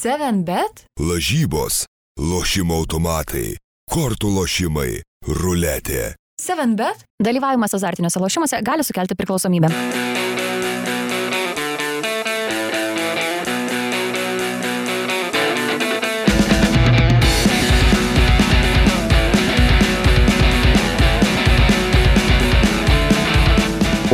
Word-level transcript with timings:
7bet? 0.00 0.86
Lažybos, 0.96 1.82
lošimo 2.16 2.78
automatai, 2.80 3.58
kortų 3.92 4.30
lošimai, 4.32 5.02
ruletė. 5.28 6.14
7bet? 6.40 7.02
Dalyvavimas 7.20 7.76
azartiniuose 7.76 8.22
lošimuose 8.22 8.62
gali 8.64 8.86
sukelti 8.86 9.12
priklausomybę. 9.18 9.68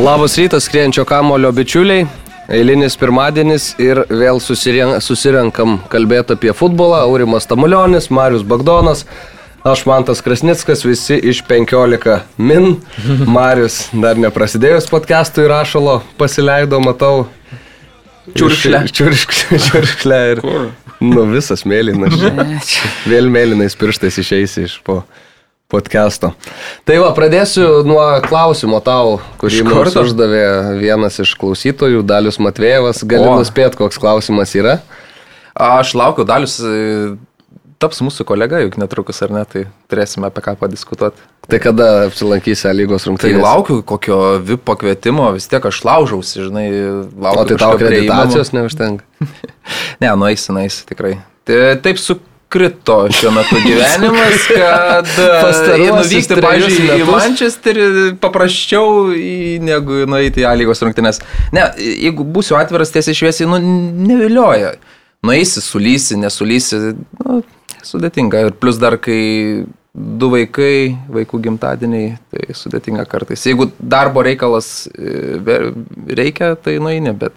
Labas 0.03 0.35
rytas, 0.35 0.67
skrienčio 0.67 1.07
kamulio 1.07 1.55
bičiuliai. 1.55 2.26
Eilinis 2.47 2.95
pirmadienis 2.95 3.73
ir 3.81 3.99
vėl 4.07 4.39
susiren- 4.39 5.01
susirenkam 5.03 5.81
kalbėti 5.91 6.37
apie 6.37 6.53
futbolą. 6.55 7.01
Aurimas 7.03 7.45
Tamulionis, 7.49 8.07
Marius 8.09 8.45
Bagdonas, 8.47 9.01
aš 9.67 9.81
Mantas 9.89 10.21
Krasnickas, 10.23 10.85
visi 10.87 11.17
iš 11.19 11.41
15 11.43 12.21
min. 12.37 12.77
Marius 13.27 13.89
dar 13.91 14.15
neprasidėjus 14.15 14.87
podcast'ui 14.87 15.47
rašalo 15.51 15.99
pasileido, 16.17 16.79
matau. 16.79 17.27
Čiurkšlę. 18.35 18.85
Čiurkšlę. 18.95 19.59
Čiurkšlę 19.67 20.21
ir. 20.31 20.41
Kur? 20.43 20.69
Nu 21.03 21.27
visas 21.29 21.61
mėlynas. 21.67 22.15
Vėl 23.11 23.27
mėlynais 23.31 23.75
pirštais 23.77 24.17
išeisi 24.23 24.63
iš 24.69 24.79
po 24.87 25.01
podcast'o. 25.71 26.31
Tai 26.87 26.97
va, 27.03 27.11
pradėsiu 27.15 27.83
nuo 27.87 28.01
klausimo 28.23 28.79
tau, 28.83 29.17
kurį 29.41 29.65
mums 29.67 29.97
uždavė 29.99 30.43
vienas 30.79 31.19
iš 31.23 31.33
klausytojų, 31.39 32.05
Dalius 32.07 32.39
Matvėjevas. 32.39 33.03
Gali 33.07 33.27
nuspėti, 33.27 33.79
koks 33.79 33.99
klausimas 33.99 34.55
yra? 34.55 34.77
Aš 35.57 35.91
laukiu, 35.99 36.23
Dalius 36.27 36.55
e, 36.63 37.17
taps 37.83 37.99
mūsų 38.05 38.23
kolega, 38.29 38.61
juk 38.63 38.77
netrukus 38.79 39.19
ar 39.25 39.33
ne, 39.35 39.43
tai 39.49 39.65
turėsime 39.91 40.29
apie 40.29 40.45
ką 40.45 40.55
padiskutuoti. 40.61 41.25
Tai 41.47 41.59
kada 41.63 41.89
apsilankysi 42.05 42.71
lygos 42.75 43.03
Tai 43.03 43.11
rungtynėse? 43.11 43.43
laukiu 43.43 43.81
kokio 43.87 44.21
VIP 44.47 44.63
pakvietimo, 44.67 45.27
vis 45.35 45.49
tiek 45.51 45.63
aš 45.67 45.81
laužausi, 45.87 46.45
žinai, 46.47 46.67
laukiu. 47.11 47.43
O 47.43 47.45
tai 47.51 47.59
tau 47.59 47.75
akreditacijos 47.75 48.55
neužtenka? 48.55 49.03
Ne, 49.99 50.07
nueisi, 50.15 50.47
nueisi 50.55 50.85
tikrai. 50.87 51.17
Tai, 51.43 51.55
taip 51.83 51.97
sukrito 52.47 53.07
šiuo 53.11 53.31
metu 53.31 53.55
gyvenimas, 53.65 54.47
kad 54.57 55.07
e, 55.19 55.77
nuvykti, 55.91 56.35
pavyzdžiui, 56.41 57.01
į. 57.01 57.07
Manchesterį 57.09 57.87
paprasčiau 58.23 59.11
į- 59.11 59.59
negu 59.67 60.05
nueiti 60.07 60.41
į 60.41 60.47
A 60.47 60.53
lygos 60.55 60.81
rungtynės. 60.81 61.19
Ne, 61.55 61.65
jeigu 61.77 62.23
būsiu 62.23 62.55
atviras 62.59 62.91
tiesiai 62.93 63.17
šviesiai, 63.17 63.49
nu, 63.51 63.59
nevilioja. 64.07 64.75
Nueisi, 65.27 65.61
sulysi, 65.61 66.15
nesulysi, 66.21 66.93
nu, 67.25 67.41
sudėtinga. 67.83 68.45
Ir 68.47 68.55
plus 68.55 68.79
dar, 68.79 68.95
kai 69.01 69.65
du 69.97 70.29
vaikai, 70.31 70.95
vaikų 71.11 71.41
gimtadieniai, 71.49 72.13
tai 72.31 72.55
sudėtinga 72.55 73.03
kartais. 73.09 73.43
Jeigu 73.49 73.71
darbo 73.81 74.23
reikalas 74.23 74.85
e, 74.93 75.57
reikia, 76.15 76.53
tai 76.55 76.77
nueini, 76.79 77.11
bet, 77.17 77.35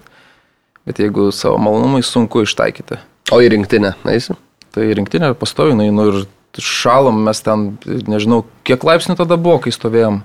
bet 0.87 1.03
jeigu 1.03 1.33
savo 1.35 1.59
malonumui 1.59 2.05
sunku 2.07 2.45
ištaikyti. 2.47 3.01
O 3.35 3.41
į 3.43 3.51
rinktinę, 3.57 3.95
eisi? 4.13 4.37
Tai 4.75 4.87
rinktinė 4.95 5.33
pastovi, 5.39 5.75
nueinu 5.79 6.05
ir 6.13 6.19
šalom 6.61 7.23
mes 7.27 7.41
ten, 7.47 7.73
nežinau, 8.11 8.45
kiek 8.67 8.83
laipsnių 8.87 9.17
tada 9.19 9.39
buvo, 9.41 9.59
kai 9.65 9.73
stovėjom. 9.75 10.21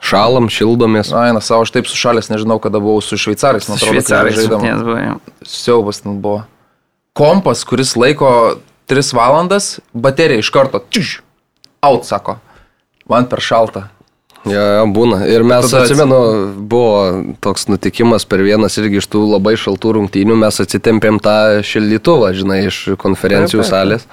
Šalam, 0.00 0.46
šildomės. 0.48 1.10
Na, 1.12 1.26
eina 1.28 1.42
savo, 1.44 1.66
aš 1.66 1.74
taip 1.74 1.88
sušalęs, 1.90 2.30
nežinau, 2.32 2.56
kada 2.62 2.80
buvau 2.80 3.02
su 3.04 3.18
šveicarais, 3.20 3.66
man 3.68 3.76
atrodo, 3.76 3.92
Šveicarai 3.98 4.32
žaidėm. 4.32 4.62
žaidėjas 4.62 4.84
buvo. 4.86 4.98
jo. 5.04 5.16
Siaubas 5.44 6.00
ten 6.00 6.16
buvo. 6.24 6.44
Kompas, 7.20 7.66
kuris 7.68 7.92
laiko 8.00 8.30
3 8.88 9.12
valandas, 9.18 9.74
baterija 9.92 10.40
iš 10.40 10.48
karto, 10.54 10.80
čiš, 10.94 11.18
out 11.84 12.08
sako. 12.08 12.38
Man 13.10 13.28
per 13.28 13.42
šaltą. 13.44 13.84
Jo, 14.48 14.60
jo, 14.78 14.84
būna. 14.96 15.18
Ir 15.28 15.42
mes 15.44 15.66
Tada 15.68 15.82
atsimenu, 15.84 16.18
buvo 16.70 16.94
toks 17.44 17.66
nutikimas 17.68 18.24
per 18.24 18.40
vienas 18.46 18.78
irgi 18.80 19.02
iš 19.02 19.10
tų 19.12 19.26
labai 19.34 19.52
šaltų 19.60 19.92
rungtynių, 19.98 20.38
mes 20.40 20.62
atsitempėm 20.64 21.18
tą 21.20 21.34
šildytuvą, 21.66 22.32
žinai, 22.38 22.62
iš 22.70 22.78
konferencijų 23.00 23.60
Taip, 23.60 23.68
taip, 23.68 23.74
salės. 23.74 24.06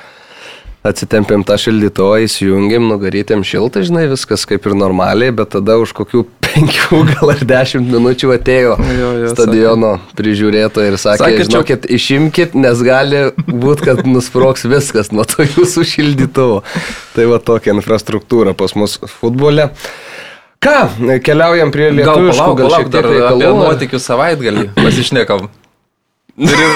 Atitempėm 0.88 1.42
tą 1.48 1.56
šildytuvą, 1.60 2.20
įsijungėm, 2.28 2.86
nugarytėm 2.92 3.42
šiltą, 3.48 3.82
žinai, 3.88 4.06
viskas 4.12 4.44
kaip 4.48 4.68
ir 4.70 4.76
normaliai, 4.78 5.34
bet 5.36 5.50
tada 5.56 5.76
už 5.82 5.92
kokių 5.98 6.22
penkių 6.48 7.00
gal 7.10 7.32
ar 7.34 7.42
dešimt 7.50 7.90
minučių 7.92 8.30
atėjo 8.38 8.76
Jo, 9.00 9.10
jo, 9.24 9.32
stadiono 9.34 9.94
prižiūrėtoja 10.20 10.92
ir 10.94 11.00
sakė, 11.00 11.18
Sakė, 11.24 11.24
sakė 11.24 11.40
čia- 11.44 11.50
žinokit, 11.52 11.88
išimkit, 11.98 12.56
nes 12.60 12.84
gali 12.88 13.24
būti, 13.48 13.88
kad 13.90 14.04
nusproks 14.08 14.68
viskas 14.70 15.12
nuo 15.16 15.24
to 15.28 15.48
jūsų 15.56 15.88
šildytuvo. 15.96 16.62
Tai 17.16 17.28
va 17.34 17.40
tokia 17.44 17.76
infrastruktūra 17.76 18.56
pas 18.60 18.76
mus 18.80 19.00
futbole. 19.18 19.72
Ką, 20.64 20.78
keliaujam 21.24 21.72
prie 21.74 21.92
Gal 21.92 22.00
lietuviškų, 22.00 22.42
palauk, 22.42 22.58
gal 22.58 22.68
palauk, 22.68 22.82
šiek 22.82 22.92
dar 22.94 23.06
tiek 23.06 23.22
apie 23.22 23.46
reikalų. 23.46 23.64
nuotikių 23.64 24.00
savaitgalį 24.02 24.68
pasišnekam. 24.78 25.48
Turim, 26.38 26.74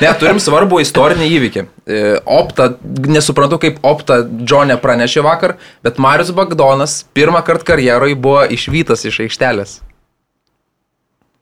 ne, 0.00 0.10
turim 0.16 0.38
svarbų 0.40 0.78
istorinį 0.80 1.26
įvykį. 1.36 1.64
E, 1.84 1.98
Opta, 2.24 2.70
nesuprantu, 3.12 3.58
kaip 3.60 3.80
Opta 3.84 4.22
Džonė 4.24 4.78
pranešė 4.80 5.24
vakar, 5.26 5.58
bet 5.84 6.00
Marius 6.00 6.32
Bagdonas 6.36 7.02
pirmą 7.16 7.42
kartą 7.44 7.74
karjeroje 7.74 8.16
buvo 8.16 8.46
išvytas 8.56 9.04
iš 9.10 9.20
aikštelės. 9.26 9.78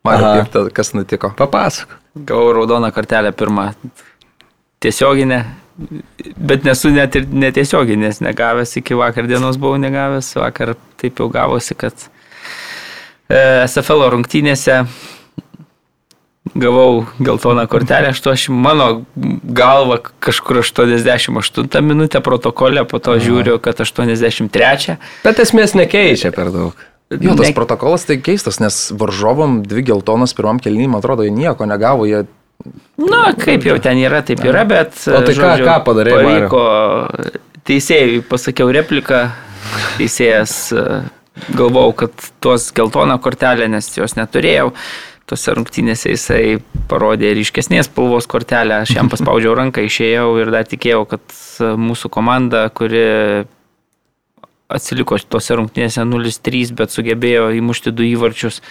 Aha. 0.09 0.39
kaip 0.39 0.53
ta, 0.55 0.61
kas 0.73 0.95
nutiko? 0.97 1.31
Papasakok. 1.37 1.99
Gavau 2.27 2.53
raudoną 2.57 2.89
kortelę 2.97 3.31
pirmą 3.37 3.69
tiesioginę, 4.83 5.43
bet 6.37 6.65
nesu 6.67 6.91
net 6.95 7.17
ir 7.19 7.29
netiesioginės 7.31 8.23
negavęs, 8.25 8.77
iki 8.81 8.97
vakar 8.99 9.29
dienos 9.31 9.59
buvau 9.61 9.79
negavęs, 9.81 10.33
vakar 10.41 10.75
taip 10.99 11.21
jau 11.23 11.29
gavosi, 11.33 11.77
kad 11.79 12.09
e, 13.29 13.67
SFL 13.69 14.09
rungtynėse 14.15 14.83
gavau 16.59 17.07
geltoną 17.21 17.67
kortelę, 17.71 18.11
80, 18.11 18.49
mano 18.51 19.05
galva 19.45 20.01
kažkur 20.25 20.63
88 20.63 21.83
minutę 21.85 22.23
protokolė, 22.25 22.85
po 22.89 22.99
to 22.99 23.19
žiūriu, 23.21 23.59
kad 23.63 23.81
83. 23.81 24.97
Bet 25.25 25.43
esmės 25.45 25.77
nekeičia 25.79 26.33
per 26.35 26.51
daug. 26.55 26.87
Jo, 27.09 27.33
tas 27.37 27.49
Ne- 27.49 27.55
protokolas 27.57 28.05
tai 28.05 28.19
keistas, 28.21 28.59
nes 28.61 28.91
varžovom 28.93 29.63
dvi 29.65 29.83
geltonas 29.83 30.35
pirmam 30.37 30.59
kelnym, 30.61 30.97
atrodo, 30.99 31.25
jie 31.25 31.33
nieko 31.33 31.65
negavo, 31.65 32.05
jie 32.05 32.27
Na, 32.99 33.29
kaip 33.39 33.63
jau 33.69 33.77
ten 33.83 34.01
yra, 34.03 34.23
taip 34.27 34.41
yra, 34.43 34.65
bet... 34.69 34.97
O 35.07 35.21
tai 35.23 35.35
ką- 35.39 35.53
ką 35.63 35.77
padarei, 35.87 36.17
Mariau? 36.17 36.49
Pavyko 36.51 37.61
teisėjui, 37.69 38.23
pasakiau 38.27 38.73
repliką, 38.75 39.21
teisėjas 40.01 40.55
e, 40.75 40.83
galvojau, 41.55 41.93
kad 42.03 42.27
tuos 42.43 42.71
geltoną 42.75 43.19
kortelę, 43.23 43.69
nes 43.71 43.93
jos 43.95 44.17
neturėjau. 44.19 44.73
Tose 45.29 45.53
rungtynėse 45.55 46.11
jisai 46.15 46.57
parodė 46.89 47.35
ryškesnės 47.37 47.91
spalvos 47.91 48.27
kortelę, 48.33 48.81
aš 48.83 48.95
jam 48.97 49.11
paspaudžiau 49.13 49.53
ranką, 49.59 49.85
išėjau 49.85 50.31
ir 50.41 50.51
dar 50.55 50.67
tikėjau, 50.67 51.05
kad 51.15 51.25
e, 51.63 51.73
mūsų 51.79 52.11
komanda, 52.11 52.67
kuri 52.75 53.05
atsiliko 54.69 55.17
tose 55.31 55.57
rungtynėse 55.57 56.03
0-3, 56.05 56.75
bet 56.77 56.93
sugebėjo 56.93 57.53
įmušti 57.61 57.93
du 57.95 58.05
įvarčius 58.09 58.63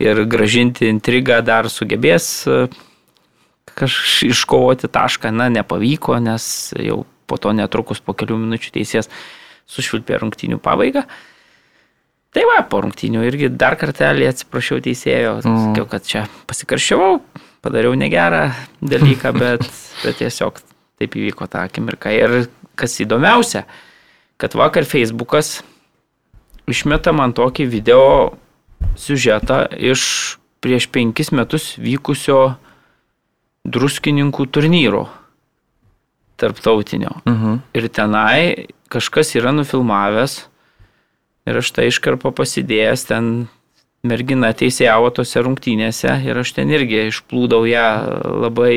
ir 0.00 0.22
gražinti 0.30 0.86
intrigą, 0.88 1.42
dar 1.44 1.66
sugebės 1.72 2.28
e, 2.48 2.66
kažkaip 3.74 4.30
iškovoti 4.30 4.88
tašką, 4.92 5.32
na, 5.34 5.48
nepavyko, 5.52 6.18
nes 6.22 6.72
jau 6.78 7.04
po 7.26 7.38
to 7.42 7.52
netrukus 7.56 8.00
po 8.00 8.14
kelių 8.14 8.38
minučių 8.44 8.70
teisės 8.76 9.10
sušvilpė 9.66 10.20
rungtynių 10.22 10.60
pabaigą. 10.62 11.02
Tai 12.36 12.44
va, 12.46 12.60
po 12.68 12.82
rungtynių 12.84 13.24
irgi 13.26 13.48
dar 13.50 13.78
kartelį 13.80 14.28
atsiprašiau 14.30 14.82
teisėjo, 14.84 15.40
Mm. 15.42 15.70
sakiau, 15.70 15.86
kad 15.88 16.04
čia 16.06 16.26
pasikarščiavau, 16.46 17.20
padariau 17.64 17.96
negerą 17.98 18.52
dalyką, 18.82 19.32
bet, 19.42 19.64
bet 20.04 20.18
tiesiog 20.20 20.60
taip 21.00 21.16
įvyko 21.16 21.48
tą 21.50 21.64
akimirką. 21.66 22.12
Ir 22.12 22.48
kas 22.76 22.98
įdomiausia, 23.00 23.64
kad 24.36 24.54
vakar 24.54 24.84
Facebookas 24.84 25.62
išmeta 26.68 27.12
man 27.16 27.32
tokį 27.32 27.66
video 27.72 28.36
siužetą 29.00 29.66
iš 29.72 30.36
prieš 30.60 30.88
penkis 30.92 31.32
metus 31.32 31.74
vykusio 31.80 32.56
druskininkų 33.72 34.46
turnyro 34.52 35.06
tarptautinio. 36.40 37.14
Mhm. 37.26 37.60
Ir 37.74 37.88
tenai 37.88 38.66
kažkas 38.92 39.34
yra 39.38 39.52
nufilmavęs 39.56 40.44
ir 41.46 41.60
aš 41.62 41.70
tą 41.74 41.86
iškarpą 41.88 42.32
pasidėjęs 42.36 43.06
ten 43.08 43.30
mergina 44.06 44.52
teisėjavo 44.54 45.10
tose 45.16 45.42
rungtynėse 45.42 46.12
ir 46.26 46.38
aš 46.42 46.52
ten 46.58 46.70
irgi 46.70 47.08
išplūdau 47.10 47.66
ją 47.66 47.88
labai 48.44 48.76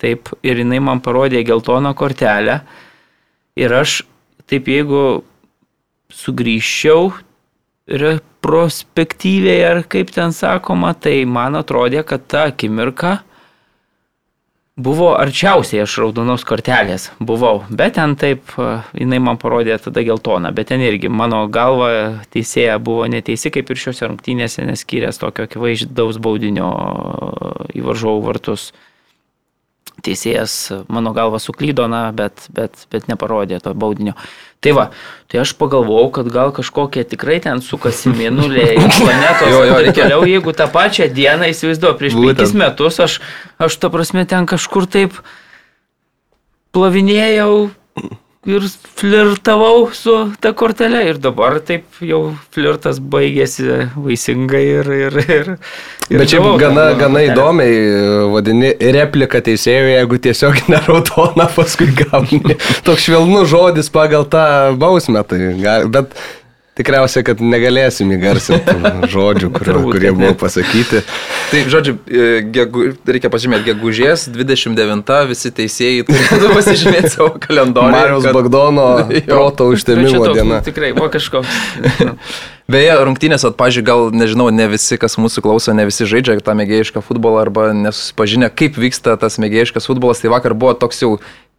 taip 0.00 0.32
ir 0.42 0.64
jinai 0.64 0.80
man 0.82 1.02
parodė 1.04 1.44
geltoną 1.46 1.94
kortelę 1.94 2.62
ir 3.56 3.76
aš 3.76 4.02
taip 4.50 4.68
jeigu 4.68 5.22
sugrįžčiau 6.14 7.12
retrospektyviai 7.84 9.64
ar 9.68 9.82
kaip 9.88 10.10
ten 10.14 10.32
sakoma, 10.32 10.94
tai 10.94 11.24
man 11.28 11.58
atrodė, 11.58 12.04
kad 12.06 12.24
ta 12.26 12.46
akimirka 12.50 13.18
Buvo 14.74 15.12
arčiausiai 15.14 15.84
aš 15.84 15.92
raudonos 16.02 16.42
kortelės, 16.42 17.04
buvau, 17.22 17.60
bet 17.70 17.92
ten 17.94 18.16
taip, 18.18 18.48
e, 18.58 18.72
jinai 18.98 19.20
man 19.22 19.36
parodė 19.38 19.76
tada 19.78 20.02
geltoną, 20.02 20.50
bet 20.50 20.72
ten 20.72 20.82
irgi 20.82 21.06
mano 21.06 21.44
galva 21.46 21.90
teisėja 22.34 22.80
buvo 22.82 23.04
neteisi, 23.06 23.52
kaip 23.54 23.70
ir 23.70 23.78
šiuose 23.78 24.08
rungtynėse, 24.08 24.64
neskyręs 24.66 25.22
tokio 25.22 25.46
akivaizdaus 25.46 26.18
baudinio 26.18 26.72
į 27.70 27.84
varžovų 27.86 28.26
vartus. 28.26 28.72
Teisėjas 30.02 30.56
mano 30.90 31.14
galva 31.14 31.38
suklydo, 31.38 31.86
na, 31.86 32.08
bet, 32.10 32.48
bet, 32.50 32.88
bet 32.90 33.06
neparodė 33.06 33.62
to 33.62 33.76
baudinio. 33.78 34.16
Tai 34.64 34.72
va, 34.72 34.84
tai 35.28 35.42
aš 35.42 35.52
pagalvojau, 35.60 36.08
kad 36.16 36.28
gal 36.32 36.52
kažkokie 36.56 37.02
tikrai 37.04 37.36
ten 37.44 37.60
sukasi 37.60 38.08
mėnuliai 38.16 38.78
planetos. 39.00 39.50
Jo, 39.52 39.60
jo, 39.68 39.78
reikia. 39.84 40.06
toliau, 40.06 40.24
jeigu 40.30 40.54
tą 40.56 40.70
pačią 40.72 41.10
dieną 41.12 41.50
įsivaizduoju, 41.52 41.98
prieš 42.00 42.16
Būtent. 42.16 42.40
penkis 42.40 42.54
metus 42.56 43.00
aš, 43.04 43.18
aš 43.60 43.76
ta 43.82 43.92
prasme 43.92 44.24
ten 44.30 44.48
kažkur 44.48 44.88
taip 44.88 45.18
plavinėjau 46.74 47.68
ir 48.48 48.66
flirtavau 48.98 49.88
su 49.96 50.14
ta 50.40 50.52
kortelė 50.56 51.02
ir 51.10 51.18
dabar 51.22 51.56
taip 51.64 52.00
jau 52.04 52.20
flirtas 52.54 53.00
baigėsi 53.00 53.88
vaisingai 53.96 54.62
ir... 54.62 54.90
ir, 55.06 55.18
ir, 55.24 55.50
ir 56.10 56.22
Bet 56.22 56.34
tą 56.34 56.54
gana, 56.60 56.86
gana 56.98 57.24
įdomiai 57.24 57.74
e, 57.80 57.98
vadini 58.34 58.72
replika 58.96 59.40
teisėjų, 59.44 59.90
jeigu 59.96 60.20
tiesiog 60.28 60.62
neraudoną 60.74 61.48
paskui 61.56 61.90
gauni. 61.98 62.58
Toks 62.86 63.08
švelnus 63.08 63.50
žodis 63.52 63.92
pagal 63.94 64.28
tą 64.30 64.46
bausmę. 64.80 65.24
Tai 65.28 65.40
gal, 65.60 65.88
bet 65.92 66.16
tikriausiai, 66.78 67.24
kad 67.26 67.40
negalėsim 67.42 68.10
įgarsinti 68.16 68.74
žodžių, 69.14 69.50
kur, 69.54 69.70
kurie 69.92 70.12
buvo 70.14 70.32
pasakyti. 70.38 71.02
Tai, 71.52 71.60
žodžiu, 71.70 71.94
e, 72.08 72.30
gegu, 72.54 72.88
reikia 73.06 73.30
pažymėti, 73.32 73.68
gegužės 73.70 74.26
29 74.34 75.14
visi 75.30 75.52
teisėjai 75.54 76.06
turėtų 76.08 76.50
pasižymėti 76.58 77.12
savo 77.14 77.30
kalendorių. 77.42 77.94
Marijos 77.94 78.26
kad- 78.26 78.38
Bagdono 78.38 78.88
proto 79.30 79.68
užtemimo 79.70 80.26
diena. 80.34 80.58
Tikrai 80.66 80.90
buvo 80.96 81.12
kažkoks. 81.14 81.60
Beje, 82.64 82.94
rungtynės, 83.04 83.44
atpažiūrėjau, 83.44 83.84
gal 83.84 84.06
nežinau, 84.16 84.46
ne 84.54 84.64
visi, 84.72 84.96
kas 84.96 85.18
mūsų 85.20 85.42
klauso, 85.44 85.74
ne 85.76 85.84
visi 85.84 86.06
žaidžia 86.08 86.38
tą 86.40 86.54
mėgėjišką 86.56 87.02
futbolą 87.04 87.42
arba 87.42 87.66
nesusipažinę, 87.76 88.48
kaip 88.56 88.78
vyksta 88.80 89.18
tas 89.20 89.36
mėgėjiškas 89.42 89.84
futbolas. 89.90 90.22
Tai 90.24 90.32
vakar 90.32 90.56
buvo 90.56 90.72
toks 90.72 91.02
jau 91.04 91.10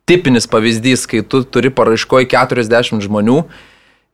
tipinis 0.09 0.49
pavyzdys, 0.49 1.05
kai 1.09 1.21
tu 1.21 1.43
turi 1.45 1.69
paraiškoji 1.73 2.27
40 2.33 3.05
žmonių 3.05 3.37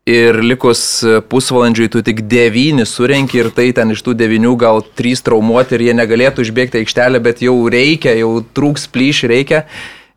ir 0.10 0.40
likus 0.42 1.04
pusvalandžiui 1.30 1.92
tu 1.94 2.02
tik 2.02 2.24
9 2.26 2.86
surenki 2.90 3.44
ir 3.44 3.52
tai 3.54 3.70
ten 3.76 3.94
iš 3.94 4.02
tų 4.02 4.16
9 4.18 4.56
gal 4.58 4.82
3 4.82 5.22
traumuoti 5.22 5.78
ir 5.78 5.88
jie 5.88 5.98
negalėtų 5.98 6.46
išbėgti 6.46 6.82
aikštelę, 6.82 7.22
bet 7.22 7.44
jau 7.46 7.56
reikia, 7.70 8.16
jau 8.18 8.40
trūks 8.42 8.90
plyš 8.90 9.26
reikia. 9.30 9.66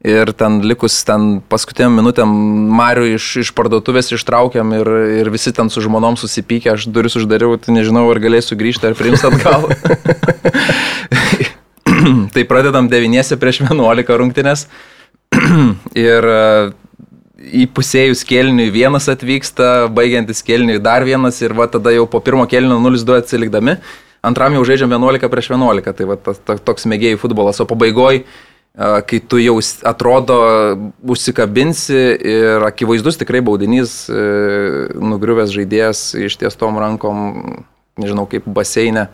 Ir 0.05 0.35
ten 0.37 0.59
likus 0.61 0.99
ten 1.09 1.39
paskutiniam 1.49 1.95
minutėm 1.97 2.29
Mariu 2.77 3.07
iš, 3.15 3.29
iš 3.41 3.51
parduotuvės 3.57 4.13
ištraukiam 4.13 4.75
ir, 4.77 4.91
ir 5.23 5.31
visi 5.33 5.49
ten 5.57 5.71
su 5.73 5.81
žmonom 5.81 6.19
susipykę, 6.21 6.75
aš 6.75 6.85
duris 6.93 7.17
uždariau, 7.17 7.57
tai 7.57 7.73
nežinau, 7.73 8.05
ar 8.13 8.21
galėsiu 8.21 8.59
grįžti 8.61 8.91
ar 8.91 8.99
priims 8.99 9.25
atgal. 9.25 9.65
tai 12.37 12.45
pradedam 12.45 12.93
9 12.93 13.41
prieš 13.41 13.63
11 13.65 14.21
rungtynės. 14.21 14.67
ir 15.97 16.29
e, 16.29 16.45
įpusėjus 17.65 18.25
kelniui 18.29 18.71
vienas 18.75 19.09
atvyksta, 19.13 19.89
baigiantis 19.93 20.43
kelniui 20.47 20.81
dar 20.83 21.05
vienas 21.05 21.41
ir 21.43 21.53
va 21.53 21.67
tada 21.69 21.93
jau 21.95 22.07
po 22.11 22.21
pirmo 22.25 22.47
kelnio 22.51 22.79
0-2 22.81 23.21
atsilikdami. 23.21 23.77
Antram 24.25 24.55
jau 24.57 24.65
žaidžiam 24.65 24.91
11 24.91 25.29
prieš 25.29 25.51
11, 25.53 25.93
tai 25.93 26.09
va 26.09 26.17
tas, 26.17 26.41
toks 26.65 26.87
mėgėjų 26.89 27.21
futbolas, 27.21 27.61
o 27.61 27.69
pabaigoje 27.69 28.25
kai 28.75 29.21
tu 29.23 29.39
jau 29.39 29.61
atrodo 29.87 30.37
užsikabinsi 31.07 31.99
ir 32.19 32.65
akivaizdus 32.67 33.21
tikrai 33.21 33.39
baudinys, 33.45 34.09
e, 34.11 34.25
nugriuvęs 34.99 35.53
žaidėjas 35.55 36.01
ištiestom 36.27 36.81
rankom, 36.83 37.63
nežinau 38.01 38.27
kaip 38.27 38.49
baseinė, 38.51 39.07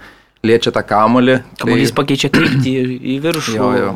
liečia 0.47 0.73
tą 0.73 0.81
kamolį. 0.81 1.43
Kamuolys 1.61 1.93
pakeičia 1.93 2.33
kryptį 2.33 2.73
į- 2.81 3.01
į 3.17 3.21
viršų. 3.27 3.57
Jo, 3.59 3.71
jo. 3.77 3.93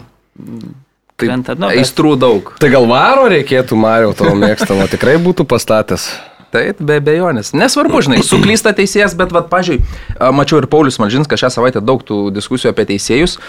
Tai 1.16 1.28
Krenta, 1.28 1.54
nu, 1.54 1.68
bet- 1.70 1.78
aistrų 1.82 2.14
daug. 2.18 2.52
Tai 2.58 2.70
gal 2.72 2.86
varo 2.90 3.28
reikėtų, 3.30 3.76
Mario, 3.78 4.14
tavo 4.18 4.34
mėgstamo, 4.44 4.86
tikrai 4.90 5.14
būtų 5.22 5.46
pastatęs. 5.50 6.08
Taip, 6.54 6.78
be 6.86 7.00
abejonės. 7.00 7.50
Nesvarbu, 7.54 7.98
žinai, 8.06 8.20
suklysta 8.22 8.70
teisėjas, 8.78 9.16
bet, 9.18 9.32
vad, 9.34 9.48
pažiūrėjau, 9.50 10.28
mačiau 10.38 10.60
ir 10.60 10.68
Paulius 10.70 11.00
Malžinskas 11.02 11.42
šią 11.42 11.50
savaitę 11.56 11.82
daug 11.82 12.02
tų 12.06 12.28
diskusijų 12.34 12.70
apie 12.70 12.84
teisėjus. 12.92 13.40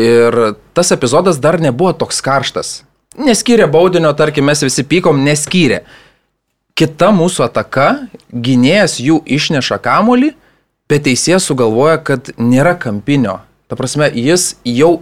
Ir 0.00 0.36
tas 0.76 0.92
epizodas 0.92 1.40
dar 1.40 1.56
nebuvo 1.60 1.94
toks 1.96 2.20
karštas. 2.24 2.74
Neskyrė 3.16 3.64
baudinio, 3.72 4.12
tarkim, 4.16 4.44
mes 4.48 4.60
visi 4.62 4.84
pykom, 4.86 5.24
neskyrė. 5.24 5.80
Kita 6.78 7.08
mūsų 7.16 7.46
ataka, 7.48 7.88
gynėjas 8.30 8.98
jų 9.02 9.18
išneša 9.24 9.80
kamolį, 9.82 10.34
bet 10.88 11.08
teisėjas 11.08 11.48
sugalvoja, 11.48 11.96
kad 12.04 12.30
nėra 12.36 12.76
kampinio. 12.80 13.40
Ta 13.72 13.76
prasme, 13.80 14.08
jis 14.14 14.54
jau 14.68 15.00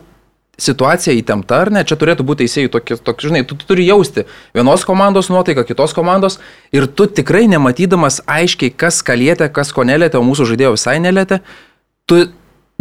situacija 0.58 1.14
įtempta, 1.14 1.60
ar 1.62 1.70
ne? 1.72 1.84
Čia 1.86 1.96
turėtų 1.98 2.26
būti 2.26 2.44
teisėjai 2.44 2.70
tokie, 2.74 2.98
tokie 2.98 3.30
žinai, 3.30 3.44
tu, 3.46 3.56
tu 3.58 3.68
turi 3.68 3.86
jausti 3.86 4.26
vienos 4.56 4.84
komandos 4.88 5.30
nuotaiką, 5.30 5.64
kitos 5.68 5.94
komandos 5.94 6.40
ir 6.74 6.88
tu 6.90 7.06
tikrai 7.06 7.46
nematydamas 7.50 8.20
aiškiai, 8.26 8.74
kas 8.74 8.98
ką 9.06 9.16
lietė, 9.20 9.48
kas 9.54 9.70
ko 9.74 9.86
nelietė, 9.86 10.18
o 10.18 10.26
mūsų 10.26 10.50
žaidėjo 10.52 10.74
visai 10.74 10.98
nelietė, 11.04 11.40
tu 12.10 12.24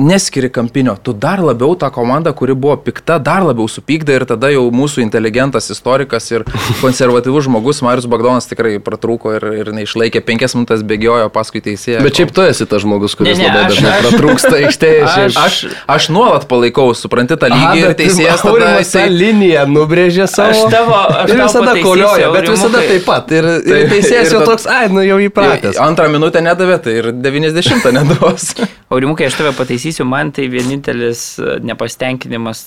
neskiri 0.07 0.49
kampinio, 0.53 0.94
tu 1.01 1.09
dar 1.13 1.39
labiau 1.41 1.73
tą 1.75 1.88
komandą, 1.89 2.29
kuri 2.38 2.53
buvo 2.53 2.75
pikta, 2.77 3.15
dar 3.17 3.41
labiau 3.41 3.65
supykdai 3.65 4.19
ir 4.19 4.25
tada 4.29 4.51
jau 4.53 4.67
mūsų 4.69 5.01
inteligentas, 5.01 5.71
istorikas 5.73 6.27
ir 6.29 6.44
konservatyvus 6.83 7.47
žmogus 7.47 7.79
Marius 7.81 8.05
Bagdonas 8.05 8.45
tikrai 8.45 8.75
pratrūko 8.77 9.31
ir, 9.39 9.45
ir 9.63 9.71
neišlaikė, 9.73 10.21
penkias 10.27 10.53
minutės 10.53 10.83
bėgiojo 10.85 11.31
paskui 11.33 11.63
teisėją. 11.65 12.03
Bet 12.05 12.13
šiaip 12.21 12.29
tu 12.38 12.45
esi 12.45 12.67
tas 12.69 12.83
žmogus, 12.85 13.15
kuris 13.17 13.39
Ne, 13.41 13.47
ne, 13.47 13.49
labai 13.49 13.63
aš- 13.63 13.71
dažnai 13.73 13.95
aš- 13.95 14.05
pratrūksta 14.05 14.51
aikštėje. 14.67 14.99
aš-. 15.07 15.39
Aš, 15.47 15.57
aš 15.95 16.09
nuolat 16.13 16.45
palaikau, 16.53 16.91
supranti 16.94 17.33
tą 17.41 17.49
lygį 17.55 17.81
ir 17.88 17.97
teisėjas 18.03 18.45
tą 18.45 18.53
jisai- 18.77 19.07
liniją 19.09 19.65
nubrėžė 19.73 20.29
savo. 20.29 20.53
Aš 20.53 20.77
tavo- 20.77 21.01
aš 21.23 21.33
ir 21.33 21.41
visada 21.41 21.75
kolioja, 21.81 22.29
bet 22.38 22.51
visada 22.53 22.85
taip 22.85 23.09
pat. 23.09 23.33
Ir, 23.33 23.49
ir 23.65 23.73
Tai- 23.73 23.81
teisėjas 23.95 24.29
ir 24.29 24.38
jau 24.38 24.45
toks, 24.53 24.69
ai, 24.77 24.85
nu 24.94 25.01
jau 25.09 25.17
įpratęs. 25.25 25.81
Antrą 25.89 26.05
minutę 26.13 26.45
nedavė, 26.45 26.77
tai 26.85 26.99
ir 27.01 27.11
90 27.17 27.89
neduos. 27.97 28.53
Aurimukai, 28.94 29.25
aš 29.27 29.35
tave 29.41 29.51
pataisysiu, 29.57 29.85
man 30.07 30.34
tai 30.36 30.48
vienintelis 30.51 31.38
e, 31.39 31.57
nepastenkinimas 31.63 32.66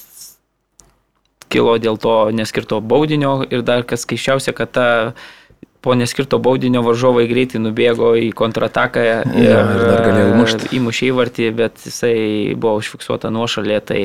kilo 1.51 1.75
dėl 1.83 1.99
to 1.99 2.15
neskirto 2.35 2.79
baudinio 2.81 3.41
ir 3.51 3.65
dar 3.67 3.85
kas 3.89 4.07
keiščiausia, 4.09 4.55
kad 4.57 4.73
ta 4.77 4.87
po 5.81 5.95
neskirto 5.97 6.39
baudinio 6.43 6.83
varžovai 6.85 7.25
greitai 7.31 7.61
nubėgo 7.63 8.13
į 8.21 8.31
kontrataką 8.37 9.05
ir, 9.07 9.31
ir 9.41 9.85
dar 9.89 10.03
galėjo 10.05 10.33
įmušti. 10.35 10.69
e, 10.69 10.75
įmušė 10.79 11.09
įvartį, 11.11 11.47
bet 11.57 11.87
jisai 11.87 12.17
buvo 12.55 12.77
užfiksuota 12.83 13.33
nuošalė, 13.33 13.81
tai, 13.89 14.03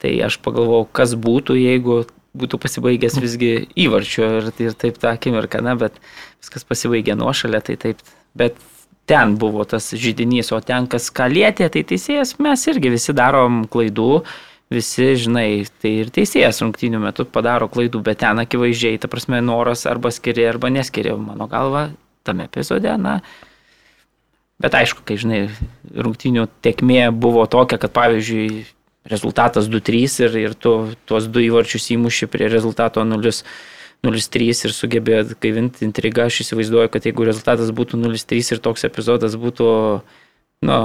tai 0.00 0.14
aš 0.24 0.40
pagalvojau, 0.44 0.88
kas 1.00 1.14
būtų, 1.18 1.58
jeigu 1.60 2.00
būtų 2.38 2.60
pasibaigęs 2.62 3.18
visgi 3.20 3.52
įvarčiu 3.76 4.24
ir, 4.40 4.50
ir 4.62 4.74
taip 4.78 4.98
tą 5.02 5.12
akimirką, 5.12 5.60
na, 5.64 5.76
bet 5.78 6.00
viskas 6.40 6.66
pasibaigė 6.68 7.16
nuošalė, 7.18 7.60
tai 7.66 7.78
taip, 7.84 8.02
bet 8.38 8.56
ten 9.08 9.34
buvo 9.40 9.64
tas 9.68 9.88
žydinys, 9.96 10.52
o 10.52 10.60
ten 10.60 10.86
kas 10.90 11.08
ką 11.14 11.30
lietė, 11.32 11.70
tai 11.72 11.82
teisėjas 11.88 12.36
mes 12.42 12.66
irgi 12.68 12.92
visi 12.92 13.14
darom 13.16 13.62
klaidų, 13.70 14.22
visi, 14.72 15.08
žinai, 15.24 15.64
tai 15.80 15.94
ir 16.04 16.12
teisėjas 16.12 16.60
rungtynių 16.64 17.00
metu 17.06 17.24
padaro 17.24 17.70
klaidų, 17.72 18.02
bet 18.04 18.20
ten 18.24 18.40
akivaizdžiai, 18.44 19.00
ta 19.00 19.10
prasme, 19.10 19.40
noras 19.44 19.86
arba 19.88 20.12
skiria, 20.12 20.50
arba 20.52 20.70
neskiria, 20.72 21.16
mano 21.16 21.48
galva, 21.48 21.88
tame 22.28 22.48
epizode, 22.48 22.92
na. 23.00 23.18
Bet 24.60 24.74
aišku, 24.74 25.04
kai, 25.06 25.16
žinai, 25.20 25.44
rungtynių 25.94 26.48
tekmė 26.66 27.08
buvo 27.14 27.46
tokia, 27.48 27.78
kad, 27.80 27.94
pavyzdžiui, 27.96 28.66
rezultatas 29.08 29.70
2-3 29.72 30.20
ir, 30.26 30.36
ir 30.36 30.54
tu 30.54 30.74
tuos 31.08 31.28
du 31.32 31.40
įvarčius 31.40 31.88
įmuši 31.94 32.28
prie 32.28 32.50
rezultato 32.52 33.04
0. 33.06 33.32
0-3 34.06 34.66
ir 34.68 34.74
sugebėjo 34.74 35.22
gaivinti 35.42 35.86
intrigą. 35.86 36.28
Aš 36.28 36.42
įsivaizduoju, 36.44 36.90
kad 36.94 37.06
jeigu 37.08 37.26
rezultatas 37.26 37.72
būtų 37.74 38.00
0-3 38.00 38.52
ir 38.54 38.60
toks 38.62 38.86
epizodas 38.86 39.34
būtų, 39.40 39.70
nu, 40.68 40.78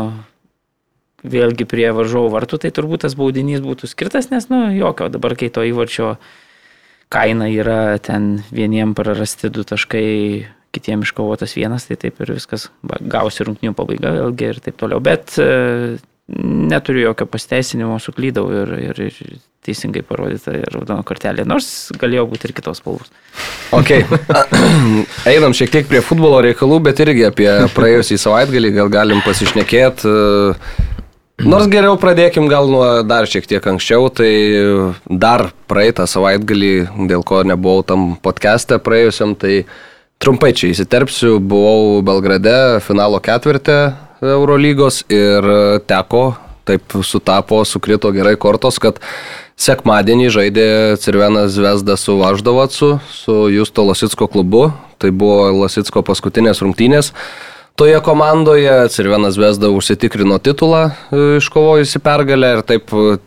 vėlgi 1.24 1.68
prie 1.70 1.88
varžovų 1.96 2.32
vartų, 2.34 2.60
tai 2.64 2.74
turbūt 2.76 3.06
tas 3.06 3.16
baudinys 3.20 3.64
būtų 3.64 3.90
skirtas, 3.92 4.30
nes, 4.34 4.50
nu, 4.52 4.66
jokio 4.76 5.08
dabar, 5.14 5.38
kai 5.40 5.52
to 5.54 5.64
įvarčio 5.66 6.16
kaina 7.14 7.48
yra 7.54 8.00
ten 8.02 8.42
vieniem 8.52 8.96
prarasti 8.98 9.52
du 9.54 9.64
taškai, 9.68 10.50
kitiem 10.74 11.06
iškovotas 11.06 11.54
vienas, 11.56 11.86
tai 11.86 12.00
taip 12.02 12.18
ir 12.24 12.34
viskas 12.34 12.72
gausi 12.82 13.46
rungtinių 13.46 13.76
pabaiga 13.78 14.16
vėlgi 14.18 14.50
ir 14.50 14.62
taip 14.66 14.80
toliau. 14.82 15.00
Bet 15.04 15.38
neturiu 16.32 17.10
jokio 17.10 17.28
pasteisinimo, 17.28 17.98
suklydau 18.00 18.48
ir, 18.56 18.72
ir, 18.80 19.02
ir 19.10 19.40
teisingai 19.64 20.04
parodyta 20.08 20.56
raudona 20.72 21.04
kortelė, 21.08 21.44
nors 21.48 21.92
galėjo 22.00 22.26
būti 22.32 22.48
ir 22.48 22.56
kitos 22.56 22.80
spalvos. 22.80 23.12
Ok. 23.76 23.92
Einam 25.32 25.56
šiek 25.56 25.72
tiek 25.74 25.90
prie 25.90 26.04
futbolo 26.04 26.40
reikalų, 26.46 26.80
bet 26.88 27.00
irgi 27.04 27.28
apie 27.28 27.50
praėjusį 27.76 28.20
savaitgalį 28.24 28.74
gal 28.80 28.92
galim 28.94 29.24
pasišnekėti. 29.26 30.16
Nors 31.44 31.68
geriau 31.68 31.98
pradėkim 32.00 32.46
gal 32.48 32.70
nuo 32.72 32.86
dar 33.08 33.28
šiek 33.28 33.48
tiek 33.50 33.66
anksčiau, 33.68 34.08
tai 34.14 34.32
dar 35.10 35.50
praeitą 35.68 36.06
savaitgalį, 36.08 36.74
dėl 37.10 37.26
ko 37.28 37.42
nebuvau 37.48 37.84
tam 37.88 38.14
podcast'e 38.24 38.78
praėjusiam, 38.84 39.34
tai 39.36 39.64
trumpai 40.24 40.54
čia 40.56 40.72
įsiterpsiu, 40.72 41.40
buvau 41.44 42.00
Belgrade 42.06 42.80
finalo 42.86 43.20
ketvirtė 43.24 43.80
Eurolygos 44.24 45.04
ir 45.12 45.48
teko, 45.90 46.34
taip 46.64 46.96
sutapo, 47.04 47.62
sukrito 47.68 48.12
gerai 48.16 48.36
kortos, 48.40 48.80
kad 48.80 49.00
sekmadienį 49.60 50.30
žaidė 50.34 50.68
Cirvenas 51.02 51.58
Vesda 51.60 51.98
su 52.00 52.16
Važdovacu, 52.20 52.98
su 53.12 53.36
Justo 53.54 53.86
Lasitsko 53.88 54.28
klubu, 54.32 54.70
tai 54.98 55.12
buvo 55.12 55.52
Lasitsko 55.64 56.04
paskutinės 56.08 56.64
rungtynės. 56.64 57.12
Toje 57.76 57.98
komandoje 58.06 58.74
Cirvenas 58.94 59.38
Vesda 59.42 59.72
užsitikrino 59.74 60.38
titulą, 60.40 60.92
e, 61.12 61.22
iškovojusi 61.42 62.00
pergalę 62.06 62.52
ir 62.58 62.62
taip 62.70 62.94
e, 62.94 63.18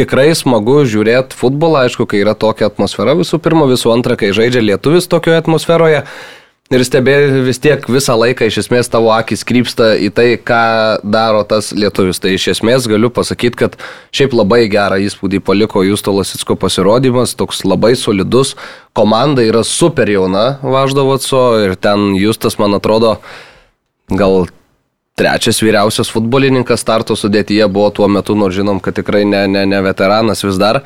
tikrai 0.00 0.30
smagu 0.36 0.80
žiūrėti 0.88 1.36
futbolą, 1.36 1.84
aišku, 1.86 2.06
kai 2.08 2.22
yra 2.24 2.32
tokia 2.32 2.70
atmosfera 2.70 3.14
visų 3.18 3.40
pirma, 3.44 3.68
visų 3.68 3.92
antra, 3.92 4.16
kai 4.16 4.32
žaidžia 4.32 4.64
lietuvis 4.64 5.10
tokioje 5.12 5.42
atmosferoje. 5.44 6.06
Ir 6.72 6.80
stebėjai 6.88 7.42
vis 7.44 7.58
tiek 7.60 7.82
visą 7.84 8.14
laiką 8.16 8.46
iš 8.48 8.62
esmės 8.62 8.88
tavo 8.88 9.10
akis 9.12 9.42
krypsta 9.44 9.90
į 10.00 10.08
tai, 10.16 10.26
ką 10.40 10.60
daro 11.04 11.42
tas 11.44 11.68
lietuvis. 11.76 12.16
Tai 12.22 12.32
iš 12.32 12.46
esmės 12.54 12.86
galiu 12.88 13.10
pasakyti, 13.12 13.58
kad 13.60 13.76
šiaip 14.14 14.32
labai 14.32 14.62
gerą 14.72 14.96
įspūdį 15.04 15.42
paliko 15.44 15.82
Justo 15.84 16.14
Lasitsko 16.16 16.56
pasirodymas, 16.56 17.36
toks 17.36 17.60
labai 17.68 17.92
solidus, 18.00 18.54
komanda 18.96 19.44
yra 19.44 19.60
super 19.68 20.08
jauna 20.08 20.46
Važdovaco 20.64 21.44
ir 21.66 21.76
ten 21.76 22.14
Justas, 22.16 22.56
man 22.62 22.78
atrodo, 22.80 23.18
gal 24.08 24.46
trečias 25.20 25.60
vyriausias 25.60 26.08
futbolininkas 26.08 26.80
starto 26.80 27.18
sudėtyje 27.20 27.68
buvo 27.68 27.90
tuo 27.92 28.08
metu, 28.08 28.32
nors 28.38 28.56
žinom, 28.56 28.80
kad 28.80 28.96
tikrai 28.96 29.26
ne, 29.28 29.44
ne, 29.44 29.66
ne 29.68 29.84
veteranas 29.84 30.40
vis 30.46 30.56
dar. 30.56 30.80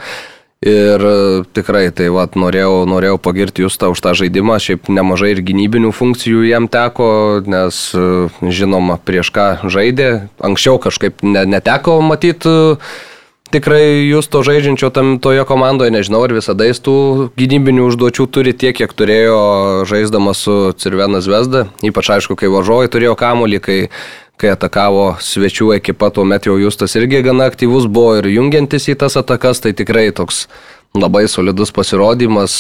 Ir 0.66 0.98
e, 0.98 1.44
tikrai, 1.54 1.84
tai 1.94 2.08
vad, 2.10 2.34
norėjau, 2.34 2.86
norėjau 2.90 3.20
pagirti 3.22 3.62
jūs 3.62 3.76
tą 3.78 3.92
už 3.92 4.00
tą 4.02 4.16
žaidimą, 4.18 4.56
šiaip 4.58 4.88
nemažai 4.90 5.36
ir 5.36 5.42
gynybinių 5.46 5.92
funkcijų 5.94 6.42
jam 6.48 6.66
teko, 6.66 7.10
nes 7.46 7.78
e, 7.94 8.06
žinoma, 8.42 8.98
prieš 8.98 9.30
ką 9.36 9.46
žaidė, 9.70 10.08
anksčiau 10.42 10.80
kažkaip 10.82 11.22
ne, 11.22 11.44
neteko 11.54 12.00
matyti 12.02 12.56
tikrai 13.54 14.08
jūs 14.08 14.26
to 14.30 14.42
žaidžiančio 14.42 14.90
tam 14.94 15.16
toje 15.22 15.44
komandoje, 15.46 15.92
nežinau, 15.94 16.24
ar 16.26 16.34
visada 16.34 16.66
jis 16.66 16.82
tų 16.82 16.96
gynybinių 17.38 17.86
užduočių 17.90 18.26
turi 18.34 18.54
tiek, 18.56 18.74
kiek 18.76 18.90
turėjo 18.90 19.38
žaisdamas 19.88 20.42
su 20.46 20.56
Cirvenas 20.82 21.28
Vesda, 21.30 21.66
ypač 21.86 22.10
aišku, 22.16 22.36
kai 22.38 22.50
važovai 22.52 22.90
turėjo 22.90 23.14
kamuolį, 23.18 23.62
kai, 23.62 23.78
kai 24.40 24.52
atakavo 24.52 25.14
svečių 25.22 25.72
ekipa, 25.78 26.10
tuomet 26.12 26.48
jau 26.48 26.56
Justas 26.60 26.96
irgi 26.98 27.22
gana 27.24 27.48
aktyvus 27.50 27.88
buvo 27.88 28.18
ir 28.20 28.28
jungiantis 28.34 28.88
į 28.92 28.98
tas 29.00 29.16
atakas, 29.18 29.62
tai 29.64 29.72
tikrai 29.76 30.10
toks 30.16 30.44
labai 30.96 31.26
solidus 31.28 31.72
pasirodymas, 31.74 32.54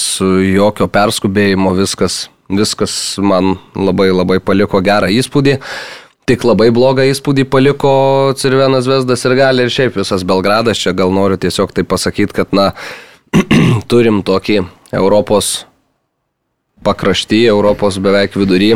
jokio 0.54 0.88
perskubėjimo, 0.92 1.74
viskas, 1.76 2.26
viskas 2.48 2.96
man 3.20 3.56
labai 3.76 4.10
labai 4.12 4.40
paliko 4.40 4.80
gerą 4.84 5.12
įspūdį. 5.12 5.58
Tik 6.26 6.42
labai 6.42 6.72
blogą 6.74 7.04
įspūdį 7.06 7.44
paliko 7.46 7.92
Cirvenas 8.40 8.88
Vesdas 8.90 9.22
ir 9.28 9.36
gali 9.38 9.62
ir 9.62 9.70
šiaip 9.70 10.00
visas 10.00 10.24
Belgradas. 10.26 10.80
Čia 10.82 10.90
gal 10.96 11.14
noriu 11.14 11.38
tiesiog 11.38 11.70
tai 11.70 11.84
pasakyti, 11.86 12.34
kad, 12.34 12.50
na, 12.56 12.72
turim 13.90 14.24
tokį 14.26 14.64
Europos 14.96 15.60
pakraštį, 16.86 17.44
Europos 17.52 18.00
beveik 18.02 18.34
vidury. 18.34 18.74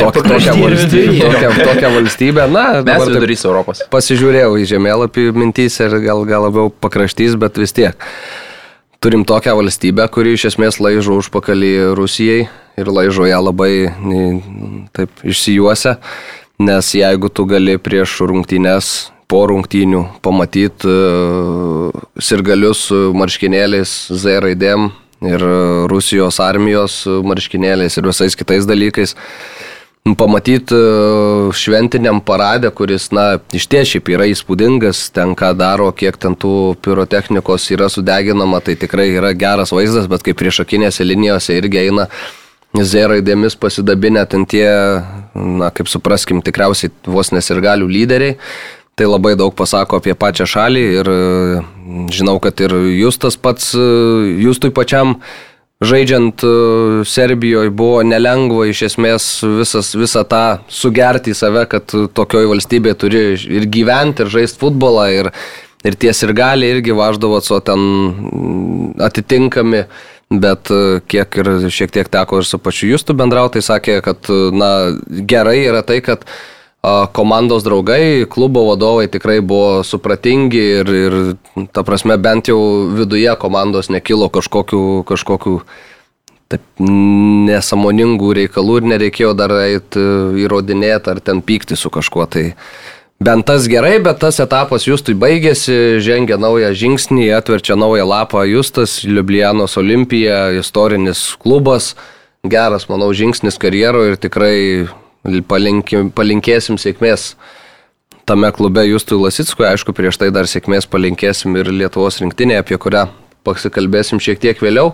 Tok, 0.00 0.14
tokią, 0.14 0.54
valstybę, 0.60 1.20
tokią, 1.20 1.64
tokią 1.64 1.90
valstybę, 1.94 2.48
na, 2.48 2.82
Mes 2.82 3.04
vidurys 3.08 3.44
Europos. 3.44 3.82
Pasižiūrėjau 3.92 4.54
į 4.62 4.64
žemėlapį 4.70 5.26
mintys 5.36 5.76
ir 5.84 5.92
gal, 6.00 6.24
gal 6.28 6.46
labiau 6.46 6.72
pakraštys, 6.72 7.36
bet 7.36 7.60
vis 7.60 7.76
tiek. 7.76 8.08
Turim 9.04 9.26
tokią 9.28 9.52
valstybę, 9.58 10.06
kuri 10.14 10.36
iš 10.38 10.46
esmės 10.52 10.80
laižo 10.80 11.18
užpakalį 11.20 11.72
Rusijai 11.98 12.46
ir 12.80 12.88
laižo 12.88 13.28
ją 13.28 13.42
labai 13.44 13.92
taip 14.96 15.24
išsijuose, 15.26 15.98
nes 16.62 16.92
jeigu 16.96 17.28
tu 17.28 17.44
gali 17.50 17.76
prieš 17.76 18.22
rungtynes 18.24 19.10
po 19.28 19.44
rungtynių 19.48 20.06
pamatyti 20.24 20.88
uh, 20.88 22.02
sirgalius 22.20 22.88
su 22.88 23.04
marškinėliais 23.16 23.92
Z 24.12 24.40
raidėm 24.44 24.90
ir 25.26 25.44
Rusijos 25.90 26.40
armijos 26.42 27.02
marškinėliais 27.06 27.98
ir 27.98 28.08
visais 28.08 28.36
kitais 28.38 28.66
dalykais. 28.68 29.16
Pamatyti 30.18 30.74
šventiniam 31.54 32.18
paradė, 32.26 32.72
kuris, 32.74 33.06
na, 33.14 33.36
iš 33.54 33.68
tiešiai 33.70 34.02
yra 34.16 34.26
įspūdingas, 34.32 35.04
ten 35.14 35.36
ką 35.38 35.52
daro, 35.54 35.92
kiek 35.94 36.18
ten 36.18 36.34
tų 36.34 36.74
pirotechnikos 36.82 37.68
yra 37.70 37.86
sudeginama, 37.86 38.58
tai 38.66 38.74
tikrai 38.74 39.12
yra 39.14 39.30
geras 39.38 39.70
vaizdas, 39.70 40.10
bet 40.10 40.26
kaip 40.26 40.40
priešakinėse 40.42 41.06
linijose 41.06 41.54
irgi 41.54 41.84
eina 41.84 42.08
Z 42.72 43.04
raidėmis 43.04 43.54
pasidabinę 43.60 44.24
ten 44.26 44.46
tie, 44.48 44.64
na 45.36 45.68
kaip 45.76 45.90
supraskim, 45.92 46.40
tikriausiai 46.40 46.90
vos 47.04 47.28
nesirgalių 47.30 47.86
lyderiai. 47.86 48.38
Tai 48.96 49.08
labai 49.08 49.34
daug 49.36 49.52
pasako 49.56 50.00
apie 50.00 50.12
pačią 50.16 50.44
šalį 50.48 50.80
ir 50.98 51.08
e, 51.08 51.60
žinau, 52.12 52.38
kad 52.42 52.60
ir 52.60 52.74
Justas 52.98 53.36
pats, 53.40 53.72
e, 53.74 53.86
Justui 54.42 54.72
pačiam 54.74 55.16
žaidžiant 55.82 56.44
e, 56.46 56.52
Serbijoje 57.08 57.72
buvo 57.74 58.02
nelengva 58.06 58.68
iš 58.70 58.84
esmės 58.90 59.26
visas, 59.58 59.92
visą 59.98 60.22
tą 60.28 60.44
sugerti 60.70 61.34
į 61.34 61.38
save, 61.38 61.66
kad 61.70 61.94
tokioje 62.14 62.50
valstybėje 62.52 63.00
turi 63.02 63.24
ir 63.34 63.68
gyventi, 63.72 64.24
ir 64.24 64.32
žaisti 64.32 64.62
futbolą, 64.62 65.08
ir, 65.10 65.30
ir 65.84 65.98
ties 65.98 66.22
ir 66.22 66.34
gali 66.38 66.70
irgi 66.76 66.96
važdavo, 66.96 67.42
o 67.42 67.60
ten 67.60 68.96
atitinkami. 69.10 69.86
Bet 70.32 70.70
e, 70.72 71.02
kiek 71.12 71.36
ir 71.42 71.48
šiek 71.68 71.90
tiek 71.92 72.08
teko 72.08 72.38
ir 72.40 72.46
su 72.48 72.56
pačiu 72.56 72.94
Justu 72.94 73.12
bendrauti, 73.12 73.58
tai 73.58 73.66
sakė, 73.66 73.98
kad 74.06 74.30
na, 74.56 74.70
gerai 75.28 75.58
yra 75.66 75.82
tai, 75.84 75.98
kad 76.00 76.24
komandos 77.12 77.62
draugai, 77.62 78.26
klubo 78.26 78.64
vadovai 78.66 79.06
tikrai 79.06 79.38
buvo 79.40 79.82
supratingi 79.86 80.62
ir, 80.80 80.88
ir 80.90 81.14
ta 81.70 81.84
prasme, 81.86 82.16
bent 82.18 82.50
jau 82.50 82.58
viduje 82.90 83.30
komandos 83.38 83.86
nekilo 83.94 84.26
kažkokių, 84.34 85.04
kažkokių 85.06 85.52
taip, 86.50 86.64
nesamoningų 86.82 88.32
reikalų 88.40 88.80
ir 88.80 88.88
nereikėjo 88.96 89.30
dar 89.38 89.54
eiti 89.60 90.02
įrodinėti 90.42 91.14
ar 91.14 91.22
ten 91.22 91.44
pykti 91.46 91.78
su 91.78 91.92
kažkuo. 91.92 92.26
Tai 92.26 92.50
Bent 93.22 93.46
tas 93.46 93.68
gerai, 93.70 94.00
bet 94.02 94.18
tas 94.18 94.40
etapas 94.42 94.82
Justui 94.88 95.14
baigėsi, 95.14 96.00
žengia 96.02 96.40
naują 96.42 96.72
žingsnį, 96.74 97.28
atverčia 97.36 97.76
naują 97.78 98.02
lapą 98.08 98.42
Justas, 98.50 98.96
Liublianos 99.06 99.76
Olimpija, 99.78 100.48
istorinis 100.58 101.20
klubas, 101.38 101.92
geras, 102.42 102.88
manau, 102.90 103.12
žingsnis 103.14 103.60
karjeroje 103.62 104.16
ir 104.16 104.18
tikrai 104.18 104.56
palinkim, 105.48 106.10
palinkėsim 106.14 106.78
sėkmės 106.80 107.32
tame 108.26 108.50
klube 108.54 108.84
Justui 108.86 109.18
Lasickui, 109.18 109.66
aišku, 109.66 109.94
prieš 109.96 110.18
tai 110.20 110.30
dar 110.34 110.48
sėkmės 110.50 110.86
palinkėsim 110.90 111.56
ir 111.58 111.70
Lietuvos 111.74 112.20
rinktinėje, 112.22 112.62
apie 112.62 112.78
kurią 112.80 113.06
pasikalbėsim 113.46 114.22
šiek 114.22 114.40
tiek 114.42 114.60
vėliau. 114.62 114.92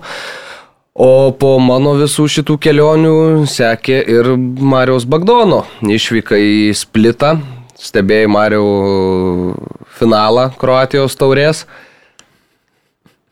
O 0.98 1.30
po 1.38 1.52
mano 1.62 1.92
visų 1.94 2.26
šitų 2.38 2.56
kelionių 2.64 3.12
sekė 3.46 4.00
ir 4.02 4.32
Marijos 4.36 5.06
Bagdono 5.06 5.62
išvyka 5.86 6.38
į 6.42 6.72
Splitą, 6.74 7.36
stebėjai 7.78 8.30
Mariau 8.32 9.52
finalą 10.00 10.48
Kroatijos 10.58 11.14
taurės. 11.20 11.66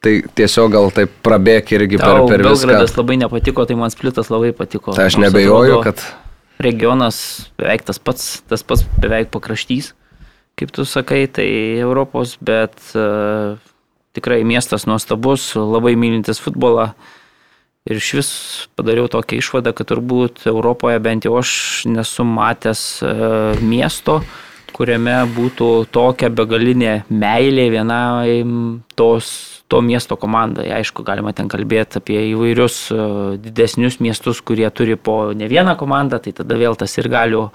Tai 0.04 0.12
tiesiog 0.38 0.70
gal 0.70 0.92
taip 0.94 1.10
prabėg 1.26 1.72
irgi 1.74 1.98
per, 1.98 2.20
Tau 2.20 2.28
per 2.30 2.44
viską. 2.44 2.68
Belgradas 2.68 2.94
labai 2.94 3.16
nepatiko, 3.24 3.64
tai 3.66 3.74
man 3.80 3.90
splitas 3.90 4.30
labai 4.30 4.52
patiko. 4.54 4.94
Tai 4.94 5.08
aš 5.08 5.18
nebejoju, 5.18 5.80
kad 5.82 6.04
Regionas 6.62 7.50
beveik 7.60 7.84
tas 7.84 8.00
pats, 8.00 8.40
tas 8.48 8.64
pats 8.64 8.86
beveik 9.02 9.28
pakraštys, 9.34 9.92
kaip 10.56 10.72
tu 10.72 10.86
sakai, 10.88 11.26
tai 11.28 11.48
Europos, 11.76 12.38
bet 12.40 12.72
uh, 12.96 13.60
tikrai 14.16 14.40
miestas 14.48 14.88
nuostabus, 14.88 15.52
labai 15.52 15.92
mylintis 16.00 16.40
futbolą. 16.40 16.94
Ir 17.86 18.00
iš 18.00 18.08
vis 18.18 18.30
padariau 18.75 19.06
tokią 19.12 19.38
išvadą, 19.38 19.70
kad 19.76 19.86
turbūt 19.92 20.48
Europoje 20.50 20.98
bent 21.04 21.28
jau 21.28 21.36
aš 21.38 21.84
nesu 21.86 22.25
matęs 22.26 22.80
e, 22.98 23.12
miesto, 23.62 24.16
kuriame 24.75 25.20
būtų 25.36 25.68
tokia 25.94 26.32
begalinė 26.34 27.04
meilė 27.06 27.68
vienai 27.76 28.40
tos, 28.98 29.55
to 29.68 29.82
miesto 29.82 30.16
komandai. 30.16 30.68
Aišku, 30.78 31.04
galima 31.06 31.32
ten 31.37 31.50
kalbėti 31.50 32.00
apie 32.00 32.18
įvairius 32.30 32.78
e, 32.94 33.02
didesnius 33.42 33.99
miestus, 34.04 34.40
kurie 34.40 34.68
turi 34.70 34.96
po 34.96 35.32
ne 35.37 35.49
vieną 35.50 35.76
komandą, 35.80 36.20
tai 36.23 36.35
tada 36.37 36.58
vėl 36.58 36.78
tas 36.78 36.94
ir 36.99 37.11
galiu 37.12 37.49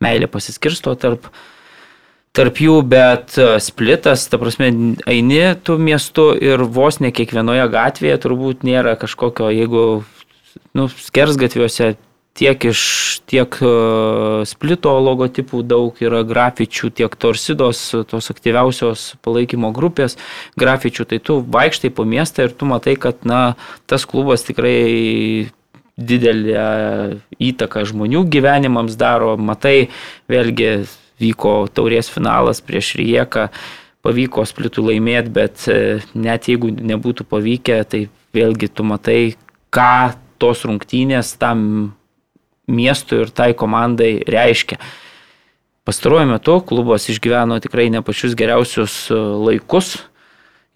meilė 0.00 0.30
pasiskirsto 0.32 0.94
tarp 0.96 1.28
tarp 2.36 2.60
jų, 2.62 2.76
bet 2.86 3.34
e, 3.40 3.56
splitas, 3.62 4.28
ta 4.30 4.38
prasme, 4.38 4.70
eini 5.10 5.40
tų 5.66 5.76
miestų 5.82 6.28
ir 6.38 6.62
vos 6.62 7.00
ne 7.02 7.10
kiekvienoje 7.14 7.66
gatvėje 7.72 8.20
turbūt 8.22 8.62
nėra 8.66 8.94
kažkokio, 9.00 9.50
jeigu, 9.50 9.86
nu, 10.78 10.86
skersgatviuose 10.94 11.96
tiek 12.38 12.64
iš 12.70 12.80
tiek 13.30 13.56
e, 13.62 13.70
splito 14.48 14.92
logotipų 15.02 15.62
daug 15.66 15.98
yra 16.02 16.22
grafičių, 16.26 16.90
tiek 17.00 17.14
torsidos, 17.20 17.82
tos 18.10 18.30
aktyviausios 18.32 19.14
palaikymo 19.24 19.72
grupės 19.76 20.16
grafičių, 20.60 21.08
tai 21.10 21.20
tu 21.22 21.40
vaikštai 21.42 21.92
po 21.94 22.06
miestą 22.08 22.48
ir 22.48 22.54
tu 22.56 22.68
matai, 22.70 22.96
kad 23.00 23.26
na, 23.28 23.56
tas 23.90 24.06
klubas 24.08 24.46
tikrai 24.46 25.50
didelę 26.00 26.64
įtaką 27.36 27.84
žmonių 27.90 28.24
gyvenimams 28.32 28.96
daro, 28.96 29.34
matai, 29.36 29.90
vėlgi 30.30 30.86
vyko 31.20 31.66
taurės 31.74 32.08
finalas 32.08 32.62
prieš 32.64 32.94
Rieką, 32.96 33.50
pavyko 34.00 34.46
splitų 34.48 34.86
laimėti, 34.88 35.34
bet 35.34 35.68
e, 35.68 36.00
net 36.16 36.48
jeigu 36.48 36.72
nebūtų 36.72 37.28
pavykę, 37.28 37.82
tai 37.84 38.06
vėlgi 38.32 38.70
tu 38.72 38.86
matai, 38.86 39.20
ką 39.74 40.16
tos 40.40 40.64
rungtynės 40.64 41.34
tam 41.36 41.92
miestui 42.70 43.24
ir 43.26 43.34
tai 43.34 43.52
komandai 43.58 44.20
reiškia. 44.30 44.78
Pastaruoju 45.90 46.28
metu 46.28 46.60
klubas 46.62 47.08
išgyveno 47.08 47.56
tikrai 47.64 47.88
ne 47.90 48.02
pačius 48.04 48.36
geriausius 48.38 49.08
e, 49.10 49.16
laikus 49.16 49.96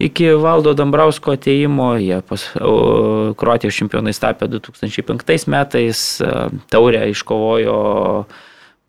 iki 0.01 0.31
Valdo 0.41 0.73
Dambrausko 0.73 1.35
ateimo. 1.37 1.93
Jie 2.01 2.17
pas, 2.25 2.43
o, 2.59 2.73
Kroatijos 3.37 3.77
čempionais 3.77 4.19
tapė 4.19 4.49
2005 4.57 5.47
metais, 5.53 6.03
e, 6.19 6.33
taurę 6.73 7.05
iškovojo, 7.13 7.77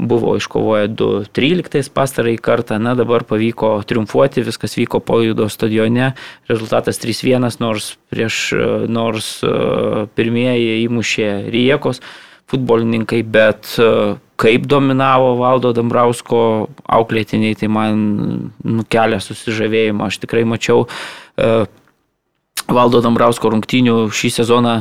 buvo 0.02 0.34
iškovoję 0.40 0.88
2013 0.96 1.92
pastarąjį 1.94 2.40
kartą, 2.42 2.80
na 2.82 2.96
dabar 2.98 3.22
pavyko 3.28 3.76
triumfuoti, 3.86 4.42
viskas 4.44 4.74
vyko 4.80 4.98
Pojudo 5.04 5.46
stadione, 5.52 6.14
rezultatas 6.48 6.98
3-1, 7.04 7.60
nors 7.60 7.92
prieš, 8.10 8.40
e, 8.56 8.70
nors 8.88 9.34
pirmieji 10.16 10.80
įmušė 10.88 11.34
Rijekos 11.52 12.02
futbolininkai, 12.50 13.22
bet 13.22 13.74
e, 13.78 14.16
kaip 14.40 14.68
dominavo 14.70 15.34
Valdo 15.40 15.72
Dambrausko 15.76 16.40
auklėtiniai, 16.98 17.56
tai 17.58 17.70
man 17.72 18.04
nukelia 18.62 19.18
susižavėjimą. 19.22 20.10
Aš 20.10 20.20
tikrai 20.22 20.44
mačiau 20.48 20.86
e, 20.86 21.66
Valdo 22.66 23.02
Dambrausko 23.04 23.50
rungtynių 23.54 24.06
šį 24.14 24.32
sezoną 24.40 24.78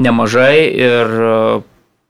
nemažai 0.00 0.68
ir 0.68 1.18
e, 1.30 1.34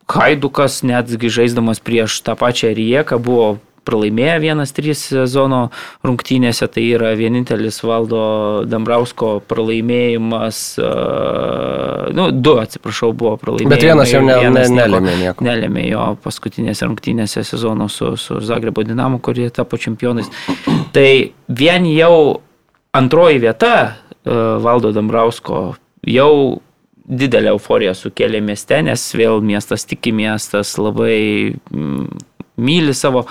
Haidukas 0.08 0.80
netgi 0.88 1.28
žaisdamas 1.28 1.82
prieš 1.84 2.22
tą 2.24 2.32
pačią 2.40 2.70
Rieką 2.72 3.18
buvo 3.20 3.58
pralaimėję 3.88 4.36
1-3 4.44 4.94
sezono 4.98 5.60
rungtynėse, 6.06 6.68
tai 6.72 6.84
yra 6.92 7.14
vienintelis 7.18 7.80
valdo 7.86 8.20
Dambrausko 8.68 9.30
pralaimėjimas, 9.48 10.60
uh, 10.82 12.08
nu, 12.16 12.28
du, 12.32 12.56
atsiprašau, 12.62 13.14
buvo 13.16 13.36
pralaimėjimas. 13.40 13.74
Bet 13.74 13.88
vienas 13.88 14.12
jau 14.12 14.22
ne, 14.26 14.36
ne, 14.52 14.66
nelėmė 14.76 15.16
nieko. 15.22 15.48
Nelėmė 15.48 15.88
jo 15.88 16.04
paskutinėse 16.24 16.88
rungtynėse 16.88 17.44
sezono 17.48 17.88
su, 17.92 18.12
su 18.20 18.38
Zagrebo 18.44 18.84
Dinamo, 18.86 19.22
kurie 19.24 19.48
tapo 19.54 19.80
čempionais. 19.80 20.30
Tai 20.94 21.08
vien 21.48 21.90
jau 21.90 22.14
antroji 22.96 23.42
vieta 23.42 23.74
uh, 23.82 24.56
valdo 24.64 24.92
Dambrausko 24.96 25.66
jau 26.08 26.32
didelę 27.08 27.54
euforiją 27.54 27.94
sukėlė 27.96 28.40
mieste, 28.44 28.80
nes 28.84 29.02
vėl 29.16 29.40
miestas 29.44 29.86
tiki 29.88 30.12
miestas, 30.12 30.74
labai 30.80 31.54
mm, 31.72 32.26
myli 32.60 32.94
savo 32.96 33.24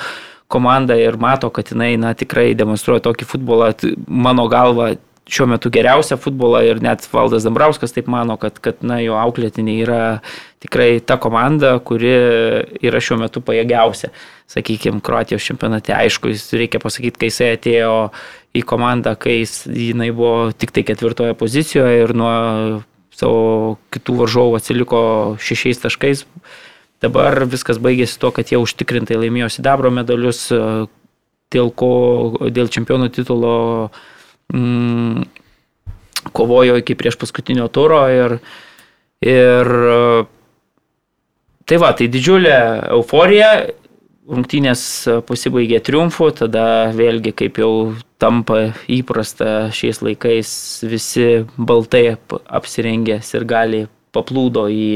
komanda 0.48 0.96
ir 1.00 1.18
mato, 1.20 1.50
kad 1.54 1.72
jinai 1.72 1.96
na, 2.00 2.14
tikrai 2.18 2.54
demonstruoja 2.58 3.04
tokį 3.06 3.28
futbolą, 3.28 3.74
mano 4.08 4.48
galva, 4.52 4.94
šiuo 5.28 5.48
metu 5.52 5.70
geriausią 5.74 6.16
futbolą 6.24 6.62
ir 6.64 6.80
net 6.84 7.04
Valdas 7.12 7.44
Dambrauskas 7.44 7.92
taip 7.96 8.08
mano, 8.12 8.38
kad, 8.40 8.62
kad 8.64 8.80
na, 8.86 9.02
jo 9.04 9.18
auklėtiniai 9.20 9.84
yra 9.84 10.02
tikrai 10.64 11.02
ta 11.04 11.18
komanda, 11.22 11.74
kuri 11.84 12.14
yra 12.80 13.02
šiuo 13.04 13.20
metu 13.26 13.44
pajėgiausia. 13.44 14.14
Sakykime, 14.48 15.02
Kroatijos 15.04 15.44
čempionate, 15.44 15.92
aišku, 15.96 16.32
jis 16.32 16.48
reikia 16.56 16.80
pasakyti, 16.84 17.20
kai 17.20 17.32
jisai 17.32 17.50
atėjo 17.58 17.96
į 18.56 18.64
komandą, 18.68 19.18
kai 19.20 19.42
jis, 19.42 19.66
jinai 19.68 20.14
buvo 20.16 20.54
tik 20.56 20.72
tai 20.76 20.86
ketvirtoje 20.88 21.36
pozicijoje 21.38 22.06
ir 22.06 22.16
nuo 22.16 22.32
savo 23.18 23.76
kitų 23.92 24.22
varžovų 24.22 24.62
atsiliko 24.62 25.02
šešiais 25.44 25.84
taškais 25.84 26.24
Dabar 27.04 27.44
viskas 27.46 27.78
baigėsi 27.82 28.18
to, 28.22 28.32
kad 28.34 28.50
jie 28.50 28.58
užtikrintai 28.58 29.20
laimėjo 29.20 29.52
sidabro 29.54 29.92
medalius, 29.94 30.48
e, 30.50 30.62
dėl 31.54 31.70
ko, 31.72 31.92
dėl 32.50 32.72
čempionų 32.74 33.12
titulo 33.14 33.58
mm, 34.54 35.28
kovojo 36.34 36.80
iki 36.82 36.98
prieš 36.98 37.20
paskutinio 37.22 37.68
turo 37.72 38.02
ir, 38.12 38.40
ir 39.24 39.70
tai 41.68 41.80
va, 41.82 41.92
tai 41.98 42.10
didžiulė 42.12 42.58
euforija, 42.98 43.52
rungtynės 44.28 44.82
pasibaigė 45.28 45.80
triumfu, 45.88 46.30
tada 46.36 46.92
vėlgi 46.96 47.32
kaip 47.38 47.62
jau 47.62 47.72
tampa 48.20 48.74
įprasta 48.92 49.70
šiais 49.76 50.02
laikais 50.04 50.50
visi 50.88 51.28
baltai 51.58 52.18
apsirengę 52.28 53.22
ir 53.22 53.48
gali 53.48 53.86
paplūdo 54.16 54.66
į 54.72 54.90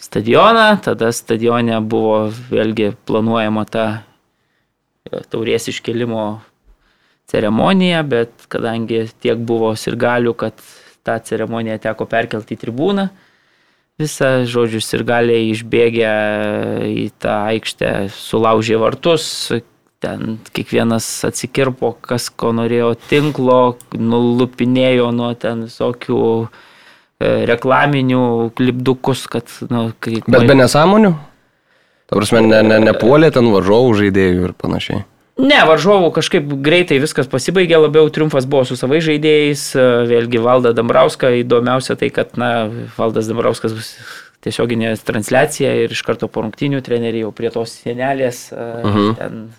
stadioną, 0.00 0.80
tada 0.82 1.12
stadione 1.12 1.80
buvo 1.84 2.30
vėlgi 2.50 2.94
planuojama 3.06 3.64
ta 3.68 3.86
e, 5.04 5.20
taurės 5.28 5.68
iškelimo 5.70 6.40
ceremonija, 7.30 8.02
bet 8.02 8.46
kadangi 8.50 9.04
tiek 9.22 9.38
buvo 9.38 9.74
sirgalių, 9.78 10.34
kad 10.34 10.62
tą 11.06 11.18
ceremoniją 11.24 11.78
teko 11.84 12.06
perkelti 12.08 12.56
į 12.56 12.62
tribūną, 12.64 13.08
visą, 14.00 14.30
žodžiu, 14.48 14.80
sirgaliai 14.84 15.50
išbėgę 15.52 16.14
į 16.88 17.10
tą 17.20 17.36
aikštę, 17.52 17.92
sulaužė 18.16 18.80
vartus, 18.80 19.26
ten 20.00 20.38
kiekvienas 20.56 21.06
atsikirpo, 21.28 21.92
kas 22.00 22.30
ko 22.32 22.54
norėjo 22.56 22.94
tinklo, 23.10 23.76
nulupinėjo 23.92 25.10
nuo 25.12 25.34
ten 25.36 25.66
visokių 25.68 26.20
uh, 26.40 26.60
reklaminių 27.20 28.50
klipdukus, 28.56 29.26
kad... 29.30 29.50
Nu, 29.68 29.90
kai, 30.00 30.22
Bet 30.26 30.46
be 30.48 30.56
nesąmonių? 30.56 31.12
Ta 32.10 32.18
prasme, 32.18 32.42
ne, 32.42 32.62
ne, 32.66 32.80
nepuolė 32.88 33.30
ten 33.34 33.52
varžovų 33.52 33.92
žaidėjų 34.00 34.48
ir 34.48 34.54
panašiai. 34.58 35.04
Ne, 35.40 35.60
varžovų 35.64 36.10
kažkaip 36.16 36.48
greitai 36.64 36.98
viskas 37.00 37.28
pasibaigė, 37.30 37.78
labiau 37.80 38.08
triumfas 38.12 38.48
buvo 38.50 38.64
su 38.68 38.76
savai 38.76 38.98
žaidėjais, 39.04 39.62
e, 39.78 39.84
vėlgi 40.10 40.40
Valda 40.42 40.72
Dambrauska, 40.76 41.30
įdomiausia 41.40 41.96
tai, 42.00 42.10
kad, 42.12 42.34
na, 42.40 42.66
Valdas 42.96 43.30
Dambrauskas 43.30 43.76
bus 43.76 43.92
tiesioginė 44.44 44.92
transliacija 45.06 45.72
ir 45.84 45.94
iš 45.94 46.02
karto 46.04 46.28
po 46.28 46.44
rungtinių 46.44 46.82
treneriai 46.84 47.24
jau 47.24 47.32
prie 47.36 47.52
tos 47.54 47.78
sienelės, 47.84 48.48
uh 48.52 48.58
e, 48.58 48.64
-huh. 48.64 48.90
Mhm. 48.90 49.14
ten 49.20 49.50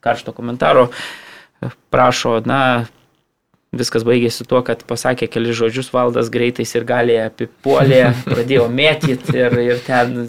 karšto 0.00 0.32
komentaro 0.32 0.88
prašo, 1.90 2.40
na, 2.46 2.86
Viskas 3.76 4.06
baigėsi 4.06 4.46
tuo, 4.48 4.62
kad 4.66 4.82
pasakė 4.88 5.28
keli 5.30 5.54
žodžius, 5.56 5.92
valdas 5.94 6.30
greitai 6.32 6.66
ir 6.66 6.86
gali 6.88 7.18
apipuolė, 7.20 8.02
pradėjo 8.32 8.66
mėtyti 8.72 9.36
ir, 9.36 9.56
ir 9.62 9.80
ten 9.86 10.26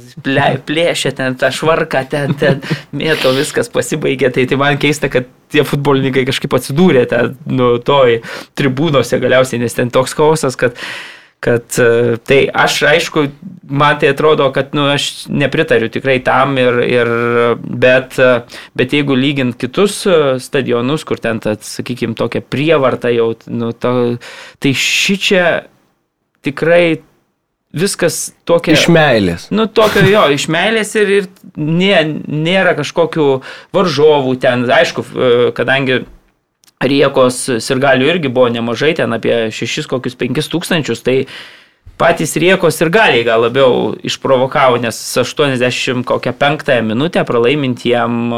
plėšė 0.67 1.13
ten 1.17 1.37
tą 1.39 1.51
švarką, 1.55 2.03
ten, 2.11 2.35
ten 2.39 2.61
mėto, 2.91 3.33
viskas 3.37 3.71
pasibaigė. 3.73 4.31
Tai, 4.35 4.47
tai 4.49 4.59
man 4.59 4.79
keista, 4.81 5.11
kad 5.11 5.29
tie 5.53 5.63
futbolininkai 5.67 6.25
kažkaip 6.27 6.57
atsidūrė 6.57 7.05
ten, 7.11 7.37
nu, 7.49 7.75
toj 7.79 8.21
tribūnose 8.59 9.19
galiausiai, 9.23 9.61
nes 9.63 9.77
ten 9.77 9.93
toks 9.93 10.17
chaosas, 10.17 10.59
kad 10.59 10.75
kad 11.39 11.79
e, 11.79 12.17
tai 12.25 12.39
aš 12.53 12.79
aišku, 12.89 13.27
man 13.69 13.99
tai 14.01 14.09
atrodo, 14.13 14.49
kad 14.55 14.73
nu, 14.75 14.87
aš 14.89 15.27
nepritariu 15.29 15.89
tikrai 15.93 16.17
tam, 16.25 16.57
ir, 16.57 16.79
ir, 16.81 17.11
bet, 17.61 18.17
e, 18.17 18.31
bet 18.77 18.95
jeigu 18.97 19.17
lygint 19.17 19.57
kitus 19.59 19.99
e, 20.09 20.17
stadionus, 20.41 21.05
kur 21.07 21.21
ten, 21.21 21.41
tad, 21.43 21.65
sakykime, 21.67 22.17
tokia 22.17 22.41
prievarta 22.41 23.13
jau, 23.13 23.33
nu, 23.53 23.71
to, 23.71 23.93
tai 24.63 24.73
ši 24.73 25.19
čia 25.27 25.45
tikrai 26.45 26.99
viskas 27.77 28.31
tokia. 28.47 28.73
Iš 28.73 28.87
meilės. 28.89 29.49
Nu, 29.53 29.67
tokio 29.69 30.01
jo, 30.09 30.25
iš 30.33 30.47
meilės 30.49 30.95
ir, 30.97 31.13
ir 31.19 31.31
nė, 31.53 32.01
nėra 32.25 32.73
kažkokių 32.79 33.29
varžovų 33.77 34.37
ten, 34.41 34.65
aišku, 34.73 35.05
kadangi 35.57 36.01
Riekos 36.83 37.39
sirgalių 37.63 38.11
irgi 38.11 38.29
buvo 38.29 38.51
nemažai, 38.53 38.93
ten 38.99 39.15
apie 39.15 39.47
6 39.53 39.89
kokius 39.89 40.17
5 40.19 40.51
tūkstančius, 40.53 41.01
tai 41.05 41.15
patys 41.97 42.35
Riekos 42.37 42.77
ir 42.83 42.91
galiai 42.93 43.23
gal 43.25 43.41
labiau 43.47 43.95
išprovokavo, 44.05 44.77
nes 44.83 44.99
85 45.17 46.77
minutę 46.85 47.23
pralaimint 47.25 47.81
jam 47.89 48.29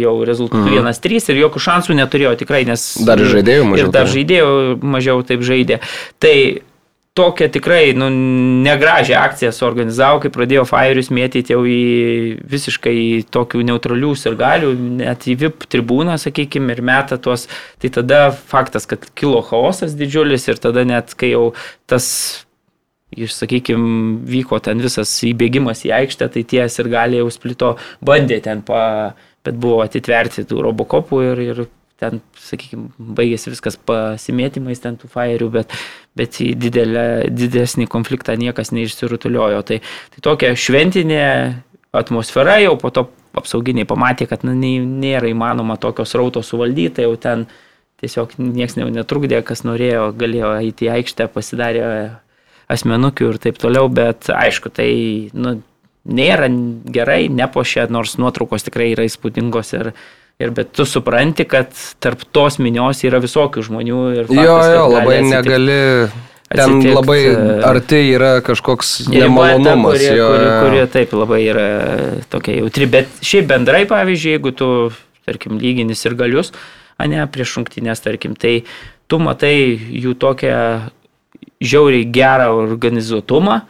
jau 0.00 0.16
rezultatų 0.26 0.66
mm. 0.66 0.90
1-3 0.90 1.30
ir 1.30 1.40
jokių 1.44 1.64
šansų 1.68 1.98
neturėjo 2.02 2.34
tikrai, 2.42 2.64
nes... 2.66 2.88
Dar 3.06 3.22
žaidėjų 3.22 3.70
mažiau. 3.70 3.86
Ir 3.86 3.94
dar 3.94 4.10
žaidėjų 4.10 4.50
mažiau 4.82 5.22
taip 5.26 5.46
žaidė. 5.46 5.78
Tai 6.18 6.36
tokią 7.14 7.48
tikrai 7.52 7.94
nu, 7.94 8.08
negražią 8.64 9.18
akciją 9.20 9.50
suorganizavo, 9.52 10.22
kai 10.22 10.30
pradėjo 10.32 10.64
Fairius 10.68 11.10
mėtyti 11.12 11.52
jau 11.52 11.60
į 11.68 11.80
visiškai 12.48 12.94
tokių 13.32 13.64
neutralių 13.68 14.14
sirgalių, 14.16 14.72
net 15.02 15.26
į 15.28 15.36
VIP 15.42 15.66
tribūną, 15.72 16.16
sakykime, 16.20 16.72
ir 16.72 16.80
meta 16.88 17.18
tuos. 17.20 17.48
Tai 17.82 17.92
tada 17.98 18.22
faktas, 18.32 18.88
kad 18.88 19.04
kilo 19.18 19.42
chaosas 19.44 19.96
didžiulis 19.98 20.48
ir 20.48 20.62
tada 20.62 20.86
net 20.88 21.12
kai 21.18 21.34
jau 21.34 21.50
tas 21.90 22.06
iš, 23.12 23.36
sakykime, 23.36 24.22
vyko 24.32 24.62
ten 24.64 24.80
visas 24.80 25.12
įbėgimas 25.28 25.84
į 25.84 25.92
aikštę, 25.98 26.30
tai 26.32 26.46
tie 26.48 26.64
ir 26.64 26.90
gali 26.92 27.20
jau 27.20 27.28
splito 27.34 27.74
bandė 28.00 28.40
ten, 28.40 28.64
pa, 28.64 29.12
bet 29.44 29.60
buvo 29.60 29.82
atitverti 29.84 30.46
tų 30.48 30.64
robokopų 30.64 31.22
ir, 31.28 31.44
ir 31.52 31.64
ten, 32.02 32.20
sakykime, 32.42 32.90
baigėsi 33.18 33.52
viskas 33.52 33.78
pasimėtymais 33.88 34.82
ten 34.82 34.98
tų 35.00 35.10
fairių, 35.12 35.48
bet, 35.54 35.74
bet 36.18 36.40
į 36.42 36.52
didelę, 36.58 37.06
didesnį 37.30 37.88
konfliktą 37.92 38.36
niekas 38.40 38.74
neišsirutuliojo. 38.74 39.62
Tai, 39.68 39.80
tai 40.14 40.24
tokia 40.26 40.52
šventinė 40.58 41.24
atmosfera 41.94 42.58
jau 42.62 42.76
po 42.80 42.92
to 42.94 43.06
apsauginiai 43.38 43.88
pamatė, 43.88 44.28
kad 44.28 44.44
nu, 44.44 44.54
nėra 44.56 45.30
įmanoma 45.30 45.78
tokios 45.80 46.14
rauto 46.18 46.42
suvaldyti, 46.44 46.98
tai 46.98 47.06
jau 47.06 47.16
ten 47.20 47.46
tiesiog 48.02 48.34
niekas 48.40 48.76
netrukdė, 48.76 49.40
kas 49.46 49.62
norėjo, 49.64 50.10
galėjo 50.18 50.54
eiti 50.58 50.88
į 50.88 50.94
aikštę, 50.98 51.28
pasidarė 51.32 51.84
asmenukių 52.72 53.30
ir 53.30 53.38
taip 53.42 53.60
toliau, 53.62 53.88
bet 53.92 54.30
aišku, 54.32 54.72
tai 54.74 54.90
nu, 55.36 55.60
nėra 56.04 56.48
gerai, 56.92 57.26
nepošia, 57.30 57.86
nors 57.92 58.16
nuotraukos 58.18 58.66
tikrai 58.66 58.90
yra 58.96 59.06
įspūdingos 59.06 59.72
ir, 59.78 59.92
ir 60.42 60.52
bet 60.54 60.72
tu 60.76 60.86
supranti, 60.88 61.46
kad 61.48 61.72
tarp 62.02 62.26
tos 62.34 62.58
minios 62.62 63.02
yra 63.06 63.20
visokių 63.22 63.64
žmonių 63.68 64.02
ir... 64.16 64.28
Faktas, 64.28 64.44
jo, 64.44 64.58
jo, 64.74 64.84
labai 64.96 65.16
atsitikt, 65.20 65.34
negali. 65.38 65.80
Ten 66.52 66.62
atsitikt, 66.66 66.94
labai 66.98 67.18
e, 67.24 67.34
arti 67.64 68.00
yra 68.12 68.32
kažkoks 68.44 68.90
nemalonumas. 69.08 69.96
Kurie, 69.96 70.10
jo, 70.18 70.28
kurie, 70.34 70.48
jo. 70.48 70.56
kurie 70.66 70.86
taip 70.92 71.14
labai 71.16 71.40
yra 71.46 71.66
tokia 72.32 72.58
jautri, 72.60 72.88
bet 72.92 73.22
šiaip 73.24 73.48
bendrai, 73.54 73.84
pavyzdžiui, 73.88 74.34
jeigu 74.36 74.52
tu, 74.58 74.70
tarkim, 75.28 75.56
lyginis 75.62 76.04
ir 76.04 76.18
galius, 76.18 76.52
a 77.00 77.08
ne 77.08 77.24
prieš 77.32 77.56
rungtynės, 77.58 78.04
tarkim, 78.04 78.36
tai 78.36 78.58
tu 79.08 79.20
matai 79.22 79.54
jų 79.76 80.12
tokią 80.20 80.58
žiauriai 81.62 82.04
gerą 82.12 82.50
organizuotumą, 82.66 83.62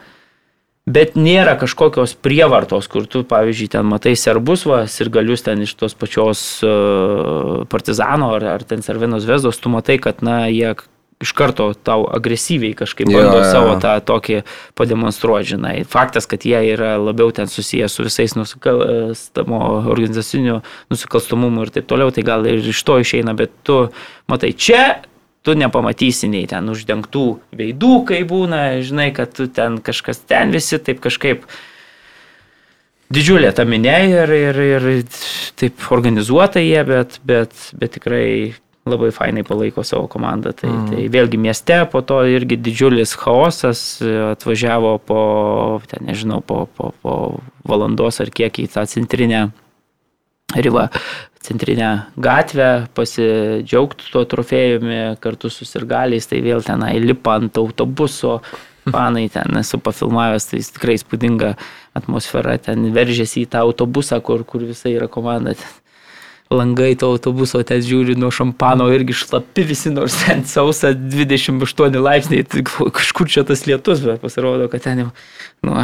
bet 0.87 1.15
nėra 1.15 1.55
kažkokios 1.61 2.17
prievartos, 2.19 2.89
kur 2.91 3.07
tu, 3.07 3.23
pavyzdžiui, 3.29 3.71
ten 3.77 3.87
matai 3.87 4.17
serbus, 4.19 4.65
va, 4.67 4.83
ir 4.87 5.13
galius 5.15 5.47
ten 5.47 5.63
iš 5.63 5.77
tos 5.79 5.95
pačios 5.95 6.43
uh, 6.67 7.63
partizano 7.71 8.33
ar, 8.37 8.49
ar 8.57 8.65
ten 8.67 8.83
Servinos 8.83 9.29
Vesdos, 9.29 9.61
tu 9.63 9.71
matai, 9.71 10.01
kad, 10.03 10.25
na, 10.27 10.45
jie 10.51 10.75
iš 11.23 11.31
karto 11.39 11.69
tau 11.87 12.03
agresyviai 12.11 12.75
kažkaip 12.75 13.07
bando 13.07 13.39
jo, 13.39 13.45
savo 13.47 13.77
jo. 13.77 13.79
tą 13.83 13.95
tokį 14.03 14.41
pademonstruoti, 14.79 15.53
žinai. 15.55 15.75
Faktas, 15.89 16.27
kad 16.27 16.43
jie 16.47 16.59
yra 16.73 16.97
labiau 16.99 17.31
ten 17.35 17.47
susiję 17.47 17.87
su 17.87 18.03
visais 18.07 18.35
nusikalstamo 18.35 19.61
organizaciniu 19.93 20.61
nusikalstamumu 20.91 21.63
ir 21.63 21.73
taip 21.79 21.87
toliau, 21.91 22.11
tai 22.11 22.27
gal 22.27 22.47
ir 22.51 22.67
iš 22.75 22.83
to 22.83 22.99
išeina, 23.05 23.37
bet 23.39 23.55
tu 23.63 23.85
matai 24.31 24.51
čia, 24.51 24.83
tu 25.43 25.57
nepamatysi 25.59 26.31
nei 26.31 26.47
ten 26.51 26.71
uždengtų 26.71 27.27
veidų, 27.59 27.93
kai 28.09 28.23
būna, 28.29 28.63
žinai, 28.87 29.11
kad 29.15 29.35
tu 29.35 29.49
ten 29.51 29.81
kažkas 29.83 30.23
ten 30.31 30.55
visi 30.55 30.79
taip 30.79 31.03
kažkaip 31.03 31.47
didžiulė 33.13 33.53
ta 33.57 33.67
minė 33.69 33.97
ir, 34.09 34.35
ir, 34.39 34.61
ir 34.67 34.91
taip 35.61 35.89
organizuota 35.93 36.63
jie, 36.63 36.81
bet, 36.89 37.19
bet, 37.27 37.55
bet 37.79 37.99
tikrai 37.99 38.27
labai 38.89 39.13
fainai 39.15 39.45
palaiko 39.47 39.85
savo 39.87 40.09
komandą. 40.11 40.55
Tai, 40.59 40.71
mm. 40.71 40.87
tai 40.91 41.07
vėlgi 41.13 41.39
mieste 41.39 41.79
po 41.91 42.03
to 42.07 42.23
irgi 42.31 42.59
didžiulis 42.59 43.15
chaosas 43.19 43.83
atvažiavo 44.03 44.97
po, 45.07 45.21
ten 45.91 46.07
nežinau, 46.09 46.41
po, 46.47 46.65
po, 46.77 46.91
po 47.03 47.19
valandos 47.69 48.23
ar 48.23 48.33
kiek 48.35 48.63
į 48.63 48.69
tą 48.73 48.87
centrinę 48.91 49.49
ribą, 50.53 50.89
centrinę 51.43 51.91
gatvę, 52.23 52.87
pasidžiaugti 52.95 54.11
tuo 54.13 54.25
trofėjumi 54.29 55.19
kartu 55.23 55.51
su 55.51 55.67
sirgaliais, 55.69 56.29
tai 56.31 56.43
vėl 56.45 56.63
tenai 56.67 56.95
lipa 57.03 57.37
ant 57.41 57.59
autobuso, 57.59 58.41
fanai 58.89 59.29
ten 59.33 59.59
esu 59.61 59.79
pafilmavęs, 59.83 60.49
tai 60.51 60.63
tikrai 60.79 60.97
įspūdinga 60.99 61.55
atmosfera, 61.99 62.57
ten 62.63 62.89
veržėsi 62.95 63.45
į 63.45 63.53
tą 63.53 63.67
autobusą, 63.67 64.23
kur, 64.25 64.47
kur 64.49 64.65
visai 64.67 64.97
yra 64.97 65.11
komanda. 65.11 65.55
Ten 65.59 65.79
langai 66.53 66.95
to 66.99 67.09
autobuso 67.15 67.63
ten 67.67 67.83
žiūri 67.83 68.17
nuo 68.21 68.31
šampano 68.35 68.89
irgi 68.93 69.17
šlapi 69.17 69.65
visi, 69.67 69.93
nors 69.95 70.19
ten 70.23 70.45
sausa 70.49 70.93
28 70.95 72.01
laipsniai, 72.07 72.47
tai 72.47 72.65
kažkur 72.67 73.31
čia 73.33 73.47
tas 73.49 73.65
lietus, 73.69 74.05
bet 74.05 74.23
pasirodo, 74.23 74.69
kad 74.73 74.85
ten 74.85 75.05
jau 75.05 75.09
nu, 75.67 75.79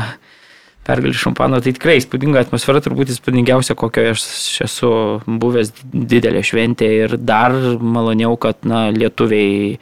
pergalį 0.89 1.15
šampano, 1.21 1.61
tai 1.61 1.75
tikrai 1.77 1.99
įspūdinga 2.01 2.47
atmosfera, 2.47 2.81
turbūt 2.85 3.13
įspūdingiausia, 3.13 3.77
kokio 3.79 4.09
aš 4.15 4.25
esu 4.65 4.91
buvęs 5.29 5.75
didelė 5.93 6.41
šventė 6.49 6.89
ir 7.05 7.17
dar 7.21 7.53
maloniau, 7.79 8.35
kad 8.41 8.65
na, 8.65 8.87
lietuviai 8.95 9.77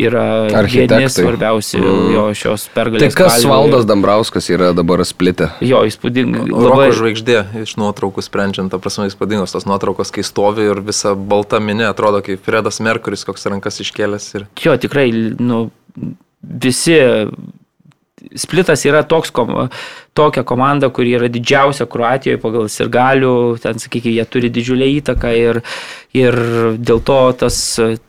yra 0.00 0.22
vieni 0.64 1.10
svarbiausi 1.12 1.76
Mm. 1.76 2.12
jo 2.14 2.22
šios 2.32 2.62
Tai 2.70 2.72
pergalės. 2.78 3.12
kas 3.18 3.34
kalvių. 3.42 3.50
Valdas 3.52 3.84
Dambrauskas 3.84 4.48
yra 4.48 4.70
dabar 4.72 5.02
splitę? 5.04 5.50
Jo, 5.60 5.82
įspūdinga. 5.84 6.46
Labai 6.48 6.70
Labai 6.70 6.86
žvaigždė 6.96 7.42
iš 7.60 7.74
nuotraukų 7.76 8.24
sprendžiant, 8.24 8.72
ta 8.72 8.80
prasme 8.80 9.10
įspūdingos 9.10 9.52
tos 9.52 9.68
nuotraukos, 9.68 10.08
kai 10.10 10.24
stovi 10.24 10.70
ir 10.70 10.80
visa 10.80 11.12
balta 11.14 11.60
minė 11.60 11.90
atrodo 11.90 12.22
kaip 12.24 12.40
Fredas 12.48 12.80
Merkuris, 12.80 13.26
koks 13.28 13.44
rankas 13.52 13.76
iškėlęs. 13.84 14.30
Ir... 14.40 14.48
Jo, 14.64 14.78
tikrai, 14.80 15.10
nu, 15.36 15.66
visi. 16.40 16.96
Splitas 18.36 18.84
yra 18.84 19.00
toks, 19.08 19.30
kom, 19.32 19.70
tokia 20.14 20.42
komanda, 20.42 20.90
kuri 20.90 21.14
yra 21.18 21.28
didžiausia 21.30 21.86
Kroatijoje 21.90 22.40
pagal 22.42 22.68
sirgalių, 22.72 23.34
ten, 23.62 23.78
sakykime, 23.82 24.16
jie 24.18 24.26
turi 24.26 24.50
didžiulę 24.52 24.88
įtaką 24.98 25.30
ir, 25.38 25.60
ir 26.16 26.36
dėl 26.78 27.02
to 27.06 27.18
tas 27.38 27.58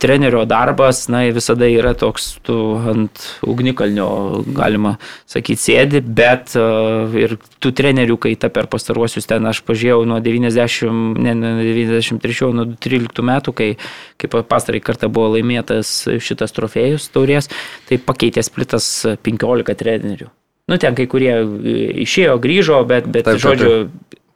trenerio 0.02 0.42
darbas, 0.50 1.04
na, 1.12 1.22
visada 1.34 1.68
yra 1.70 1.94
toks, 1.98 2.32
tu 2.46 2.56
ant 2.90 3.22
ugnikalnio, 3.46 4.08
galima 4.56 4.96
sakyti, 5.30 5.62
sėdi, 5.62 6.02
bet 6.02 6.56
uh, 6.58 7.06
ir 7.18 7.36
tų 7.62 7.74
trenerių 7.78 8.18
kaita 8.26 8.50
per 8.52 8.66
pastaruosius 8.72 9.30
ten, 9.30 9.46
aš 9.46 9.62
pažiūrėjau 9.68 10.02
nuo 10.10 10.18
90, 10.24 11.22
ne, 11.22 11.38
nuo 11.38 11.54
93, 11.62 12.52
nuo 12.58 12.68
13 12.82 13.26
metų, 13.30 13.56
kai, 13.62 13.70
kai 14.18 14.34
pastarai 14.42 14.82
kartą 14.82 15.12
buvo 15.12 15.36
laimėtas 15.36 16.02
šitas 16.18 16.54
trofėjus 16.58 17.12
taurės, 17.14 17.50
tai 17.88 18.02
pakeitė 18.02 18.42
splitas 18.42 18.92
15 19.22 19.78
trenerių. 19.78 20.32
Nu, 20.72 20.80
ten 20.80 20.96
kai 20.96 21.04
kurie 21.10 21.34
e, 21.36 21.76
išėjo, 22.06 22.38
grįžo, 22.40 22.80
bet, 22.88 23.04
bet 23.04 23.28
Taip, 23.28 23.36
taip, 23.36 23.44
žodžiu, 23.44 23.70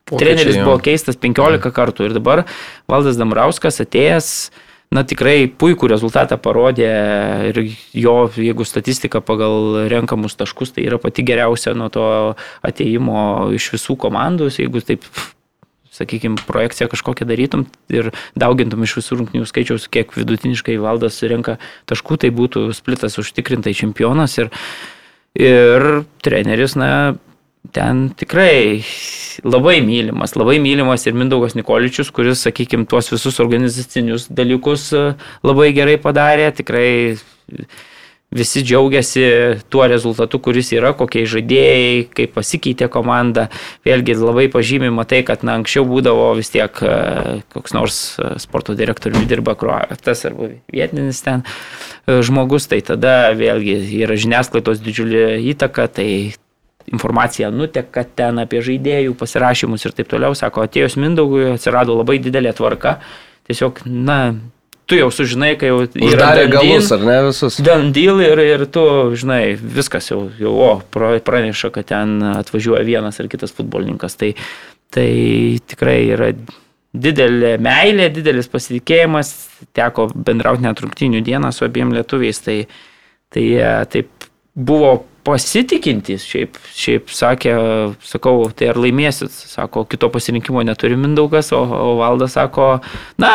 Pokyčiai, 0.07 0.21
treneris 0.23 0.61
jo. 0.61 0.69
buvo 0.69 0.79
keistas 0.85 1.17
15 1.19 1.73
kartų 1.75 2.07
ir 2.07 2.13
dabar 2.15 2.45
Valdas 2.87 3.17
Damrauskas 3.19 3.81
atėjęs, 3.83 4.29
na 4.95 5.03
tikrai 5.03 5.49
puikų 5.51 5.89
rezultatą 5.91 6.37
parodė 6.39 6.91
ir 7.49 7.59
jo, 7.97 8.15
jeigu 8.39 8.67
statistika 8.69 9.19
pagal 9.25 9.89
renkamus 9.91 10.39
taškus, 10.39 10.77
tai 10.77 10.85
yra 10.87 11.01
pati 11.03 11.25
geriausia 11.27 11.75
nuo 11.75 11.89
to 11.91 12.05
ateimo 12.63 13.49
iš 13.57 13.73
visų 13.75 13.99
komandų, 14.07 14.53
jeigu 14.55 14.85
taip 14.87 15.09
sakykime, 15.97 16.39
projekciją 16.47 16.91
kažkokią 16.93 17.27
darytum 17.27 17.65
ir 17.91 18.13
daugintum 18.39 18.85
iš 18.87 18.99
visų 19.01 19.23
rungtinių 19.23 19.49
skaičiaus, 19.49 19.89
kiek 19.91 20.13
vidutiniškai 20.15 20.77
valdas 20.83 21.19
renka 21.25 21.57
taškų, 21.91 22.21
tai 22.23 22.31
būtų 22.37 22.69
splitas 22.77 23.17
užtikrintai 23.23 23.75
čempionas 23.75 24.37
ir, 24.39 24.53
ir 25.37 25.87
treneris, 26.25 26.77
na, 26.79 26.91
ten 27.73 28.09
tikrai 28.17 28.83
labai 29.45 29.81
mylimas, 29.85 30.37
labai 30.37 30.59
mylimas 30.63 31.07
ir 31.07 31.17
Mindaugas 31.19 31.57
Nikoličius, 31.59 32.13
kuris, 32.15 32.45
sakykime, 32.47 32.87
tuos 32.89 33.11
visus 33.13 33.41
organizacinius 33.43 34.31
dalykus 34.33 34.89
e, 34.97 35.05
labai 35.47 35.73
gerai 35.77 35.99
padarė, 36.01 36.49
tikrai 36.57 36.89
visi 38.37 38.63
džiaugiasi 38.67 39.23
tuo 39.71 39.87
rezultatu, 39.87 40.41
kuris 40.43 40.73
yra, 40.75 40.93
kokie 40.99 41.23
žaidėjai, 41.31 42.07
kaip 42.17 42.35
pasikeitė 42.35 42.89
komanda. 42.93 43.47
Vėlgi 43.87 44.17
labai 44.19 44.49
pažymima 44.53 45.07
tai, 45.09 45.23
kad 45.27 45.45
na, 45.47 45.55
anksčiau 45.61 45.87
būdavo 45.89 46.33
vis 46.39 46.51
tiek 46.55 46.83
e, 46.83 46.97
koks 47.55 47.77
nors 47.77 48.01
e, 48.19 48.33
sporto 48.43 48.75
direktoriumi 48.79 49.29
dirba 49.31 49.55
kruatas 49.59 50.27
arba 50.29 50.51
vietinis 50.73 51.23
ten 51.27 51.47
žmogus, 52.07 52.69
tai 52.71 52.81
tada 52.87 53.33
vėlgi 53.35 53.77
yra 54.03 54.17
žiniasklaidos 54.19 54.83
didžiulė 54.85 55.41
įtaka, 55.53 55.89
tai 55.91 56.09
informacija 56.87 57.51
nuteka 57.51 58.05
ten 58.07 58.39
apie 58.43 58.61
žaidėjų 58.63 59.17
pasirašymus 59.19 59.87
ir 59.89 59.95
taip 59.97 60.11
toliau. 60.13 60.37
Sako, 60.39 60.67
atėjus 60.67 60.99
Mindaugui 61.01 61.49
atsirado 61.57 61.97
labai 61.99 62.21
didelė 62.23 62.55
tvarka. 62.57 63.01
Tiesiog, 63.51 63.83
na, 63.87 64.37
tu 64.87 64.99
jau 64.99 65.09
sužinai, 65.15 65.55
kai 65.59 65.73
jau 65.73 65.81
Uždarė 65.83 66.47
galus, 66.51 66.91
ar 66.95 67.03
ne 67.07 67.17
visus? 67.29 67.59
Done 67.67 67.91
deal 67.95 68.23
ir, 68.23 68.43
ir 68.43 68.67
tu, 68.71 68.85
žinai, 69.19 69.57
viskas 69.59 70.13
jau, 70.13 70.29
jau 70.39 70.55
o, 70.55 70.71
pra- 70.95 71.17
praneša, 71.27 71.73
kad 71.75 71.91
ten 71.91 72.21
atvažiuoja 72.37 72.87
vienas 72.87 73.19
ar 73.23 73.31
kitas 73.33 73.55
futbolininkas. 73.55 74.19
Tai, 74.19 74.33
tai 74.95 75.11
tikrai 75.67 75.99
yra 76.15 76.31
didelė 77.03 77.57
meilė, 77.63 78.09
didelis 78.15 78.49
pasitikėjimas. 78.53 79.33
Teko 79.77 80.09
bendrauti 80.15 80.65
net 80.67 80.81
rungtinių 80.83 81.23
dieną 81.27 81.53
su 81.55 81.67
abiem 81.67 81.93
lietuviais. 81.97 82.41
Tai, 82.45 82.59
tai 83.33 83.45
jie 83.45 83.71
taip 83.93 84.29
buvo 84.57 84.97
pasitikintys, 85.27 86.25
šiaip, 86.25 86.59
šiaip 86.77 87.11
sakė, 87.13 87.55
sakau, 88.07 88.47
tai 88.55 88.71
ar 88.71 88.79
laimėsit, 88.79 89.33
sako, 89.35 89.83
kito 89.91 90.09
pasirinkimo 90.15 90.63
neturi 90.65 90.99
Mindaugas, 90.99 91.51
o, 91.57 91.65
o 91.67 91.89
Valdas 91.99 92.37
sako, 92.39 92.77
na, 93.21 93.33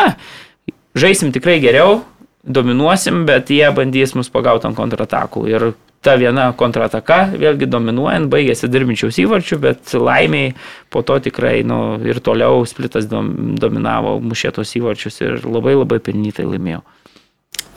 žaisim 0.98 1.34
tikrai 1.34 1.58
geriau, 1.62 2.00
dominuosim, 2.42 3.22
bet 3.28 3.52
jie 3.52 3.68
bandys 3.76 4.16
mus 4.16 4.32
pagauti 4.32 4.70
ant 4.70 4.78
kontratakų. 4.78 5.44
Ir 5.52 5.68
ta 6.02 6.16
viena 6.18 6.48
kontrataka, 6.58 7.28
vėlgi 7.38 7.68
dominuojant, 7.70 8.26
baigėsi 8.32 8.70
dirbinčiaus 8.70 9.20
įvarčių, 9.22 9.58
bet 9.62 9.92
laimiai 9.94 10.50
po 10.90 11.04
to 11.06 11.18
tikrai 11.22 11.60
nu, 11.66 12.00
ir 12.02 12.18
toliau 12.24 12.64
splitas 12.66 13.06
dom, 13.10 13.54
dominavo 13.60 14.16
mušėtos 14.22 14.74
įvarčius 14.80 15.22
ir 15.22 15.46
labai 15.46 15.76
labai 15.78 16.00
pelnytai 16.02 16.48
laimėjo. 16.48 16.82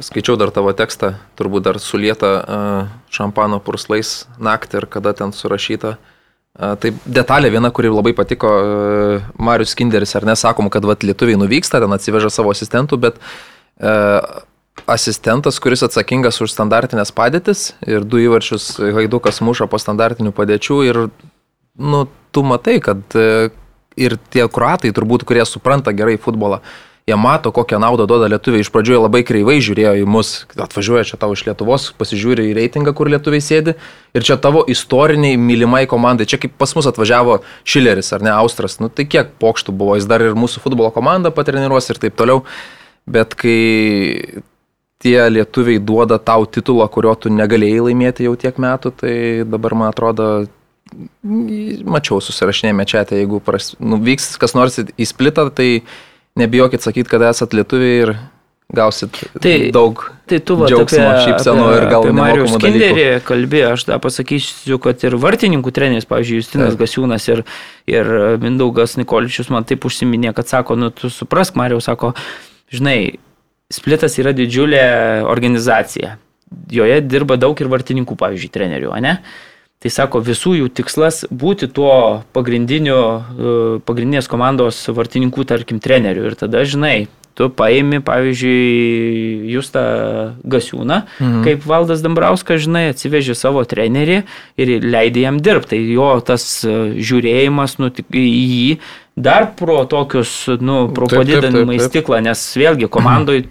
Skaičiau 0.03 0.35
dar 0.35 0.51
tavo 0.51 0.73
tekstą, 0.75 1.13
turbūt 1.39 1.69
dar 1.69 1.79
sulieta 1.79 2.31
uh, 2.41 2.89
šampano 3.13 3.61
purslais 3.63 4.25
naktį 4.41 4.81
ir 4.81 4.89
kada 4.91 5.13
ten 5.15 5.31
surašyta. 5.31 5.93
Uh, 6.55 6.73
tai 6.81 6.91
detalė 7.05 7.53
viena, 7.53 7.69
kuri 7.71 7.93
labai 7.93 8.15
patiko, 8.17 8.49
uh, 8.49 9.29
Marius 9.38 9.77
Kinderis, 9.77 10.15
ar 10.17 10.27
nesakom, 10.27 10.67
kad 10.73 10.83
vat, 10.88 11.05
lietuviai 11.05 11.39
nuvyksta, 11.39 11.79
ten 11.83 11.95
atsiveža 11.95 12.33
savo 12.33 12.51
asistentų, 12.55 12.99
bet 13.07 13.23
asistentas, 14.85 15.59
kuris 15.63 15.85
atsakingas 15.88 16.41
už 16.43 16.51
standartinės 16.53 17.13
padėtis 17.15 17.73
ir 17.88 18.03
du 18.03 18.19
įvarčius 18.21 18.75
Haidukas 18.79 19.41
muša 19.45 19.69
po 19.71 19.79
standartinių 19.81 20.33
padėčių 20.35 20.79
ir, 20.89 20.99
nu, 21.79 22.05
tu 22.35 22.43
matai, 22.43 22.77
kad 22.83 23.15
uh, 23.15 23.47
ir 23.95 24.17
tie 24.31 24.45
kruatai 24.51 24.91
turbūt, 24.95 25.25
kurie 25.27 25.45
supranta 25.47 25.93
gerai 25.95 26.17
futbolą, 26.21 26.59
jie 27.05 27.15
mato, 27.19 27.51
kokią 27.53 27.79
naudą 27.81 28.07
duoda 28.09 28.27
lietuviai. 28.33 28.63
Iš 28.65 28.71
pradžių 28.73 28.95
jie 28.95 29.01
labai 29.01 29.21
kreivai 29.27 29.57
žiūrėjo 29.63 29.93
į 30.01 30.07
mus, 30.09 30.31
atvažiuoja 30.57 31.05
čia 31.11 31.19
tau 31.21 31.35
iš 31.35 31.45
Lietuvos, 31.47 31.91
pasižiūri 31.99 32.47
į 32.49 32.55
reitingą, 32.57 32.95
kur 32.97 33.11
lietuviai 33.13 33.43
sėdi. 33.45 33.75
Ir 34.17 34.25
čia 34.25 34.39
tavo 34.41 34.63
istoriniai 34.71 35.38
mylimai 35.38 35.85
komandai. 35.91 36.27
Čia 36.29 36.41
kaip 36.41 36.57
pas 36.57 36.73
mus 36.77 36.89
atvažiavo 36.89 37.39
Šileris 37.67 38.09
ar 38.15 38.25
ne 38.25 38.33
Austras. 38.33 38.79
Nu 38.81 38.89
tai 38.89 39.05
kiek 39.09 39.35
pokštų 39.41 39.75
buvo, 39.77 39.99
jis 39.99 40.09
dar 40.09 40.25
ir 40.25 40.38
mūsų 40.39 40.65
futbolo 40.65 40.89
komandą 40.95 41.31
patreniruos 41.35 41.91
ir 41.93 42.01
taip 42.01 42.17
toliau. 42.17 42.41
Bet 43.05 43.38
kai 43.38 44.41
tie 45.03 45.17
lietuviai 45.29 45.79
duoda 45.84 46.19
tau 46.19 46.45
titulą, 46.47 46.88
kurio 46.91 47.15
tu 47.19 47.31
negalėjai 47.34 47.88
laimėti 47.89 48.27
jau 48.27 48.36
tiek 48.39 48.60
metų, 48.62 48.93
tai 49.01 49.15
dabar 49.47 49.75
man 49.77 49.91
atrodo 49.91 50.29
mačiau 50.93 52.21
susirašinėjame 52.21 52.86
čia, 52.88 53.03
tai 53.10 53.23
jeigu 53.23 53.41
pras, 53.43 53.73
nu, 53.81 53.99
vyks 54.01 54.36
kas 54.41 54.53
nors 54.55 54.77
į 54.79 55.08
splitą, 55.10 55.49
tai 55.53 55.69
nebijokit 56.39 56.86
sakyti, 56.86 57.10
kad 57.12 57.25
esat 57.25 57.55
lietuviai 57.58 58.01
ir 58.05 58.13
gausit 58.75 59.17
tai, 59.41 59.69
daug 59.73 59.99
tai 60.25 60.39
tu 60.41 60.55
va, 60.58 60.69
džiaugsmo, 60.69 61.10
šypsenų 61.21 61.65
ir 61.75 61.84
gal 61.91 62.08
Marijos 62.17 62.55
Kinderį 62.62 63.05
kalbėjo, 63.25 63.73
aš 63.75 63.86
dar 63.89 64.01
pasakysiu, 64.01 64.79
kad 64.81 65.03
ir 65.05 65.17
vartininkų 65.21 65.73
treneris, 65.75 66.08
pavyzdžiui, 66.10 66.39
Justinas 66.41 66.73
Taip. 66.73 66.81
Gasiūnas 66.81 67.27
ir, 67.29 67.43
ir 67.89 68.10
Mindaugas 68.41 68.97
Nikoličius 68.97 69.51
man 69.53 69.67
taip 69.69 69.86
užsiminė, 69.86 70.34
kad 70.38 70.49
sako, 70.49 70.79
nu 70.81 70.89
tu 70.93 71.13
suprask, 71.13 71.58
Marijau, 71.60 71.84
sako, 71.84 72.15
žinai, 72.73 73.19
Splitas 73.73 74.19
yra 74.21 74.30
didžiulė 74.36 74.86
organizacija. 75.25 76.19
Joje 76.71 76.99
dirba 77.01 77.38
daug 77.41 77.58
ir 77.58 77.69
vartininkų, 77.71 78.17
pavyzdžiui, 78.19 78.51
trenerių, 78.54 78.93
ne? 79.01 79.17
Tai 79.82 79.91
sako, 79.93 80.21
visų 80.25 80.56
jų 80.60 80.69
tikslas 80.73 81.23
būti 81.30 81.67
tuo 81.73 82.23
pagrindiniu, 82.34 82.97
e, 82.97 83.56
pagrindinės 83.86 84.30
komandos 84.32 84.80
vartininkų, 84.89 85.45
tarkim, 85.49 85.82
treneriu. 85.82 86.23
Ir 86.30 86.38
tada, 86.39 86.63
žinai, 86.65 87.08
tu 87.36 87.49
paimi, 87.51 87.99
pavyzdžiui, 88.06 89.51
Justą 89.51 89.84
Gasiūną, 90.47 91.01
mhm. 91.19 91.41
kaip 91.45 91.65
Valdas 91.67 92.01
Dambrauskas, 92.06 92.63
žinai, 92.63 92.88
atsivežė 92.93 93.36
savo 93.38 93.65
trenerį 93.67 94.21
ir 94.62 94.73
leidė 94.86 95.25
jam 95.28 95.41
dirbti. 95.43 95.75
Tai 95.75 95.82
jo 95.97 96.12
tas 96.25 96.47
e, 96.63 96.78
žiūrėjimas 97.01 97.80
nu, 97.82 97.91
į 97.91 98.25
jį 98.30 98.78
dar 99.15 99.54
pro 99.56 99.84
tokius, 99.89 100.45
nu, 100.60 100.86
pro 100.95 101.08
padidinamą 101.12 101.78
į 101.78 101.86
stiklą, 101.88 102.19
nes 102.25 102.41
vėlgi 102.60 102.89
komandoje 102.91 103.47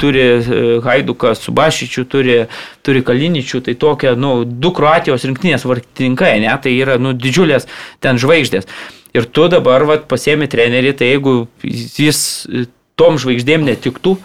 turi 0.00 0.22
e, 0.22 0.62
Haiduką, 0.82 1.34
Subašičių, 1.38 2.04
turi, 2.10 2.38
turi 2.86 3.02
Kaliničių, 3.06 3.62
tai 3.68 3.76
tokia, 3.78 4.14
nu, 4.18 4.42
du 4.44 4.72
Kroatijos 4.74 5.26
rinktinės 5.28 5.66
vartininkai, 5.68 6.36
ne, 6.42 6.50
tai 6.62 6.74
yra, 6.74 6.98
nu, 6.98 7.14
didžiulės 7.14 7.68
ten 8.02 8.18
žvaigždės. 8.20 8.66
Ir 9.14 9.28
tu 9.30 9.46
dabar, 9.46 9.86
vat, 9.86 10.08
pasiemi 10.10 10.50
trenerį, 10.50 10.96
tai 10.98 11.12
jeigu 11.12 11.36
jis 11.62 12.24
e, 12.50 12.66
tom 12.98 13.20
žvaigždėm 13.22 13.66
netiktų, 13.70 14.16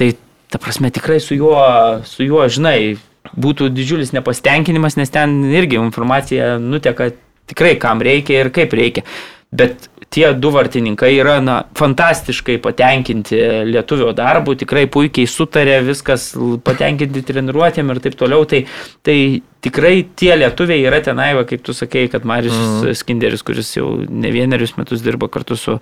tai, 0.00 0.14
ta 0.48 0.60
prasme, 0.62 0.88
tikrai 0.94 1.20
su 1.20 1.36
juo, 1.36 1.60
su 2.08 2.24
juo, 2.24 2.46
žinai, 2.48 2.96
būtų 3.36 3.68
didžiulis 3.76 4.14
nepastenkinimas, 4.16 4.96
nes 4.96 5.12
ten 5.12 5.42
irgi 5.52 5.76
informacija 5.76 6.56
nuteka 6.62 7.12
tikrai 7.48 7.76
kam 7.80 8.00
reikia 8.04 8.44
ir 8.44 8.50
kaip 8.54 8.72
reikia. 8.76 9.04
Bet 9.52 9.88
tie 10.14 10.30
du 10.34 10.50
vartininkai 10.54 11.10
yra 11.18 11.36
na, 11.44 11.58
fantastiškai 11.78 12.58
patenkinti 12.64 13.38
lietuvio 13.68 14.12
darbu, 14.16 14.56
tikrai 14.58 14.86
puikiai 14.90 15.28
sutarė, 15.28 15.78
viskas 15.86 16.30
patenkinti 16.64 17.22
treniruotėm 17.28 17.92
ir 17.92 18.00
taip 18.04 18.16
toliau. 18.20 18.46
Tai, 18.48 18.62
tai 19.06 19.18
tikrai 19.64 19.94
tie 20.18 20.32
lietuviai 20.40 20.86
yra 20.88 21.02
tenai, 21.04 21.30
va, 21.38 21.44
kaip 21.48 21.64
tu 21.66 21.76
sakei, 21.76 22.08
kad 22.12 22.26
Marius 22.28 22.56
mm. 22.56 22.98
Skinderis, 23.02 23.44
kuris 23.46 23.74
jau 23.76 23.94
ne 24.08 24.32
vienerius 24.34 24.76
metus 24.80 25.04
dirba 25.04 25.30
kartu 25.32 25.58
su 25.60 25.78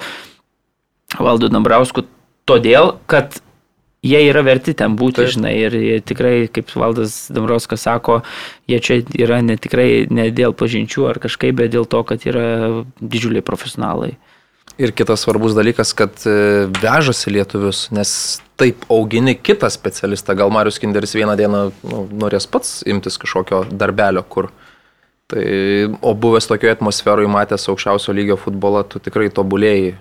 Valdu 1.17 1.51
Dambrausku, 1.53 2.07
todėl, 2.49 2.97
kad 3.11 3.39
jie 4.07 4.21
yra 4.29 4.42
verti 4.47 4.75
ten 4.79 4.95
būti, 4.99 5.25
Taip. 5.25 5.35
Žinai, 5.37 5.55
ir 5.66 5.77
tikrai, 6.07 6.35
kaip 6.53 6.71
Valdas 6.79 7.27
Dambrauskas 7.35 7.87
sako, 7.87 8.21
jie 8.71 8.79
čia 8.83 9.01
yra 9.19 9.42
ne 9.45 9.59
tikrai 9.61 10.07
ne 10.11 10.29
dėl 10.35 10.55
pažinčių 10.57 11.11
ar 11.11 11.21
kažkaip, 11.23 11.59
bet 11.59 11.75
dėl 11.75 11.88
to, 11.90 12.03
kad 12.07 12.25
yra 12.29 12.47
didžiuliai 13.01 13.45
profesionalai. 13.47 14.14
Ir 14.77 14.92
kitas 14.92 15.23
svarbus 15.25 15.55
dalykas, 15.57 15.95
kad 15.97 16.19
e, 16.29 16.66
vežasi 16.83 17.33
lietuvius, 17.33 17.87
nes 17.97 18.11
taip 18.61 18.85
augini 18.92 19.33
kitą 19.37 19.71
specialistą. 19.73 20.35
Gal 20.37 20.53
Marius 20.53 20.77
Kinderis 20.83 21.16
vieną 21.16 21.37
dieną 21.38 21.61
nu, 21.88 22.03
norės 22.21 22.45
pats 22.51 22.83
imtis 22.85 23.16
kažkokio 23.21 23.64
darbelio, 23.73 24.25
kur. 24.29 24.51
Tai, 25.33 25.47
o 26.07 26.12
buvęs 26.14 26.47
tokioje 26.47 26.77
atmosferoje, 26.77 27.31
matęs 27.33 27.64
aukščiausio 27.73 28.12
lygio 28.14 28.37
futbolą, 28.38 28.85
tu 28.87 29.01
tikrai 29.03 29.31
tobulėjai. 29.35 29.97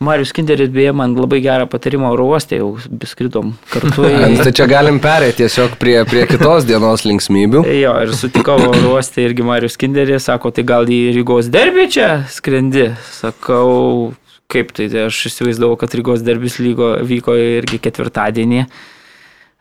Marius 0.00 0.32
Kinderis 0.36 0.68
beje 0.74 0.90
man 0.92 1.14
labai 1.16 1.38
gerą 1.44 1.68
patarimą 1.70 2.10
oro 2.12 2.26
uostė, 2.32 2.58
jau 2.60 2.72
skridom 3.08 3.52
kartu. 3.70 4.04
į- 4.10 4.40
Tai 4.42 4.52
čia 4.58 4.66
galim 4.68 4.98
perėti 5.00 5.44
tiesiog 5.44 5.76
prie, 5.80 5.94
prie 6.10 6.24
kitos 6.28 6.66
dienos 6.68 7.04
linksmybių. 7.06 7.62
Jo, 7.84 7.94
ir 8.02 8.12
sutikau 8.18 8.58
oro 8.66 8.90
uostė 8.96 9.24
irgi 9.28 9.46
Marius 9.46 9.78
Kinderį, 9.80 10.18
sako, 10.20 10.50
tai 10.56 10.66
gal 10.66 10.84
į 10.90 10.98
Rygos 11.16 11.48
derbį 11.54 11.86
čia 11.94 12.08
skrendi. 12.28 12.90
Sakau, 13.14 14.12
kaip 14.52 14.74
tai, 14.76 14.90
tai 14.92 15.06
aš 15.06 15.22
įsivaizdavau, 15.30 15.78
kad 15.80 15.94
Rygos 15.96 16.26
derbis 16.26 16.58
lygo, 16.60 16.96
vyko 17.06 17.38
irgi 17.38 17.78
ketvirtadienį, 17.86 18.64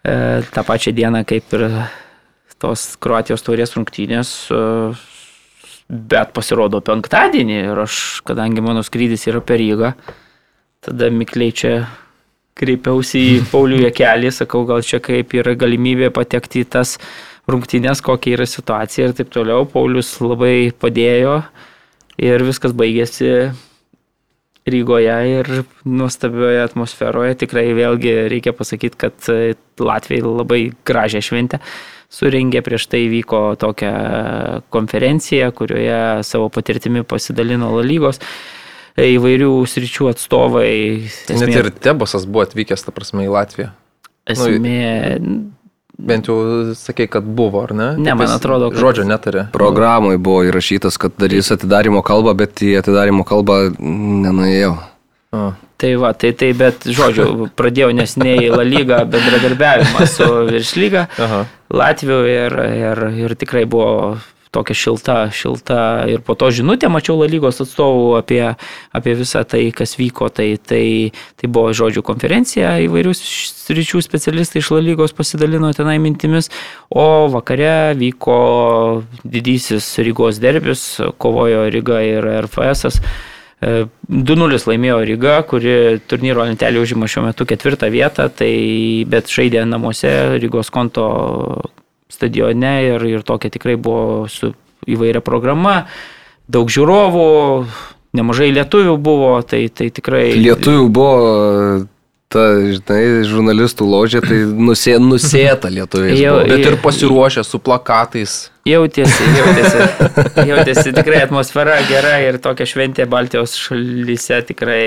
e, 0.03 0.17
tą 0.51 0.65
pačią 0.67 0.91
dieną 0.97 1.23
kaip 1.29 1.55
ir 1.55 1.67
tos 2.63 2.93
Kroatijos 3.03 3.45
taurės 3.45 3.77
rungtynės. 3.77 4.33
E, 4.51 4.61
bet 5.89 6.33
pasirodo 6.35 6.81
penktadienį 6.85 7.57
ir 7.65 7.83
aš, 7.85 8.21
kadangi 8.27 8.63
mano 8.63 8.83
skrydis 8.85 9.27
yra 9.31 9.41
per 9.43 9.59
Rygą, 9.61 9.93
tada 10.83 11.09
mikliai 11.13 11.53
čia 11.55 11.73
kreipiausi 12.59 13.25
į 13.33 13.35
Paulių 13.51 13.83
Jekelį, 13.87 14.31
sakau, 14.35 14.63
gal 14.69 14.83
čia 14.85 15.01
kaip 15.03 15.33
yra 15.37 15.55
galimybė 15.59 16.11
patekti 16.15 16.63
į 16.63 16.69
tas 16.77 16.97
rungtynės, 17.49 18.01
kokia 18.05 18.37
yra 18.37 18.47
situacija 18.47 19.09
ir 19.09 19.17
taip 19.17 19.33
toliau. 19.33 19.67
Paulius 19.69 20.15
labai 20.23 20.71
padėjo 20.71 21.41
ir 22.21 22.47
viskas 22.47 22.75
baigėsi 22.77 23.51
Rygoje 24.63 25.15
ir 25.27 25.49
nuostabioje 25.83 26.61
atmosferoje. 26.63 27.33
Tikrai 27.41 27.65
vėlgi 27.75 28.13
reikia 28.31 28.53
pasakyti, 28.55 28.95
kad 28.95 29.27
Latvijai 29.83 30.23
labai 30.23 30.61
gražią 30.87 31.19
šventę 31.19 31.59
surengė, 32.13 32.61
prieš 32.65 32.87
tai 32.91 33.05
vyko 33.11 33.55
tokia 33.59 33.93
konferencija, 34.73 35.49
kurioje 35.55 36.23
savo 36.27 36.49
patirtimi 36.53 37.03
pasidalino 37.07 37.71
La 37.73 37.83
lygos 37.85 38.21
e, 38.95 39.09
įvairių 39.15 39.51
sričių 39.69 40.11
atstovai. 40.13 40.69
Net 41.33 41.55
ir 41.57 41.71
Tebosas 41.73 42.27
buvo 42.29 42.45
atvykęs, 42.45 42.85
ta 42.85 42.93
prasme, 42.95 43.25
į 43.25 43.33
Latviją. 43.33 43.73
esmė, 44.29 44.79
Bent 45.93 46.25
jau 46.25 46.73
sakei, 46.73 47.05
kad 47.07 47.23
buvo, 47.23 47.61
ar 47.63 47.71
ne? 47.77 47.87
Ne, 48.01 48.09
Tik 48.11 48.17
man 48.17 48.31
atrodo, 48.33 48.71
kad- 48.73 48.81
Žodžio 48.81 49.03
netarė. 49.05 49.43
Programai 49.53 50.17
buvo 50.17 50.41
įrašytas, 50.43 50.97
kad 50.97 51.13
darys 51.21 51.51
atidarimo 51.53 52.01
kalbą, 52.01 52.33
bet 52.35 52.55
į 52.65 52.79
atidarimo 52.81 53.23
kalbą 53.23 53.77
nenuėjau. 53.77 54.73
A. 55.33 55.51
Tai 55.83 55.95
va, 55.99 56.13
tai 56.15 56.31
tai, 56.31 56.53
bet 56.55 56.85
žodžiu, 56.87 57.25
pradėjau 57.59 57.89
nesiniai 57.91 58.53
La 58.53 58.63
lygą 58.63 59.01
bendradarbiavimą 59.11 60.05
su 60.07 60.27
Viršlyga. 60.47 61.09
Latvijų 61.75 62.19
ir, 62.31 62.55
ir, 62.71 63.01
ir 63.25 63.33
tikrai 63.35 63.65
buvo 63.67 64.13
tokia 64.55 64.77
šilta, 64.77 65.15
šilta 65.35 65.79
ir 66.07 66.21
po 66.23 66.37
to 66.39 66.47
žinutė 66.55 66.87
mačiau 66.93 67.17
La 67.19 67.27
lygos 67.27 67.59
atstovų 67.65 68.13
apie, 68.21 68.39
apie 68.95 69.17
visą 69.19 69.41
tai, 69.43 69.65
kas 69.75 69.97
vyko. 69.99 70.29
Tai, 70.31 70.47
tai, 70.63 70.85
tai 71.35 71.51
buvo 71.51 71.75
žodžių 71.75 72.05
konferencija, 72.07 72.77
įvairius 72.85 73.19
sričių 73.65 74.05
specialistai 74.07 74.63
iš 74.63 74.71
La 74.77 74.79
lygos 74.87 75.17
pasidalino 75.19 75.73
tenai 75.75 75.97
mintimis, 75.99 76.47
o 76.87 77.27
vakare 77.35 77.91
vyko 77.99 78.39
didysis 79.27 79.91
Rygos 79.99 80.39
derbis, 80.39 80.87
kovojo 81.19 81.67
Ryga 81.75 82.01
ir 82.07 82.31
RFS. 82.45 82.87
-as. 82.87 83.03
E, 83.63 83.85
2-0 84.09 84.59
laimėjo 84.67 84.97
Ryga, 85.07 85.37
kuri 85.47 85.75
turnyro 86.09 86.43
lentelį 86.47 86.81
užima 86.83 87.07
šiuo 87.09 87.27
metu 87.29 87.47
ketvirtą 87.47 87.89
vietą, 87.93 88.27
tai 88.29 88.51
bet 89.09 89.31
žaidė 89.31 89.63
namuose, 89.69 90.11
Rygos 90.43 90.71
konto 90.73 91.05
stadione 92.11 92.73
ir, 92.89 93.07
ir 93.07 93.25
tokia 93.25 93.53
tikrai 93.53 93.77
buvo 93.79 94.27
su 94.31 94.51
įvairia 94.89 95.23
programa, 95.23 95.85
daug 96.51 96.71
žiūrovų, 96.73 97.27
nemažai 98.17 98.51
lietuvių 98.57 98.97
buvo, 99.01 99.33
tai, 99.47 99.65
tai 99.71 99.89
tikrai... 99.95 100.25
Lietuvių 100.43 100.89
buvo 100.93 101.23
ta, 102.33 102.47
žinai, 102.73 103.03
žurnalistų 103.29 103.87
ložė, 103.87 104.23
tai 104.25 104.41
nusė, 104.47 104.97
nusėta 105.01 105.69
lietuviai. 105.73 106.17
Bet 106.49 106.65
ir 106.71 106.81
pasiruošę 106.81 107.45
su 107.47 107.61
plakatais. 107.61 108.41
Jautėsi, 108.63 109.25
jautėsi, 109.35 109.79
jautėsi 110.49 110.91
tikrai 110.95 111.17
atmosfera 111.25 111.81
gera 111.83 112.13
ir 112.23 112.37
tokia 112.39 112.63
šventė 112.69 113.03
Baltijos 113.11 113.57
šalyse 113.59 114.37
tikrai... 114.47 114.85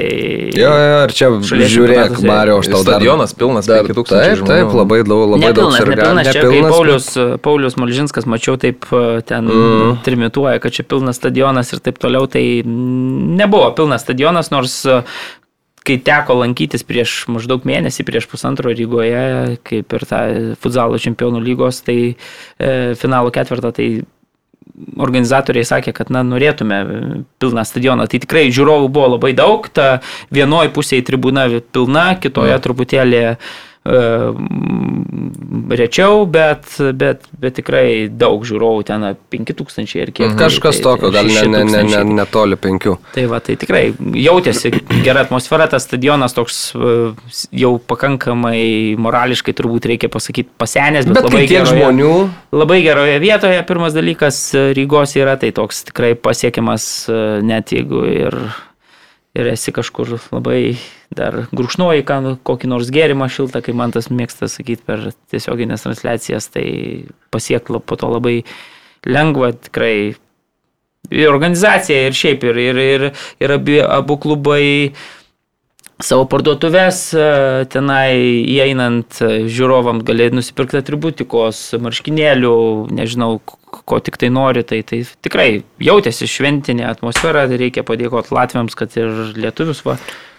Jo, 0.56 0.70
jo, 0.72 1.02
ir 1.04 1.12
čia 1.18 1.28
žiūrėk. 1.74 2.16
Mario, 2.24 2.56
aš 2.62 2.70
tau 2.72 2.80
dar... 2.80 2.96
Stadionas 2.96 3.36
pilnas, 3.36 3.68
dar 3.68 3.84
5000 3.84 4.08
Taip, 4.14 4.38
žmonių. 4.40 4.48
taip, 4.48 4.76
labai 4.80 5.00
daug, 5.04 5.26
labai 5.34 5.50
daug 5.50 5.68
Nepilnas, 5.68 5.76
sirgalių. 5.82 5.98
nepilnas, 6.00 6.30
čia 6.32 6.46
kaip 6.46 6.70
Paulius, 6.72 7.10
Paulius 7.44 7.76
Malžinskas, 7.82 8.28
mačiau 8.32 8.56
taip 8.64 8.88
e, 8.88 9.02
ten 9.28 9.52
mm. 9.52 9.98
trimituoja, 10.08 10.62
kad 10.64 10.72
čia 10.72 10.86
pilnas 10.88 11.20
stadionas 11.20 11.76
ir 11.76 11.84
taip 11.84 12.00
toliau, 12.00 12.24
tai 12.32 12.46
nebuvo 12.64 13.68
pilnas 13.76 14.08
stadionas, 14.08 14.48
nors 14.56 14.80
kai 15.86 15.96
teko 16.02 16.40
lankytis 16.40 16.84
prieš 16.86 17.14
maždaug 17.32 17.66
mėnesį, 17.68 18.06
prieš 18.08 18.26
pusantro 18.30 18.72
Rygoje, 18.74 19.56
kaip 19.66 19.96
ir 19.98 20.06
tą 20.10 20.20
futzalo 20.60 20.98
čempionų 21.02 21.42
lygos, 21.44 21.82
tai 21.86 21.98
e, 22.12 22.70
finalo 22.98 23.32
ketvirtą, 23.34 23.72
tai 23.76 23.88
organizatoriai 25.00 25.66
sakė, 25.66 25.94
kad 25.96 26.10
na, 26.12 26.22
norėtume 26.26 26.80
pilną 27.40 27.64
stadioną. 27.66 28.08
Tai 28.10 28.20
tikrai 28.22 28.48
žiūrovų 28.54 28.90
buvo 28.92 29.14
labai 29.14 29.32
daug, 29.36 29.68
ta 29.72 30.00
vienoje 30.34 30.72
pusėje 30.74 31.06
tribūna 31.06 31.46
pilna, 31.72 32.08
kitoje 32.20 32.58
truputėlį 32.66 33.22
e, 33.22 33.30
mm, 33.30 33.38
rečiau, 35.70 36.26
bet, 36.26 36.66
bet, 36.94 37.24
bet 37.40 37.56
tikrai 37.58 38.08
daug 38.10 38.44
žiūrovų 38.46 38.84
ten 38.88 39.04
5000 39.32 39.96
ir 40.00 40.12
kiek. 40.14 40.34
Kažkas 40.38 40.78
tai- 40.80 40.84
tokio, 40.86 41.10
gal 41.14 41.26
ne, 41.26 41.42
ne, 41.46 41.64
ne, 41.64 41.82
ne, 41.82 41.82
6000. 41.88 42.14
netoli 42.20 42.56
penkių. 42.56 42.96
Tai 43.14 43.26
va, 43.30 43.40
tai 43.40 43.56
tikrai 43.60 43.84
jautėsi 43.98 44.72
gera 45.04 45.24
atmosfera, 45.26 45.68
tas 45.70 45.86
stadionas 45.88 46.34
toks 46.36 46.72
e, 46.74 47.14
jau 47.52 47.72
pakankamai 47.78 48.96
morališkai 49.00 49.54
turbūt 49.56 49.88
reikia 49.92 50.10
pasakyti 50.12 50.48
pasenęs, 50.58 51.06
bet, 51.08 51.14
Bet 51.20 51.28
labai 51.30 51.46
tiek 51.46 51.56
geroje- 51.62 51.80
žmonių, 51.80 52.12
Labai 52.56 52.78
geroje 52.82 53.18
vietoje, 53.20 53.58
pirmas 53.68 53.92
dalykas 53.96 54.54
e, 54.54 54.72
Rygos 54.76 55.16
yra, 55.18 55.36
tai 55.40 55.50
toks 55.52 55.84
tikrai 55.90 56.14
pasiekiamas 56.14 56.86
e, 57.08 57.20
net 57.42 57.72
jeigu 57.74 58.04
ir, 58.08 58.36
ir 59.36 59.50
esi 59.52 59.72
kažkur 59.74 60.16
labai 60.32 60.76
dar 61.16 61.44
grušnuoji, 61.56 62.04
ką, 62.08 62.20
kokį 62.46 62.70
nors 62.72 62.90
gėrimą 62.92 63.28
šiltą, 63.32 63.62
kai 63.64 63.74
man 63.76 63.92
tas 63.94 64.08
mėgsta 64.10 64.48
sakyti 64.50 64.86
per 64.86 65.10
tiesioginės 65.32 65.84
transliacijas, 65.84 66.48
tai 66.54 66.66
pasiekti 67.34 67.80
po 67.84 67.98
to 68.00 68.10
labai 68.12 68.38
lengva 69.06 69.52
tikrai. 69.68 70.16
Ir 71.06 71.30
organizacija, 71.30 72.08
ir 72.08 72.16
šiaip, 72.18 72.42
ir, 72.48 72.56
ir, 72.58 72.80
ir, 72.82 73.04
ir 73.38 73.52
abi, 73.54 73.76
abu 73.78 74.16
klubai 74.18 74.64
savo 76.02 76.26
parduotuvės, 76.28 77.00
e, 77.16 77.26
tenai 77.72 78.10
įeinant 78.52 79.20
e, 79.24 79.30
žiūrovams 79.48 80.04
gali 80.06 80.28
nusipirkti 80.34 80.80
atributikos, 80.80 81.60
marškinėlių, 81.80 82.56
nežinau, 82.96 83.38
ko 83.40 84.00
tik 84.04 84.18
tai 84.20 84.30
nori, 84.32 84.64
tai, 84.66 84.82
tai 84.86 85.02
tikrai 85.24 85.48
jautėsi 85.82 86.28
šventinė 86.30 86.86
atmosfera, 86.90 87.46
reikia 87.48 87.86
padėkoti 87.86 88.34
Latviams, 88.36 88.76
kad 88.78 88.96
ir 89.00 89.32
lietuvius 89.36 89.82
va, 89.86 89.96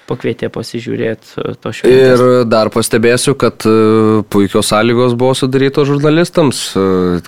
pakvietė 0.08 0.48
pasižiūrėti 0.54 1.34
e, 1.44 1.54
to 1.62 1.72
šventės. 1.76 2.22
Ir 2.24 2.46
dar 2.50 2.70
pastebėsiu, 2.74 3.34
kad 3.40 3.66
e, 3.68 3.74
puikios 4.34 4.70
sąlygos 4.72 5.16
buvo 5.20 5.36
sudarytos 5.38 5.90
žurnalistams, 5.90 6.62
e, 6.80 6.86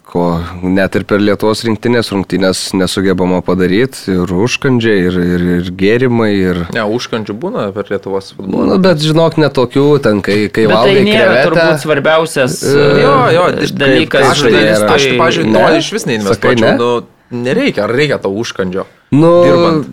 ko 0.07 0.25
net 0.63 0.95
ir 0.99 1.05
per 1.09 1.21
Lietuvos 1.23 1.65
rinktinės 1.67 2.11
rungtynės 2.15 2.63
nesugebama 2.79 3.41
padaryti. 3.45 4.05
Ir 4.15 4.33
užkandžiai, 4.47 5.05
ir, 5.09 5.19
ir, 5.35 5.45
ir 5.59 5.71
gėrimai, 5.79 6.31
ir... 6.39 6.61
Ne, 6.75 6.87
užkandžių 6.97 7.37
būna 7.43 7.67
per 7.75 7.91
Lietuvos 7.91 8.33
futbolą. 8.37 8.65
Nu, 8.73 8.79
bet 8.83 9.03
žinok, 9.03 9.37
netokių, 9.43 9.85
ten 10.07 10.23
kai, 10.25 10.41
kai 10.47 10.65
Bet 10.65 10.73
tai 10.73 10.79
valgai 10.79 11.05
nėra 11.07 11.29
krevetę. 11.29 11.47
turbūt 11.51 11.85
svarbiausias 11.85 12.59
Jo, 12.69 13.15
jo, 13.35 13.45
dalykas. 13.79 14.27
Aš, 14.33 14.43
tai 14.47 14.51
tai, 14.55 14.65
nėra. 14.65 14.91
aš, 14.95 15.07
tai, 15.07 15.15
pažiūrėjau, 15.19 15.53
Ne? 15.53 15.63
to 15.69 15.79
iš 15.83 15.89
vis 15.95 16.05
neinvestuočiau. 16.09 16.65
ne? 16.65 16.75
Nu, 16.79 17.41
nereikia, 17.45 17.83
ar 17.87 17.93
reikia 17.95 18.17
to 18.23 18.31
užkandžio? 18.33 18.85
Nu, 19.11 19.31
dirbant. 19.45 19.89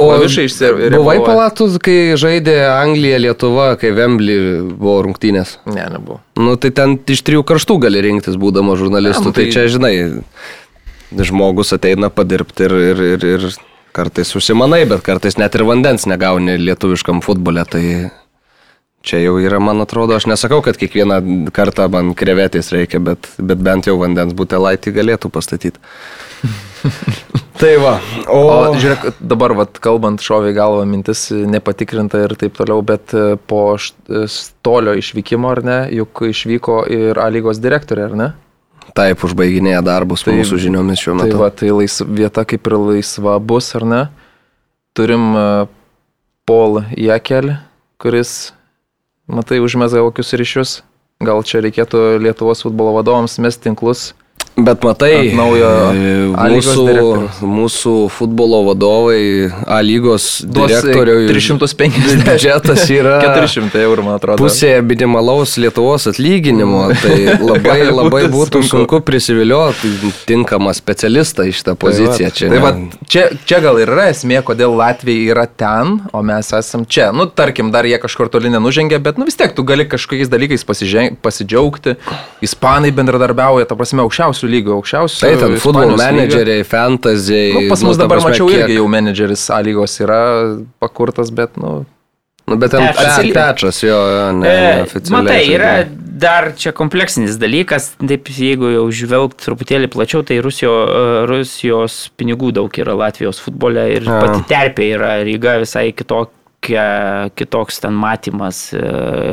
Klavišai 0.00 0.44
išsiriebaluoja. 0.48 0.98
Buvai 0.98 1.18
palatus, 1.24 1.76
kai 1.82 2.16
žaidė 2.20 2.56
Anglija, 2.72 3.18
Lietuva, 3.22 3.68
kai 3.80 3.92
Vembly 3.96 4.36
buvo 4.72 4.96
rungtynės. 5.06 5.58
Ne, 5.70 5.84
nebuvo. 5.92 6.20
Nu, 6.40 6.56
tai 6.60 6.70
ten 6.74 6.96
iš 7.06 7.22
trijų 7.26 7.44
karštų 7.48 7.78
gali 7.86 8.02
rinktis, 8.08 8.38
būdama 8.40 8.76
žurnalistu. 8.80 9.28
Jam, 9.30 9.36
Tai 9.36 9.44
tai- 9.44 9.52
čia, 9.54 9.66
žinai, 9.68 9.94
žmogus 11.16 11.72
ateina 11.76 12.10
padirbti 12.10 12.66
ir, 12.68 12.74
ir, 12.92 13.02
ir, 13.16 13.24
ir 13.36 13.48
kartais 13.96 14.30
užsimanai, 14.38 14.84
bet 14.88 15.02
kartais 15.02 15.36
net 15.40 15.54
ir 15.58 15.64
vandens 15.66 16.06
negauni 16.06 16.56
lietuviškam 16.60 17.22
futbole. 17.26 17.64
Tai 17.66 17.84
čia 19.06 19.22
jau 19.22 19.36
yra, 19.40 19.58
man 19.62 19.80
atrodo, 19.80 20.16
aš 20.18 20.26
nesakau, 20.30 20.60
kad 20.64 20.76
kiekvieną 20.80 21.50
kartą 21.56 21.86
man 21.92 22.12
krevetės 22.18 22.72
reikia, 22.74 23.00
bet, 23.00 23.30
bet 23.38 23.62
bent 23.64 23.88
jau 23.88 23.96
vandens 24.00 24.34
butelaitį 24.36 24.92
galėtų 24.98 25.30
pastatyti. 25.32 25.80
tai 27.60 27.74
va, 27.80 27.94
o... 28.28 28.40
O 28.40 28.74
žiūrėk, 28.80 29.18
dabar, 29.20 29.52
vat, 29.58 29.80
kalbant, 29.84 30.22
šovė 30.24 30.52
į 30.52 30.56
galvą 30.56 30.84
mintis 30.88 31.26
nepatikrinta 31.32 32.22
ir 32.24 32.34
taip 32.40 32.56
toliau, 32.56 32.80
bet 32.86 33.12
e, 33.16 33.34
po 33.50 33.74
št- 33.80 34.24
stolio 34.32 34.94
išvykimo, 35.00 35.50
ar 35.52 35.60
ne, 35.66 35.78
juk 36.00 36.22
išvyko 36.30 36.82
ir 36.92 37.20
A 37.20 37.28
lygos 37.32 37.60
direktorė, 37.60 38.06
ar 38.10 38.16
ne? 38.16 38.28
Taip, 38.96 39.20
užbaiginėja 39.28 39.82
darbus 39.86 40.24
tai, 40.24 40.32
Tai- 40.34 40.40
mūsų 40.40 40.60
žiniomis 40.64 41.02
šiuo 41.04 41.18
Tai 41.18 41.26
metu. 41.28 41.40
va, 41.42 41.50
tai 41.54 41.68
lais, 41.72 42.00
vieta 42.08 42.44
kaip 42.48 42.66
ir 42.72 42.78
laisva 42.80 43.36
bus, 43.38 43.68
ar 43.78 43.84
ne? 43.86 44.00
Turim 44.96 45.28
e, 45.36 45.44
Paul 46.48 46.80
Jekel, 46.98 47.52
kuris, 48.00 48.38
matai, 49.30 49.60
užmesga 49.62 50.02
kokius 50.06 50.34
ryšius. 50.36 50.72
Gal 51.20 51.42
čia 51.44 51.60
reikėtų 51.60 52.18
Lietuvos 52.22 52.64
futbolo 52.64 52.94
vadovams 52.96 53.38
mesti 53.42 53.68
tinklus. 53.68 54.12
Bet 54.60 54.82
matai, 54.84 55.30
e, 55.30 55.34
mūsų, 56.36 56.84
mūsų 57.46 57.92
futbolo 58.12 58.58
vadovai 58.66 59.48
A 59.64 59.78
lygos 59.84 60.42
e, 60.42 60.48
direktoriui 60.52 61.28
350 61.30 62.24
biudžetas 62.26 62.82
yra 62.92 63.14
400 63.24 63.80
eurų, 63.86 64.04
man 64.04 64.18
atrodo. 64.18 64.42
pusė 64.42 64.72
minimalaus 64.84 65.54
Lietuvos 65.60 66.08
atlyginimo. 66.10 66.82
Tai 67.00 67.16
labai, 67.50 67.78
labai 67.88 68.22
būtų 68.32 68.60
sunku. 68.60 68.70
sunku 68.72 69.00
prisivilioti 69.06 69.92
tinkamą 70.28 70.74
specialistą 70.76 71.46
į 71.48 71.54
šitą 71.60 71.76
poziciją. 71.80 72.32
Čia, 72.34 72.50
tai 72.52 72.60
va, 72.64 72.74
čia, 73.08 73.28
čia 73.48 73.62
gal 73.64 73.80
ir 73.80 73.94
yra 73.94 74.10
esmė, 74.12 74.42
kodėl 74.46 74.76
Latvija 74.76 75.30
yra 75.32 75.46
ten, 75.48 76.00
o 76.12 76.24
mes 76.26 76.52
esam 76.58 76.84
čia. 76.84 77.10
Nu, 77.16 77.24
tarkim, 77.30 77.72
dar 77.72 77.88
jie 77.88 77.96
kažkur 78.02 78.28
toli 78.32 78.52
nenužengė, 78.52 79.00
bet 79.08 79.16
nu 79.20 79.24
vis 79.30 79.38
tiek 79.40 79.54
tu 79.56 79.64
gali 79.64 79.88
kažkokiais 79.88 80.28
dalykais 80.32 80.66
pasižen- 80.68 81.16
pasidžiaugti. 81.24 81.96
Ispanai 82.44 82.92
bendradarbiauja, 82.92 83.70
ta 83.70 83.78
prasme, 83.78 84.04
aukščiausių 84.40 84.50
lygų, 84.54 84.74
aukščiausių. 84.80 85.20
Tai 85.20 85.36
ten 85.44 85.56
futbolo 85.60 85.96
menedžeriai, 86.00 86.64
fantasy. 86.64 87.52
Nu, 87.54 87.68
pas 87.68 87.82
nu, 87.82 87.88
mus 87.88 87.96
ta 87.96 88.02
dabar 88.06 88.18
prasme, 88.18 88.30
mačiau 88.32 88.48
kiek- 88.48 88.64
irgi 88.64 88.76
jau 88.80 88.86
menedžeris 88.88 89.50
A 89.50 89.60
lygos 89.62 90.00
yra 90.00 90.20
pakurtas, 90.80 91.30
bet, 91.30 91.56
nu, 91.56 91.84
Nu, 92.50 92.56
bet 92.58 92.70
ten 92.72 92.80
pe- 92.82 93.32
pečas 93.32 93.78
jo, 93.82 93.94
jo, 93.94 94.32
ne, 94.32 94.48
E, 94.48 94.74
neoficialiai. 94.80 95.22
Matai, 95.22 95.42
yra 95.54 95.86
dar 96.20 96.52
čia 96.56 96.72
kompleksinis 96.72 97.36
dalykas, 97.38 97.92
taip 98.02 98.26
jeigu 98.26 98.72
jau 98.74 98.88
žvelgt 98.90 99.38
truputėlį 99.44 99.86
plačiau, 99.92 100.24
tai 100.26 100.40
Rusijo, 100.42 100.72
e, 100.90 101.26
Rusijos 101.30 102.10
pinigų 102.18 102.50
daug 102.52 102.72
yra 102.82 102.96
Latvijos 102.98 103.38
futbole 103.38 103.84
ir 103.94 104.02
A. 104.08 104.18
pati 104.20 104.42
terpė 104.50 104.88
yra 104.96 105.22
Ryga 105.22 105.60
visai 105.62 105.92
kitokia, 105.92 106.32
kitoks 106.60 107.80
ten 107.80 107.96
matymas 107.96 108.70
e, 108.76 108.82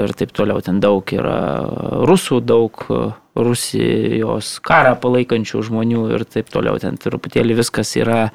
ir 0.05 0.13
taip 0.17 0.31
toliau, 0.35 0.61
ten 0.63 0.79
daug 0.83 1.03
yra 1.13 1.39
rusų, 2.07 2.41
daug 2.45 2.85
Rusijos 3.37 4.55
karą 4.65 4.95
palaikančių 5.01 5.65
žmonių 5.67 6.07
ir 6.15 6.25
taip 6.25 6.49
toliau, 6.53 6.79
ten 6.81 6.97
truputėlį 6.97 7.59
viskas 7.59 7.93
yra 7.99 8.29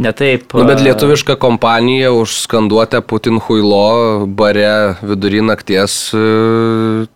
ne 0.00 0.12
taip. 0.16 0.48
Nu, 0.56 0.64
bet 0.66 0.80
e, 0.80 0.88
lietuviška 0.88 1.36
kompanija 1.42 2.10
užskanduotę 2.16 3.02
Putin 3.06 3.38
Huilo 3.44 4.26
bare 4.26 4.96
vidury 5.04 5.44
nakties 5.44 5.98
e, 6.16 6.24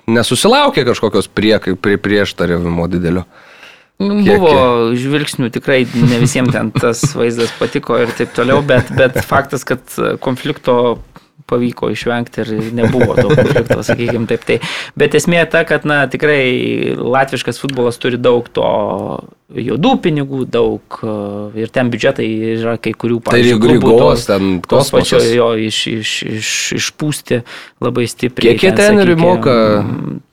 nesusilaukė 0.06 0.86
kažkokios 0.88 1.30
prie, 1.32 1.56
prie 1.82 1.98
prieštaravimo 1.98 2.86
didelio. 2.92 3.26
Nu, 3.98 4.20
Kiek- 4.22 4.38
Buvo 4.38 4.94
žvilgsnių, 4.94 5.48
tikrai 5.50 5.80
ne 5.98 6.20
visiems 6.22 6.52
ten 6.54 6.70
tas 6.74 7.02
vaizdas 7.18 7.50
patiko 7.58 7.98
ir 7.98 8.12
taip 8.14 8.30
toliau, 8.36 8.60
bet, 8.62 8.92
bet 8.94 9.18
faktas, 9.26 9.64
kad 9.66 9.82
konflikto 10.22 10.98
pavyko 11.48 11.88
išvengti 11.94 12.42
ir 12.44 12.50
nebuvo 12.76 13.14
to 13.16 13.30
konflikto, 13.32 13.80
sakykime 13.86 14.28
taip. 14.30 14.42
Tai. 14.46 14.58
Bet 15.00 15.14
esmė 15.18 15.42
ta, 15.50 15.64
kad 15.66 15.86
na, 15.88 16.02
tikrai 16.10 16.94
latviškas 16.98 17.58
futbolas 17.62 17.98
turi 17.98 18.20
daug 18.20 18.46
to 18.52 18.66
juodų 19.48 19.90
pinigų, 20.04 20.42
daug 20.52 20.98
e, 21.00 21.12
ir 21.62 21.70
ten 21.72 21.88
biudžetai 21.88 22.26
yra 22.58 22.74
kai 22.76 22.92
kurių 22.92 23.16
Tai 23.24 23.30
pavyzdžiui, 23.30 23.54
ir 23.56 23.62
klubų 23.62 23.92
Rygos, 23.94 24.02
tos- 24.02 24.26
ten 24.28 24.50
tos 24.60 24.90
pačio 24.92 25.16
kosmosas. 25.16 25.30
jo 25.32 25.46
iš, 25.56 25.78
iš, 25.88 26.10
iš, 26.28 26.50
išpūsti 26.76 27.38
labai 27.80 28.04
stipriai. 28.12 28.52
Kiek 28.58 28.66
jie 28.66 28.72
Ten, 28.76 28.98
sakykim, 29.00 29.22
moka? 29.22 29.54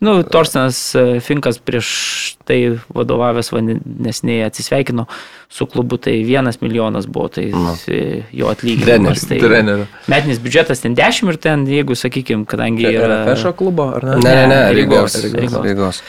Nu, 0.04 0.18
Torstinas 0.28 0.80
e, 1.00 1.06
Finkas 1.24 1.62
prieš 1.64 2.36
tai 2.46 2.60
vadovavęs 2.94 3.54
nesiniai 3.56 4.44
atsisveikino 4.50 5.08
su 5.48 5.66
klubu, 5.72 5.96
tai 5.98 6.18
vienas 6.28 6.60
milijonas 6.60 7.08
buvo, 7.08 7.30
tai 7.40 7.48
e, 7.88 8.02
jo 8.36 8.52
atlyginimas. 8.52 9.24
Treneris, 9.24 9.26
Tai 9.32 9.40
trenerių. 9.40 9.88
Metinis 10.12 10.44
biudžetas 10.44 10.84
ten 10.84 10.96
10 11.00 11.32
ir 11.32 11.40
ten, 11.40 11.64
jeigu, 11.72 11.96
sakykime, 11.96 12.44
kadangi 12.46 12.84
yra... 12.92 13.24
Fešo 13.32 13.56
klubo, 13.56 13.94
ar 13.96 14.04
ne? 14.12 14.20
Ne, 14.20 14.36
ne, 14.36 14.46
ne, 14.52 14.56
Ne, 14.56 14.62
Rygos. 14.76 15.16
Rygos, 15.24 15.40
Rygos. 15.40 15.64
Rygos. 15.64 16.04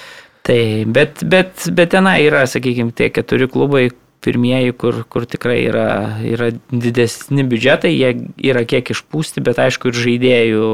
Tai, 0.46 0.60
bet, 0.86 1.24
bet, 1.26 1.64
bet 1.74 1.90
tenai 1.90 2.20
yra, 2.28 2.44
sakykime, 2.46 2.92
tie 2.94 3.08
keturi 3.10 3.48
klubai, 3.50 3.88
pirmieji, 4.26 4.72
kur, 4.78 5.00
kur 5.10 5.26
tikrai 5.28 5.58
yra, 5.68 5.86
yra 6.26 6.48
didesni 6.70 7.44
biudžetai, 7.46 7.90
jie 7.94 8.12
yra 8.50 8.62
kiek 8.66 8.88
išpūsti, 8.94 9.42
bet 9.46 9.58
aišku 9.62 9.90
ir 9.92 9.98
žaidėjų 10.02 10.70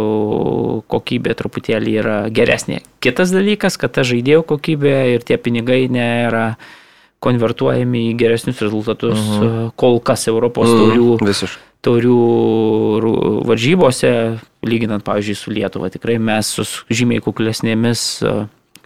kokybė 0.93 1.35
truputėlį 1.41 1.97
yra 2.01 2.17
geresnė. 2.33 2.81
Kitas 3.05 3.33
dalykas, 3.35 3.77
kad 3.81 3.93
ta 3.97 4.05
žaidėjų 4.09 4.45
kokybė 4.53 4.95
ir 5.17 5.27
tie 5.29 5.37
pinigai 5.41 5.83
nėra 5.93 6.55
konvertuojami 7.23 8.07
į 8.11 8.15
geresnius 8.19 8.63
rezultatus 8.65 9.19
uh 9.21 9.69
kol 9.79 10.01
kas 10.05 10.27
Europos 10.29 10.69
taurių 10.69 11.17
Mhm, 11.19 11.27
Visiškai. 11.29 11.63
taurių 11.83 12.17
ru- 13.03 13.43
varžybose, 13.47 14.11
lyginant, 14.67 15.05
pavyzdžiui, 15.05 15.37
su 15.39 15.51
Lietuva. 15.51 15.91
Tikrai 15.91 16.19
mes 16.19 16.47
su 16.47 16.65
žymiai 16.91 17.21
kuklesnėmis, 17.23 18.03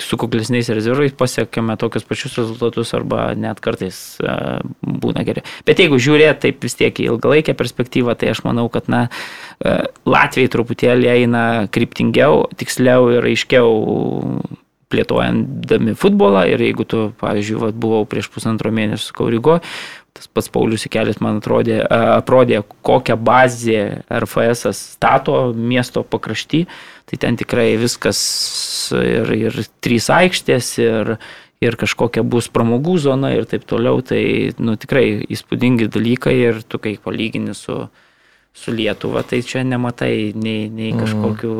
su 0.03 0.18
kuklesniais 0.20 0.68
rezervais 0.72 1.14
pasiekėme 1.16 1.76
tokius 1.80 2.05
pačius 2.09 2.36
rezultatus 2.40 2.92
arba 2.97 3.30
net 3.38 3.61
kartais 3.64 4.18
e, 4.20 4.36
būna 4.82 5.24
geri. 5.26 5.44
Bet 5.68 5.80
jeigu 5.80 5.99
žiūrėt 6.03 6.42
taip 6.44 6.64
vis 6.64 6.76
tiek 6.78 7.01
į 7.01 7.09
ilgalaikę 7.12 7.57
perspektyvą, 7.57 8.16
tai 8.18 8.32
aš 8.34 8.42
manau, 8.47 8.68
kad 8.72 8.90
na, 8.92 9.07
e, 9.61 9.78
Latvijai 10.09 10.53
truputėlį 10.53 11.11
eina 11.14 11.44
kryptingiau, 11.72 12.44
tiksliau 12.61 13.11
ir 13.16 13.28
aiškiau 13.32 13.72
plėtojandami 14.92 15.97
futbolą 15.99 16.44
ir 16.53 16.62
jeigu 16.62 16.86
tu, 16.86 17.07
pavyzdžiui, 17.20 17.61
vat, 17.64 17.78
buvau 17.80 18.05
prieš 18.09 18.30
pusantro 18.32 18.70
mėnesio 18.74 19.16
Kaurigo, 19.16 19.59
tas 20.16 20.28
pats 20.32 20.50
Paulius 20.52 20.86
Ikelis 20.88 21.20
man 21.24 21.40
atrodė, 21.40 21.80
aprodė, 21.88 22.62
kokią 22.86 23.16
bazę 23.20 23.80
RFS 24.08 24.66
stato 24.76 25.38
miesto 25.54 26.02
pakrašty, 26.06 26.64
tai 27.06 27.20
ten 27.22 27.38
tikrai 27.38 27.74
viskas 27.80 28.20
ir, 28.96 29.32
ir 29.36 29.60
trys 29.84 30.08
aikštės, 30.12 30.72
ir, 30.82 31.16
ir 31.62 31.78
kažkokia 31.78 32.24
bus 32.26 32.50
pramogų 32.52 32.98
zona 33.06 33.32
ir 33.36 33.48
taip 33.48 33.68
toliau, 33.68 34.02
tai 34.04 34.52
nu, 34.58 34.76
tikrai 34.80 35.22
įspūdingi 35.32 35.90
dalykai 35.92 36.36
ir 36.40 36.62
tu 36.66 36.80
kai 36.82 36.96
palygini 37.02 37.56
su, 37.56 37.84
su 38.56 38.74
Lietuva, 38.74 39.24
tai 39.26 39.42
čia 39.46 39.64
nematai 39.64 40.32
nei, 40.36 40.70
nei 40.72 40.94
kažkokių 40.96 41.56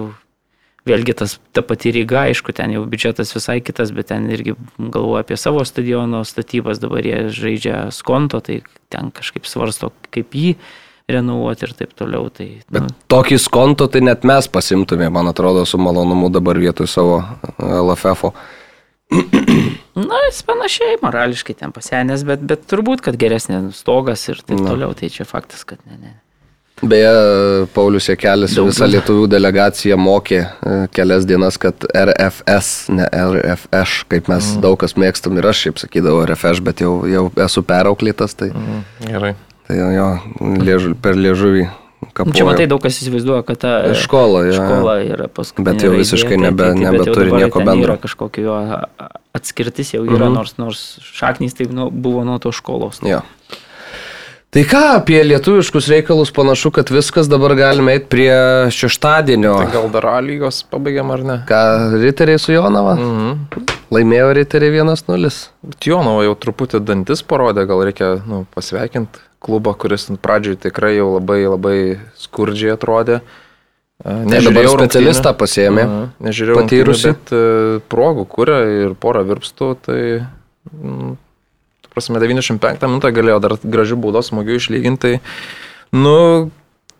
Vėlgi 0.87 1.17
tas 1.19 1.37
ta 1.57 1.65
pati 1.67 1.91
Ryga, 1.91 2.29
aišku, 2.31 2.55
ten 2.55 2.71
jau 2.77 2.85
biudžetas 2.87 3.33
visai 3.35 3.59
kitas, 3.65 3.91
bet 3.95 4.13
ten 4.13 4.29
irgi 4.31 4.55
galvoja 4.79 5.25
apie 5.25 5.39
savo 5.41 5.65
stadiono 5.67 6.21
statybas, 6.27 6.79
dabar 6.83 7.07
jie 7.07 7.25
žaidžia 7.35 7.89
skonto, 7.95 8.39
tai 8.39 8.61
ten 8.93 9.11
kažkaip 9.15 9.49
svarsto, 9.51 9.91
kaip 10.15 10.37
jį 10.39 10.53
renovuoti 11.11 11.67
ir 11.67 11.73
taip 11.79 11.95
toliau. 11.99 12.29
Tai, 12.35 12.47
Bet 12.71 12.87
nu, 12.87 12.93
tokį 13.11 13.39
skonto 13.43 13.89
tai 13.91 14.05
net 14.07 14.27
mes 14.27 14.47
pasimtume, 14.51 15.09
man 15.11 15.31
atrodo, 15.31 15.65
su 15.67 15.79
malonumu 15.79 16.31
dabar 16.35 16.59
vietoj 16.63 16.91
savo 16.91 17.19
LFF. 17.59 18.31
-o. 18.31 18.33
na, 19.95 20.21
jis 20.27 20.43
panašiai 20.47 20.99
morališkai 21.03 21.55
ten 21.55 21.73
pasenęs, 21.75 22.25
bet, 22.27 22.43
bet 22.43 22.67
turbūt, 22.71 23.03
kad 23.07 23.19
geresnė 23.19 23.73
stogas 23.75 24.29
ir 24.29 24.43
taip 24.43 24.63
Na. 24.63 24.71
toliau, 24.71 24.95
tai 24.95 25.11
čia 25.11 25.27
faktas, 25.27 25.65
kad 25.65 25.79
ne, 25.87 25.99
ne. 25.99 26.15
Beje, 26.83 27.09
Paulius 27.73 28.05
Jekelis 28.11 28.53
visą 28.53 28.85
tų- 28.85 28.91
lietuvių 28.93 29.27
delegaciją 29.33 29.97
mokė 29.97 30.41
e, 30.45 30.75
kelias 30.93 31.25
dienas, 31.25 31.57
kad 31.57 31.87
RFS, 31.97 32.91
ne 32.93 33.07
RFŠ, 33.09 34.03
kaip 34.13 34.29
mes 34.29 34.51
mm. 34.53 34.61
daug 34.61 34.77
kas 34.83 34.93
mėgstam 35.01 35.39
ir 35.41 35.49
aš 35.49 35.63
šiaip 35.65 35.81
sakydavau 35.81 36.27
RFŠ, 36.29 36.61
bet 36.67 36.83
jau, 36.85 36.99
jau 37.09 37.31
esu 37.47 37.63
perauklėtas, 37.65 38.37
tai, 38.37 38.51
Mhm, 38.53 38.85
Gerai. 39.09 39.33
tai 39.67 39.79
jo, 39.81 39.89
jo 39.97 40.09
liežu, 40.69 40.93
per 41.01 41.17
liežuvį 41.17 41.65
kapoju. 42.13 42.29
Nu, 42.29 42.37
Čia 42.37 42.45
matai, 42.45 42.67
daug 42.69 42.83
kas 42.85 43.01
įsivaizduoja, 43.01 43.41
kad 43.49 43.59
ta 43.65 43.73
Škola, 43.97 44.45
jo. 44.51 44.59
škola 44.61 44.99
yra 45.09 45.29
paskutinė. 45.33 45.65
Bet 45.73 45.81
jau 45.89 45.95
visiškai 45.97 46.37
tai- 46.37 46.45
nebe- 46.45 46.69
tai- 46.75 46.75
tai- 46.77 46.93
nebeturi 46.93 47.33
nieko 47.41 47.65
bendro. 47.65 47.89
Yra 47.89 47.97
kažkokio 48.05 48.45
jo 48.45 48.61
atskirtis 49.33 49.95
jau 49.97 50.05
yra, 50.05 50.29
Mhm. 50.29 50.35
nors, 50.35 50.55
nors 50.59 50.85
šaknys 51.01 51.57
tai 51.57 51.73
nu, 51.73 51.89
buvo 51.91 52.23
nuo 52.25 52.37
to 52.39 52.53
školos. 52.53 53.01
Jo. 53.03 53.23
Tai 54.55 54.63
ką 54.65 54.83
apie 54.95 55.19
lietuviškus 55.27 55.89
reikalus 55.91 56.31
panašu, 56.33 56.71
kad 56.73 56.91
viskas 56.95 57.29
dabar 57.29 57.57
galime 57.59 57.97
eiti 57.97 58.07
prie 58.13 58.37
šeštadienio. 58.73 59.57
Tai 59.59 59.73
gal 59.75 59.89
dar 59.93 60.07
lygos 60.25 60.63
pabaigiam 60.71 61.11
ar 61.13 61.25
ne? 61.27 61.39
Ką, 61.49 61.63
riteriai 62.01 62.41
su 62.41 62.55
Jonava? 62.55 62.95
Mhm. 62.97 63.65
Laimėjo 63.93 64.31
riteriai 64.39 64.81
1-0. 64.81 65.33
Bet 65.67 65.89
Jonavo 65.91 66.23
jau 66.25 66.37
truputį 66.47 66.81
dantis 66.87 67.23
parodė, 67.27 67.67
gal 67.69 67.85
reikia 67.87 68.15
nu, 68.27 68.45
pasveikinti 68.55 69.27
klubą, 69.43 69.75
kuris 69.79 70.09
pradžioj 70.23 70.57
tikrai 70.63 70.97
jau 70.97 71.11
labai 71.19 71.43
labai 71.47 71.77
skurdžiai 72.23 72.75
atrodė. 72.75 73.21
Tai 74.03 74.25
dabar 74.29 74.67
rungtynių. 74.67 74.73
specialistą 74.77 75.33
pasėmė. 75.41 75.85
Aha, 75.87 76.01
Nežiūrėjau, 76.27 76.57
rungtynių, 76.61 76.97
bet 77.07 77.31
e, 77.33 77.45
progų 77.89 78.27
kuria 78.29 78.59
ir 78.85 78.93
porą 79.01 79.23
virpstų, 79.25 79.69
tai, 79.87 80.01
mm, 80.69 81.15
prasme, 81.97 82.21
95 82.21 82.87
minutę 82.91 83.11
galėjo 83.17 83.41
dar 83.41 83.57
gražių 83.65 83.97
baudos 84.05 84.29
smūgių 84.29 84.61
išlyginti. 84.61 85.17
Nu, 85.97 86.17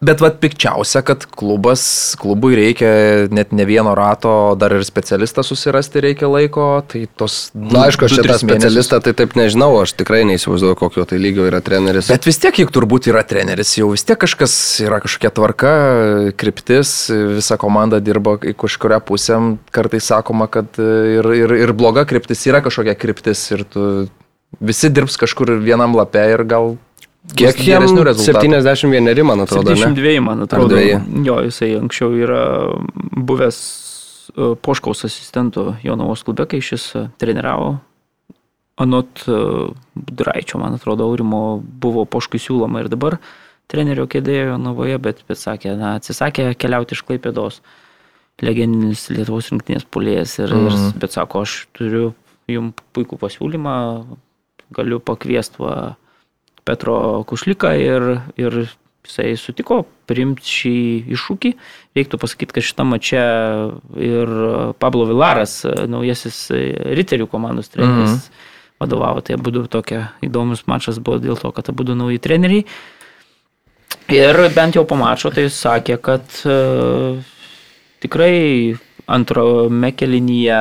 bet 0.01 0.23
vad 0.25 0.39
pikčiausia, 0.41 1.03
kad 1.05 1.27
klubas, 1.37 1.83
klubui 2.21 2.57
reikia 2.57 2.89
net 3.33 3.53
ne 3.57 3.67
vieno 3.69 3.93
rato, 3.97 4.31
dar 4.57 4.73
ir 4.77 4.85
specialistą 4.89 5.45
susirasti 5.45 6.01
reikia 6.05 6.31
laiko, 6.33 6.67
tai 6.89 7.05
tos... 7.13 7.51
Na, 7.53 7.87
aišku, 7.91 8.09
aš 8.09 8.17
šitą 8.23 8.39
specialistą 8.41 9.01
tai 9.05 9.13
taip 9.17 9.37
nežinau, 9.37 9.71
aš 9.83 9.93
tikrai 10.01 10.23
neįsivaizduoju, 10.31 10.79
kokio 10.81 11.05
tai 11.09 11.21
lygio 11.21 11.45
yra 11.49 11.61
treneris. 11.65 12.09
Bet 12.13 12.29
vis 12.29 12.41
tiek, 12.41 12.61
juk 12.65 12.73
turbūt 12.73 13.11
yra 13.13 13.25
treneris, 13.29 13.77
jau 13.77 13.93
vis 13.93 14.05
tiek 14.07 14.21
kažkas 14.21 14.59
yra 14.85 15.01
kažkokia 15.05 15.33
tvarka, 15.37 15.73
kryptis, 16.41 16.99
visa 17.37 17.61
komanda 17.61 18.01
dirba 18.05 18.39
į 18.41 18.57
kažkuria 18.65 19.01
pusėm, 19.05 19.57
kartais 19.77 20.09
sakoma, 20.13 20.49
kad 20.49 20.81
ir, 20.81 21.35
ir, 21.37 21.59
ir 21.67 21.77
bloga 21.77 22.09
kryptis 22.09 22.49
yra 22.49 22.65
kažkokia 22.65 22.97
kryptis 23.01 23.49
ir 23.53 23.69
tu 23.69 24.07
visi 24.61 24.91
dirbs 24.93 25.19
kažkur 25.21 25.57
vienam 25.63 25.97
lapė 25.97 26.27
ir 26.35 26.45
gal 26.49 26.77
Kiek 27.35 27.59
jam 27.59 27.83
geresnių 27.83 28.05
rezultatų. 28.07 28.53
71, 28.63 29.27
man 29.27 29.43
atrodo, 29.43 29.73
ne? 29.75 29.81
72, 29.81 30.21
man 30.23 30.45
atrodo. 30.45 30.79
Jo, 31.27 31.41
jisai 31.49 31.73
anksčiau 31.81 32.13
yra 32.15 32.43
buvęs 32.95 33.57
e, 34.31 34.53
Poškaus 34.63 35.03
asistentų 35.09 35.65
Jonavos 35.83 36.23
klube, 36.27 36.47
kai 36.51 36.61
šis 36.63 36.85
e, 36.95 37.03
treniravo. 37.19 37.73
Anot 38.79 39.25
e, 39.27 39.41
Budraičio, 39.97 40.61
man 40.63 40.77
atrodo, 40.79 41.09
Aurimo 41.09 41.59
buvo 41.59 42.05
Poškui 42.07 42.39
siūloma 42.43 42.85
ir 42.85 42.93
dabar 42.93 43.19
trenerio 43.73 44.07
kėdėjo 44.07 44.53
Jonavoje, 44.53 45.01
bet, 45.03 45.25
bet 45.27 45.41
sakė, 45.41 45.75
na, 45.81 45.97
atsisakė 45.99 46.53
keliauti 46.61 46.95
iš 46.95 47.03
Klaipėdos. 47.09 47.59
Legendinis 48.45 49.09
Lietuvos 49.11 49.49
rinktinės 49.51 49.87
polėjas 49.91 50.37
ir, 50.45 50.53
mm. 50.53 50.69
Mhm. 50.69 50.87
ir, 50.93 51.03
bet 51.03 51.17
sako, 51.17 51.43
aš 51.43 51.65
turiu 51.75 52.13
jums 52.53 52.77
puikų 52.95 53.19
pasiūlymą, 53.19 53.75
galiu 54.75 54.99
pakviesti 55.01 55.63
va, 55.63 55.97
Petro 56.67 57.23
Kušliką 57.29 57.71
ir, 57.79 58.07
ir 58.37 58.57
jisai 59.07 59.37
sutiko 59.39 59.85
priimti 60.11 60.43
šį 60.43 60.75
iššūkį. 61.15 61.53
Reiktų 61.95 62.19
pasakyti, 62.19 62.57
kad 62.57 62.67
šitą 62.67 62.87
mačią 62.91 63.23
ir 64.03 64.33
Pablo 64.83 65.07
Vilaras, 65.07 65.61
naujasis 65.65 66.49
Riterių 66.51 67.29
komandos 67.31 67.71
treneris, 67.71 68.17
Mhm. 68.27 68.43
vadovavo. 68.81 69.23
Tai 69.23 69.35
abu 69.39 69.51
tokia 69.69 70.11
įdomus 70.23 70.67
mačas 70.67 70.99
buvo 70.99 71.19
dėl 71.19 71.39
to, 71.41 71.53
kad 71.53 71.69
abu 71.71 71.85
nauji 71.85 72.19
treneriai. 72.19 72.67
Ir 74.09 74.37
bent 74.55 74.75
jau 74.75 74.85
po 74.87 74.95
mačo 74.95 75.31
tai 75.31 75.47
sakė, 75.51 75.97
kad 76.03 76.23
e, 76.45 77.23
tikrai 78.03 78.77
antrame 79.07 79.93
kelinyje 79.95 80.61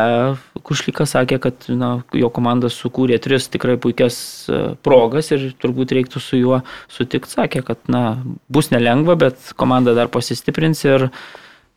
Kušlikas 0.65 1.13
sakė, 1.13 1.37
kad 1.43 1.67
na, 1.69 1.91
jo 2.17 2.29
komanda 2.33 2.71
sukūrė 2.73 3.19
tris 3.21 3.45
tikrai 3.53 3.75
puikias 3.81 4.17
e, 4.49 4.61
progas 4.85 5.29
ir 5.35 5.51
turbūt 5.61 5.93
reiktų 5.93 6.21
su 6.21 6.39
juo 6.39 6.61
sutikti. 6.89 7.29
Sakė, 7.35 7.61
kad 7.67 7.81
na, 7.91 8.17
bus 8.49 8.71
nelengva, 8.73 9.17
bet 9.19 9.51
komanda 9.59 9.93
dar 9.97 10.09
pasistiprins 10.13 10.81
ir, 10.87 11.07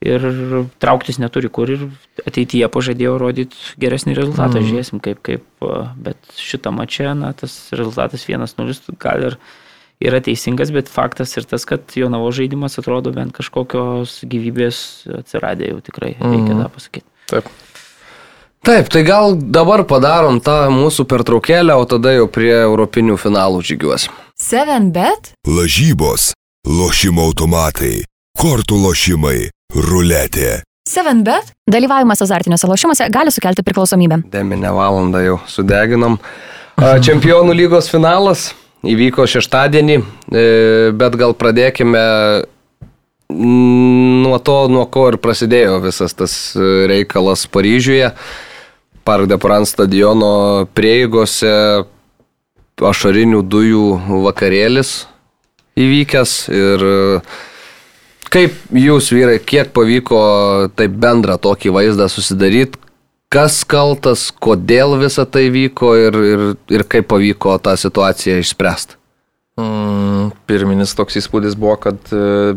ir 0.04 0.26
trauktis 0.80 1.20
neturi 1.20 1.52
kur 1.52 1.72
ir 1.74 1.84
ateityje 2.24 2.70
pažadėjo 2.72 3.16
rodyti 3.20 3.76
geresnį 3.80 4.16
rezultatą. 4.20 4.62
Mm. 4.62 4.68
Žiūrėsim, 4.70 5.04
kaip, 5.04 5.20
kaip, 5.28 5.46
e, 5.60 5.80
bet 6.08 6.36
šitą 6.40 6.72
mačią, 6.72 7.12
na, 7.18 7.34
tas 7.36 7.60
rezultatas 7.76 8.24
1-0 8.28 8.96
gal 9.04 9.30
ir 9.32 9.40
yra 10.00 10.20
teisingas, 10.22 10.70
bet 10.74 10.88
faktas 10.88 11.32
ir 11.36 11.44
tas, 11.48 11.64
kad 11.66 11.80
jo 11.96 12.08
navo 12.12 12.30
žaidimas 12.34 12.78
atrodo 12.78 13.10
bent 13.14 13.32
kažkokios 13.36 14.20
gyvybės 14.30 14.78
atsiradė 15.22 15.72
jau 15.72 15.80
tikrai, 15.82 16.14
reikia 16.20 16.54
Mhm. 16.54 16.62
tą 16.62 16.68
pasakyti. 16.74 17.06
Taip. 17.28 17.44
Taip, 18.64 18.88
tai 18.90 19.02
gal 19.06 19.36
dabar 19.38 19.84
padarom 19.86 20.40
tą 20.42 20.68
mūsų 20.74 21.04
pertraukėlę, 21.06 21.74
o 21.78 21.84
tada 21.86 22.12
jau 22.16 22.26
prie 22.28 22.52
europinių 22.52 23.16
finalų 23.16 23.62
žygiuos. 23.62 24.08
7bet? 24.38 25.32
Lažybos, 25.46 26.32
lošimo 26.66 27.22
automatai, 27.30 28.02
kortų 28.38 28.76
lošimai, 28.82 29.50
ruletė. 29.74 30.62
7bet? 30.88 31.52
Dalyvavimas 31.70 32.22
azartiniuose 32.24 32.66
lošimuose 32.66 33.08
gali 33.12 33.30
sukelti 33.30 33.62
priklausomybę. 33.62 34.22
Deminę 34.32 34.70
valandą 34.72 35.18
jau 35.24 35.38
sudeginom. 35.46 36.18
A, 36.78 36.98
Čempionų 37.02 37.54
lygos 37.58 37.88
finalas 37.90 38.52
įvyko 38.86 39.26
šeštadienį, 39.26 39.98
e, 39.98 40.44
bet 40.94 41.18
gal 41.18 41.34
pradėkime 41.34 42.04
nuo 43.28 44.38
to, 44.40 44.58
nuo 44.72 44.86
ko 44.88 45.08
ir 45.12 45.18
prasidėjo 45.20 45.80
visas 45.84 46.14
tas 46.16 46.34
e, 46.56 46.86
reikalas 46.90 47.46
Paryžiuje. 47.50 48.12
Park 49.08 49.28
de 49.28 49.38
France 49.40 49.72
stadiono 49.72 50.68
prieigose 50.76 51.84
ašarinių 52.78 53.40
dujų 53.42 53.84
vakarėlis 54.26 55.06
įvykęs 55.78 56.34
ir 56.52 56.84
e, 56.84 56.98
kaip 58.32 58.56
jūs 58.76 59.10
vyrai, 59.14 59.38
kiek 59.40 59.72
pavyko 59.76 60.20
taip 60.76 60.96
bendrą 61.00 61.38
tokį 61.40 61.72
vaizdą 61.74 62.08
susidaryti, 62.12 62.80
kas 63.32 63.62
kaltas, 63.68 64.28
kodėl 64.32 64.96
visa 65.00 65.26
tai 65.28 65.48
vyko 65.54 65.94
ir, 66.00 66.18
ir, 66.32 66.44
ir 66.72 66.86
kaip 66.88 67.10
pavyko 67.12 67.58
tą 67.62 67.76
situaciją 67.80 68.40
išspręsti. 68.42 68.98
Mm, 69.58 70.28
pirminis 70.46 70.94
toks 70.94 71.18
įspūdis 71.18 71.56
buvo, 71.58 71.74
kad 71.82 72.12
e, 72.14 72.52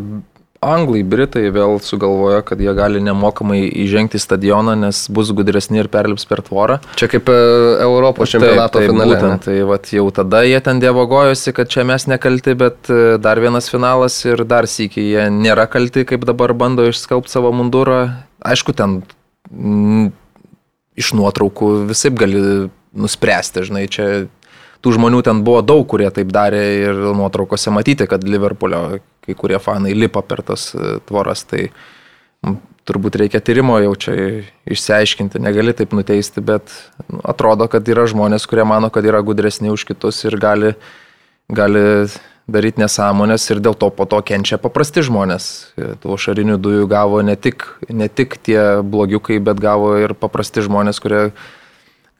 Anglai, 0.62 1.00
Britai 1.02 1.48
vėl 1.50 1.80
sugalvojo, 1.82 2.44
kad 2.46 2.60
jie 2.62 2.70
gali 2.78 3.00
nemokamai 3.02 3.64
įžengti 3.82 4.20
į 4.20 4.22
stadioną, 4.22 4.76
nes 4.78 5.00
bus 5.10 5.32
gudresni 5.34 5.80
ir 5.82 5.88
perlips 5.90 6.28
per 6.30 6.44
tvorą. 6.46 6.78
Čia 7.00 7.08
kaip 7.10 7.32
e, 7.34 7.38
Europos 7.82 8.30
čempionato 8.30 8.78
taip, 8.78 8.92
finale. 8.92 9.10
ne? 9.10 9.18
Būtent, 9.18 9.48
tai 9.48 9.58
vat, 9.66 9.90
jau 9.98 10.06
tada 10.14 10.44
jie 10.46 10.62
ten 10.62 10.78
dievogojosi, 10.84 11.56
kad 11.58 11.74
čia 11.74 11.82
mes 11.88 12.06
nekalti, 12.06 12.54
bet 12.62 12.86
e, 12.86 13.18
dar 13.22 13.42
vienas 13.42 13.66
finalas 13.72 14.20
ir 14.28 14.46
dar 14.46 14.70
sėkiai 14.70 15.08
jie 15.10 15.28
nėra 15.34 15.66
kalti, 15.72 16.06
kaip 16.06 16.28
dabar 16.30 16.54
bando 16.54 16.86
išskalbti 16.86 17.34
savo 17.34 17.50
mundurą. 17.58 18.04
Aišku, 18.46 18.78
ten 18.78 19.00
iš 20.98 21.12
nuotraukų 21.16 21.72
visai 21.90 22.12
gali 22.16 22.42
nuspręsti, 22.92 23.64
žinai, 23.68 23.86
čia 23.88 24.08
tų 24.82 24.96
žmonių 24.98 25.22
ten 25.24 25.40
buvo 25.46 25.62
daug, 25.64 25.86
kurie 25.88 26.10
taip 26.12 26.32
darė 26.34 26.62
ir 26.82 27.00
nuotraukose 27.16 27.72
matyti, 27.72 28.08
kad 28.10 28.24
Liverpoolio 28.26 29.00
kai 29.22 29.36
kurie 29.38 29.58
fanai 29.62 29.94
lipa 29.94 30.22
per 30.26 30.42
tas 30.42 30.72
e, 30.74 30.96
tvoras, 31.06 31.44
tai 31.46 31.68
turbūt 32.88 33.20
reikia 33.20 33.38
tyrimo 33.44 33.76
jau 33.78 33.92
čia 33.94 34.14
išsiaiškinti, 34.66 35.40
negali 35.42 35.74
taip 35.78 35.94
nuteisti, 35.94 36.42
bet 36.42 36.72
nu, 37.06 37.20
atrodo, 37.22 37.68
kad 37.70 37.86
yra 37.88 38.08
žmonės, 38.10 38.48
kurie 38.50 38.66
mano, 38.66 38.90
kad 38.90 39.06
yra 39.06 39.22
gudresni 39.22 39.70
už 39.70 39.86
kitus 39.92 40.24
ir 40.26 40.36
gali, 40.42 40.74
gali 41.52 41.86
daryti 42.52 42.82
nesąmonės 42.82 43.46
ir 43.52 43.62
dėl 43.62 43.76
to 43.78 43.88
po 43.94 44.06
to 44.10 44.18
kenčia 44.26 44.58
paprasti 44.60 45.04
žmonės. 45.06 45.48
Tų 46.02 46.18
šarinių 46.18 46.58
dujų 46.60 46.88
gavo 46.90 47.22
ne 47.22 47.36
tik, 47.38 47.64
ne 47.88 48.08
tik 48.08 48.36
tie 48.42 48.82
blogiukai, 48.82 49.38
bet 49.38 49.60
gavo 49.62 49.94
ir 50.00 50.16
paprasti 50.18 50.64
žmonės, 50.64 51.00
kurie 51.02 51.22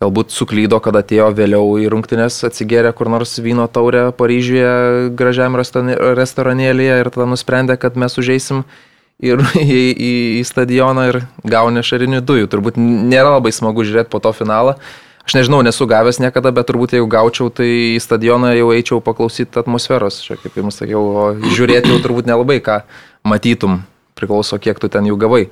galbūt 0.02 0.34
suklydo, 0.34 0.80
kad 0.82 0.96
atėjo 0.98 1.30
vėliau 1.36 1.76
į 1.82 1.90
rungtynės, 1.92 2.40
atsigėrė 2.48 2.94
kur 2.96 3.10
nors 3.12 3.36
vyno 3.42 3.68
taurę 3.70 4.08
Paryžiuje 4.16 5.12
gražiam 5.18 5.58
restoranėlėje 5.58 6.96
ir 7.02 7.12
tada 7.14 7.28
nusprendė, 7.30 7.78
kad 7.78 7.98
mes 7.98 8.18
užeisim 8.18 8.64
ir 9.22 9.42
į, 9.58 9.78
į, 9.92 10.12
į 10.40 10.42
stadioną 10.48 11.08
ir 11.12 11.22
gauni 11.46 11.84
šarinių 11.86 12.22
dujų. 12.26 12.50
Turbūt 12.50 12.78
nėra 12.80 13.36
labai 13.36 13.54
smagu 13.54 13.86
žiūrėti 13.86 14.10
po 14.12 14.22
to 14.22 14.34
finalą. 14.36 14.78
Aš 15.22 15.36
nežinau, 15.38 15.60
nesu 15.62 15.86
gavęs 15.86 16.18
niekada, 16.18 16.50
bet 16.50 16.66
turbūt 16.66 16.96
jeigu 16.96 17.06
gaučiau, 17.06 17.46
tai 17.54 17.68
į 17.94 18.00
stadioną 18.02 18.56
jau 18.56 18.72
eičiau 18.74 18.98
paklausyti 19.04 19.60
atmosferos. 19.60 20.18
Čia, 20.24 20.34
kaip 20.42 20.56
jums 20.58 20.80
sakiau, 20.80 21.02
o 21.02 21.26
žiūrėti 21.38 21.92
jau 21.92 22.00
turbūt 22.02 22.26
nelabai 22.26 22.58
ką 22.64 22.80
matytum, 23.30 23.84
priklauso 24.18 24.58
kiek 24.58 24.82
tu 24.82 24.90
ten 24.90 25.06
jų 25.06 25.20
gavai. 25.22 25.44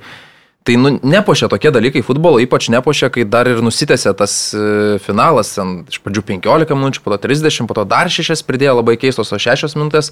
Tai 0.67 0.75
nu, 0.77 0.91
nepošia 0.99 1.47
tokie 1.49 1.71
dalykai 1.73 2.03
futbolo, 2.05 2.41
ypač 2.43 2.67
nepošia, 2.69 3.09
kai 3.09 3.23
dar 3.25 3.47
ir 3.49 3.63
nusitęsia 3.63 4.11
tas 4.13 4.51
e, 4.53 4.99
finalas, 5.01 5.55
ten 5.55 5.79
iš 5.89 6.03
pradžių 6.03 6.25
15 6.35 6.75
minučių, 6.75 7.01
po 7.01 7.15
to 7.15 7.21
30, 7.23 7.65
po 7.71 7.79
to 7.79 7.87
dar 7.89 8.11
6 8.11 8.45
pridėjo 8.45 8.75
labai 8.77 8.99
keistos, 9.01 9.31
o 9.33 9.39
6 9.41 9.79
minutės, 9.79 10.11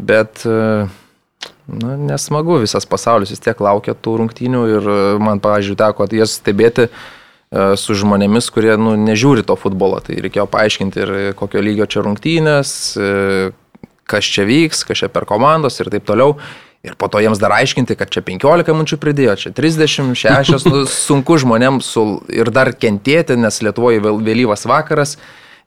bet 0.00 0.42
e, 0.48 0.88
nu, 1.68 1.94
nesmagu, 2.08 2.58
visas 2.64 2.88
pasaulis 2.88 3.30
vis 3.30 3.44
tiek 3.44 3.62
laukia 3.62 3.94
tų 3.94 4.16
rungtynių 4.24 4.66
ir 4.72 4.90
e, 4.90 5.00
man, 5.22 5.44
pavyzdžiui, 5.44 5.78
teko 5.84 6.08
jas 6.18 6.34
stebėti 6.40 6.88
e, 6.88 6.92
su 7.50 7.96
žmonėmis, 7.98 8.46
kurie 8.54 8.76
nu, 8.78 8.94
nežiūri 8.94 9.42
to 9.46 9.56
futbolo, 9.58 9.98
tai 10.06 10.20
reikėjo 10.22 10.46
paaiškinti 10.50 11.00
ir 11.02 11.12
kokio 11.38 11.62
lygio 11.64 11.88
čia 11.90 12.04
rungtynės, 12.06 12.72
e, 12.94 13.50
kas 14.10 14.28
čia 14.30 14.44
vyks, 14.46 14.84
kas 14.86 15.02
čia 15.02 15.08
per 15.10 15.26
komandos 15.26 15.80
ir 15.82 15.90
taip 15.90 16.06
toliau. 16.06 16.36
Ir 16.86 16.94
po 16.96 17.10
to 17.12 17.20
jiems 17.20 17.36
dar 17.42 17.52
aiškinti, 17.58 17.92
kad 17.98 18.08
čia 18.08 18.22
15 18.24 18.70
minučių 18.72 18.96
pridėjo, 19.02 19.34
čia 19.42 19.50
36, 19.52 20.64
nu, 20.70 20.84
sunku 20.88 21.36
žmonėms 21.42 21.90
su, 21.92 22.04
ir 22.32 22.48
dar 22.54 22.70
kentėti, 22.72 23.36
nes 23.36 23.60
Lietuvoje 23.66 24.00
vėl, 24.00 24.22
vėlyvas 24.24 24.64
vakaras, 24.70 25.18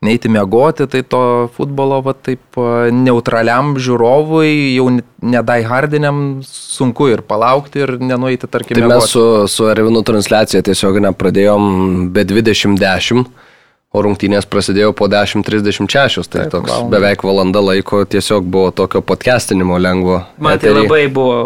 neiti 0.03 0.29
miegoti, 0.31 0.87
tai 0.91 1.03
to 1.07 1.21
futbolo 1.55 2.01
va, 2.05 2.13
taip 2.13 2.59
a, 2.59 2.89
neutraliam 2.93 3.73
žiūrovui, 3.79 4.75
jau 4.75 4.89
nedai 5.23 5.61
hardiniam 5.67 6.41
sunku 6.47 7.07
ir 7.13 7.23
palaukti 7.27 7.85
ir 7.85 7.95
nenueiti, 8.01 8.49
tarkim, 8.51 8.81
Tai 8.81 8.91
mes 8.91 9.07
su, 9.13 9.23
su 9.51 9.69
Ervinu 9.71 10.03
transliacija 10.05 10.63
tiesiog 10.65 10.99
nepradėjom 11.07 12.11
be 12.15 12.25
2010, 12.27 13.23
o 13.93 14.01
rungtynės 14.01 14.47
prasidėjo 14.49 14.91
po 14.97 15.07
10.36, 15.11 16.25
tai 16.25 16.47
Taip, 16.47 16.51
toks 16.55 16.71
valandą. 16.71 16.89
beveik 16.95 17.23
valanda 17.23 17.61
laiko 17.61 18.03
tiesiog 18.09 18.47
buvo 18.49 18.71
tokio 18.73 19.03
podcastinimo 19.05 19.77
lengvo. 19.77 20.23
Man 20.41 20.57
tai 20.57 20.71
etery. 20.71 20.87
labai 20.87 21.03
buvo 21.13 21.37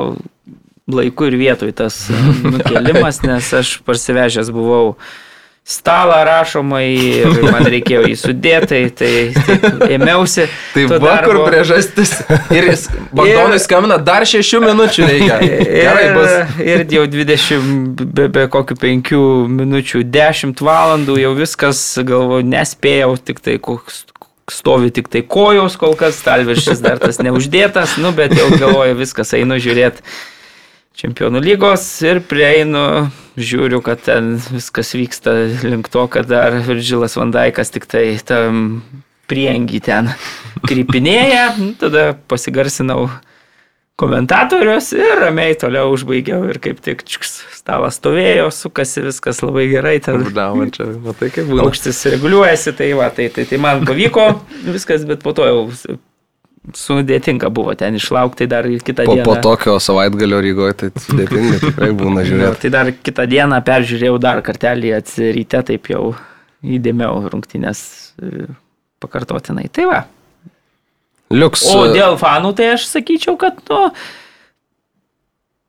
laiku 0.87 1.27
ir 1.27 1.35
vietoj 1.35 1.73
tas 1.75 2.05
nukelimas, 2.47 3.19
nes 3.27 3.51
aš 3.59 3.77
parsivežęs 3.85 4.51
buvau 4.55 4.95
stalą 5.67 6.21
rašomai 6.23 6.85
ir 6.95 7.41
man 7.51 7.65
reikėjo 7.67 8.05
jį 8.07 8.15
sudėti, 8.21 8.79
tai, 8.95 9.09
tai 9.35 9.91
ėmiausi. 9.97 10.45
Tai 10.71 10.85
to 10.87 10.99
va 11.03 11.17
kur 11.25 11.41
darbo. 11.41 11.47
priežastis. 11.49 12.13
Ir 12.55 12.69
Bagdonui 13.11 13.57
Ir- 13.57 13.63
skambina, 13.65 13.97
dar 13.99 14.23
šešių 14.29 14.61
minučių 14.63 15.09
reikia. 15.09 15.39
Gerai 15.83 16.05
bus. 16.15 16.35
Ir, 16.63 16.85
ir 16.85 16.95
jau 16.95 17.03
20, 17.11 18.05
be, 18.15 18.29
be 18.31 18.45
kokių 18.53 18.77
5 18.85 19.11
minučių, 19.57 20.05
10 20.15 20.63
valandų 20.63 21.19
jau 21.25 21.33
viskas, 21.35 21.83
galvoju, 21.99 22.47
nespėjau, 22.47 23.11
tik 23.27 23.43
tai 23.43 23.57
koks 23.59 24.05
stovi 24.47 24.93
tik 24.95 25.09
tai 25.11 25.25
kojos 25.27 25.75
kol 25.75 25.97
kas, 25.99 26.21
talviršis 26.23 26.79
dar 26.79 27.01
tas 27.03 27.19
neuždėtas, 27.19 27.97
nu 27.99 28.13
bet 28.15 28.31
jau 28.37 28.47
galvoju, 28.55 28.95
viskas 29.03 29.35
einu 29.35 29.59
žiūrėti 29.59 29.99
čempionų 30.97 31.41
lygos 31.45 31.85
ir 32.05 32.21
prieinu, 32.25 33.07
žiūriu, 33.37 33.81
kad 33.85 34.01
ten 34.07 34.35
viskas 34.49 34.95
vyksta 34.97 35.35
link 35.65 35.91
to, 35.93 36.07
kad 36.09 36.29
dar 36.29 36.57
Virgilas 36.65 37.17
Vandaikas 37.19 37.73
tik 37.73 37.85
tai 37.89 38.17
tam 38.25 38.81
priengi 39.29 39.81
ten 39.83 40.09
krypinėja, 40.65 41.51
tada 41.81 42.11
pasigarsinau 42.31 43.09
komentatorius 43.97 44.91
ir 44.93 45.21
ramiai 45.23 45.55
toliau 45.57 45.91
užbaigiau 45.95 46.43
ir 46.51 46.59
kaip 46.61 46.81
tik 46.85 47.01
čiks, 47.09 47.39
stalas 47.57 47.97
stovėjo, 47.97 48.49
sukasi 48.53 49.03
viskas 49.07 49.41
labai 49.41 49.65
gerai, 49.71 49.97
ten 50.03 50.21
Uždavo 50.21 50.67
čia, 50.73 50.91
matai 51.01 51.31
kaip 51.33 51.49
būna. 51.49 51.65
aukštis 51.65 52.03
reguliuojasi, 52.13 52.75
tai 52.77 52.91
va, 52.97 53.09
tai, 53.13 53.29
tai, 53.33 53.47
tai 53.49 53.61
man 53.61 53.85
pavyko 53.89 54.29
viskas, 54.69 55.05
bet 55.09 55.25
po 55.25 55.33
to 55.37 55.49
jau 55.49 55.63
sudėtinga 56.75 57.49
buvo 57.53 57.75
ten 57.79 57.95
išlaukti 57.99 58.47
dar 58.49 58.67
kitą 58.67 59.05
Po, 59.07 59.15
dieną. 59.15 59.25
po 59.27 59.35
tokio 59.43 59.77
savaitgalio 59.83 60.41
Rygoje 60.43 60.77
tai 60.81 60.89
sudėtinga 60.91 61.59
tikrai 61.67 61.91
būna 61.95 62.25
žiūrėti. 62.27 62.61
Tai 62.65 62.73
dar 62.75 62.91
kitą 62.91 63.27
dieną 63.29 63.61
peržiūrėjau 63.67 64.19
dar 64.23 64.43
kartelį 64.45 64.93
atsiryte, 64.99 65.63
taip 65.71 65.89
jau 65.93 66.03
įdėmiau 66.65 67.27
rungtynės 67.31 67.81
e, 68.19 68.47
pakartotinai. 69.03 69.67
Tai 69.71 69.89
va. 69.89 70.05
Liuks. 71.33 71.65
O 71.75 71.89
dėl 71.91 72.15
fanų, 72.19 72.53
tai 72.55 72.71
aš 72.77 72.87
sakyčiau, 72.87 73.35
kad, 73.39 73.59
nu, 73.67 73.91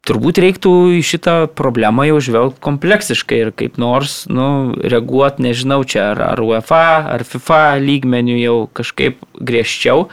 turbūt 0.09 0.41
reiktų 0.41 0.73
į 0.99 1.03
šitą 1.05 1.35
problemą 1.59 2.07
jau 2.09 2.21
žvelgti 2.25 2.63
kompleksiškai 2.65 3.41
ir 3.43 3.53
kaip 3.59 3.79
nors, 3.81 4.23
nu, 4.31 4.73
reaguoti, 4.79 5.45
nežinau, 5.49 5.83
čia 5.83 6.13
ar, 6.13 6.23
ar 6.33 6.43
UEFA, 6.45 6.85
ar 7.17 7.27
FIFA 7.27 7.63
lygmenių 7.83 8.39
jau 8.39 8.57
kažkaip 8.79 9.19
griežčiau, 9.37 10.07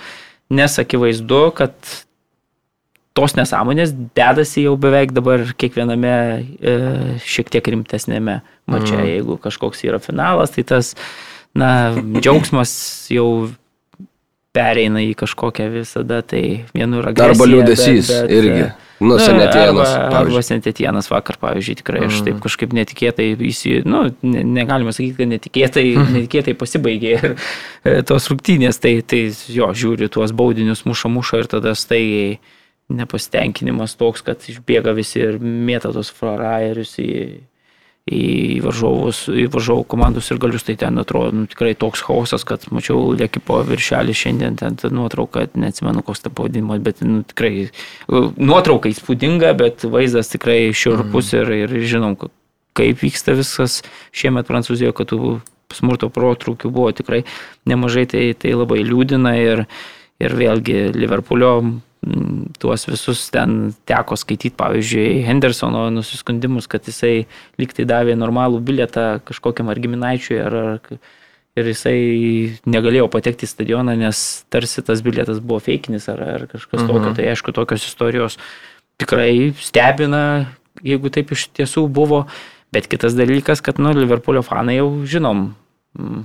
nes 0.54 0.80
akivaizdu, 0.82 1.42
kad 1.58 1.74
tos 3.16 3.36
nesąmonės 3.38 3.94
dedasi 4.18 4.66
jau 4.66 4.76
beveik 4.80 5.14
dabar 5.16 5.46
kiekviename 5.56 6.16
e, 6.60 6.74
šiek 7.24 7.52
tiek 7.54 7.70
rimtesnėme 7.72 8.42
mače. 8.72 8.98
Mm. 8.98 9.06
Jeigu 9.14 9.38
kažkoks 9.42 9.86
yra 9.88 10.02
finalas, 10.04 10.52
tai 10.56 10.66
tas, 10.68 10.94
na, 11.56 11.70
džiaugsmas 11.96 12.74
jau 13.14 13.30
pereina 14.56 15.04
į 15.04 15.12
kažkokią 15.20 15.68
visada, 15.74 16.22
tai 16.24 16.64
vienur 16.74 17.12
agresija. 17.12 17.36
Arba 17.36 17.48
liūdėsys 17.52 18.08
bet- 18.10 18.26
bet, 18.26 18.36
irgi. 18.40 18.66
e, 18.72 18.74
Nu, 19.04 19.18
Na, 19.18 19.20
senetienas, 19.20 19.90
Arba, 19.92 20.06
arba 20.08 20.12
pavyzdžiui. 20.22 20.44
sentetienas 20.48 21.10
vakar, 21.12 21.36
pavyzdžiui, 21.42 21.74
tikrai 21.82 22.06
aš 22.08 22.22
taip 22.24 22.38
kažkaip 22.40 22.72
netikėtai, 22.78 23.26
įsi, 23.44 23.82
nu, 23.84 24.06
ne, 24.24 24.44
negalima 24.48 24.94
sakyti, 24.96 25.18
kad 25.20 25.28
netikėtai, 25.34 25.84
netikėtai 26.16 26.54
pasibaigė 26.56 27.12
ir 27.18 27.26
e, 27.84 27.98
tos 28.08 28.30
rungtynės, 28.32 28.80
tai, 28.80 28.94
tai 29.04 29.20
jo, 29.52 29.68
žiūri 29.76 30.08
tuos 30.16 30.32
baudinius 30.32 30.86
muša 30.88 31.12
muša 31.12 31.42
ir 31.44 31.52
tada 31.58 31.76
staigiai 31.76 32.38
nepasitenkinimas 32.96 33.98
toks, 34.00 34.24
kad 34.26 34.40
išbėga 34.48 34.96
visi 34.96 35.20
ir 35.28 35.40
mėta 35.44 35.92
tos 35.96 36.10
frarajerius 36.16 36.96
į, 37.04 37.12
į 38.06 38.62
varžovus, 38.62 39.24
į 39.34 39.48
varžovų 39.50 39.88
komandos 39.90 40.28
ir 40.30 40.38
galius, 40.42 40.66
tai 40.68 40.76
ten 40.78 41.02
atrodo 41.02 41.32
nu, 41.34 41.46
tikrai 41.50 41.72
toks 41.74 42.04
chaosas, 42.06 42.44
kad 42.46 42.68
mačiau 42.70 43.16
Lekipo 43.18 43.58
viršelį 43.66 44.14
šiandien, 44.14 44.58
ten 44.62 44.78
ta 44.78 44.92
nuotrauka, 44.94 45.48
neatsimenu 45.58 46.04
koks 46.06 46.22
ta 46.22 46.30
pavadinimas, 46.30 46.84
bet 46.86 47.02
nu, 47.02 47.24
tikrai 47.26 47.72
nuotrauka 48.38 48.92
įspūdinga, 48.94 49.56
bet 49.58 49.88
vaizdas 49.90 50.30
tikrai 50.36 50.70
šiurpus 50.70 51.34
mm. 51.34 51.42
ir, 51.42 51.74
ir 51.74 51.90
žinom, 51.96 52.14
ka- 52.22 52.30
kaip 52.78 53.02
vyksta 53.02 53.34
viskas 53.40 53.80
šiemet 54.14 54.46
Prancūzijoje, 54.52 54.94
kad 54.94 55.10
tų 55.10 55.40
smurto 55.74 56.12
protrūkių 56.14 56.70
buvo 56.70 56.94
tikrai 56.94 57.24
nemažai, 57.66 58.06
tai, 58.12 58.28
tai 58.38 58.54
labai 58.54 58.84
liūdina 58.86 59.34
ir, 59.42 59.66
ir 60.22 60.38
vėlgi 60.38 60.92
Liverpoolio 60.94 61.56
tuos 62.62 62.86
visus 62.88 63.26
ten 63.34 63.74
teko 63.90 64.18
skaityti, 64.20 64.54
pavyzdžiui, 64.60 65.24
Hendersono 65.26 65.88
nusiskundimus, 65.94 66.70
kad 66.72 66.86
jisai 66.88 67.26
liktai 67.62 67.88
davė 67.90 68.18
normalų 68.20 68.62
bilietą 68.66 69.06
kažkokiam 69.26 69.72
ar 69.74 69.82
giminaičiui, 69.82 70.40
ar, 70.44 70.58
ar, 70.76 71.00
ir 71.56 71.70
jisai 71.72 71.98
negalėjo 72.68 73.08
patekti 73.12 73.48
į 73.48 73.52
stadioną, 73.52 73.96
nes 74.00 74.22
tarsi 74.54 74.84
tas 74.86 75.02
bilietas 75.06 75.40
buvo 75.40 75.62
feikinis 75.64 76.10
ar, 76.12 76.22
ar 76.36 76.48
kažkas 76.52 76.84
mhm. 76.84 76.90
tokio. 76.92 77.14
Tai 77.18 77.30
aišku, 77.32 77.56
tokios 77.56 77.88
istorijos 77.88 78.40
tikrai 79.02 79.54
stebina, 79.64 80.24
jeigu 80.86 81.12
taip 81.14 81.34
iš 81.36 81.50
tiesų 81.56 81.88
buvo. 81.92 82.26
Bet 82.76 82.90
kitas 82.92 83.16
dalykas, 83.16 83.62
kad, 83.64 83.80
nu, 83.80 83.94
Liverpoolio 83.96 84.42
fanai 84.44 84.80
jau 84.82 84.90
žinom, 85.08 85.48
mm, 85.96 86.24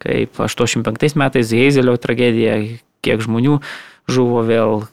kaip 0.00 0.38
85 0.40 1.18
metais 1.20 1.52
Heizelio 1.52 1.96
tragedija, 2.00 2.56
kiek 3.04 3.20
žmonių 3.20 3.58
žuvo 4.08 4.40
vėl, 4.48 4.86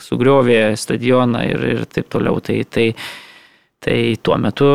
sugriovė 0.00 0.74
stadioną 0.78 1.44
ir, 1.50 1.68
ir 1.74 1.84
taip 1.90 2.10
toliau. 2.12 2.40
Tai, 2.44 2.58
tai, 2.64 2.88
tai 3.82 3.98
tuo 4.22 4.38
metu 4.40 4.68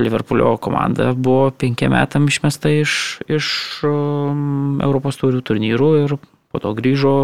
Liverpoolio 0.00 0.56
komanda 0.62 1.12
buvo 1.14 1.50
penkiem 1.50 1.94
metam 1.96 2.28
išmesta 2.30 2.72
iš, 2.80 2.94
iš 3.30 3.52
um, 3.88 4.80
Europos 4.84 5.20
taurių 5.20 5.44
turnyrų 5.46 5.92
ir 6.04 6.18
po 6.50 6.62
to 6.62 6.74
grįžo 6.76 7.14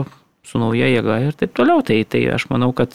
su 0.47 0.61
nauja 0.63 0.89
jėga 0.91 1.19
ir 1.27 1.37
taip 1.39 1.55
toliau. 1.57 1.83
Tai, 1.87 1.99
tai 2.09 2.23
aš 2.37 2.47
manau, 2.53 2.71
kad 2.77 2.95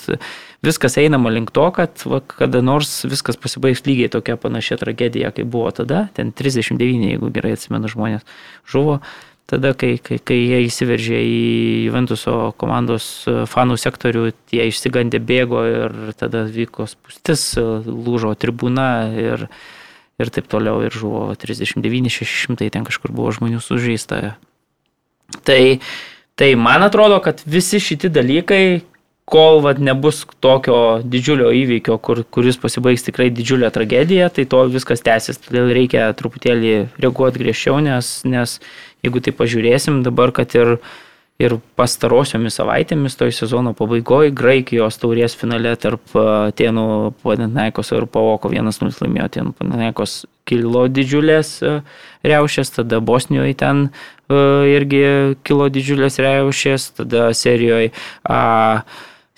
viskas 0.65 0.97
einama 1.01 1.32
link 1.34 1.51
to, 1.55 1.65
kad 1.75 2.03
va, 2.07 2.21
kada 2.23 2.63
nors 2.63 3.01
viskas 3.09 3.39
pasibaigs 3.39 3.84
lygiai 3.88 4.11
tokia 4.13 4.38
panašia 4.39 4.79
tragedija, 4.82 5.34
kaip 5.36 5.51
buvo 5.51 5.71
tada, 5.75 6.05
ten 6.15 6.32
39, 6.32 7.11
jeigu 7.11 7.32
gerai 7.36 7.55
atsimenu, 7.57 7.91
žmonės 7.91 8.25
žuvo. 8.71 9.01
Tada, 9.52 9.74
kai, 9.76 9.97
kai, 9.99 10.16
kai 10.24 10.38
jie 10.39 10.62
įsiveržė 10.64 11.18
į 11.28 11.39
Juventuso 11.89 12.36
komandos 12.62 13.08
e, 13.28 13.34
fanų 13.52 13.76
sektorių, 13.82 14.30
tie 14.47 14.70
išsigandė 14.70 15.20
bėgo 15.20 15.64
ir 15.68 15.97
tada 16.16 16.45
vyko 16.47 16.86
spūstis, 16.88 17.43
e, 17.60 17.66
lūžo 17.84 18.32
tribūna 18.39 18.86
ir, 19.12 19.43
ir 20.24 20.32
taip 20.32 20.47
toliau 20.52 20.86
ir 20.88 20.95
žuvo 20.95 21.26
39-600, 21.36 22.70
ten 22.72 22.88
kažkur 22.88 23.12
buvo 23.12 23.34
žmonių 23.36 23.60
sužeista. 23.60 24.38
Tai, 25.43 25.62
tai 26.39 26.49
man 26.56 26.88
atrodo, 26.88 27.20
kad 27.20 27.43
visi 27.43 27.84
šitie 27.84 28.08
dalykai, 28.08 28.64
kol 29.32 29.62
vat, 29.64 29.80
nebus 29.80 30.26
tokio 30.43 30.99
didžiulio 31.08 31.52
įvykio, 31.56 31.95
kur, 32.04 32.24
kuris 32.36 32.58
pasibaigs 32.60 33.06
tikrai 33.06 33.30
didžiulę 33.32 33.70
tragediją, 33.72 34.28
tai 34.34 34.43
to 34.49 34.64
viskas 34.72 35.04
tęsis. 35.06 35.39
Todėl 35.45 35.72
reikia 35.76 36.10
truputėlį 36.20 36.74
reaguoti 36.99 37.39
griežčiau, 37.39 37.80
nes, 37.84 38.10
nes 38.28 38.58
jeigu 39.06 39.22
tai 39.24 39.34
pažiūrėsim 39.36 40.02
dabar, 40.06 40.34
kad 40.36 40.54
ir, 40.58 40.78
ir 41.41 41.58
pastarosiomis 41.80 42.60
savaitėmis 42.60 43.18
toj 43.20 43.34
sezono 43.36 43.74
pabaigoje 43.78 44.34
Graikijos 44.38 44.99
taurės 45.02 45.38
finale 45.38 45.74
tarp 45.82 46.16
Atenų 46.18 46.88
Panatinaikos 47.24 47.93
ir 47.95 48.08
Pavoko 48.12 48.52
1-0 48.54 48.91
laimėjo 49.04 49.30
Atenų 49.30 49.56
Panatinaikos 49.60 50.24
kilo 50.49 50.88
didžiulės 50.91 51.54
e, 51.64 51.78
riaušės, 52.28 52.74
tada 52.80 52.99
Bosnijoje 53.04 53.56
ten 53.62 53.86
e, 53.88 54.41
irgi 54.74 55.04
kilo 55.47 55.70
didžiulės 55.72 56.20
riaušės, 56.22 56.91
tada 57.02 57.30
Serijoje 57.38 57.93
a, 58.26 58.82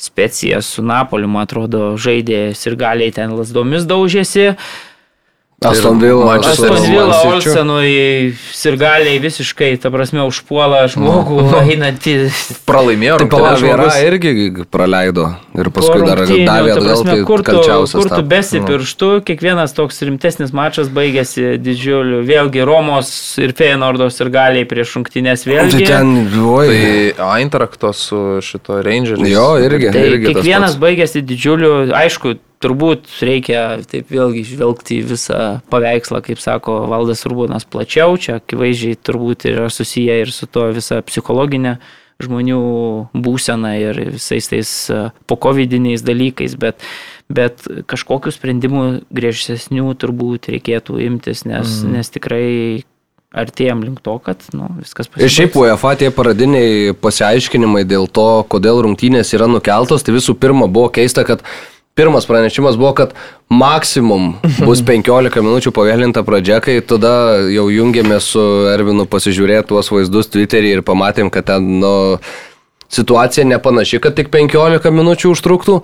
Specija 0.04 0.62
su 0.62 0.84
Napoliu, 0.84 1.30
man 1.32 1.46
atrodo, 1.46 1.94
žaidė 2.02 2.50
ir 2.52 2.76
galiai 2.76 3.14
ten 3.16 3.32
lasdomis 3.38 3.86
daužėsi. 3.88 4.56
Aston 5.72 6.00
Villa. 6.02 6.26
Manchester 6.26 6.74
Aston. 6.74 6.92
Villa. 6.92 7.20
Olsenui 7.30 8.34
sirgaliai 8.54 9.20
visiškai, 9.24 9.72
ta 9.82 9.92
prasme, 9.94 10.24
užpuola 10.28 10.84
žmogų 10.92 11.40
einantį. 11.64 12.16
Pralaimėjo 12.68 13.18
Tai 13.24 13.28
pala, 13.32 13.54
rungtynes 13.54 13.64
Vėra 13.64 13.88
žmogus. 13.90 14.02
irgi 14.10 14.66
praleido 14.74 15.26
ir 15.60 15.70
paskui 15.76 16.02
dar 16.08 16.22
rungtynių, 16.24 16.46
davė 16.48 16.70
ta 16.72 16.78
atgal, 16.78 16.88
prasme, 16.90 17.12
tai 17.14 17.28
kur 17.30 17.44
tu, 17.46 17.58
kur 17.94 18.08
tu 18.10 18.16
tapo. 18.16 18.28
besi 18.34 18.62
pirštu, 18.68 19.10
kiekvienas 19.28 19.76
toks 19.78 20.02
rimtesnis 20.08 20.54
mačas 20.56 20.90
baigėsi 20.94 21.56
didžiuliu. 21.64 22.22
Vėlgi 22.28 22.64
Romos 22.68 23.12
ir 23.44 23.54
Feyenoordo 23.58 24.08
sirgaliai 24.14 24.66
prieš 24.70 24.96
Tai 25.46 25.52
vėlgi. 25.54 25.86
ten, 25.90 26.14
oi. 26.44 26.68
Tai 27.18 27.34
Eintrakto 27.40 27.94
su 27.94 28.40
šito 28.44 28.82
Rangeriais. 28.86 29.30
Jo, 29.34 29.54
irgi. 29.62 29.92
Tai 29.94 30.06
irgi 30.10 30.26
tas 30.32 30.40
kiekvienas 30.42 30.78
baigėsi 30.82 31.22
didžiuliu, 31.26 31.74
aišku, 31.98 32.36
turbūt 32.64 33.10
reikia 33.24 33.64
taip 33.90 34.12
vėlgi 34.14 34.46
žvelgti 34.54 35.02
į 35.02 35.08
visą 35.14 35.42
paveikslą, 35.74 36.24
kaip 36.26 36.42
sako 36.44 36.84
Valdas 36.92 37.26
Urbonas, 37.28 37.68
plačiau, 37.68 38.16
čia 38.18 38.40
akivaizdžiai 38.40 39.00
turbūt 39.04 39.48
yra 39.52 39.68
susiję 39.74 40.22
ir 40.24 40.32
su 40.34 40.48
to 40.48 40.70
visa 40.76 41.02
psichologinė 41.06 41.78
žmonių 42.24 42.62
būsena 43.26 43.74
ir 43.82 44.00
visais 44.14 44.48
tais 44.48 44.72
pokovidiniais 45.28 46.06
dalykais, 46.06 46.56
bet, 46.62 46.80
bet 47.28 47.66
kažkokių 47.90 48.34
sprendimų 48.36 48.86
griežtesnių 49.14 49.94
turbūt 50.00 50.52
reikėtų 50.54 51.02
imtis, 51.10 51.44
nes, 51.50 51.82
mm. 51.82 51.94
nes 51.98 52.14
tikrai 52.14 52.48
artėjom 53.34 53.82
link 53.82 54.02
to, 54.06 54.14
kad 54.22 54.44
nu, 54.54 54.70
viskas 54.78 55.10
Ir 55.18 55.32
šiaip. 55.34 55.56
UEFA 55.58 55.96
tie 55.98 56.12
pradiniai 56.14 56.94
pasiaiškinimai 57.02 57.82
dėl 57.90 58.06
to, 58.06 58.46
kodėl 58.50 58.84
rungtynės 58.86 59.34
yra 59.34 59.50
nukeltos, 59.50 60.06
tai 60.06 60.14
visų 60.16 60.38
pirma 60.38 60.70
buvo 60.70 60.92
keista, 60.94 61.26
kad 61.26 61.42
pirmas 61.96 62.26
pranešimas 62.30 62.78
buvo, 62.80 62.94
kad 62.98 63.14
maksimum 63.54 64.34
bus 64.66 64.82
15 64.90 65.42
minučių 65.46 65.74
pavėlinta 65.76 66.24
pradžia, 66.26 66.62
kai 66.64 66.80
tada 66.82 67.12
jau 67.54 67.68
jungėme 67.74 68.18
su 68.24 68.42
Ervinu 68.74 69.06
pasižiūrėti 69.10 69.70
tuos 69.74 69.92
vaizdus 69.94 70.32
Twitter'į 70.34 70.78
ir 70.80 70.82
pamatėm, 70.88 71.30
kad 71.34 71.46
ten, 71.52 71.68
nu, 71.84 71.94
situacija 72.94 73.46
nepanaši, 73.50 74.00
kad 74.02 74.18
tik 74.18 74.30
15 74.34 74.90
minučių 74.94 75.32
užtruktų, 75.34 75.78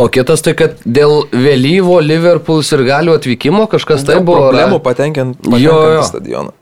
o 0.00 0.08
kitas 0.12 0.44
tai, 0.44 0.54
kad 0.58 0.78
dėl 0.84 1.24
vėlyvo 1.32 1.98
Liverpool 2.04 2.62
ir 2.64 2.84
galių 2.88 3.16
atvykimo 3.18 3.66
kažkas 3.72 4.04
tai 4.08 4.20
buvo. 4.20 4.46
problemų 4.48 4.80
patenkint, 4.84 5.40
Jo, 5.44 5.50
patenkint 5.50 5.64
jo. 5.64 6.00
į 6.00 6.08
stadioną. 6.08 6.54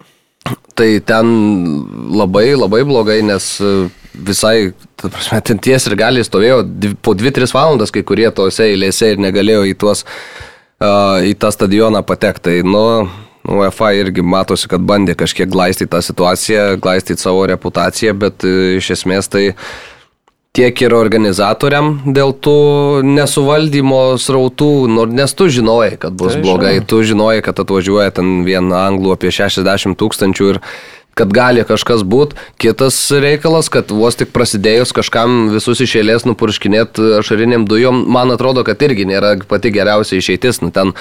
Tai 0.74 0.88
ten 1.06 1.28
labai, 2.18 2.48
labai 2.58 2.82
blogai, 2.88 3.20
nes 3.22 3.44
visai, 4.14 4.72
ta 5.00 5.08
prasme, 5.12 5.40
ten 5.44 5.60
ties 5.62 5.86
ir 5.88 5.96
gali 5.98 6.24
stovėjo 6.24 6.62
po 7.02 7.14
2-3 7.18 7.52
valandas 7.56 7.92
kai 7.94 8.04
kurie 8.06 8.28
tose 8.34 8.68
eilėse 8.70 9.14
ir 9.14 9.22
negalėjo 9.22 9.66
į, 9.70 9.76
tuos, 9.80 10.04
uh, 10.04 11.18
į 11.24 11.34
tą 11.40 11.52
stadioną 11.54 12.04
patekti. 12.06 12.42
Tai, 12.42 12.56
nu, 12.68 12.84
UEFA 13.48 13.92
irgi 13.98 14.22
matosi, 14.22 14.68
kad 14.70 14.82
bandė 14.86 15.16
kažkiek 15.18 15.50
glaistyti 15.50 15.90
tą 15.90 16.02
situaciją, 16.04 16.76
glaistyti 16.82 17.22
savo 17.22 17.42
reputaciją, 17.50 18.14
bet 18.14 18.46
e, 18.46 18.76
iš 18.78 18.92
esmės 18.96 19.26
tai 19.32 19.48
tiek 20.54 20.82
ir 20.84 20.94
organizatoriam 20.94 21.94
dėl 22.06 22.34
tų 22.44 22.54
nesuvaldymo 23.08 24.02
srautų, 24.20 24.70
nor- 24.92 25.10
nes 25.10 25.34
tu 25.34 25.48
žinojai, 25.50 25.96
kad 25.98 26.14
bus 26.14 26.36
Tai 26.36 26.42
blogai, 26.44 26.74
tu 26.86 27.02
žinojai, 27.02 27.42
kad 27.42 27.58
atvažiuoja 27.64 28.12
ten 28.20 28.44
vien 28.46 28.70
anglų 28.76 29.16
apie 29.16 29.32
60 29.34 29.98
tūkstančių 29.98 30.50
ir 30.52 30.60
kad 31.18 31.32
gali 31.34 31.64
kažkas 31.68 32.04
būti. 32.08 32.38
Kitas 32.60 32.96
reikalas, 33.12 33.68
kad 33.72 33.90
vos 33.92 34.16
tik 34.18 34.32
prasidėjus 34.34 34.94
kažkam 34.96 35.50
visus 35.52 35.82
iš 35.84 35.96
eilės 36.00 36.26
nupurškinėti 36.28 37.18
ašariniam 37.20 37.66
dujom, 37.68 38.04
man 38.12 38.32
atrodo, 38.34 38.64
kad 38.66 38.80
irgi 38.82 39.08
nėra 39.08 39.36
pati 39.48 39.72
geriausia 39.74 40.20
išeitis. 40.20 40.62
Nu, 40.64 40.72
ten 40.74 40.94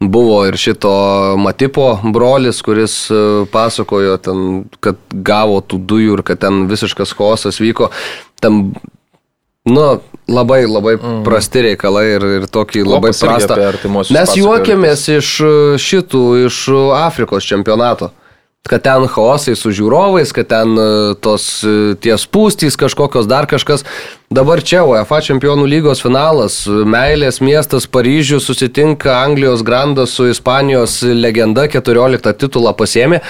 buvo 0.00 0.42
ir 0.48 0.58
šito 0.60 0.92
Matipo 1.40 1.94
brolis, 2.04 2.60
kuris 2.66 2.96
e, 3.08 3.20
pasakojo, 3.52 4.18
ten, 4.20 4.42
kad 4.84 5.00
gavo 5.10 5.62
tų 5.64 5.80
dujų 5.92 6.18
ir 6.18 6.24
kad 6.26 6.42
ten 6.44 6.66
visiškas 6.70 7.16
chaosas 7.16 7.62
vyko. 7.62 7.92
Ten 8.42 8.74
Nu, 9.64 10.00
labai, 10.28 10.66
labai 10.68 10.98
mm. 10.98 11.22
prasti 11.24 11.62
reikalai 11.64 12.02
ir, 12.18 12.24
ir 12.38 12.42
tokį 12.52 12.82
labai 12.84 13.14
Klopas 13.14 13.22
irgi 13.22 13.46
prastą. 13.48 13.94
Mes 14.12 14.32
juokėmės 14.36 15.04
iš 15.14 15.30
uh, 15.40 15.54
šitų, 15.80 16.24
iš 16.50 16.58
Afrikos 16.98 17.48
čempionato. 17.48 18.10
Kad 18.68 18.80
ten 18.84 19.04
chaosai 19.12 19.52
su 19.58 19.72
žiūrovais, 19.76 20.30
kad 20.32 20.48
ten 20.48 20.78
e, 20.78 20.86
tos 21.20 21.44
e, 21.68 21.94
tie 22.00 22.16
spūstys 22.20 22.78
kažkokios 22.80 23.28
dar 23.28 23.44
kažkas. 23.50 23.84
Dabar 24.32 24.62
čia 24.64 24.86
UEFA 24.88 25.20
čempionų 25.24 25.66
lygos 25.68 26.00
finalas, 26.00 26.62
Meilės 26.66 27.42
miestas 27.44 27.84
Paryžius 27.84 28.48
susitinka 28.48 29.18
Anglijos 29.20 29.62
grandas 29.66 30.16
su 30.16 30.30
Ispanijos 30.32 31.02
legenda, 31.04 31.68
14 31.68 32.32
titulą 32.40 32.72
pasėmė. 32.78 33.20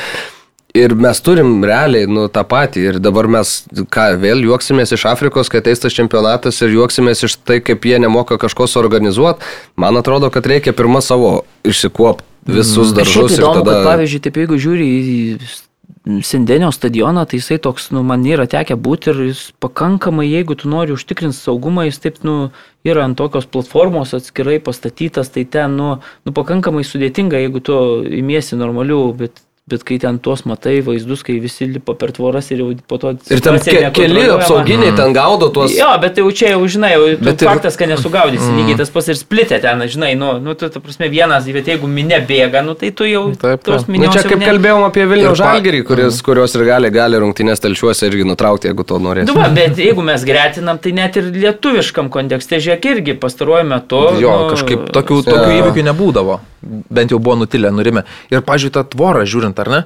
Ir 0.74 0.94
mes 0.98 1.20
turim 1.22 1.60
realiai, 1.62 2.06
nu, 2.10 2.26
tą 2.34 2.42
patį. 2.50 2.80
Ir 2.88 2.96
dabar 3.02 3.28
mes, 3.30 3.52
ką, 3.94 4.08
vėl 4.18 4.42
juoksimės 4.42 4.90
iš 4.96 5.04
Afrikos, 5.06 5.50
kai 5.50 5.60
ateis 5.62 5.82
tas 5.82 5.94
čempionatas 5.94 6.58
ir 6.66 6.74
juoksimės 6.74 7.26
iš 7.28 7.36
tai, 7.46 7.60
kaip 7.62 7.86
jie 7.86 8.00
nemoka 8.02 8.38
kažko 8.42 8.66
suorganizuoti. 8.70 9.46
Man 9.78 9.98
atrodo, 9.98 10.30
kad 10.34 10.46
reikia 10.50 10.74
pirmą 10.74 11.02
savo 11.02 11.36
išsikuopti 11.62 12.33
visus 12.46 12.90
Šiaip 12.90 12.98
daržus 12.98 13.36
įdomu, 13.38 13.62
tada... 13.62 13.78
kad 13.78 13.88
pavyzdžiui, 13.92 14.24
taip 14.26 14.42
jeigu 14.42 14.58
žiūri 14.60 14.88
į 14.90 15.14
Sindenio 16.04 16.68
stadioną, 16.72 17.24
tai 17.24 17.38
jisai 17.40 17.56
toks, 17.64 17.86
nu, 17.96 18.02
man 18.04 18.24
yra 18.28 18.44
tekę 18.50 18.76
būti 18.76 19.08
ir 19.12 19.20
jis 19.30 19.40
pakankamai, 19.64 20.26
jeigu 20.28 20.56
tu 20.60 20.68
nori 20.68 20.92
užtikrinti 20.92 21.36
saugumą, 21.36 21.86
jis 21.88 22.00
taip, 22.02 22.18
nu, 22.28 22.50
yra 22.84 23.06
ant 23.08 23.16
tokios 23.16 23.48
platformos 23.48 24.12
atskirai 24.16 24.58
pastatytas, 24.64 25.32
tai 25.32 25.46
ten, 25.48 25.78
nu, 25.80 25.94
nu 26.28 26.34
pakankamai 26.36 26.84
sudėtinga, 26.84 27.40
jeigu 27.40 27.64
tu 27.64 27.78
įmiesi 28.20 28.60
normalių, 28.60 29.00
bet 29.22 29.43
Bet 29.64 29.80
kai 29.80 29.96
ten 29.96 30.18
tuos 30.20 30.42
matai 30.44 30.82
vaizdus, 30.84 31.22
kai 31.24 31.38
visi 31.40 31.64
lipa 31.64 31.94
per 31.96 32.10
tvoras 32.12 32.50
ir 32.52 32.58
jau 32.60 32.66
po 32.84 32.98
to... 33.00 33.14
Ir 33.32 33.40
ten 33.40 33.54
ke 33.64 33.78
keli 33.96 34.26
apsauginiai 34.34 34.90
ten 34.92 35.14
gaudo 35.16 35.46
tuos... 35.56 35.72
Jo, 35.72 35.86
bet 36.02 36.18
jau 36.20 36.26
čia 36.36 36.50
jau 36.52 36.66
žinai, 36.68 36.90
jau 36.92 37.06
Bet 37.14 37.22
bet 37.24 37.44
ir- 37.46 37.48
faktas, 37.48 37.78
kad 37.80 37.88
nesugaudysi. 37.88 38.44
Mm. 38.44 38.58
Lygiai 38.60 38.76
tas 38.82 38.92
pas 38.92 39.08
ir 39.08 39.16
splitė 39.16 39.62
ten, 39.64 39.80
žinai, 39.88 40.10
nu, 40.20 40.34
nu 40.44 40.52
tu, 40.52 40.68
ta 40.68 40.82
prasme, 40.84 41.08
vienas, 41.08 41.48
bet 41.56 41.70
jeigu 41.72 41.88
minė 41.88 42.18
bėga, 42.28 42.60
nu 42.66 42.74
tai 42.76 42.92
tu 42.92 43.08
jau 43.08 43.22
Taip, 43.32 43.64
taip. 43.64 43.64
tos 43.70 43.88
Nu, 43.88 44.12
čia 44.12 44.26
kaip 44.28 44.44
ne- 44.44 44.50
kalbėjom 44.50 44.84
apie 44.84 45.08
Vilnių 45.08 45.32
žalgerį, 45.40 45.80
kuris, 45.88 46.20
kurios 46.28 46.58
ir 46.60 46.66
gali, 46.68 46.92
gali 46.92 47.24
rungtynės 47.24 47.64
telšiuose 47.64 48.12
irgi 48.12 48.28
nutraukti, 48.28 48.68
jeigu 48.68 48.84
to 48.84 49.00
norės. 49.00 49.30
Nu, 49.32 49.38
va, 49.40 49.48
bet 49.48 49.80
jeigu 49.80 50.04
mes 50.04 50.28
gretinam, 50.28 50.76
tai 50.76 50.92
net 50.92 51.16
ir 51.16 51.32
lietuviškam 51.40 52.12
kontekste, 52.12 52.60
žiūrėk, 52.60 52.90
irgi 52.98 53.16
pastaruoju 53.16 53.64
metu. 53.72 54.04
Jo, 54.20 54.36
nu, 54.44 54.52
kažkaip 54.52 54.90
tokių, 54.92 55.22
tokių 55.24 55.56
įvykių 55.62 55.88
nebūdavo. 55.88 56.42
Bent 56.64 57.12
jau 57.12 57.18
buvo 57.20 57.34
nutilę, 57.42 57.68
nurimę. 57.76 58.06
Ir, 58.32 58.40
pažiūrėjau, 58.40 58.72
tą 58.78 58.82
tvorą 58.94 59.26
žiūrint, 59.28 59.53
ar 59.62 59.70
ne? 59.70 59.80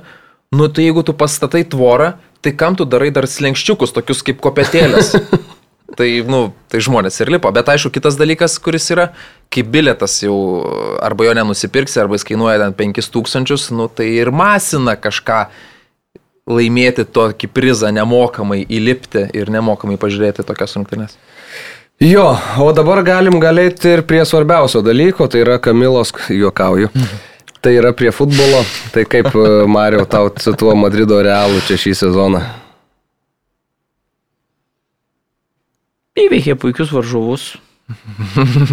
Nu, 0.54 0.70
tai 0.72 0.86
jeigu 0.86 1.04
tu 1.04 1.12
pastatai 1.12 1.64
tvorą, 1.68 2.14
tai 2.40 2.54
kam 2.56 2.76
tu 2.78 2.86
darai 2.88 3.10
dar 3.12 3.28
slengščiukus, 3.28 3.92
tokius 3.92 4.24
kaip 4.24 4.40
kopetėlės? 4.44 5.12
tai, 5.98 6.08
nu, 6.28 6.48
tai 6.72 6.80
žmonės 6.84 7.20
ir 7.20 7.32
lipa. 7.34 7.52
Bet 7.54 7.68
aišku, 7.72 7.92
kitas 7.94 8.16
dalykas, 8.20 8.56
kuris 8.62 8.88
yra, 8.94 9.10
kai 9.52 9.64
biletas 9.66 10.20
jau 10.24 10.36
arba 11.04 11.28
jo 11.28 11.34
nenusipirksi, 11.36 11.98
arba 12.00 12.16
jis 12.16 12.26
kainuoja 12.28 12.62
ten 12.62 12.76
5000, 12.78 13.68
nu, 13.76 13.88
tai 13.92 14.08
ir 14.20 14.32
masina 14.32 14.96
kažką 14.96 15.46
laimėti 16.48 17.04
tokį 17.12 17.50
prizą 17.52 17.90
nemokamai 17.92 18.62
įlipti 18.64 19.26
ir 19.36 19.50
nemokamai 19.52 19.98
pažiūrėti 20.00 20.46
tokias 20.48 20.76
rungtynes. 20.78 21.18
Jo, 22.00 22.30
o 22.62 22.70
dabar 22.72 23.02
galim 23.02 23.40
galėti 23.42 23.90
ir 23.96 24.04
prie 24.06 24.22
svarbiausio 24.22 24.84
dalyko, 24.86 25.26
tai 25.26 25.42
yra 25.42 25.56
Kamilos, 25.58 26.14
juokauju. 26.30 26.92
Tai 27.60 27.74
yra 27.74 27.92
prie 27.92 28.12
futbolo. 28.14 28.62
Tai 28.94 29.04
kaip 29.10 29.30
e, 29.42 29.46
Mario 29.66 30.04
tau 30.06 30.30
su 30.38 30.54
tuo 30.58 30.74
Madrido 30.78 31.20
realu 31.22 31.62
čia 31.66 31.78
šį 31.80 31.94
sezoną. 32.04 32.42
Įveikė 36.18 36.58
puikius 36.58 36.92
varžovus. 36.94 37.54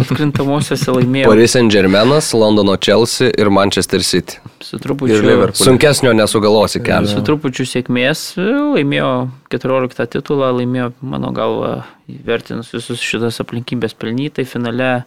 Atkrintamosiose 0.02 0.92
laimėjo 0.92 1.30
Paris 1.30 1.54
Saint 1.54 1.72
Germainas, 1.72 2.26
Londono 2.36 2.74
Chelsea 2.76 3.30
ir 3.32 3.48
Manchester 3.48 4.02
City. 4.04 4.36
su 4.60 4.78
trupučiu. 4.78 5.48
Sunkesnio 5.56 6.12
nesugalosi 6.12 6.82
kelią. 6.84 7.08
su 7.14 7.22
trupučiu 7.24 7.64
sėkmės, 7.64 8.26
laimėjo 8.36 9.30
14 9.54 10.06
titulą, 10.12 10.50
laimėjo, 10.58 10.90
mano 11.00 11.32
galva, 11.32 11.86
vertinus 12.06 12.74
visus 12.74 13.00
šitas 13.00 13.40
aplinkybės 13.40 13.96
pelnytai, 13.96 14.44
finale 14.44 15.06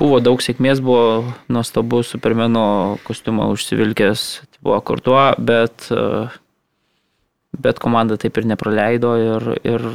buvo 0.00 0.20
daug 0.24 0.40
sėkmės, 0.42 0.80
buvo 0.84 1.34
nuostabu 1.52 2.02
Supermeno 2.06 2.98
kostiumą 3.06 3.50
užsivilkęs, 3.54 4.26
tai 4.48 4.62
buvo 4.64 4.80
Kortuo, 4.84 5.22
bet, 5.38 5.88
e, 5.92 6.26
bet 7.60 7.82
komanda 7.82 8.18
taip 8.20 8.40
ir 8.40 8.48
nepraleido 8.50 9.14
ir, 9.20 9.48
ir, 9.68 9.86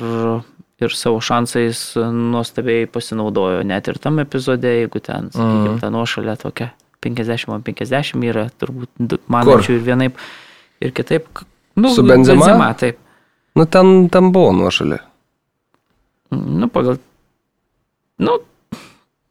ir 0.85 0.97
savo 0.97 1.21
šansais 1.23 1.83
nuostabiai 2.13 2.87
pasinaudojo. 2.91 3.63
Net 3.67 3.89
ir 3.91 4.01
tam 4.01 4.21
epizode, 4.23 4.71
jeigu 4.81 5.01
ten, 5.03 5.31
sakykime, 5.33 5.77
ta 5.81 5.91
nuošalė 5.93 6.37
tokia 6.41 6.71
50 7.05 7.53
ant 7.53 7.65
50 7.67 8.25
yra 8.25 8.47
turbūt 8.61 9.19
manančių 9.31 9.77
ir 9.77 9.83
vienaip 9.85 10.21
ir 10.83 10.93
kitaip. 10.95 11.27
Nu, 11.75 11.91
Su 11.93 12.05
Benzema? 12.07 12.45
Benzema 12.45 12.71
taip. 12.79 13.01
Nu, 13.55 13.65
ten, 13.71 14.07
ten 14.11 14.31
buvo 14.35 14.51
nuošalė. 14.55 14.99
Nu, 16.35 16.67
pagal. 16.71 16.97
Nu, 18.19 18.39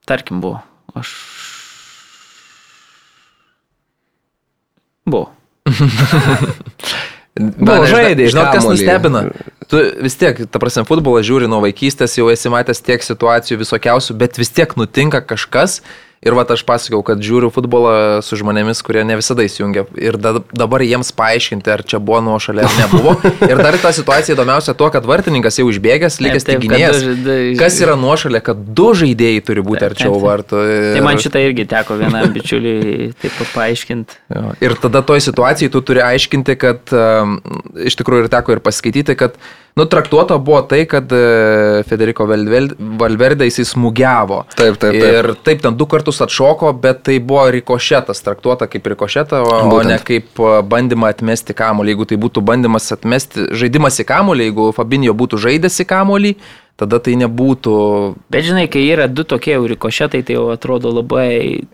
tarkim, 0.06 0.40
buvo. 0.44 0.60
Aš. 0.94 1.12
Buvo. 5.04 5.30
Buvo 7.34 7.82
žinai- 7.82 7.90
žaidė 7.90 8.28
Žinot, 8.30 8.48
kas 8.54 8.66
nustebina? 8.68 9.20
Tu 9.66 9.80
vis 10.06 10.14
tiek, 10.14 10.38
ta 10.46 10.60
prasme, 10.62 10.84
futbolą 10.86 11.18
žiūri 11.26 11.48
nuo 11.50 11.58
vaikystės, 11.64 12.14
jau 12.14 12.28
esi 12.30 12.52
matęs 12.52 12.78
tiek 12.84 13.02
situacijų 13.02 13.58
visokiausių, 13.64 14.14
bet 14.20 14.38
vis 14.38 14.52
tiek 14.54 14.70
nutinka 14.78 15.18
kažkas. 15.26 15.80
Ir 16.24 16.32
va, 16.36 16.44
aš 16.48 16.62
pasakiau, 16.64 17.02
kad 17.04 17.20
žiūriu 17.20 17.50
futbolą 17.52 18.22
su 18.24 18.38
žmonėmis, 18.40 18.80
kurie 18.86 19.02
ne 19.04 19.18
visada 19.18 19.44
įsijungia. 19.44 19.84
Ir 20.00 20.16
da, 20.16 20.38
dabar 20.56 20.80
jiems 20.84 21.10
paaiškinti, 21.16 21.68
ar 21.74 21.82
čia 21.84 22.00
buvo 22.00 22.22
nuošalė 22.24 22.64
ar 22.64 22.76
nebuvo. 22.78 23.12
Ir 23.50 23.60
dar 23.60 23.76
ta 23.82 23.92
situacija 23.92 24.36
įdomiausia 24.36 24.72
tuo, 24.78 24.88
kad 24.94 25.04
vartininkas 25.08 25.58
jau 25.60 25.66
užbėgęs, 25.68 26.16
likęs 26.24 26.46
tik 26.48 26.62
gynėjas. 26.64 27.02
Kas 27.60 27.76
yra 27.84 27.96
nuošalė, 28.00 28.40
kad 28.46 28.62
du 28.78 28.90
žaidėjai 28.96 29.42
turi 29.44 29.64
būti 29.66 29.84
arčiau 29.90 30.16
vartų. 30.22 30.62
Tai 30.64 30.94
ir- 31.00 31.04
man 31.04 31.20
šitą 31.20 31.42
irgi 31.44 31.66
teko 31.74 31.98
vienam 32.00 32.32
bičiuliui 32.34 33.10
taip 33.20 33.42
paaiškinti. 33.52 34.22
Ir 34.64 34.78
tada 34.80 35.04
toj 35.04 35.20
situacijai 35.28 35.72
tu 35.72 35.84
turi 35.84 36.00
aiškinti, 36.04 36.56
kad 36.60 36.94
um, 36.96 37.36
iš 37.84 37.98
tikrųjų 38.00 38.24
ir 38.26 38.32
teko 38.32 38.56
ir 38.56 38.64
paskaityti, 38.64 39.16
kad 39.18 39.36
nu, 39.76 39.84
traktuota 39.90 40.38
buvo 40.38 40.60
tai, 40.70 40.84
kad 40.88 41.10
uh, 41.12 41.82
Federico 41.88 42.26
Valverde 42.28 43.48
jisai 43.48 43.66
smūgiavo. 43.68 44.44
Taip, 44.54 44.78
taip, 44.78 44.94
taip. 44.94 45.08
Ir 45.10 45.30
taip, 45.46 45.62
ten 45.64 45.76
du 45.78 45.88
kartus 45.90 46.13
atšoko, 46.22 46.72
bet 46.78 47.02
tai 47.08 47.18
buvo 47.18 47.46
rikošetas, 47.50 48.22
traktuota 48.22 48.68
kaip 48.70 48.86
rikošetą, 48.94 49.42
o, 49.42 49.54
o 49.66 49.70
Būtent. 49.72 49.90
ne 49.90 49.98
kaip 49.98 50.42
uh, 50.42 50.58
bandymą 50.62 51.10
atmesti 51.10 51.56
kamuolį. 51.58 51.94
Jeigu 51.94 52.08
tai 52.12 52.20
būtų 52.24 52.44
bandymas 52.46 52.90
atmesti, 52.94 53.48
žaidimas 53.56 53.98
į 53.98 54.08
kamuolį, 54.08 54.50
jeigu 54.50 54.72
Fabinio 54.76 55.14
būtų 55.16 55.40
žaidęs 55.46 55.80
į 55.84 55.88
kamuolį, 55.90 56.34
tada 56.80 56.98
tai 56.98 57.14
nebūtų 57.20 57.78
Bet 58.34 58.44
žinai, 58.46 58.66
kai 58.70 58.82
yra 58.88 59.06
du 59.08 59.24
tokie 59.24 59.56
rikošetai, 59.58 60.24
tai 60.26 60.38
jau 60.38 60.50
atrodo 60.54 60.90
labai... 60.94 61.64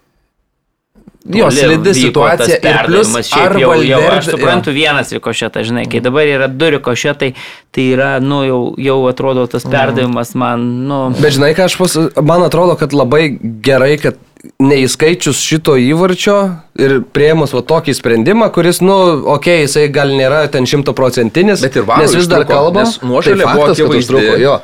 Jo, 1.21 1.51
slidi 1.53 1.93
situacija. 1.93 2.57
Ir 2.65 2.79
plus 2.87 3.11
ar 3.37 3.53
jau, 3.61 3.75
jau 3.85 3.99
aš 4.01 4.07
Valverde- 4.09 4.31
suprantu 4.33 4.73
vienas 4.73 5.11
rikošetas, 5.13 5.67
žinai, 5.69 5.83
kai 5.93 6.01
dabar 6.01 6.25
yra 6.25 6.47
du 6.49 6.71
rikošetai, 6.73 7.35
tai 7.77 7.85
yra, 7.93 8.15
nu, 8.25 8.39
jau, 8.49 8.61
jau 8.81 8.97
atrodo 9.11 9.45
tas 9.53 9.67
perdavimas 9.69 10.33
man, 10.33 10.65
nu... 10.89 11.03
Bet 11.21 11.37
žinai, 11.37 11.53
ką 11.59 11.69
aš 11.69 11.77
pas... 11.77 11.99
Man 12.25 12.47
atrodo, 12.47 12.73
kad 12.81 12.97
labai 12.97 13.37
gerai, 13.37 13.99
kad 14.01 14.17
neįskaičius 14.61 15.41
šito 15.45 15.75
įvarčio 15.77 16.37
ir 16.81 16.95
prieimus 17.13 17.53
va 17.53 17.61
tokį 17.67 17.93
sprendimą, 17.97 18.49
kuris, 18.55 18.79
nu, 18.81 18.95
okei, 18.95 19.61
okay, 19.61 19.65
jisai 19.67 19.83
gal 19.93 20.13
nėra 20.17 20.43
ten 20.53 20.65
šimtoprocentinis, 20.69 21.61
Bet 21.65 21.77
ir 21.77 21.85
varui 21.89 22.07
nes 22.07 22.15
vis 22.17 22.29
dar 22.31 22.47
nes 22.47 22.95
nuošalė 23.03 23.45
tai 23.45 23.49
buvo 23.51 23.67
faktas, 23.67 23.77
kad 23.77 23.85
akivaizdi. 23.85 24.01
užtruko, 24.01 24.39
jo. 24.41 24.55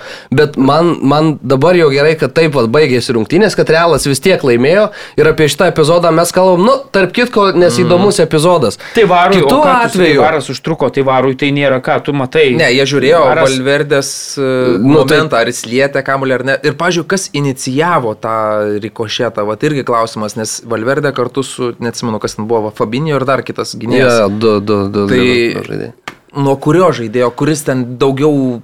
Bet 0.40 0.56
man, 0.56 0.92
man 1.04 1.28
dabar 1.44 1.76
jau 1.76 1.90
gerai, 1.92 2.14
kad 2.20 2.32
taip 2.36 2.54
pat 2.56 2.70
baigėsi 2.72 3.16
rungtynės, 3.16 3.56
kad 3.58 3.72
Realas 3.72 4.08
vis 4.08 4.22
tiek 4.24 4.40
laimėjo 4.48 4.86
ir 5.20 5.28
apie 5.28 5.50
šitą 5.52 5.68
epizodą 5.72 6.12
mes 6.16 6.32
kalbam, 6.32 6.64
nu, 6.64 6.78
tarp 6.94 7.12
kitko, 7.16 7.50
nes 7.58 7.76
įdomus 7.82 8.22
epizodas. 8.24 8.80
Tai 8.96 9.04
varui, 9.10 9.42
Kitu 9.42 9.60
atveju, 9.60 10.22
varas 10.24 10.48
užtruko, 10.52 10.88
tai 10.94 11.04
varui 11.04 11.36
tai 11.36 11.52
nėra 11.56 11.82
ką, 11.84 11.98
tu 12.06 12.16
matai. 12.16 12.46
Ne, 12.56 12.70
jie 12.78 12.88
žiūrėjo 12.94 13.22
Varas-. 13.26 13.52
Valverdės 13.52 14.10
uh, 14.40 14.76
Nu, 14.80 15.02
momentą, 15.02 15.42
ar 15.42 15.50
jis 15.50 15.64
lietė 15.68 16.00
kamuolį 16.06 16.38
ar 16.38 16.44
ne. 16.48 16.56
Ir, 16.64 16.76
pažiūrėjau, 16.78 17.08
kas 17.12 17.28
inicijavo 17.36 18.14
tą 18.20 18.36
rikošetą, 18.82 19.44
va 19.46 19.58
irgi 19.66 19.84
klausimas, 19.88 20.36
nes 20.38 20.56
Valverdė 20.68 21.12
kartu 21.16 21.42
su, 21.46 21.72
neatsimenu, 21.82 22.20
kas 22.22 22.38
ten 22.38 22.46
buvo, 22.50 22.70
Fabinio 22.74 23.18
ir 23.20 23.24
dar 23.28 23.42
kitas 23.46 23.74
Ja, 23.74 23.80
gynėjas. 23.84 24.18
du, 24.40 24.56
du, 24.60 24.78
du, 24.94 25.06
Tai- 25.10 25.62
du, 25.68 25.78
du. 25.84 25.92
Nuo 26.36 26.56
kurio 26.60 26.90
žaidėjo, 26.92 27.30
kuris 27.38 27.62
ten 27.64 27.84
daugiau 28.00 28.60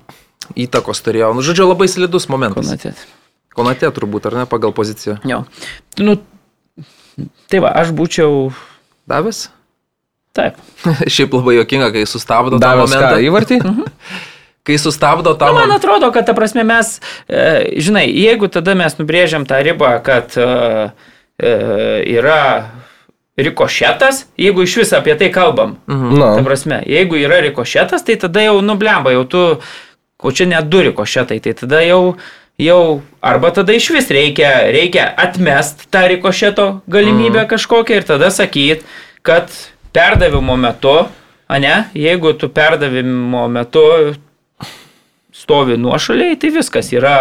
įtakos 0.59 1.01
turėjo. 1.07 1.31
Nu, 1.37 1.41
žodžiu, 1.47 1.69
labai 1.71 1.87
slidus 1.89 2.27
momentas. 2.29 2.67
Konatė. 2.69 2.93
Konatė 3.57 3.89
turbūt, 3.97 4.27
ar 4.29 4.37
ne, 4.43 4.45
pagal 4.51 4.73
poziciją. 4.77 5.19
Jo. 5.29 5.43
Nu, 6.01 6.19
tai 7.49 7.61
va, 7.65 7.71
aš 7.81 7.93
būčiau. 7.97 8.51
Davęs? 9.09 9.47
Taip. 10.37 10.57
Šiaip 11.15 11.33
labai 11.37 11.57
jokinga, 11.59 11.91
kai 11.93 12.05
sustabdo 12.09 12.57
tą 12.59 12.63
Davęs 12.65 12.93
ką, 12.93 13.01
momentą. 13.01 13.25
įvartį? 13.29 13.59
Kai 14.63 14.79
sustabdo 14.79 15.35
tą 15.35 15.49
Nu, 15.51 15.59
man 15.59 15.73
atrodo, 15.75 16.13
kad 16.15 16.27
ta 16.27 16.35
prasme 16.39 16.63
mes, 16.65 17.01
e, 17.29 17.65
žinai, 17.83 18.07
jeigu 18.07 18.47
tada 18.47 18.77
mes 18.79 18.95
nubrėžiam 18.95 19.43
tą 19.49 19.59
ribą, 19.59 19.97
kad 20.07 20.37
e, 20.39 20.47
e, 21.43 21.55
yra 22.15 22.71
rikošetas, 23.43 24.27
jeigu 24.39 24.63
iš 24.63 24.77
viso 24.83 25.01
apie 25.01 25.17
tai 25.19 25.33
kalbam. 25.35 25.79
Na, 25.89 26.37
Ta 26.37 26.45
prasme, 26.47 26.79
jeigu 26.87 27.19
yra 27.19 27.41
rikošetas, 27.43 28.07
tai 28.07 28.15
tada 28.23 28.45
jau 28.45 28.61
nublemba, 28.63 29.11
jau 29.17 29.25
tu, 29.27 29.43
o 30.23 30.31
čia 30.31 30.47
net 30.47 30.71
du 30.71 30.85
rikošetai, 30.87 31.41
tai 31.43 31.59
tada 31.59 31.83
jau, 31.83 32.17
jau 32.63 32.81
arba 33.19 33.51
tada 33.51 33.75
iš 33.75 33.91
vis 33.97 34.11
reikia, 34.15 34.55
reikia 34.71 35.11
atmest 35.11 35.89
tą 35.91 36.07
rikošeto 36.13 36.69
galimybę 36.87 37.49
kažkokią 37.51 37.99
ir 37.99 38.07
tada 38.07 38.31
sakyt, 38.31 38.87
kad 39.27 39.51
perdavimo 39.91 40.55
metu, 40.55 41.01
ane, 41.51 41.89
jeigu 41.99 42.37
tu 42.39 42.53
perdavimo 42.53 43.49
metu 43.51 43.89
stovi 45.33 45.79
nuošaliai, 45.81 46.37
tai 46.37 46.51
viskas 46.53 46.91
yra 46.93 47.15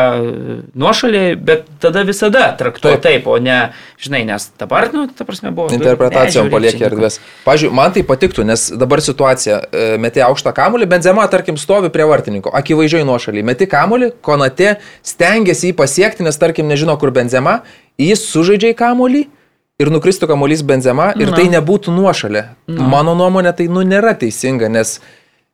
nuošaliai, 0.76 1.36
bet 1.40 1.64
tada 1.80 2.04
visada 2.08 2.50
traktuoja 2.60 3.00
taip. 3.00 3.24
Taip. 3.24 3.28
o 3.32 3.38
ne, 3.40 3.58
žinai, 4.04 4.26
nes 4.28 4.50
dabar, 4.60 4.90
nu, 4.94 5.06
ta 5.16 5.24
prasme, 5.28 5.54
buvo. 5.56 5.72
Interpretacijom 5.72 6.50
nieko. 6.52 6.84
erdvės. 6.90 7.22
Pavyzdžiui, 7.46 7.72
man 7.80 7.96
tai 7.96 8.04
patiktų, 8.08 8.44
nes 8.48 8.68
dabar 8.76 9.04
situacija, 9.04 9.62
e, 9.72 9.86
meti 10.04 10.24
aukštą 10.26 10.52
kamulį, 10.58 10.90
Benzema, 10.92 11.28
tarkim, 11.32 11.60
stovi 11.62 11.92
prie 11.94 12.08
vartininko, 12.10 12.52
akivaizdžiai 12.60 13.08
nuošaliai, 13.08 13.48
meti 13.48 13.70
kamulį, 13.72 14.12
Konate 14.22 14.76
stengiasi 15.08 15.72
jį 15.72 15.78
pasiekti, 15.80 16.28
nes, 16.28 16.40
tarkim, 16.42 16.68
nežino, 16.68 16.98
kur 17.00 17.16
Benzema, 17.16 17.62
jis 18.02 18.28
sužaidžia 18.28 18.76
į 18.76 18.80
kamulį 18.84 19.24
ir 19.82 19.90
nukristų 19.94 20.28
kamuolys 20.30 20.66
Benzema 20.68 21.14
ir 21.16 21.32
Na. 21.32 21.40
tai 21.40 21.48
nebūtų 21.56 21.96
nuošalė. 21.96 22.44
Mano 22.68 23.16
nuomonė, 23.18 23.56
tai, 23.56 23.72
nu, 23.72 23.88
nėra 23.88 24.14
teisinga, 24.20 24.70
nes 24.70 25.00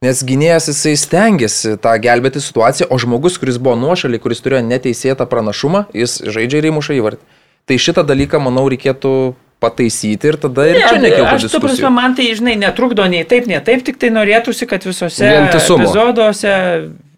Nes 0.06 0.20
gynėjas 0.22 0.68
jisai 0.70 0.92
stengiasi 0.94 1.72
tą 1.82 1.96
gelbėti 1.98 2.38
situaciją, 2.44 2.86
o 2.94 3.00
žmogus, 3.02 3.40
kuris 3.42 3.56
buvo 3.58 3.74
nuošaliai, 3.82 4.22
kuris 4.22 4.44
turėjo 4.46 4.62
neteisėtą 4.68 5.26
pranašumą, 5.26 5.88
jis 5.98 6.20
žaidžia 6.22 6.60
ir 6.62 6.68
įmuša 6.70 6.98
įvartį. 7.00 7.26
Tai 7.68 7.78
šitą 7.82 8.04
dalyką, 8.06 8.38
manau, 8.46 8.68
reikėtų 8.70 9.14
pataisyti 9.60 10.30
ir 10.30 10.38
tada 10.38 10.68
ir 10.70 10.78
Ne, 10.78 10.84
čia 10.86 11.02
nekiltų 11.02 11.32
Aš, 11.32 11.48
tu 11.48 11.50
prasme, 11.50 11.72
diskusijų. 11.74 11.92
man 11.96 12.14
tai, 12.14 12.28
žinai, 12.38 12.54
netrukdo 12.62 13.08
nei 13.10 13.24
taip, 13.26 13.50
nei 13.50 13.58
taip, 13.66 13.82
tik 13.88 13.98
tai 13.98 14.12
norėtųsi, 14.14 14.70
kad 14.70 14.86
visose 14.86 15.32
epizoduose, 15.34 16.54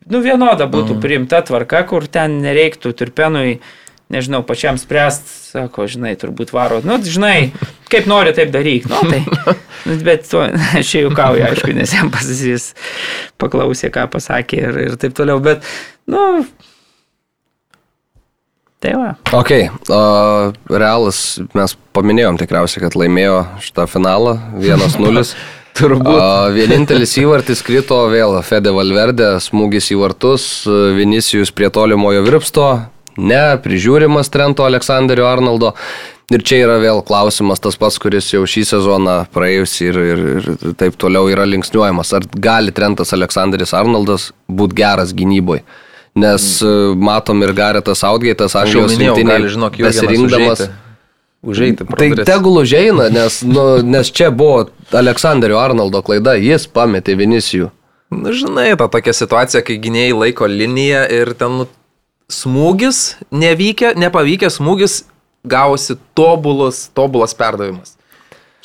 nu, 0.08 0.24
vienoda 0.24 0.70
būtų 0.72 0.96
mm. 0.96 1.04
priimta 1.04 1.44
tvarka, 1.44 1.84
kur 1.90 2.08
ten 2.08 2.40
nereiktų 2.46 2.96
turpenui, 2.96 3.58
nežinau, 4.10 4.42
pačiam 4.46 4.78
spręst, 4.82 5.28
sako, 5.52 5.86
žinai, 5.90 6.16
turbūt 6.20 6.54
varo, 6.54 6.82
nu, 6.86 6.98
žinai, 7.06 7.52
kaip 7.94 8.10
nori, 8.10 8.34
taip 8.38 8.50
daryk, 8.54 8.88
nu, 8.90 9.04
tai, 9.06 9.22
bet 10.08 10.26
to, 10.30 10.42
aš 10.80 10.90
čia 10.90 11.06
juokauju, 11.06 11.46
aišku, 11.52 11.76
nes 11.78 11.94
jam 11.94 12.10
pasisys 12.14 12.72
paklausė, 13.42 13.94
ką 13.94 14.10
pasakė 14.14 14.64
ir, 14.66 14.82
ir 14.88 14.98
taip 15.02 15.14
toliau, 15.18 15.38
bet, 15.46 15.66
nu, 16.10 16.24
tai 18.82 18.98
va. 18.98 19.14
Ok, 19.38 19.54
uh, 19.94 20.58
Realas, 20.74 21.38
mes 21.54 21.78
paminėjom 21.94 22.42
tikriausiai, 22.42 22.88
kad 22.88 22.98
laimėjo 22.98 23.44
šitą 23.62 23.88
finalą 23.92 24.40
1-0. 24.58 25.26
Turbūt. 25.80 26.12
Uh, 26.12 26.50
vienintelis 26.52 27.14
įvartis 27.22 27.62
krito 27.64 28.02
vėl 28.12 28.34
Fede 28.44 28.74
Valverde, 28.76 29.36
smūgis 29.40 29.94
į 29.94 30.00
vartus, 30.02 30.44
Vinicijus 30.98 31.54
prie 31.56 31.70
tolimojo 31.72 32.26
virpsto, 32.26 32.66
ne, 33.20 33.44
prižiūrimas 33.64 34.32
Trento 34.32 34.66
Aleksandrio 34.68 35.28
Arnoldo. 35.30 35.74
Ir 36.30 36.44
čia 36.46 36.60
yra 36.62 36.76
vėl 36.78 37.00
klausimas 37.02 37.62
tas 37.62 37.78
pats, 37.80 37.98
kuris 38.02 38.28
jau 38.30 38.44
šį 38.46 38.64
sezoną 38.70 39.16
praėjus 39.34 39.72
ir, 39.82 39.98
ir, 39.98 40.20
ir 40.38 40.76
taip 40.78 40.98
toliau 41.02 41.30
yra 41.32 41.48
linksniuojamas. 41.50 42.14
Ar 42.20 42.28
gali 42.38 42.74
Trentas 42.76 43.16
Aleksandris 43.18 43.74
Arnoldas 43.74 44.30
būti 44.46 44.78
geras 44.78 45.16
gynyboje? 45.18 45.64
Nes 46.20 46.46
mm. 46.62 47.02
matom 47.06 47.42
ir 47.46 47.54
Garetas 47.58 48.04
Outgate'as, 48.06 48.56
Aš 48.58 48.76
jau 48.76 48.86
minėjau, 48.90 49.72
besirinkdamas. 49.78 50.68
užeiti. 51.46 51.86
Tai 51.86 52.10
tegul 52.28 52.62
užeina, 52.62 53.10
nes, 53.14 53.42
nu, 53.46 53.66
nes 53.86 54.10
čia 54.12 54.30
buvo 54.34 54.68
Aleksandrio 54.92 55.60
Arnoldo 55.62 56.02
klaida, 56.06 56.36
jis 56.38 56.68
pametė 56.68 57.16
Vinicijų. 57.20 57.70
Na, 58.10 58.34
žinai, 58.34 58.72
ta 58.78 58.90
tokia 58.90 59.14
situacija, 59.14 59.62
kai 59.66 59.78
gynėjai 59.82 60.16
laiko 60.18 60.50
liniją 60.50 61.04
ir 61.14 61.34
ten 61.38 61.60
nu, 61.62 61.68
smūgis, 62.30 63.20
nevykė, 63.34 63.94
nepavykęs 64.00 64.60
smūgis, 64.60 65.00
gavosi 65.50 65.98
tobulus, 66.18 66.88
tobulas 66.94 67.34
perdavimas. 67.38 67.96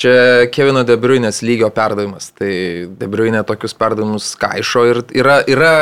Čia 0.01 0.49
Kevino 0.51 0.83
Debriuinės 0.83 1.39
lygio 1.45 1.69
perdavimas. 1.73 2.29
Tai 2.35 2.51
Debriuinė 2.99 3.45
tokius 3.47 3.75
perdavimus 3.77 4.33
kaišo 4.39 4.83
ir 4.89 5.01
yra, 5.15 5.39
yra 5.47 5.73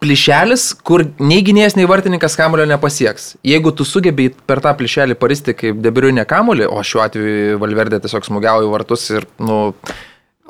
plyšelis, 0.00 0.70
kur 0.86 1.04
nei 1.20 1.42
gynėjas, 1.44 1.74
nei 1.76 1.88
vartininkas 1.90 2.38
kamulio 2.38 2.64
nepasieks. 2.70 3.34
Jeigu 3.44 3.74
tu 3.76 3.84
sugebėjai 3.84 4.32
per 4.48 4.62
tą 4.64 4.72
plyšelį 4.78 5.18
paristi 5.20 5.56
kaip 5.56 5.82
Debriuinė 5.84 6.24
kamulį, 6.30 6.68
o 6.70 6.80
šiuo 6.86 7.02
atveju 7.04 7.58
Valverdė 7.60 8.00
tiesiog 8.04 8.30
smūgiavo 8.30 8.64
į 8.64 8.70
vartus 8.72 9.08
ir, 9.12 9.26
nu, 9.42 9.58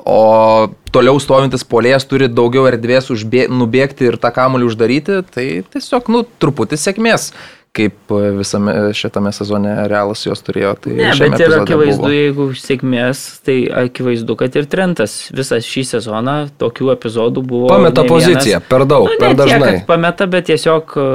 O 0.05 0.69
toliau 0.91 1.19
stovintis 1.21 1.63
polėjas 1.67 2.05
turi 2.09 2.27
daugiau 2.31 2.65
erdvės 2.69 3.09
užbė, 3.13 3.47
nubėgti 3.51 4.07
ir 4.09 4.17
tą 4.21 4.31
kamulį 4.35 4.69
uždaryti, 4.71 5.21
tai 5.33 5.47
tiesiog, 5.73 6.09
nu, 6.11 6.23
truputį 6.41 6.79
sėkmės, 6.81 7.31
kaip 7.71 8.11
visame 8.39 8.73
šitame 8.97 9.31
sezone 9.31 9.75
realas 9.87 10.25
jos 10.25 10.41
turėjo. 10.43 10.73
Tai 10.83 10.91
Ne, 10.97 11.11
bet 11.15 11.39
ir 11.39 11.53
akivaizdu, 11.61 12.01
buvo. 12.01 12.11
jeigu 12.11 12.47
sėkmės, 12.59 13.21
tai 13.47 13.57
akivaizdu, 13.85 14.35
kad 14.41 14.57
ir 14.59 14.65
Trentas 14.71 15.29
visą 15.31 15.61
šį 15.63 15.83
sezoną 15.93 16.37
tokių 16.59 16.91
epizodų 16.97 17.45
buvo. 17.47 17.69
Pameta 17.71 18.03
poziciją, 18.09 18.59
per 18.67 18.83
daug, 18.89 19.07
Nu, 19.07 19.15
per 19.21 19.29
ne 19.31 19.35
tiek, 19.37 19.45
dažnai. 19.45 19.71
kad 19.79 19.87
Pameta, 19.87 20.27
bet 20.27 20.49
tiesiog 20.51 20.97
e, 20.99 21.05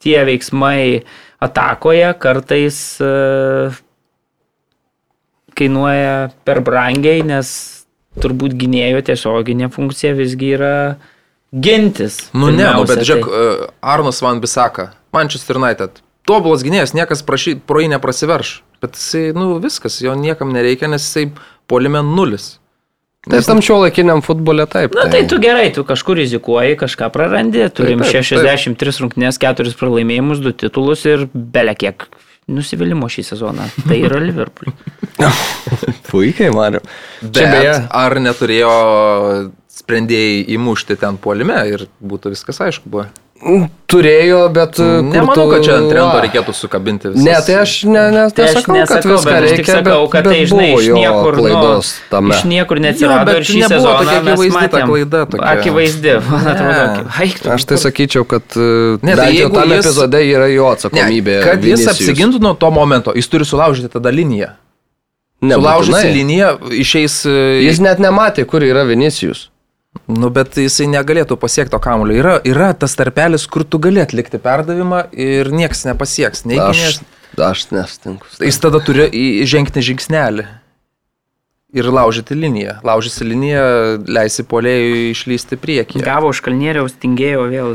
tie 0.00 0.22
veiksmai 0.24 1.02
atakoje 1.44 2.14
kartais 2.22 2.78
e, 3.04 3.12
kainuoja 5.58 6.30
per 6.46 6.60
brangiai, 6.64 7.22
nes 7.26 7.77
turbūt 8.22 8.56
gynėjo 8.58 9.02
tiesioginė 9.08 9.70
funkcija 9.74 10.14
visgi 10.18 10.52
yra 10.58 10.74
gintis. 11.52 12.28
Nu 12.36 12.52
ne, 12.52 12.66
nu, 12.76 12.84
bet 12.88 13.02
žiūrėk, 13.06 13.26
tai. 13.26 13.48
e, 13.48 13.72
Arnas 13.94 14.20
Van 14.24 14.42
Bisaka, 14.42 14.92
Manchester 15.16 15.60
United. 15.60 16.02
Tobulas 16.28 16.64
gynėjas, 16.66 16.92
niekas 16.96 17.24
prašy, 17.24 17.56
pro 17.64 17.80
jį 17.80 17.92
neprasiverš. 17.94 18.58
Bet 18.82 18.98
jisai, 18.98 19.30
nu 19.34 19.56
viskas, 19.62 19.98
jo 20.04 20.12
niekam 20.14 20.52
nereikia, 20.54 20.90
nes 20.92 21.06
jisai 21.06 21.30
polime 21.70 22.02
nulis. 22.04 22.58
Tai 23.28 23.40
tam 23.44 23.58
šio 23.64 23.80
laikiniam 23.82 24.20
futbole 24.24 24.64
taip. 24.70 24.94
Na 24.96 25.08
tai 25.10 25.24
tu 25.28 25.40
gerai, 25.42 25.66
tu 25.74 25.82
kažkur 25.84 26.16
rizikuoji, 26.20 26.78
kažką 26.80 27.08
prarandi, 27.12 27.64
turim 27.74 28.04
taip, 28.04 28.14
taip. 28.14 28.28
63 28.46 29.02
rungtynės, 29.02 29.40
4 29.42 29.74
pralaimėjimus, 29.80 30.40
2 30.44 30.54
titulus 30.62 31.02
ir 31.08 31.26
belekiek 31.34 32.06
nusivylimų 32.48 33.08
šį 33.12 33.24
sezoną. 33.32 33.68
Tai 33.84 34.00
yra 34.00 34.20
Liverpool. 34.28 34.72
Puikiai, 36.08 36.50
Mariu. 36.54 36.82
Bet 37.22 37.42
beje, 37.52 37.74
ar 37.90 38.18
neturėjo 38.22 38.74
sprendėjai 39.78 40.42
įmušti 40.56 40.98
ten 41.00 41.18
polime 41.22 41.58
ir 41.70 41.86
būtų 42.00 42.34
viskas 42.34 42.60
aišku 42.66 42.90
buvo. 42.92 43.06
Turėjo, 43.88 44.38
bet... 44.52 44.78
Nemanau, 44.82 45.34
tu- 45.34 45.44
kad 45.52 45.62
čia 45.64 45.74
ant 45.78 45.88
trento 45.92 46.18
reikėtų 46.24 46.52
sukabinti 46.58 47.10
visą. 47.12 47.22
Ne, 47.24 47.36
tai 47.46 47.54
aš 47.62 47.72
ne, 47.88 48.02
ne, 48.12 48.24
Tai 48.34 48.44
aš 48.48 48.54
nesakau, 48.58 48.76
kad 48.90 49.06
viską 49.08 49.32
bet 49.32 49.44
reikia, 49.46 49.76
sakau, 49.78 50.00
bet, 50.02 50.12
kad 50.12 50.26
bet 50.26 50.32
tai, 50.34 50.40
žinai, 50.50 50.66
iš 50.74 50.88
jo 50.90 50.96
niekur, 50.98 51.38
klaidos 51.38 51.92
nu, 51.94 52.08
tame. 52.12 52.34
iš 52.34 52.42
niekur 52.50 52.80
Jo, 52.80 52.84
neatsirado 52.84 53.26
bet 53.30 53.38
ir 53.40 53.46
šį 53.48 53.60
sezoną 53.72 53.94
tokia 54.02 54.18
akivaizdi 54.18 54.50
ta 54.52 54.60
matėm. 54.60 54.90
klaida 54.92 55.22
tokia. 55.32 55.50
Akivaizdi, 55.54 56.14
man 56.28 56.44
Ne. 56.44 56.52
atrodo. 56.52 57.06
Eik, 57.24 57.38
tu. 57.44 57.50
Aš 57.56 57.64
tai 57.70 57.78
sakyčiau, 57.84 58.24
kad 58.28 58.42
e, 58.58 58.68
Ne, 59.02 59.16
tai 59.16 59.28
jau 59.32 59.36
jeigu 59.48 59.54
tam 59.60 59.68
jis- 59.72 59.84
epizode 59.86 60.20
yra 60.34 60.48
jo 60.52 60.66
Ne, 60.68 60.72
atsakomybė. 60.76 61.36
kad 61.46 61.58
jis 61.64 61.78
Vinicius. 61.78 61.92
apsigintų 61.94 62.40
nuo 62.44 62.54
to 62.54 62.70
momento, 62.70 63.14
jis 63.16 63.28
turi 63.30 63.44
sulaužyti 63.48 63.88
tada 63.94 64.10
liniją. 64.10 64.50
Sulaužysi 65.42 66.08
liniją, 66.18 66.58
išeis... 66.74 67.22
e, 67.30 67.62
Jis 67.62 67.78
net 67.80 68.00
nematė, 68.02 68.44
kur 68.44 68.60
yra 68.66 68.82
Vinicijus. 68.84 69.48
Nu, 70.06 70.30
bet 70.34 70.56
jisai 70.60 70.86
negalėtų 70.92 71.36
pasiekti 71.40 71.74
to 71.74 71.80
kamulio. 71.82 72.16
Yra, 72.20 72.34
yra 72.46 72.70
tas 72.78 72.94
tarpelis, 72.98 73.46
kur 73.50 73.64
tu 73.64 73.80
gali 73.82 74.02
atlikti 74.02 74.40
perdavimą 74.42 75.06
ir 75.12 75.50
niekas 75.54 75.84
nepasieks. 75.88 76.44
Nei 76.48 76.60
Aš, 76.62 76.78
gynėjas. 76.78 77.02
aš 77.50 77.66
nestinku. 77.74 78.30
Jis 78.44 78.60
tada 78.62 78.80
turi 78.84 79.08
žengti 79.48 79.84
žingsnelį. 79.90 80.46
Ir 81.76 81.84
laužyti 81.92 82.32
liniją. 82.32 82.78
Laužysi 82.86 83.26
liniją, 83.28 83.64
leisi 84.08 84.44
polėjui 84.48 85.10
išlysti 85.12 85.58
priekį. 85.60 86.00
Gavo 86.06 86.30
už 86.32 86.40
kalnieriaus, 86.46 86.94
tingėjo 86.96 87.42
vėl. 87.50 87.74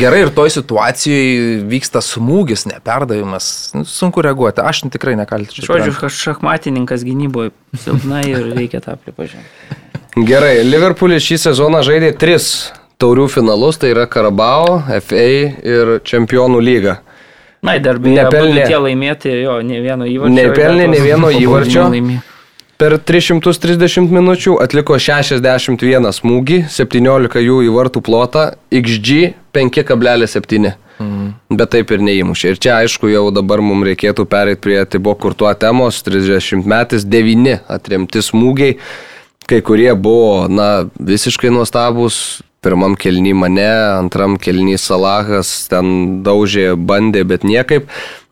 Gerai, 0.00 0.22
ir 0.24 0.30
toj 0.32 0.52
situacijoje 0.54 1.60
vyksta 1.68 2.00
smūgis, 2.04 2.66
ne 2.68 2.78
perdavimas. 2.84 3.48
Nu, 3.76 3.84
sunku 3.88 4.22
reaguoti. 4.24 4.60
Aš 4.64 4.84
tikrai 4.92 5.16
nekaltinčiau. 5.20 5.66
Žodžiu, 5.68 6.12
šachmatininkas 6.16 7.04
gynyboje 7.04 7.52
silpna 7.80 8.22
ir 8.28 8.52
reikia 8.56 8.80
tą 8.84 8.96
pripažinti. 9.00 9.48
Gerai, 10.16 10.64
Liverpoolis 10.66 11.22
šį 11.22 11.36
sezoną 11.38 11.84
žaidė 11.86 12.10
tris 12.18 12.72
taurių 13.00 13.28
finalus, 13.30 13.78
tai 13.78 13.92
yra 13.94 14.08
Karabao, 14.10 14.80
FA 15.06 15.28
ir 15.62 15.92
Čempionų 16.02 16.58
lyga. 16.60 16.96
Na, 17.62 17.76
dar 17.78 18.00
beje, 18.00 18.16
Nepelnė. 18.18 18.64
tie 18.66 18.80
laimėti, 18.80 19.30
jo, 19.44 19.60
ne 19.62 19.78
vieno 19.84 20.08
įvarčio. 20.08 20.34
Nepelnė 20.34 20.88
dar 20.90 21.04
vieno 21.04 21.30
įvarčio. 21.30 21.86
Per 22.80 22.96
330 22.96 24.08
minučių 24.10 24.54
atliko 24.64 24.96
61 24.96 26.08
smūgį, 26.16 26.62
17 26.72 27.42
jų 27.44 27.58
į 27.68 27.74
vartų 27.76 28.00
plotą, 28.02 28.46
XG 28.72 29.34
5,7. 29.54 30.72
bet 31.50 31.70
taip 31.72 31.92
ir 31.92 32.02
neįmušė. 32.04 32.50
Ir 32.50 32.58
čia 32.60 32.72
aišku, 32.80 33.08
jau 33.12 33.30
dabar 33.32 33.62
mums 33.64 33.86
reikėtų 33.88 34.26
pereiti 34.28 34.60
prie 34.60 34.80
Tibo 34.84 35.14
Kurtuo 35.14 35.52
temos, 35.54 36.02
30 36.04 36.66
metais, 36.68 37.04
9 37.04 37.60
atremti 37.68 38.20
smūgiai, 38.24 38.74
kai 39.50 39.60
kurie 39.66 39.90
buvo, 39.98 40.46
na, 40.48 40.86
visiškai 40.98 41.50
nuostabus. 41.50 42.40
Pirmam 42.60 42.92
kelny 42.92 43.32
mane, 43.32 43.70
antram 43.96 44.36
kelny 44.36 44.76
Salahas, 44.76 45.48
ten 45.72 46.20
daužė, 46.26 46.74
bandė, 46.76 47.22
bet 47.24 47.46
niekaip. 47.48 47.88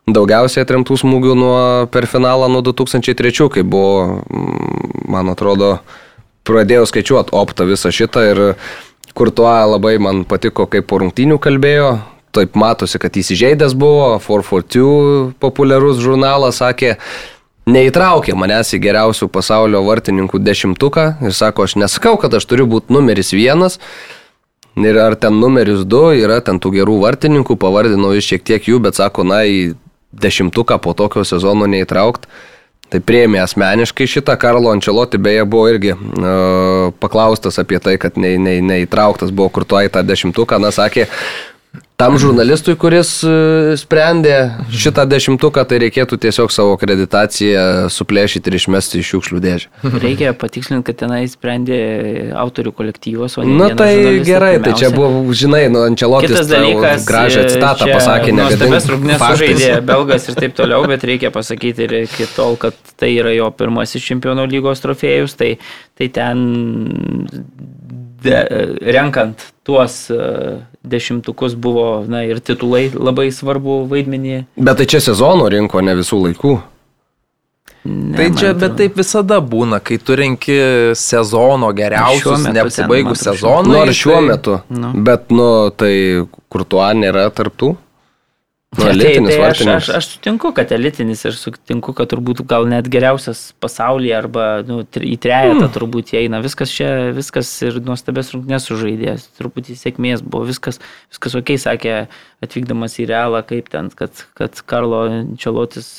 Daugiausiai 0.09 0.61
atremtų 0.65 0.99
smūgių 1.01 1.33
nuo, 1.37 1.61
per 1.89 2.05
finalą 2.09 2.45
nuo 2.49 2.61
2003, 2.65 3.49
kai 3.53 3.63
buvo, 3.65 4.21
mm, 4.29 5.09
man 5.09 5.33
atrodo, 5.33 5.79
pradėjau 6.45 6.85
skaičiuoti 6.89 7.33
optą 7.41 7.65
visą 7.69 7.89
šitą 7.93 8.23
ir 8.29 8.43
kur 9.17 9.33
tuo 9.33 9.49
labai 9.49 9.97
man 10.01 10.23
patiko, 10.29 10.69
kaip 10.69 10.87
po 10.89 11.01
rungtynių 11.01 11.41
kalbėjo. 11.41 11.91
Taip 12.37 12.53
matosi, 12.53 13.01
kad 13.01 13.17
įsižeidęs 13.17 13.73
buvo, 13.73 14.13
442 14.21 15.33
populiarus 15.41 15.97
žurnalas 15.97 16.61
sakė, 16.61 16.99
neįtraukė 17.67 18.35
manęs 18.37 18.71
į 18.75 18.79
geriausių 18.83 19.27
pasaulio 19.33 19.81
vartininkų 19.87 20.39
dešimtuką 20.43 21.05
ir 21.25 21.35
sako, 21.35 21.67
aš 21.67 21.75
nesakau, 21.81 22.15
kad 22.21 22.33
aš 22.33 22.47
turiu 22.49 22.67
būti 22.69 22.93
numeris 22.95 23.33
vienas. 23.35 23.79
Ir 24.79 24.95
ar 25.01 25.15
ten 25.19 25.35
numeris 25.41 25.81
du 25.83 26.05
yra 26.15 26.39
ten 26.45 26.59
tų 26.61 26.71
gerų 26.77 26.99
vartininkų, 27.01 27.57
pavardinau 27.59 28.13
iš 28.15 28.29
šiek 28.31 28.45
tiek 28.47 28.69
jų, 28.69 28.79
bet 28.85 28.95
sako, 28.95 29.25
na, 29.27 29.41
į 29.43 29.73
dešimtuką 30.15 30.79
po 30.81 30.93
tokio 30.93 31.25
sezono 31.27 31.67
neįtraukt. 31.69 32.29
Tai 32.89 33.01
prieimė 33.05 33.43
asmeniškai 33.43 34.07
šitą, 34.09 34.33
Karlo 34.41 34.71
Ančeloti 34.73 35.19
beje 35.21 35.43
buvo 35.45 35.67
irgi 35.69 35.91
uh, 35.93 36.89
paklaustas 36.97 37.59
apie 37.61 37.77
tai, 37.83 37.99
kad 38.01 38.17
ne, 38.17 38.33
ne, 38.41 38.55
neįtrauktas 38.65 39.29
buvo 39.29 39.51
kur 39.53 39.67
tuo 39.69 39.83
į 39.85 39.91
tą 39.93 40.01
dešimtuką, 40.01 40.57
na 40.57 40.71
sakė, 40.73 41.05
tam 41.99 42.15
žurnalistui, 42.21 42.77
kuris 42.79 43.09
uh, 43.27 43.73
sprendė 43.79 44.35
šitą 44.71 45.03
dešimtuką, 45.09 45.65
tai 45.67 45.81
reikėtų 45.83 46.19
tiesiog 46.23 46.53
savo 46.53 46.77
akreditaciją 46.77 47.89
suplėšyti 47.91 48.47
ir 48.51 48.57
išmesti 48.59 49.01
iš 49.01 49.09
šiukšlių 49.13 49.41
dėžę. 49.43 49.89
Reikia 49.99 50.31
patikslinti, 50.37 50.85
kad 50.87 50.99
tenai 51.01 51.21
sprendė 51.31 51.79
autorių 52.39 52.71
kolektyvas, 52.77 53.35
o 53.39 53.43
ne 53.43 53.57
Na 53.59 53.67
tai 53.75 53.91
gerai, 54.23 54.53
tai 54.63 54.75
čia 54.79 54.89
pirmiausia. 54.89 54.95
buvo, 54.95 55.35
žinai, 55.35 55.65
nu, 55.73 55.83
Ančelotis 55.89 56.31
Kitas 56.31 56.51
dalykas, 56.51 57.03
gražią 57.09 57.43
e, 57.43 57.51
citatą 57.55 57.89
čia 57.89 57.97
pasakė, 57.97 58.35
nuostabias 58.37 58.89
rungtynes 58.93 59.19
faktais. 59.19 59.43
sužaidė 59.59 59.83
belgas 59.91 60.29
ir 60.31 60.39
taip 60.39 60.55
toliau, 60.55 60.85
bet 60.87 61.03
reikia 61.09 61.33
pasakyti 61.35 61.87
ir 61.87 61.97
iki 62.05 62.29
tol, 62.35 62.55
kad 62.61 62.79
tai 62.99 63.11
yra 63.17 63.35
jo 63.35 63.51
pirmasis 63.59 64.07
čempionų 64.07 64.47
lygos 64.55 64.85
trofėjus, 64.85 65.35
tai, 65.39 65.57
tai 65.99 66.07
ten 66.15 66.47
de, 68.23 68.39
renkant 68.95 69.45
tuos 69.63 70.09
e, 70.09 70.17
dešimtukus 70.83 71.55
buvo, 71.55 72.03
na 72.07 72.23
ir 72.25 72.39
titulai 72.39 72.89
labai 72.93 73.29
svarbu 73.31 73.83
vaidmenį. 73.91 74.43
Bet 74.57 74.81
tai 74.81 74.87
čia 74.89 75.01
sezono 75.03 75.49
rinko, 75.51 75.81
ne 75.85 75.95
visų 75.99 76.23
laikų. 76.27 76.57
Ne, 77.89 78.17
Tai 78.17 78.25
čia, 78.35 78.53
bet 78.59 78.75
taip 78.77 78.97
visada 78.99 79.37
būna, 79.39 79.79
kai 79.79 79.95
tu 80.03 80.15
renki 80.19 80.55
sezono 80.99 81.69
geriausius, 81.73 82.43
neapsibaigus 82.51 83.23
sezonui. 83.23 83.71
Nu, 83.71 83.77
ar 83.81 83.93
šiuo 83.95 84.17
tai- 84.17 84.25
metu. 84.27 84.57
Nu. 84.67 84.91
Bet, 85.07 85.29
nu, 85.31 85.69
tai 85.71 85.93
kur 86.51 86.65
tuo 86.67 86.83
nėra 86.93 87.29
tarptų? 87.31 87.75
Nu, 88.77 88.85
elitinis 88.85 89.33
tai, 89.33 89.37
tai 89.39 89.45
aš, 89.49 89.61
aš, 89.73 89.87
aš 89.97 90.07
sutinku, 90.11 90.51
kad 90.53 90.69
elitinis 90.75 91.23
ir 91.25 91.33
sutinku, 91.33 91.89
kad 91.97 92.11
turbūt 92.11 92.43
gal 92.45 92.67
net 92.69 92.85
geriausias 92.93 93.47
pasaulyje 93.57 94.13
arba 94.13 94.43
nu, 94.67 94.83
į 94.85 95.15
trejetą 95.23 95.63
mm. 95.63 95.71
turbūt 95.73 96.11
įeina. 96.13 96.37
Viskas 96.45 96.69
čia, 96.75 96.89
viskas 97.17 97.49
ir 97.65 97.79
nuostabės 97.81 98.29
rungtynės 98.35 98.67
sužaidės. 98.69 99.25
Truputį 99.39 99.73
sėkmės 99.79 100.21
buvo, 100.21 100.43
viskas, 100.51 100.77
viskas 101.09 101.37
ok, 101.39 101.55
sakė 101.63 101.95
atvykdamas 102.45 102.99
į 103.01 103.07
realą, 103.09 103.41
kaip 103.49 103.71
ten, 103.73 103.89
kad, 103.89 104.21
kad 104.37 104.61
Karlo 104.69 105.01
Čelotis 105.41 105.89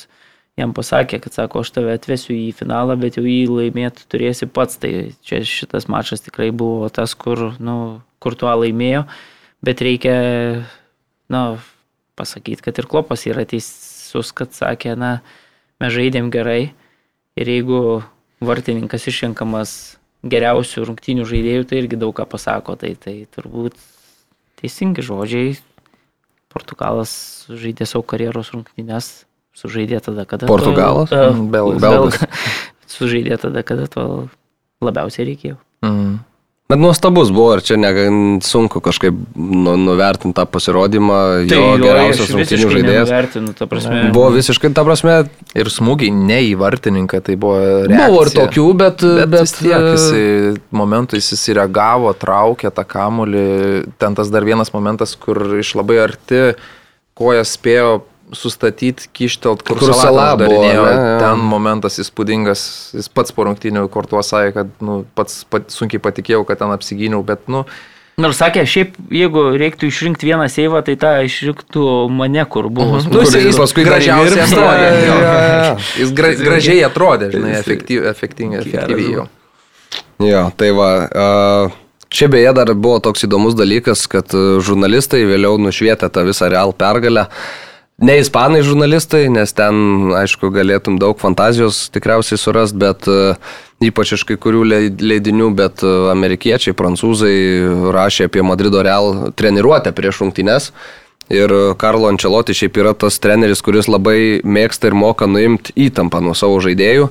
jam 0.55 0.71
pasakė, 0.77 1.19
kad 1.25 1.35
sako, 1.35 1.65
aš 1.65 1.73
tave 1.75 1.97
atvesiu 1.99 2.37
į 2.37 2.53
finalą, 2.55 2.95
bet 3.03 3.19
jau 3.19 3.25
jį 3.27 3.49
laimėti 3.51 4.07
turėsi 4.07 4.47
pats. 4.47 4.79
Tai 4.79 4.93
čia 5.27 5.41
šitas 5.43 5.89
mačas 5.91 6.23
tikrai 6.23 6.53
buvo 6.55 6.87
tas, 6.87 7.19
kur, 7.19 7.49
nu, 7.59 7.77
kur 8.23 8.39
tuo 8.39 8.55
laimėjo, 8.63 9.03
bet 9.59 9.83
reikia, 9.83 10.15
na, 11.27 11.43
pasakyti, 12.21 12.61
kad 12.69 12.77
ir 12.77 12.87
Klopas 12.89 13.25
yra 13.29 13.47
teisus, 13.49 14.31
kad 14.37 14.53
sakė, 14.55 14.93
na, 14.99 15.17
mes 15.81 15.93
žaidėm 15.97 16.29
gerai 16.33 16.61
ir 17.39 17.49
jeigu 17.49 17.81
vartininkas 18.41 19.07
išrenkamas 19.09 19.73
geriausių 20.21 20.85
rungtynių 20.85 21.25
žaidėjų, 21.25 21.65
tai 21.69 21.81
irgi 21.81 21.99
daug 22.01 22.13
ką 22.17 22.27
pasako, 22.29 22.77
tai, 22.77 22.93
tai 22.99 23.23
turbūt 23.33 23.77
teisingi 24.61 25.05
žodžiai. 25.05 25.57
Portugalas 26.51 27.13
žaidė 27.47 27.87
savo 27.87 28.03
karjeros 28.03 28.51
rungtynės, 28.51 29.23
sužaidė 29.55 30.01
tada, 30.03 30.27
kada... 30.27 30.49
Portugalas? 30.51 31.13
Belgas. 31.53 31.79
belgas. 31.81 32.19
Sužaidė 32.91 33.37
tada, 33.39 33.63
kada 33.63 33.87
to 33.87 34.03
labiausiai 34.83 35.29
reikėjo. 35.31 35.55
Mm. 35.85 36.19
Bet 36.71 36.79
nuostabus 36.81 37.31
buvo, 37.35 37.57
ir 37.57 37.63
čia 37.67 37.77
ne, 37.79 37.91
sunku 38.45 38.79
kažkaip 38.83 39.17
nu, 39.35 39.75
nuvertinti 39.79 40.37
tą 40.37 40.45
pasirodymą, 40.47 41.19
Tai 41.51 41.59
jo 41.59 41.71
geriausias 41.83 42.31
rungtynių 42.31 42.69
žaidėjas. 42.75 43.13
Prasme. 43.71 44.01
Buvo 44.15 44.31
visiškai, 44.37 44.71
ta 44.75 44.85
prasme, 44.87 45.17
Ir 45.51 45.67
smūgiai 45.67 46.13
ne 46.15 46.37
į 46.47 46.53
vartininką, 46.61 47.19
tai 47.25 47.35
buvo 47.39 47.57
reakcija. 47.59 48.07
buvo 48.07 48.21
ir 48.23 48.31
tokių, 48.37 48.67
bet... 48.79 49.03
Bet, 49.03 49.33
bet 49.33 49.55
tiek 49.57 49.87
jisai 49.91 50.27
momentu 50.71 51.19
jis 51.19 51.33
įsireagavo, 51.35 52.13
traukė 52.15 52.71
tą 52.71 52.85
kamulį. 52.87 53.43
Ten 53.99 54.15
tas 54.15 54.31
dar 54.31 54.47
vienas 54.47 54.71
momentas, 54.71 55.17
kur 55.19 55.41
iš 55.59 55.73
labai 55.75 55.99
arti 56.05 56.45
kojas 57.19 57.57
spėjo 57.57 57.99
sustatyti, 58.35 59.09
kištelt, 59.15 59.63
kur, 59.67 59.81
salą 59.95 60.31
darinėjo. 60.39 60.83
Ten 61.21 61.45
momentas 61.51 61.99
įspūdingas. 62.03 62.65
Jis 62.97 63.09
pats 63.11 63.35
po 63.35 63.47
rungtynių 63.47 63.87
kortuo 63.93 64.23
sakė, 64.25 64.53
kad 64.59 64.75
nu, 64.83 65.01
pats 65.17 65.41
pat, 65.51 65.71
sunkiai 65.73 66.03
patikėjau, 66.03 66.45
kad 66.47 66.61
ten 66.63 66.75
apsigyniau, 66.75 67.23
bet 67.27 67.49
nu, 67.51 67.65
Nors 68.19 68.37
sakė, 68.41 68.65
šiaip 68.67 68.97
jeigu 69.15 69.43
reiktų 69.57 69.87
išrinkti 69.87 70.27
vieną 70.27 70.45
seivą, 70.51 70.81
tai 70.85 70.97
tą 70.99 71.13
išrinktų 71.25 71.85
mane, 72.11 72.43
kur 72.51 72.67
buvo. 72.69 72.99
Nu, 72.99 72.99
jis, 72.99 73.07
Kur 73.07 73.23
jis 73.39 73.47
jis 73.47 73.57
paskui 73.57 73.85
gražiausiai 73.87 74.43
atrodė. 74.43 74.89
jo. 74.91 75.15
jo, 75.15 75.37
jo. 75.69 75.77
Jis 76.01 76.11
gra, 76.17 76.33
gražiai 76.37 76.81
atrodė, 76.85 77.31
žinai, 77.33 77.53
efektyviai. 77.61 78.11
Efektyviai 78.11 79.15
jau. 79.15 79.25
Jo, 80.21 80.43
tai 80.59 80.69
va. 80.77 80.91
Uh, 81.07 81.79
čia 82.13 82.27
beje 82.31 82.51
dar 82.59 82.73
buvo 82.75 82.99
toks 83.03 83.25
įdomus 83.25 83.55
dalykas, 83.57 84.05
kad 84.11 84.35
uh, 84.37 84.59
žurnalistai 84.63 85.23
vėliau 85.29 85.57
nušvietė 85.61 86.11
tą 86.13 86.27
visą 86.27 86.51
real 86.51 86.75
pergalę. 86.77 87.29
Ne 88.01 88.15
ispanai 88.17 88.63
žurnalistai, 88.65 89.27
nes 89.29 89.51
ten, 89.53 89.75
aišku, 90.17 90.49
galėtum 90.49 90.95
daug 90.97 91.19
fantazijos 91.21 91.83
tikriausiai 91.93 92.39
surast, 92.41 92.73
bet 92.73 93.05
uh, 93.05 93.37
ypač 93.77 94.15
iš 94.17 94.23
kai 94.25 94.39
kurių 94.41 94.63
lei- 94.65 94.89
leidinių, 94.89 95.51
bet 95.53 95.83
uh, 95.85 96.09
amerikiečiai, 96.09 96.73
prancūzai 96.77 97.35
rašė 97.93 98.25
apie 98.25 98.41
Madrido 98.41 98.81
real 98.81 99.29
treniruotę 99.37 99.93
prieš 99.93 100.23
rungtynes. 100.23 100.71
Ir 101.31 101.53
Karlo 101.79 102.09
Ančeloti 102.09 102.57
šiaip 102.57 102.81
yra 102.81 102.95
tas 102.97 103.21
treneris, 103.21 103.61
kuris 103.63 103.85
labai 103.87 104.41
mėgsta 104.43 104.89
ir 104.89 104.97
moka 104.97 105.29
nuimti 105.29 105.71
įtampą 105.85 106.19
nuo 106.25 106.33
savo 106.35 106.57
žaidėjų. 106.59 107.05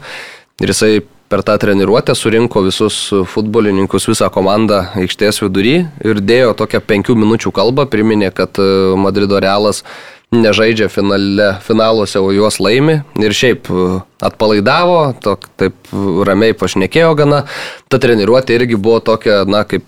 Ir 0.60 0.74
jisai 0.74 0.92
per 1.30 1.44
tą 1.46 1.54
treniruotę 1.62 2.16
surinko 2.18 2.64
visus 2.66 2.96
futbolininkus, 3.30 4.08
visą 4.10 4.26
komandą 4.34 4.88
aikštės 4.98 5.38
vidury 5.44 5.76
ir 6.02 6.18
dėjo 6.18 6.56
tokią 6.58 6.82
penkių 6.82 7.14
minučių 7.22 7.52
kalbą, 7.54 7.86
priminė, 7.86 8.32
kad 8.34 8.58
e, 8.58 8.66
Madrido 8.98 9.38
realas 9.38 9.84
nežaidžia 10.30 10.88
finale, 10.88 11.56
finaluose, 11.66 12.18
o 12.18 12.30
juos 12.32 12.60
laimi. 12.62 13.00
Ir 13.18 13.34
šiaip 13.34 13.70
e, 13.70 13.86
atpalaidavo, 14.22 15.00
tok, 15.22 15.48
taip 15.58 15.94
ramiai 16.26 16.54
pašnekėjo 16.56 17.14
gana. 17.18 17.44
Ta 17.90 17.98
treniruotė 18.02 18.60
irgi 18.60 18.78
buvo 18.78 19.00
tokia, 19.04 19.42
na, 19.48 19.64
kaip 19.68 19.86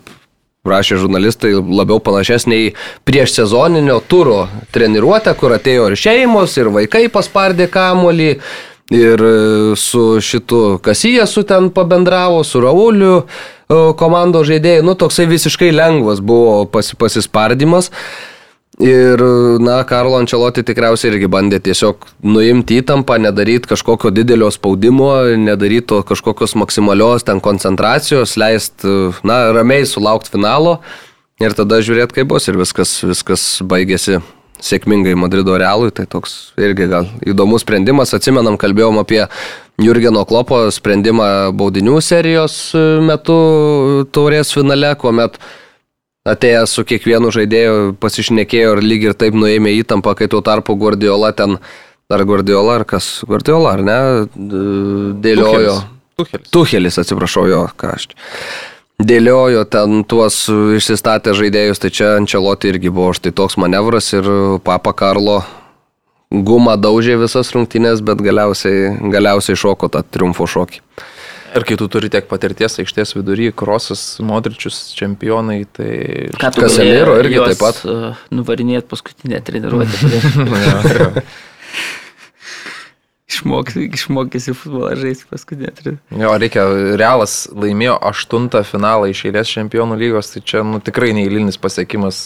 rašė 0.67 0.99
žurnalistai, 1.01 1.53
labiau 1.59 1.99
panašesnė 2.03 2.59
į 2.65 2.67
prieš 3.07 3.35
sezoninio 3.35 3.97
turo 4.07 4.45
treniruotę, 4.75 5.33
kur 5.39 5.55
atėjo 5.55 5.89
ir 5.91 5.97
šeimos, 5.99 6.55
ir 6.59 6.71
vaikai 6.75 7.07
paspardė 7.11 7.67
kamolį. 7.71 8.35
Ir 8.93 9.21
e, 9.25 9.35
su 9.79 10.19
šitu 10.21 10.77
Kasijasu 10.83 11.45
ten 11.47 11.69
pabendravo, 11.73 12.43
su 12.43 12.59
Rauliu 12.61 13.21
e, 13.23 13.23
komandos 13.97 14.49
žaidėjai. 14.51 14.83
Nu, 14.83 14.93
toksai 14.99 15.23
visiškai 15.31 15.71
lengvas 15.71 16.19
buvo 16.19 16.65
pas, 16.69 16.91
pasispardymas. 16.99 17.89
Ir, 18.81 19.21
na, 19.61 19.75
Karlo 19.85 20.17
Ančeloti 20.17 20.63
tikriausiai 20.65 21.11
irgi 21.11 21.27
bandė 21.29 21.59
tiesiog 21.61 22.07
nuimti 22.25 22.79
įtampą, 22.81 23.19
nedaryti 23.21 23.69
kažkokio 23.69 24.09
didelio 24.09 24.49
spaudimo, 24.49 25.11
nedaryti 25.37 25.99
kažkokios 26.09 26.55
maksimalios 26.57 27.27
ten 27.27 27.41
koncentracijos, 27.43 28.33
leisti, 28.41 29.13
na, 29.21 29.43
ramiai 29.53 29.85
sulaukti 29.85 30.33
finalo 30.33 30.79
ir 31.43 31.53
tada 31.53 31.83
žiūrėti, 31.85 32.17
kaip 32.17 32.33
bus 32.33 32.49
ir 32.49 32.57
viskas, 32.57 32.95
viskas 33.05 33.45
baigėsi 33.61 34.23
sėkmingai 34.63 35.13
Madrido 35.19 35.53
realui, 35.59 35.91
tai 35.93 36.07
toks 36.09 36.55
irgi 36.57 36.87
gal 36.89 37.09
įdomus 37.29 37.65
sprendimas. 37.65 38.13
Atsimenam, 38.15 38.57
kalbėjom 38.57 38.97
apie 39.01 39.25
Jurgeno 39.81 40.23
Klopo 40.25 40.63
sprendimą 40.73 41.51
baudinių 41.57 41.99
serijos 42.01 42.57
metu 43.05 43.37
taurės 44.15 44.53
finale, 44.55 44.95
kuomet 44.97 45.37
atėjęs 46.27 46.71
su 46.77 46.85
kiekvienu 46.87 47.31
žaidėju 47.35 47.95
pasišnekėjo 48.01 48.75
ir 48.77 48.83
lyg 48.83 49.07
ir 49.09 49.15
taip 49.19 49.35
nuėmė 49.35 49.73
įtampą, 49.81 50.15
kai 50.15 50.29
tuo 50.31 50.39
tarpu 50.45 50.75
Guardiola 50.79 51.33
ten, 51.35 51.57
ar 52.13 52.23
Guardiola, 52.27 52.77
ar 52.79 52.85
kas, 52.87 53.17
Guardiola, 53.27 53.73
ar 53.75 53.83
ne, 53.83 53.97
dėliojo. 55.23 55.81
Tuchelis. 56.13 56.51
Tuchelis, 56.53 56.99
atsiprašau 57.01 57.47
jo, 57.49 57.65
ką 57.75 57.95
aš. 57.97 58.07
Dėliojo 59.03 59.65
ten 59.67 60.03
tuos 60.07 60.45
išsistatę 60.47 61.33
žaidėjus, 61.35 61.81
tai 61.81 61.91
čia 61.91 62.13
Ančeloti 62.19 62.69
irgi 62.71 62.93
buvo 62.93 63.11
štai 63.17 63.33
toks 63.35 63.57
manevras 63.59 64.11
ir 64.15 64.29
Papa 64.63 64.93
Karlo 64.95 65.41
gumą 66.33 66.77
daužė 66.79 67.17
visas 67.21 67.51
rungtynės, 67.53 68.01
bet 68.05 68.21
galiausiai, 68.23 68.93
galiausiai 69.11 69.59
šoko 69.59 69.89
tą 69.91 70.05
triumfo 70.07 70.47
šokį. 70.49 70.79
Ir 71.53 71.65
kai 71.69 71.75
tu 71.77 71.85
turi 71.91 72.09
tiek 72.09 72.25
patirties 72.25 72.79
aikštės 72.81 73.13
vidury, 73.13 73.51
krosas, 73.53 74.01
modričius, 74.25 74.79
čempionai, 74.97 75.59
tai... 75.69 75.89
Ką 76.41 76.49
tu 76.55 76.63
galėjai 76.65 77.17
irgi 77.21 77.41
taip 77.51 77.59
pat. 77.61 77.81
uh, 77.85 78.21
Nuvarinėti 78.33 78.89
paskutinę 78.89 79.41
treniruotę. 79.45 81.21
Išmokysi 83.33 84.53
futbolą 84.53 84.95
žaisti 84.95 85.29
paskutinę 85.29 85.71
treniruotę. 85.77 86.23
Jo, 86.23 86.33
reikia, 86.41 86.65
Realas 86.97 87.47
laimėjo 87.53 87.99
aštuntą 88.09 88.63
finalą 88.67 89.09
iš 89.13 89.25
eilės 89.29 89.53
čempionų 89.53 89.97
lygos, 90.01 90.33
tai 90.33 90.41
čia 90.45 90.65
nu, 90.67 90.81
tikrai 90.83 91.13
neįlinis 91.17 91.61
pasiekimas, 91.61 92.17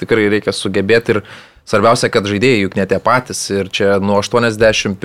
tikrai 0.00 0.28
reikia 0.32 0.52
sugebėti 0.52 1.16
ir 1.16 1.24
svarbiausia, 1.68 2.10
kad 2.12 2.28
žaidėjai 2.28 2.64
juk 2.64 2.78
ne 2.78 2.86
tie 2.88 3.00
patys 3.02 3.42
ir 3.52 3.70
čia 3.72 3.98
nuo 4.02 4.20
81 4.22 4.98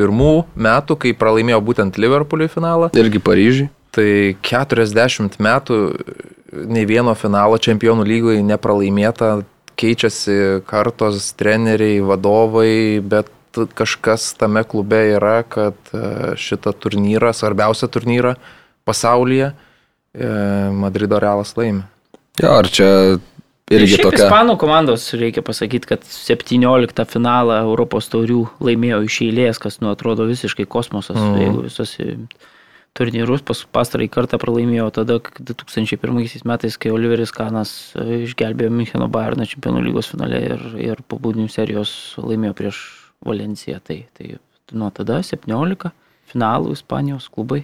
metų, 0.56 1.00
kai 1.00 1.16
pralaimėjo 1.18 1.62
būtent 1.66 2.00
Liverpooliui 2.02 2.52
finalą, 2.52 2.92
Irgi 2.98 3.22
Paryžiui. 3.24 3.70
tai 3.96 4.36
40 4.46 5.40
metų 5.40 5.80
nei 6.70 6.86
vieno 6.90 7.14
finalo 7.18 7.58
čempionų 7.62 8.06
lygoje 8.08 8.44
nepralaimėta, 8.46 9.40
keičiasi 9.80 10.64
kartos, 10.68 11.32
treneriai, 11.40 12.02
vadovai, 12.04 13.00
bet 13.00 13.30
kažkas 13.76 14.34
tame 14.40 14.64
klube 14.68 15.00
yra, 15.16 15.42
kad 15.48 15.78
e, 15.94 16.36
šitą 16.40 16.74
turnyrą, 16.78 17.32
svarbiausią 17.36 17.90
turnyrą 17.92 18.36
pasaulyje, 18.88 19.52
e, 20.14 20.30
Madrido 20.76 21.20
Realas 21.22 21.56
laimi. 21.58 21.86
Jo, 22.40 22.54
ar 22.60 22.70
čia 22.72 22.90
irgi 23.70 23.96
Šiaip 23.96 24.08
tokia. 24.10 24.26
Ispanų 24.26 24.56
komandos 24.62 25.08
reikia 25.18 25.44
pasakyti, 25.46 25.90
kad 25.94 26.06
17 26.06 27.06
finalą 27.10 27.62
Europos 27.66 28.10
taurių 28.12 28.44
laimėjo 28.64 29.04
iš 29.08 29.20
eilės, 29.28 29.62
kas 29.62 29.80
nu 29.84 29.92
atrodo 29.94 30.26
visiškai 30.30 30.66
kosmosas, 30.70 31.20
mm. 31.20 31.38
jeigu 31.44 31.66
visus 31.68 31.96
turnyrus 32.98 33.44
pas, 33.46 33.62
pastarąjį 33.78 34.12
kartą 34.12 34.40
pralaimėjo 34.42 34.90
tada, 35.00 35.20
kai 35.24 35.46
2001 35.52 36.46
metais, 36.50 36.78
kai 36.82 36.92
Oliveris 36.94 37.34
Kanas 37.36 37.74
e, 37.94 38.24
išgelbėjo 38.26 38.74
Müncheno 38.74 39.08
Bayerną 39.12 39.48
čempionų 39.50 39.84
lygos 39.86 40.12
finale 40.12 40.42
ir, 40.50 40.66
ir 40.82 41.04
po 41.08 41.20
baudinių 41.22 41.50
serijos 41.54 41.94
laimėjo 42.20 42.58
prieš 42.58 42.84
Valenciją. 43.26 43.80
Tai, 43.86 44.02
tai 44.18 44.38
nuo 44.74 44.90
tada 44.96 45.22
17 45.26 45.94
finalų 46.34 46.76
Ispanijos 46.78 47.30
klubai. 47.34 47.64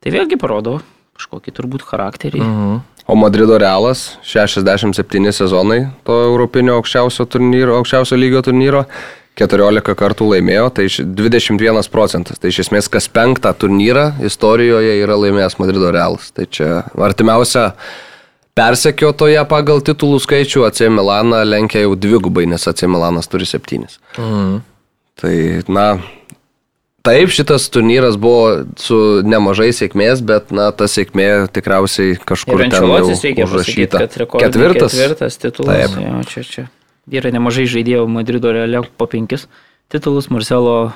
Tai 0.00 0.14
vėlgi 0.14 0.38
parodo 0.40 0.80
kažkokį 1.20 1.54
turbūt 1.56 1.84
charakterį. 1.84 2.40
Mhm. 2.40 2.80
O 3.10 3.16
Madrido 3.18 3.56
Realas 3.58 4.18
67 4.22 5.32
sezonai 5.34 5.80
to 6.06 6.14
europinio 6.28 6.76
aukščiausio, 6.78 7.26
turnyro, 7.26 7.74
aukščiausio 7.80 8.18
lygio 8.20 8.42
turnyro. 8.46 8.84
14 9.40 9.94
kartų 9.96 10.26
laimėjo, 10.34 10.66
tai 10.74 10.84
iš- 10.90 11.00
21 11.16 11.88
procentas. 11.90 12.38
Tai 12.38 12.50
iš 12.52 12.58
esmės 12.66 12.90
kas 12.92 13.08
penktą 13.08 13.50
turnyrą 13.56 14.12
istorijoje 14.26 14.98
yra 15.02 15.16
laimėjęs 15.16 15.56
Madrido 15.58 15.90
Realas. 15.94 16.28
Tai 16.36 16.44
čia 16.50 16.82
artimiausia 16.98 17.72
persekiotoje 18.58 19.40
pagal 19.48 19.80
titulų 19.86 20.20
skaičių 20.20 20.66
AC 20.68 20.82
Milaną 20.92 21.40
lenkia 21.46 21.86
jau 21.86 21.94
dvigubai, 21.96 22.46
nes 22.50 22.66
AC 22.68 22.84
Milanas 22.90 23.30
turi 23.30 23.46
septynis. 23.48 23.98
Mhm. 24.18 24.60
Tai, 25.20 25.34
na, 25.68 25.86
taip, 27.06 27.32
šitas 27.34 27.68
turnyras 27.72 28.18
buvo 28.20 28.64
su 28.80 28.98
nemažai 29.26 29.70
sėkmės, 29.76 30.22
bet, 30.26 30.54
na, 30.54 30.70
ta 30.76 30.88
sėkmė 30.90 31.50
tikriausiai 31.54 32.18
kažkur 32.28 32.64
ten 32.66 32.76
jau 32.76 32.90
pasakyti, 32.96 33.46
užrašyta. 33.46 34.04
rekordinis 34.24 34.54
Ketvirtas. 34.54 34.96
ketvirtas 34.96 35.40
titulas. 35.42 35.94
Taip. 35.94 36.00
Jo, 36.04 36.24
čia, 36.30 36.46
čia. 36.46 36.66
Yra 37.10 37.32
nemažai 37.34 37.66
žaidėjų 37.70 38.06
Madrido 38.10 38.52
realio 38.54 38.84
po 39.00 39.08
penkis 39.10 39.48
titulus. 39.90 40.28
Marcelo 40.30 40.92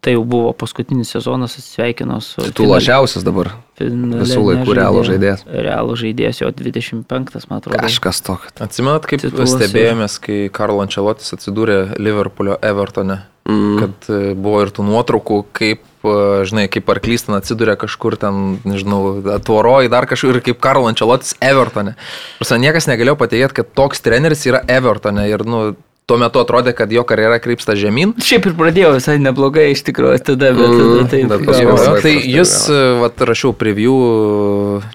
tai 0.00 0.14
jau 0.14 0.22
buvo 0.24 0.52
paskutinis 0.54 1.10
sezonas, 1.10 1.56
atsisveikino 1.58 2.20
su... 2.22 2.42
Titulašiausias 2.46 3.24
dabar. 3.26 3.50
finale 3.78 4.22
visų 4.22 4.44
laikų 4.46 4.76
Realo 4.78 5.02
žaidėjas. 5.06 5.42
Realo 5.50 5.96
žaidėjas, 5.98 6.42
jo 6.42 6.50
25, 6.54 7.48
man 7.50 7.58
atrodo. 7.58 7.80
Kažkas 7.82 8.22
tokio. 8.26 8.52
Atsimenat, 8.62 9.08
kaip 9.10 9.24
Titulas 9.24 9.56
stebėjomės, 9.56 10.20
kai 10.22 10.38
Karlo 10.54 10.84
Ančelotis 10.86 11.34
atsidūrė 11.34 11.98
Liverpoolio 11.98 12.58
Evertone, 12.62 13.20
mm. 13.48 13.78
kad 13.80 14.10
e, 14.12 14.20
buvo 14.38 14.62
ir 14.64 14.72
tų 14.74 14.86
nuotraukų, 14.86 15.40
kaip, 15.56 15.82
e, 16.04 16.14
žinai, 16.48 16.68
kaip 16.72 16.92
arklys 16.94 17.26
ten 17.26 17.38
atsidūrė 17.38 17.78
kažkur 17.80 18.18
ten, 18.20 18.58
nežinau, 18.68 19.18
tvoroji 19.44 19.92
dar 19.92 20.08
kažkur 20.10 20.38
ir 20.38 20.44
kaip 20.46 20.62
Karlo 20.62 20.88
Ančelotis 20.90 21.34
Evertone. 21.44 21.96
Prasa, 22.38 22.60
niekas 22.60 22.90
negalėjo 22.90 23.18
patikėti, 23.20 23.60
kad 23.62 23.76
toks 23.78 24.04
treneris 24.04 24.46
yra 24.48 24.62
Evertone 24.70 25.26
ir, 25.30 25.44
nu, 25.48 25.62
tuo 26.08 26.16
metu 26.20 26.40
atrodė, 26.40 26.72
kad 26.76 26.92
jo 26.92 27.02
karjera 27.08 27.36
krypsta 27.42 27.76
žemyn. 27.76 28.14
Šiaip 28.24 28.48
ir 28.48 28.54
pradėjau 28.56 28.94
visai 28.96 29.18
neblogai 29.20 29.66
iš 29.74 29.84
tikrųjų 29.90 30.22
tada, 30.30 30.54
bet 30.56 30.70
Mm, 30.72 30.78
tada 30.80 31.08
taip. 31.12 31.32
bet 31.34 31.60
Jo, 31.60 31.74
labai 31.76 32.02
tai 32.04 32.14
jis, 32.24 32.54
vat, 33.02 33.20
rašiau 33.28 33.52
preview 33.52 33.98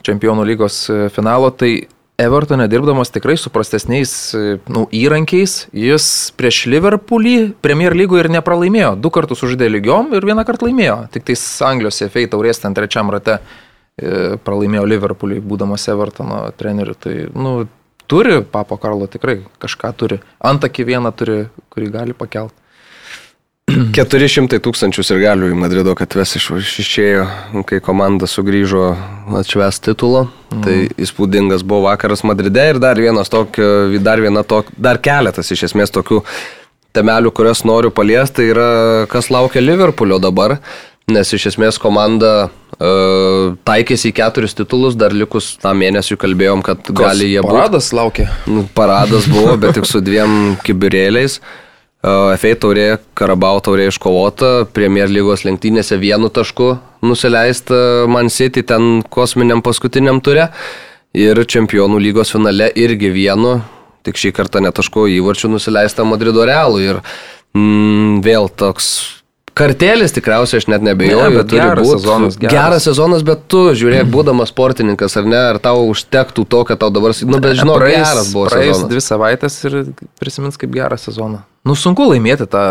čempionų 0.02 0.48
lygos 0.50 0.88
e, 0.90 1.10
finalo, 1.14 1.52
tai 1.54 1.86
Evertone 2.24 2.68
dirbdamas 2.72 3.12
tikrai 3.12 3.36
su 3.38 3.52
prastesniais 3.52 4.12
nu, 4.72 4.86
įrankiais, 4.96 5.56
jis 5.76 6.08
prieš 6.40 6.64
Liverpoolį 6.72 7.36
Premier 7.66 7.96
lygoje 7.98 8.24
ir 8.24 8.32
nepralaimėjo. 8.38 8.94
Du 9.04 9.12
kartus 9.14 9.44
uždė 9.44 9.68
lygiom 9.74 10.14
ir 10.16 10.28
vieną 10.30 10.46
kartą 10.48 10.70
laimėjo. 10.70 10.98
Tik 11.12 11.28
tais 11.28 11.44
Anglijos 11.68 12.00
FA 12.08 12.26
taurės 12.32 12.64
ten 12.64 12.78
trečiam 12.78 13.12
rate 13.12 13.40
e, 13.40 14.38
pralaimėjo 14.40 14.86
Liverpoolį, 14.94 15.42
būdamas 15.44 15.90
Evertono 15.92 16.46
treneriu. 16.60 16.96
Tai, 16.96 17.18
nu, 17.36 17.56
turi 18.08 18.40
Papo 18.56 18.80
Karlo 18.80 19.10
tikrai 19.12 19.42
kažką 19.64 19.94
turi. 20.00 20.22
Antakį 20.40 20.88
vieną 20.94 21.12
turi, 21.18 21.40
kurį 21.76 21.92
gali 21.98 22.18
pakelti. 22.18 22.63
400 23.96 24.60
tūkstančių 24.64 25.04
ir 25.16 25.22
galių 25.24 25.52
į 25.54 25.58
Madrido 25.58 25.94
katves 25.98 26.36
iš- 26.40 26.80
išėjo, 26.84 27.28
kai 27.70 27.80
komanda 27.84 28.28
sugrįžo 28.28 28.90
atšves 29.40 29.80
titulo. 29.86 30.26
Mm. 30.52 30.64
Tai 30.66 30.76
įspūdingas 31.06 31.64
buvo 31.66 31.88
vakaras 31.88 32.26
Madride 32.28 32.68
ir 32.74 32.82
dar 32.84 33.00
vienas 33.00 33.32
tokio, 33.32 33.88
dar 34.04 34.20
tok, 34.44 34.74
dar 34.78 35.00
keletas 35.00 35.52
iš 35.52 35.70
esmės 35.70 35.94
tokių 35.96 36.22
temelių, 36.94 37.32
kurias 37.34 37.64
noriu 37.66 37.90
paliesti, 37.90 38.42
tai 38.42 38.50
yra 38.52 38.68
kas 39.10 39.32
laukia 39.34 39.64
Liverpoolio 39.64 40.20
dabar. 40.22 40.60
Nes 41.12 41.28
iš 41.36 41.50
esmės 41.50 41.76
komanda 41.82 42.48
uh, 42.48 43.56
taikėsi 43.68 44.14
į 44.14 44.16
keturis 44.22 44.56
titulus, 44.56 44.96
dar 44.96 45.12
likus 45.12 45.58
tą 45.60 45.74
mėnesį 45.76 46.16
kalbėjom, 46.22 46.62
kad 46.64 46.94
gali 46.96 47.34
jie 47.34 47.42
būti. 47.42 47.52
Paradas 47.52 47.90
laukia. 47.92 48.30
Nu, 48.48 48.64
Paradas 48.76 49.28
buvo, 49.28 49.58
bet 49.60 49.76
tik 49.76 49.90
su 49.90 50.00
dviem 50.00 50.56
kibirėliais. 50.64 51.42
FA 52.04 52.50
taurė, 52.60 52.98
Karabao 53.16 53.62
taurė 53.64 53.86
iškovota, 53.88 54.66
Premier 54.76 55.08
lygos 55.08 55.46
lenktynėse 55.48 55.96
vienu 56.02 56.28
tašku 56.28 56.74
nusileista 57.06 58.04
Man 58.12 58.28
City 58.28 58.64
ten 58.68 59.00
kosminiam 59.08 59.64
paskutiniam 59.64 60.20
ture. 60.20 60.50
Ir 61.16 61.40
Čempionų 61.48 62.02
lygos 62.04 62.34
finale 62.34 62.68
irgi 62.76 63.12
vienu, 63.14 63.60
tik 64.04 64.20
šį 64.20 64.34
kartą 64.36 64.60
netaško 64.66 65.06
įvarčių 65.16 65.54
nusileista 65.54 66.04
Madrido 66.04 66.44
Realų 66.44 66.82
ir 66.84 67.00
mm, 67.56 68.20
vėl 68.26 68.50
toks 68.52 69.23
kartelis 69.58 70.14
tikriausiai 70.16 70.62
aš 70.62 70.68
net 70.72 70.82
nebejoju, 70.86 71.30
Ne, 71.30 71.38
bet 71.38 71.50
turi 71.52 71.62
geras 71.62 71.88
būt. 71.88 72.00
sezonas, 72.02 72.38
geras. 72.42 72.54
geras 72.56 72.88
sezonas, 72.88 73.24
bet 73.28 73.44
tu 73.52 73.62
žiūrėk, 73.78 74.10
būdamas 74.16 74.50
sportininkas 74.54 75.18
ar 75.22 75.28
ne, 75.30 75.42
ar 75.54 75.60
tau 75.64 75.86
užtektų 75.92 76.46
to, 76.50 76.64
kad 76.70 76.82
tau 76.82 76.90
dabar, 76.94 77.14
nu 77.28 77.40
bet 77.44 77.60
žinau, 77.60 77.78
geras 77.84 78.32
buvo 78.34 78.48
praeis 78.50 78.74
sezonas. 78.76 78.90
dvi 78.92 79.04
savaitės 79.06 79.60
ir 79.70 79.78
prisimins 80.22 80.58
kaip 80.58 80.74
gerą 80.74 80.98
sezoną. 80.98 81.44
Nu 81.64 81.76
sunku 81.80 82.10
laimėti 82.10 82.48
tą 82.52 82.64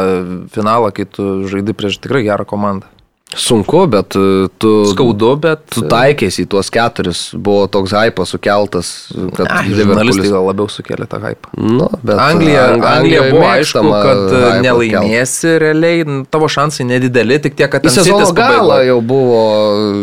finalą, 0.53 0.91
kai 0.93 1.07
tu 1.09 1.47
žaidi 1.49 1.73
prieš 1.73 1.97
tikrai 2.03 2.25
gerą 2.27 2.45
komandą. 2.45 2.91
Sunku, 3.37 3.87
bet 3.89 4.17
uh, 4.19 4.49
tu... 4.61 4.71
Skaudu, 4.91 5.31
bet... 5.41 5.63
Tu 5.73 5.83
taikėsi 5.89 6.45
į 6.45 6.49
tuos 6.53 6.69
keturis, 6.73 7.21
buvo 7.33 7.65
toks 7.73 7.95
hypas 7.97 8.33
sukeltas, 8.35 8.91
kad 9.37 9.49
Ai, 9.49 9.71
žurnalistai 9.73 10.29
gal 10.33 10.45
labiau 10.51 10.69
sukelia 10.73 11.07
tą 11.09 11.21
hypą. 11.23 11.53
Nu, 11.57 11.89
bet 12.03 12.21
Anglija, 12.21 12.67
Ang- 12.75 12.87
Anglija 12.91 13.23
buvo 13.31 13.47
aišku, 13.49 13.85
kad 13.93 14.21
kelt. 14.35 14.65
nelaimėsi 14.67 15.55
realiai, 15.63 16.03
n- 16.05 16.23
tavo 16.29 16.51
šansai 16.53 16.87
nedideli, 16.91 17.39
tik 17.47 17.57
tiek, 17.57 17.71
kad 17.73 17.87
sezono 17.89 18.29
galą 18.37 18.81
jau 18.89 18.99
buvo... 19.01 19.41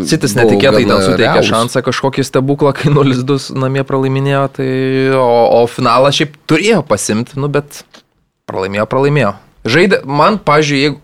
Buvo 0.01 0.39
netikėtai 0.39 0.85
ten 0.87 1.03
suteikė 1.05 1.27
realūs. 1.27 1.51
šansą 1.51 1.83
kažkokį 1.85 2.25
stebuklą, 2.27 2.73
kai 2.77 2.89
0-2 2.93 3.37
namie 3.59 3.85
pralaiminėjo, 3.87 4.45
tai, 4.57 4.69
o, 5.17 5.27
o 5.59 5.67
finalą 5.69 6.09
šiaip 6.15 6.33
turėjo 6.49 6.81
pasimti, 6.87 7.37
nu 7.39 7.51
bet 7.51 7.83
pralaimėjo, 8.49 8.87
pralaimėjo. 8.89 9.35
Žaidė, 9.69 10.01
man, 10.07 10.39
pažiūrėjau, 10.41 10.85
jeigu 10.89 11.01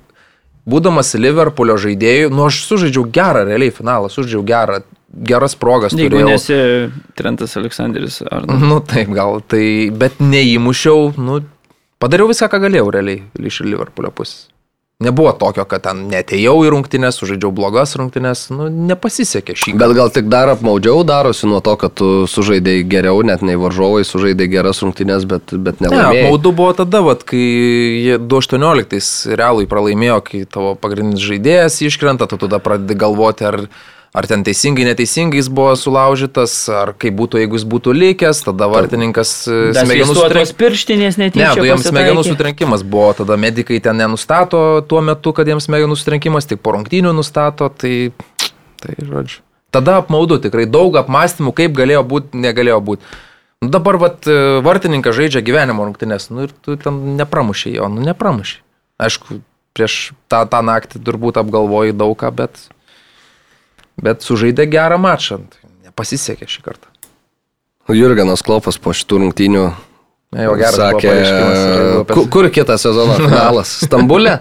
būdamas 0.70 1.14
Liverpoolio 1.20 1.78
žaidėjų, 1.82 2.32
nu 2.34 2.48
aš 2.48 2.64
sužaidžiau 2.70 3.06
gerą 3.14 3.46
realiai 3.48 3.74
finalą, 3.74 4.10
sužaidžiau 4.14 4.44
gerą, 4.48 4.80
geras 5.30 5.56
progas 5.60 5.94
Jeigu 5.96 6.18
turėjau. 6.18 6.32
nesi 6.32 6.58
Trentas 7.18 7.56
Aleksandris 7.60 8.22
ar 8.26 8.48
nu. 8.50 8.58
Nu 8.74 8.82
taip, 8.84 9.14
gal 9.16 9.40
tai, 9.48 9.92
bet 9.94 10.20
neįmušiau, 10.24 11.14
nu, 11.22 11.40
padariau 12.02 12.32
viską, 12.32 12.50
ką 12.52 12.64
galėjau 12.66 12.92
realiai 12.98 13.24
iš 13.52 13.62
Liverpoolio 13.68 14.12
pusės. 14.16 14.50
Nebuvo 15.04 15.34
tokio, 15.36 15.66
kad 15.68 15.82
ten 15.84 16.06
netėjau 16.08 16.54
į 16.64 16.70
rungtynės, 16.72 17.18
sužaidžiau 17.20 17.50
blogas 17.52 17.98
rungtynės, 18.00 18.46
nu, 18.56 18.70
nepasisekė 18.72 19.52
šį 19.60 19.74
Bet 19.82 19.92
gal 19.98 20.12
tik 20.16 20.30
dar 20.32 20.48
apmaudžiau 20.54 21.02
darosi 21.04 21.50
nuo 21.52 21.60
to, 21.60 21.74
kad 21.82 21.92
tu 22.00 22.08
sužaidėjai 22.32 22.86
geriau, 22.94 23.20
net 23.28 23.44
nei 23.44 23.60
varžovai 23.60 24.06
sužaidėjai 24.08 24.54
geras 24.54 24.80
rungtynės, 24.86 25.26
bet, 25.28 25.52
bet 25.52 25.84
Ne, 25.84 25.90
nelaimėjai. 25.90 26.30
apmaudu 26.30 26.54
buvo 26.56 26.72
tada, 26.80 27.02
vat, 27.04 27.26
kai 27.28 27.42
jie 28.06 28.16
2018 28.24 29.36
realui 29.36 29.68
pralaimėjo, 29.68 30.22
kai 30.32 30.46
tavo 30.48 30.72
pagrindinis 30.80 31.28
žaidėjas 31.28 31.82
iškrenta, 31.90 32.30
tu 32.32 32.40
tada 32.46 32.64
pradedi 32.64 32.96
galvoti, 32.96 33.50
ar, 33.52 33.66
ar 34.16 34.28
ten 34.30 34.46
teisingai, 34.48 34.86
neteisingai 34.88 35.42
jis 35.42 35.50
buvo 35.52 35.74
sulaužytas, 35.80 36.54
ar 36.72 36.94
kaip 37.00 37.18
būtų, 37.20 37.42
jeigu 37.44 37.60
jis 37.60 37.66
būtų 37.68 37.96
likęs, 37.96 38.42
tada 38.48 38.70
vartininkas 38.72 39.34
e, 39.50 39.58
smegenų 39.76 39.90
Smegenų 39.90 40.16
sutrenkimas. 40.18 40.54
pirštinės 40.62 41.20
Ne, 41.20 41.28
netyčia. 41.28 41.52
tu 41.58 41.68
jiems 41.68 41.88
smegenų 41.90 42.24
sutrenkimas 42.30 42.86
buvo, 42.88 43.10
tada 43.20 43.36
medikai 43.42 43.82
ten 43.84 44.00
nenustato 44.00 44.62
tuo 44.88 45.02
metu, 45.04 45.36
kad 45.36 45.52
jiems 45.52 45.68
smegenų 45.68 45.98
sutrenkimas, 46.00 46.48
tik 46.48 46.64
po 46.64 46.78
rungtynių 46.78 47.12
nustato, 47.18 47.68
tai, 47.70 48.12
tai 48.82 48.96
žodžiu. 49.02 49.42
Tada 49.76 49.98
apmaudu, 50.00 50.40
tikrai 50.40 50.64
daug 50.72 50.96
apmąstymų, 50.96 51.52
kaip 51.58 51.76
galėjo 51.76 52.06
būti, 52.08 52.40
negalėjo 52.40 52.80
būti. 52.88 53.16
Nu, 53.66 53.72
dabar 53.74 53.98
vat, 54.00 54.24
e, 54.24 54.62
vartininkas 54.64 55.18
žaidžia 55.18 55.44
gyvenimo 55.44 55.84
rungtynės, 55.88 56.30
nu 56.32 56.48
ir 56.48 56.56
tu 56.64 56.78
ten 56.80 57.18
nepramušiai 57.20 57.76
jo, 57.76 57.90
nu 57.92 58.06
nepramušiai. 58.08 58.64
Aišku, 59.04 59.42
prieš 59.76 60.14
tą, 60.32 60.46
tą 60.48 60.62
naktį 60.64 61.04
turbūt 61.04 61.40
apgalvoji 61.42 61.96
daug 61.98 62.16
ką, 62.20 62.32
bet, 62.32 62.70
bet 64.02 64.26
sužaidė 64.26 64.68
gerą 64.72 65.00
mačą. 65.02 65.42
Tai 65.52 65.74
Nepasisekė 65.88 66.48
šį 66.50 66.64
kartą. 66.66 66.92
Jurgenas 67.94 68.42
Klopas 68.44 68.80
po 68.82 68.92
šitų 68.98 69.22
rungtynių 69.22 69.66
jo 70.36 70.54
sakė, 70.76 71.16
kur, 72.10 72.30
kur 72.34 72.48
kitą 72.52 72.78
sezoną 72.82 73.18
finalas? 73.28 73.78
Stambulė? 73.86 74.40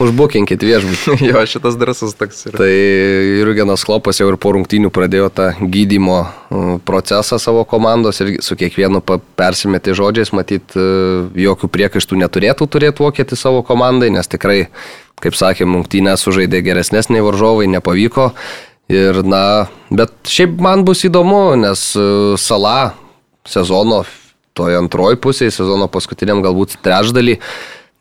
Užbukinkit 0.00 0.62
viešbutį. 0.64 1.16
jo, 1.28 1.40
šitas 1.44 1.76
drąsus 1.76 2.14
toks 2.16 2.46
yra. 2.48 2.56
Tai 2.62 2.70
Jurgenas 2.70 3.84
Klopas 3.84 4.20
jau 4.20 4.30
ir 4.32 4.38
po 4.40 4.54
rungtynių 4.56 4.88
pradėjo 4.96 5.28
tą 5.36 5.50
gydymo 5.60 6.22
mm, 6.24 6.78
procesą 6.88 7.36
savo 7.42 7.66
komandos 7.68 8.22
ir 8.24 8.38
su 8.44 8.56
kiekvienu 8.56 9.02
persimetė 9.36 9.92
žodžiais, 9.98 10.32
matyt, 10.36 10.72
e, 10.72 10.86
jokių 11.44 11.68
priekaištų 11.76 12.16
neturėtų 12.24 12.68
turėti 12.72 13.04
vokietis 13.04 13.44
savo 13.44 13.60
komandai, 13.66 14.08
nes 14.14 14.32
tikrai, 14.32 14.62
kaip 15.20 15.36
sakėm, 15.36 15.76
rungtynės 15.76 16.24
sužaidė 16.24 16.64
geresnės 16.64 17.12
nei 17.12 17.20
varžovai, 17.24 17.68
nepavyko. 17.68 18.30
Ir 18.90 19.20
na, 19.22 19.68
bet 19.94 20.16
šiaip 20.26 20.56
man 20.62 20.82
bus 20.86 21.04
įdomu, 21.06 21.54
nes 21.60 21.92
e, 21.94 22.06
Sala 22.40 22.96
sezono 23.46 24.02
toje 24.58 24.78
antroji 24.80 25.18
pusėje, 25.22 25.52
sezono 25.54 25.86
paskutiniam 25.92 26.42
galbūt 26.42 26.80
trečdalį, 26.82 27.36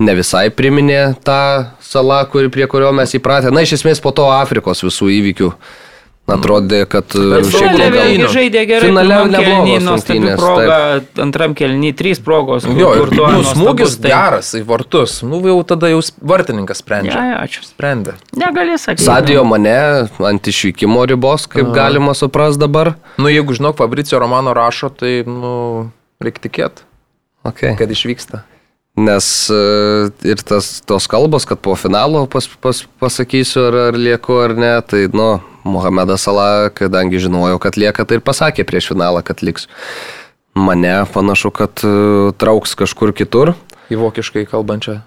ne 0.01 0.15
visai 0.17 0.47
priminė 0.49 1.13
tą 1.25 1.41
salą, 1.83 2.23
kuri, 2.31 2.49
prie 2.53 2.65
kurio 2.71 2.89
mes 2.95 3.13
įpratę. 3.19 3.53
Na, 3.53 3.61
iš 3.61 3.77
esmės 3.77 4.01
po 4.01 4.15
to 4.15 4.25
Afrikos 4.33 4.81
visų 4.85 5.11
įvykių 5.19 5.51
atrodė, 6.35 6.85
kad 6.89 7.05
šiaip 7.09 7.47
Finale 7.49 7.87
vėlgi 7.95 8.27
žaidė 8.33 8.63
gerai. 8.69 8.87
finale 8.89 9.17
kėliny 9.33 9.79
nuostabi 9.83 10.35
proga, 10.39 10.77
antram 11.25 11.55
kelnyje 11.55 11.95
trys 12.01 12.19
progos. 12.23 12.65
kur- 12.65 12.77
Jo, 12.79 12.93
ir 13.03 13.09
tuo 13.15 13.27
nu, 13.31 13.43
smūgis 13.43 13.97
tai- 14.01 14.11
geras 14.11 14.53
į 14.55 14.63
vartus. 14.65 15.21
Nu, 15.23 15.41
jau 15.45 15.63
tada 15.65 15.87
jau 15.89 16.01
vartininkas 16.21 16.81
sprendžia. 16.83 17.15
Ja, 17.15 17.25
ja, 17.31 17.37
ačiū. 17.45 17.63
Sprendė. 17.65 18.13
Negali 18.35 18.77
sakyti. 18.77 19.03
Sadio 19.05 19.43
mane 19.43 20.07
ant 20.19 20.43
išvykimo 20.43 21.05
ribos, 21.07 21.47
kaip 21.47 21.73
galima 21.73 22.13
supras 22.13 22.57
dabar. 22.57 22.95
Nu, 23.17 23.27
jeigu 23.27 23.53
žinok, 23.53 23.75
Fabricio 23.77 24.19
Romano 24.19 24.53
rašo, 24.53 24.89
tai, 24.95 25.23
nu, 25.25 25.91
reikia 26.21 26.41
tikėti, 26.49 26.81
Okay. 27.45 27.77
kad 27.77 27.89
išvyksta. 27.89 28.43
Nes 28.97 29.27
e, 29.53 29.59
ir 30.27 30.41
tas, 30.43 30.79
tos 30.81 31.05
kalbos, 31.07 31.45
kad 31.47 31.61
po 31.61 31.75
finalo 31.79 32.25
pas, 32.27 32.47
pas, 32.59 32.81
pasakysiu, 32.99 33.67
ar, 33.69 33.77
ar 33.89 33.99
lieku 33.99 34.39
ar 34.41 34.55
ne, 34.57 34.73
tai, 34.81 35.05
nu, 35.13 35.37
Mohamedas 35.63 36.25
Salah, 36.25 36.71
kadangi 36.73 37.21
žinojau, 37.21 37.59
kad 37.61 37.77
lieka, 37.79 38.03
tai 38.07 38.19
ir 38.19 38.25
pasakė 38.25 38.65
prieš 38.67 38.89
finalą, 38.93 39.21
kad 39.23 39.43
liks. 39.45 39.69
Mane 40.57 41.05
panašu, 41.13 41.53
kad 41.55 41.85
e, 41.85 41.93
trauks 42.41 42.75
kažkur 42.75 43.13
kitur. 43.15 43.53
Į 43.93 44.01
vokiškai 44.01 44.43
kalbančią 44.49 44.99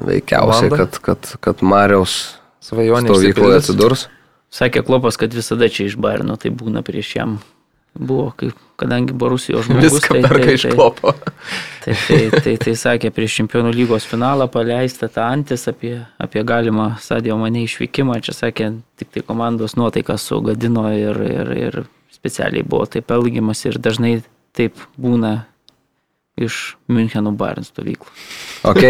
Veikiausiai, 0.00 0.70
kad, 0.74 0.98
kad, 0.98 1.34
kad 1.40 1.62
Mariaus 1.62 2.34
svajonę. 2.64 3.06
stovykloje 3.06 3.60
atsidurs. 3.62 4.08
Sakė 4.54 4.82
Klopas, 4.86 5.18
kad 5.18 5.34
visada 5.34 5.68
čia 5.70 5.86
iš 5.86 5.98
Bairno 5.98 6.36
tai 6.40 6.50
būna 6.54 6.82
prieš 6.86 7.14
jam. 7.18 7.36
Buvo, 7.94 8.32
kaip, 8.36 8.58
kadangi 8.80 9.14
Borusijos 9.14 9.64
žmogus. 9.68 9.98
Viską 9.98 10.16
tai, 10.16 10.22
perka 10.26 10.48
tai, 10.48 10.54
iš 10.58 10.66
tai, 10.66 10.72
klopo. 10.74 11.14
Tai, 11.84 11.94
tai, 12.08 12.20
tai, 12.42 12.54
tai 12.64 12.74
sakė 12.80 13.12
prieš 13.14 13.38
čempionų 13.40 13.72
lygos 13.76 14.08
finalą 14.10 14.48
paleista 14.50 15.08
tą 15.12 15.28
antis 15.30 15.68
apie, 15.70 15.96
apie 16.18 16.42
galimą 16.46 16.94
Sadio 17.04 17.38
mane 17.40 17.62
išvykimą. 17.68 18.18
Čia 18.26 18.36
sakė, 18.36 18.70
tik 19.00 19.14
tai 19.14 19.24
komandos 19.26 19.78
nuotaiką 19.78 20.18
sugadino 20.18 20.88
ir, 20.94 21.22
ir, 21.28 21.56
ir 21.68 21.82
specialiai 22.14 22.66
buvo 22.66 22.88
taip 22.90 23.10
elgiamas 23.14 23.62
ir 23.68 23.78
dažnai 23.78 24.16
taip 24.54 24.78
būna 25.00 25.44
iš 26.34 26.74
Müncheno 26.90 27.30
Bayern 27.38 27.62
stovyklų. 27.62 28.08
Ok, 28.66 28.80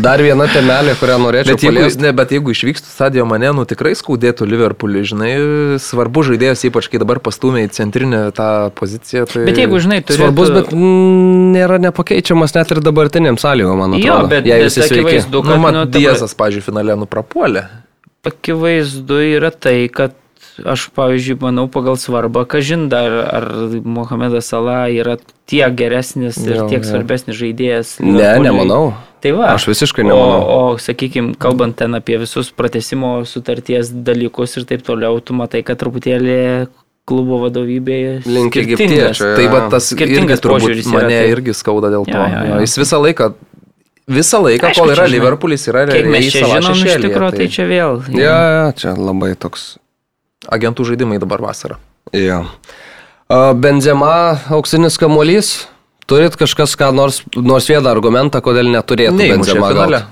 dar 0.00 0.22
viena 0.24 0.46
temelė, 0.48 0.94
kurią 0.96 1.16
norėčiau 1.20 1.52
Bet 1.56 1.64
jeigu, 1.66 1.76
paliesti. 1.76 2.00
ne, 2.06 2.12
bet 2.16 2.32
jeigu 2.32 2.54
išvykstų 2.54 2.88
stadio 2.88 3.26
mane, 3.28 3.50
nu 3.52 3.66
tikrai 3.68 3.92
skaudėtų 3.98 4.46
Liverpoolį, 4.48 5.02
žinai, 5.10 5.30
svarbu 5.82 6.24
žaidėjas, 6.30 6.64
ypač 6.70 6.88
kai 6.88 7.00
dabar 7.02 7.20
pastumė 7.20 7.66
į 7.66 7.72
centrinę 7.76 8.22
tą 8.36 8.48
poziciją. 8.80 9.26
Tai... 9.28 9.44
Bet 9.50 9.60
jeigu, 9.60 9.80
žinai, 9.84 10.00
turėtų... 10.08 10.22
Svarbus, 10.24 10.52
bet 10.56 10.72
mm, 10.72 11.52
nėra 11.58 11.76
nepakeičiamas 11.84 12.56
net 12.56 12.72
ir 12.76 12.80
dabartiniam 12.88 13.36
sąlygom, 13.40 13.82
man 13.84 13.98
Jo, 14.00 14.16
atrodo. 14.22 14.32
bet, 14.32 14.48
jei 14.48 14.62
bet 14.64 14.70
visi 14.70 14.86
sveiki. 14.88 15.20
Nu, 15.36 15.42
kad 15.44 15.60
man 15.66 15.76
nu, 15.82 15.84
pra- 15.84 16.00
Diezas, 16.00 16.32
pažiūrėjau, 16.38 16.70
finale 16.72 16.96
nuprapuolė. 17.04 17.66
akivaizdu 18.26 19.20
yra 19.36 19.50
tai, 19.52 19.88
kad 19.92 20.16
aš, 20.64 20.88
pavyzdžiui, 20.96 21.36
manau 21.40 21.66
pagal 21.68 21.96
svarbą, 22.00 22.46
kažin 22.48 22.88
dar, 22.88 23.10
ar 23.28 23.44
Mohamedas 23.84 24.46
Salah 24.48 24.86
yra 24.88 25.16
tiek 25.46 25.74
geresnis 25.76 26.36
ir 26.40 26.56
Jo, 26.62 26.68
tiek 26.70 26.82
jo. 26.82 26.88
svarbesnis 26.90 27.36
žaidėjas. 27.36 28.00
Ne, 28.00 28.12
Liverpooliui. 28.16 28.42
nemanau. 28.46 28.94
Tai 29.20 29.32
va. 29.32 29.52
Aš 29.56 29.66
visiškai 29.68 30.04
O, 30.04 30.08
nemanau. 30.08 30.40
o 30.48 30.78
sakykime, 30.78 31.34
kalbant 31.38 31.76
ten 31.76 31.94
apie 31.94 32.18
visus 32.18 32.50
pratesimo 32.50 33.24
sutarties 33.26 33.90
dalykus 33.90 34.56
ir 34.56 34.64
taip 34.64 34.82
toliau, 34.86 35.20
tu 35.20 35.34
matai, 35.34 35.62
kad 35.66 35.78
truputėlį 35.80 36.68
klubo 37.06 37.38
vadovybėje 37.46 38.24
Link 38.26 38.56
egiptiečio. 38.56 39.34
Tai 39.38 39.46
va 39.52 39.68
tas 39.70 39.86
Skirtingas 39.92 40.38
irgi 40.40 40.42
turbūt 40.42 40.64
požiūris 40.66 40.86
yra, 40.90 41.02
mane 41.02 41.18
tai- 41.20 41.30
irgi 41.30 41.54
skauda 41.54 41.90
dėl 41.94 42.04
to. 42.04 42.16
Jo, 42.18 42.26
jo, 42.26 42.40
jo. 42.50 42.60
Jis 42.66 42.76
visą 42.82 42.98
laiką, 43.02 43.28
visą 44.10 44.40
laiką, 44.42 44.66
Aišku, 44.70 44.80
kol 44.82 44.90
yra 44.94 45.06
žinai, 45.06 45.14
Liverpoolis, 45.14 45.66
yra 45.70 45.86
Kiek 45.86 46.06
mes 46.06 46.12
realiai 46.12 46.30
čia 46.34 46.46
žinom 46.50 46.74
iš 46.74 46.96
tikrųjų, 47.06 47.36
tai 47.36 47.46
čia 47.48 47.64
vėl. 47.70 48.02
Ja, 48.10 48.36
ja, 48.58 48.72
čia 48.74 48.94
labai 48.98 49.34
toks. 49.38 49.78
Agentų 50.52 50.86
žaidimai 50.90 51.20
dabar 51.22 51.42
vasarą. 51.44 51.78
Ja. 52.14 52.44
A, 53.26 53.54
Benzema, 53.54 54.38
auksinis 54.54 54.98
kamuolys. 55.00 55.56
Turit 56.06 56.36
kažkas, 56.38 56.76
ką 56.78 56.92
nors, 56.94 57.24
nors 57.34 57.66
vieną 57.66 57.90
argumentą, 57.90 58.38
kodėl 58.38 58.70
neturėtų 58.70 59.18
Neįmušė 59.18 59.56
Benzema 59.56 59.72
gauti? 59.74 60.04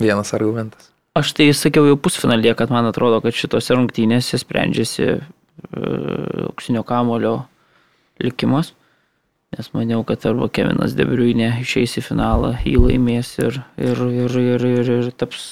Vienas 0.00 0.32
argumentas. 0.32 0.88
Aš 1.12 1.34
tai 1.36 1.50
sakiau 1.52 1.84
jau 1.84 1.98
pusfinalėje, 2.00 2.54
kad 2.56 2.70
man 2.72 2.88
atrodo, 2.88 3.18
kad 3.20 3.36
šitose 3.36 3.76
rungtynėse 3.76 4.40
sprendžiasi 4.40 5.08
e, 5.12 5.18
auksinio 6.46 6.80
kamulio 6.88 7.42
likimas. 8.24 8.72
Nes 9.52 9.68
maniau, 9.76 10.00
kad 10.08 10.24
arba 10.24 10.48
Kevinas 10.48 10.96
Debriuinė 10.96 11.50
išeis 11.60 11.98
į 12.00 12.06
finalą, 12.06 12.54
jį 12.64 12.78
laimės 12.86 13.34
ir, 13.44 13.60
ir, 13.76 14.00
ir, 14.24 14.38
ir, 14.40 14.64
ir, 14.80 14.92
ir 14.96 15.10
taps 15.12 15.44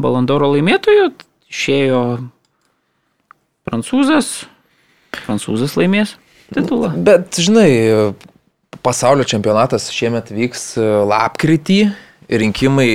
Balandoro 0.00 0.48
laimėtoju. 0.54 1.10
Išėjo 1.48 2.00
prancūzas, 3.68 4.32
prancūzas 5.24 5.76
laimės 5.78 6.16
titulą. 6.54 6.92
Bet, 7.04 7.38
žinai, 7.40 7.70
pasaulio 8.84 9.24
čempionatas 9.28 9.88
šiemet 9.94 10.30
vyks 10.34 10.70
e, 10.80 10.86
lapkritį, 11.08 11.80
rinkimai 12.28 12.90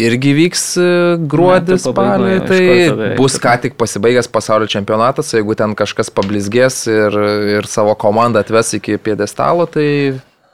irgi 0.00 0.32
vyks 0.36 0.64
e, 0.80 0.88
gruodį, 1.32 1.78
spalį, 1.84 2.34
tai 2.48 2.62
bus 3.20 3.36
ką 3.42 3.58
tik 3.66 3.76
pasibaigęs 3.80 4.30
pasaulio 4.32 4.68
čempionatas, 4.72 5.34
jeigu 5.36 5.56
ten 5.58 5.76
kažkas 5.78 6.12
pablizgės 6.14 6.84
ir, 6.90 7.18
ir 7.58 7.68
savo 7.70 7.96
komandą 7.98 8.44
atves 8.44 8.72
iki 8.80 8.96
piedestalo, 9.00 9.68
tai 9.68 9.88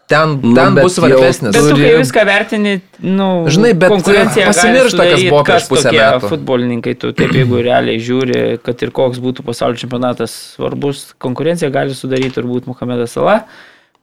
ten, 0.08 0.38
Nu, 0.42 0.54
ten 0.56 0.74
bus 0.78 0.96
svarbesnis. 0.96 1.52
Bet 1.52 1.62
tu 1.68 1.76
kai 1.76 1.84
Turi- 1.84 2.00
viską 2.00 2.24
vertini, 2.26 2.74
nu, 3.04 3.28
Žinai, 3.52 3.72
bet 3.76 3.92
konkurencija 3.92 4.46
pasimiršta, 4.50 5.06
kas 5.12 5.24
buvo 5.28 5.42
prieš 5.44 5.68
pusę 5.70 5.92
metų. 5.94 6.30
Futbolininkai, 6.32 6.94
tu 6.98 7.12
taip 7.12 7.34
jeigu 7.36 7.60
realiai 7.64 8.00
žiūri, 8.00 8.58
kad 8.64 8.82
ir 8.86 8.90
koks 8.96 9.20
būtų 9.22 9.44
pasaulio 9.46 9.76
čempionatas 9.80 10.34
svarbus, 10.56 11.10
konkurencija 11.22 11.70
gali 11.74 11.94
sudaryti 11.94 12.34
turbūt 12.40 12.66
Mohamedas 12.70 13.12
Salah, 13.18 13.44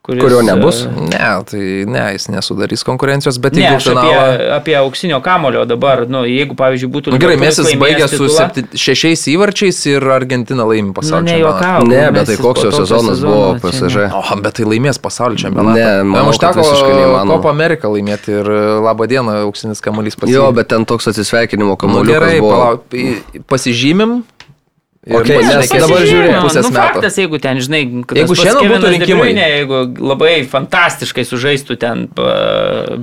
kuris, 0.06 0.22
Kurio 0.22 0.42
nebus? 0.46 0.84
e, 0.86 1.06
Ne, 1.10 1.30
tai 1.50 1.64
ne, 1.90 2.04
jis 2.14 2.28
nesudarys 2.30 2.84
konkurencijos, 2.86 3.40
bet 3.42 3.56
Ne, 3.58 3.64
jeigu 3.66 3.80
aš 3.80 3.88
apie, 3.90 4.02
finalą... 4.06 4.50
apie 4.60 4.76
auksinio 4.78 5.20
kamulio 5.26 5.64
dabar, 5.66 6.04
nu, 6.10 6.22
jeigu, 6.30 6.54
pavyzdžiui, 6.60 6.90
būtų... 6.94 7.14
Nu, 7.16 7.20
gerai, 7.22 7.38
Mesis 7.42 7.72
baigė 7.82 8.08
su 8.12 8.28
septy, 8.30 8.66
šešiais 8.78 9.26
įvarčiais 9.34 9.80
ir 9.90 10.06
Argentina 10.14 10.68
laimi 10.70 10.92
Nu, 10.92 10.96
pasaulio 11.00 11.26
ne 11.26 11.34
čempionatą. 11.40 11.88
Ne, 11.90 12.04
bet 12.14 12.30
tai 12.30 12.38
koks 12.38 12.68
jo 12.68 12.72
sezonas 12.76 13.24
buvo 13.26 13.56
PSG. 13.64 13.98
ne. 14.06 14.12
O, 14.14 14.38
bet 14.46 14.60
tai 14.60 14.68
laimės 14.70 15.02
pasaulio 15.02 15.42
čempionatą. 15.42 15.80
Ne, 15.80 16.14
kad 16.14 16.30
užteko. 16.34 16.68
Kopo 17.34 17.50
Ameriką 17.50 17.90
laimėti 17.96 18.38
ir 18.40 18.50
labą 18.86 19.08
dieną 19.10 19.40
auksinis 19.48 19.82
kamuolys 19.84 20.16
pasiekė. 20.20 20.38
Jo, 20.38 20.52
bet 20.56 20.70
ten 20.72 20.86
toks 20.86 21.10
atsisveikinimo 21.12 21.74
Nu, 21.74 21.80
kamuoliukas 21.82 22.14
gerai, 22.14 22.40
buvo. 22.40 22.54
palauk, 22.54 23.46
pasižymim. 23.50 24.22
Pasišnekėsim. 25.06 25.60
nes 25.60 25.70
dabar 25.70 25.98
Pasižiūrėjau, 26.00 26.10
žiūrėk, 26.10 26.42
pusės 26.46 26.64
nu, 26.66 26.70
metų. 26.72 26.80
faktas, 26.82 27.18
jeigu 27.22 27.40
ten, 27.42 27.60
žinai, 27.62 27.82
kad 28.10 28.18
Jeigu 28.18 28.36
šiandien 28.40 28.72
būtų 28.74 28.92
rinkimai. 28.96 29.22
Bruyne, 29.22 29.46
jeigu 29.54 29.80
labai 30.02 30.32
fantastiškai 30.50 31.26
sužaistų 31.30 31.78
ten, 31.78 32.08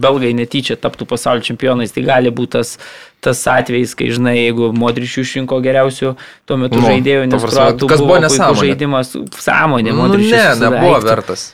belgai 0.02 0.32
netyčia 0.34 0.76
taptų 0.82 1.06
pasaulio 1.06 1.44
čempionais, 1.46 1.92
tai 1.94 2.02
gali 2.06 2.30
būti 2.34 2.58
tas, 2.58 2.74
tas 3.22 3.38
atvejis, 3.46 3.94
kai, 3.94 4.10
žinai, 4.10 4.34
jeigu 4.48 4.72
Modričių 4.74 5.22
išrinko 5.22 5.60
geriausių 5.62 6.14
tuo 6.48 6.56
metu 6.58 6.80
Nu, 6.82 6.86
žaidėjų, 6.90 7.26
nes 7.30 7.42
kruatų 7.46 7.86
buvo 7.86 8.18
puikus 8.18 8.22
nesąmonė? 8.26 8.60
žaidimas, 8.66 9.12
sąmonė, 9.38 9.90
Nu, 9.94 10.00
Modričius. 10.02 10.58
ne, 10.58 10.70
nebuvo 10.70 10.98
vertas. 11.06 11.52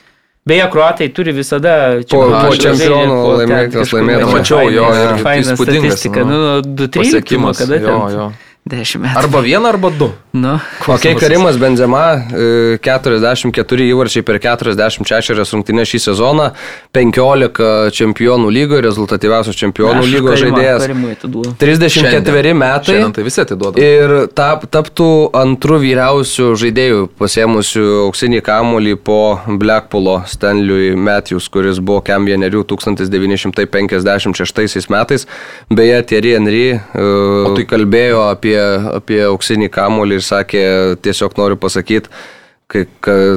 Beje, 0.49 0.65
kruatai 0.73 1.09
turi 1.13 1.29
visada 1.35 2.01
čempionų 2.09 3.17
laimėtojas 3.37 3.85
kažkur 3.85 3.99
laimėtojas. 4.01 4.33
mačiau, 4.33 4.71
jo, 4.73 4.85
faina- 4.89 5.17
ir 5.19 5.23
faina 5.23 5.43
įspūdingas, 5.53 5.97
statistika, 5.99 6.23
nu, 6.25 6.37
nu, 6.41 6.61
2 6.61 6.87
3 6.87 7.03
pasiekimas, 7.03 7.57
kada 7.61 7.75
jo, 7.75 7.85
ten? 7.85 8.15
jo. 8.17 8.31
10 8.69 9.01
metų. 9.03 9.17
Arba 9.17 9.41
vieną, 9.45 9.65
arba 9.69 9.89
du. 9.91 10.11
Nu. 10.31 10.59
Ok, 10.87 11.17
Karimas 11.17 11.57
Benzema, 11.57 12.25
e, 12.37 12.77
44 12.77 13.81
įvarčiai 13.89 14.21
per 14.21 14.37
46 14.37 15.49
rungtynės 15.55 15.89
šį 15.89 15.99
sezoną, 16.03 16.51
15 16.93 17.89
čempionų 17.97 18.51
lygoje, 18.53 18.83
rezultatyviausias 18.85 19.57
čempionų 19.57 20.03
Aš 20.03 20.11
lygos 20.13 20.37
žaidėjas. 20.43 20.85
Karimui 20.85 21.11
atiduodu. 21.15 21.55
34 21.57 22.53
metai. 22.53 22.93
Šiandien 22.93 23.13
tai 23.15 23.23
visi 23.25 23.41
atiduoda. 23.41 23.81
Ir 23.81 24.29
tap, 24.37 24.69
taptų 24.69 25.33
antrų 25.33 25.81
vyriausių 25.87 26.53
žaidėjų 26.61 27.09
pasiemusių 27.17 27.85
auksinį 28.03 28.41
kamuolį 28.45 28.93
po 29.01 29.41
Blackpoolo 29.49 30.21
Stanley 30.29 30.93
Matthews, 30.93 31.49
kuris 31.49 31.81
buvo 31.81 32.05
kem 32.05 32.29
vienerių 32.29 32.61
1956 32.69 34.93
metais. 34.93 35.25
Beje, 35.73 36.05
Thierry 36.05 36.37
Henry 36.37 36.77
uh, 36.77 37.49
tai 37.57 37.65
kalbėjo 37.65 38.29
apie, 38.29 38.61
apie 38.93 39.25
auksinį 39.25 39.73
kamuolį 39.73 40.18
ir 40.19 40.27
sakė, 40.27 40.65
tiesiog 41.05 41.37
noriu 41.39 41.57
pasakyti, 41.59 42.11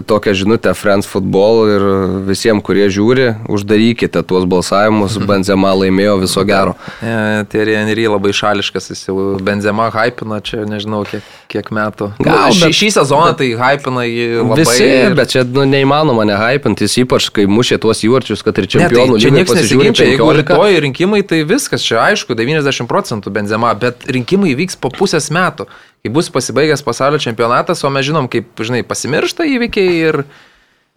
tokią 0.07 0.35
žinutę 0.35 0.75
France 0.77 1.09
Football 1.09 1.63
ir 1.73 1.83
visiems, 2.29 2.61
kurie 2.67 2.85
žiūri, 2.93 3.31
uždarykite 3.49 4.21
tuos 4.29 4.45
balsavimus, 4.45 5.15
Benzema 5.25 5.71
laimėjo 5.73 6.19
viso 6.21 6.43
gero. 6.45 6.75
E, 7.01 7.45
Thierry 7.49 7.79
Henry 7.79 8.05
labai 8.13 8.35
šališkas, 8.37 8.91
jis 8.93 9.07
jau 9.09 9.17
Benzema 9.41 9.87
hypina 9.95 10.43
čia 10.45 10.67
nežinau 10.69 11.01
kiek, 11.09 11.25
kiek 11.49 11.71
metų. 11.73 12.11
Gal, 12.21 12.51
Nu, 12.51 12.59
šį, 12.59 12.67
bet- 12.67 12.77
šį 12.77 12.89
sezoną 12.99 13.31
tai 13.41 13.49
hypina 13.57 14.05
jį 14.05 14.27
labai. 14.43 14.59
Visi, 14.61 14.89
ir- 15.07 15.17
bet 15.17 15.33
čia 15.33 15.47
nu, 15.49 15.65
neįmanoma 15.65 16.27
nehypintis, 16.29 16.99
ypač 17.01 17.31
kai 17.33 17.47
mušė 17.49 17.81
tuos 17.81 18.05
įvarčius, 18.05 18.45
kad 18.45 18.59
ir 18.61 18.69
Ne, 18.69 18.69
tai 18.69 18.77
čempionų 18.77 19.17
čia 19.25 19.31
niekas 19.33 19.57
nesiginčia, 19.63 20.11
jeigu 20.13 20.29
15. 20.29 20.43
rytoj 20.43 20.77
rinkimai, 20.85 21.23
tai 21.25 21.41
viskas, 21.49 21.81
čia 21.89 22.05
aišku, 22.11 22.37
90 22.37 22.85
procentų 22.85 23.33
Benzema, 23.33 23.73
bet 23.81 24.05
rinkimai 24.05 24.53
vyks 24.61 24.77
po 24.77 24.93
pusės 24.93 25.31
metų, 25.33 25.65
kai 26.03 26.11
bus 26.13 26.29
pasibaigęs 26.35 26.83
pasaulio 26.83 27.19
čempionatas, 27.23 27.85
o 27.87 27.91
mes 27.91 28.07
žinom, 28.09 28.27
kaip, 28.31 28.49
žinai, 28.59 28.83
pasimiršta 28.83 29.47
įvykiai 29.47 29.93
ir 30.09 30.23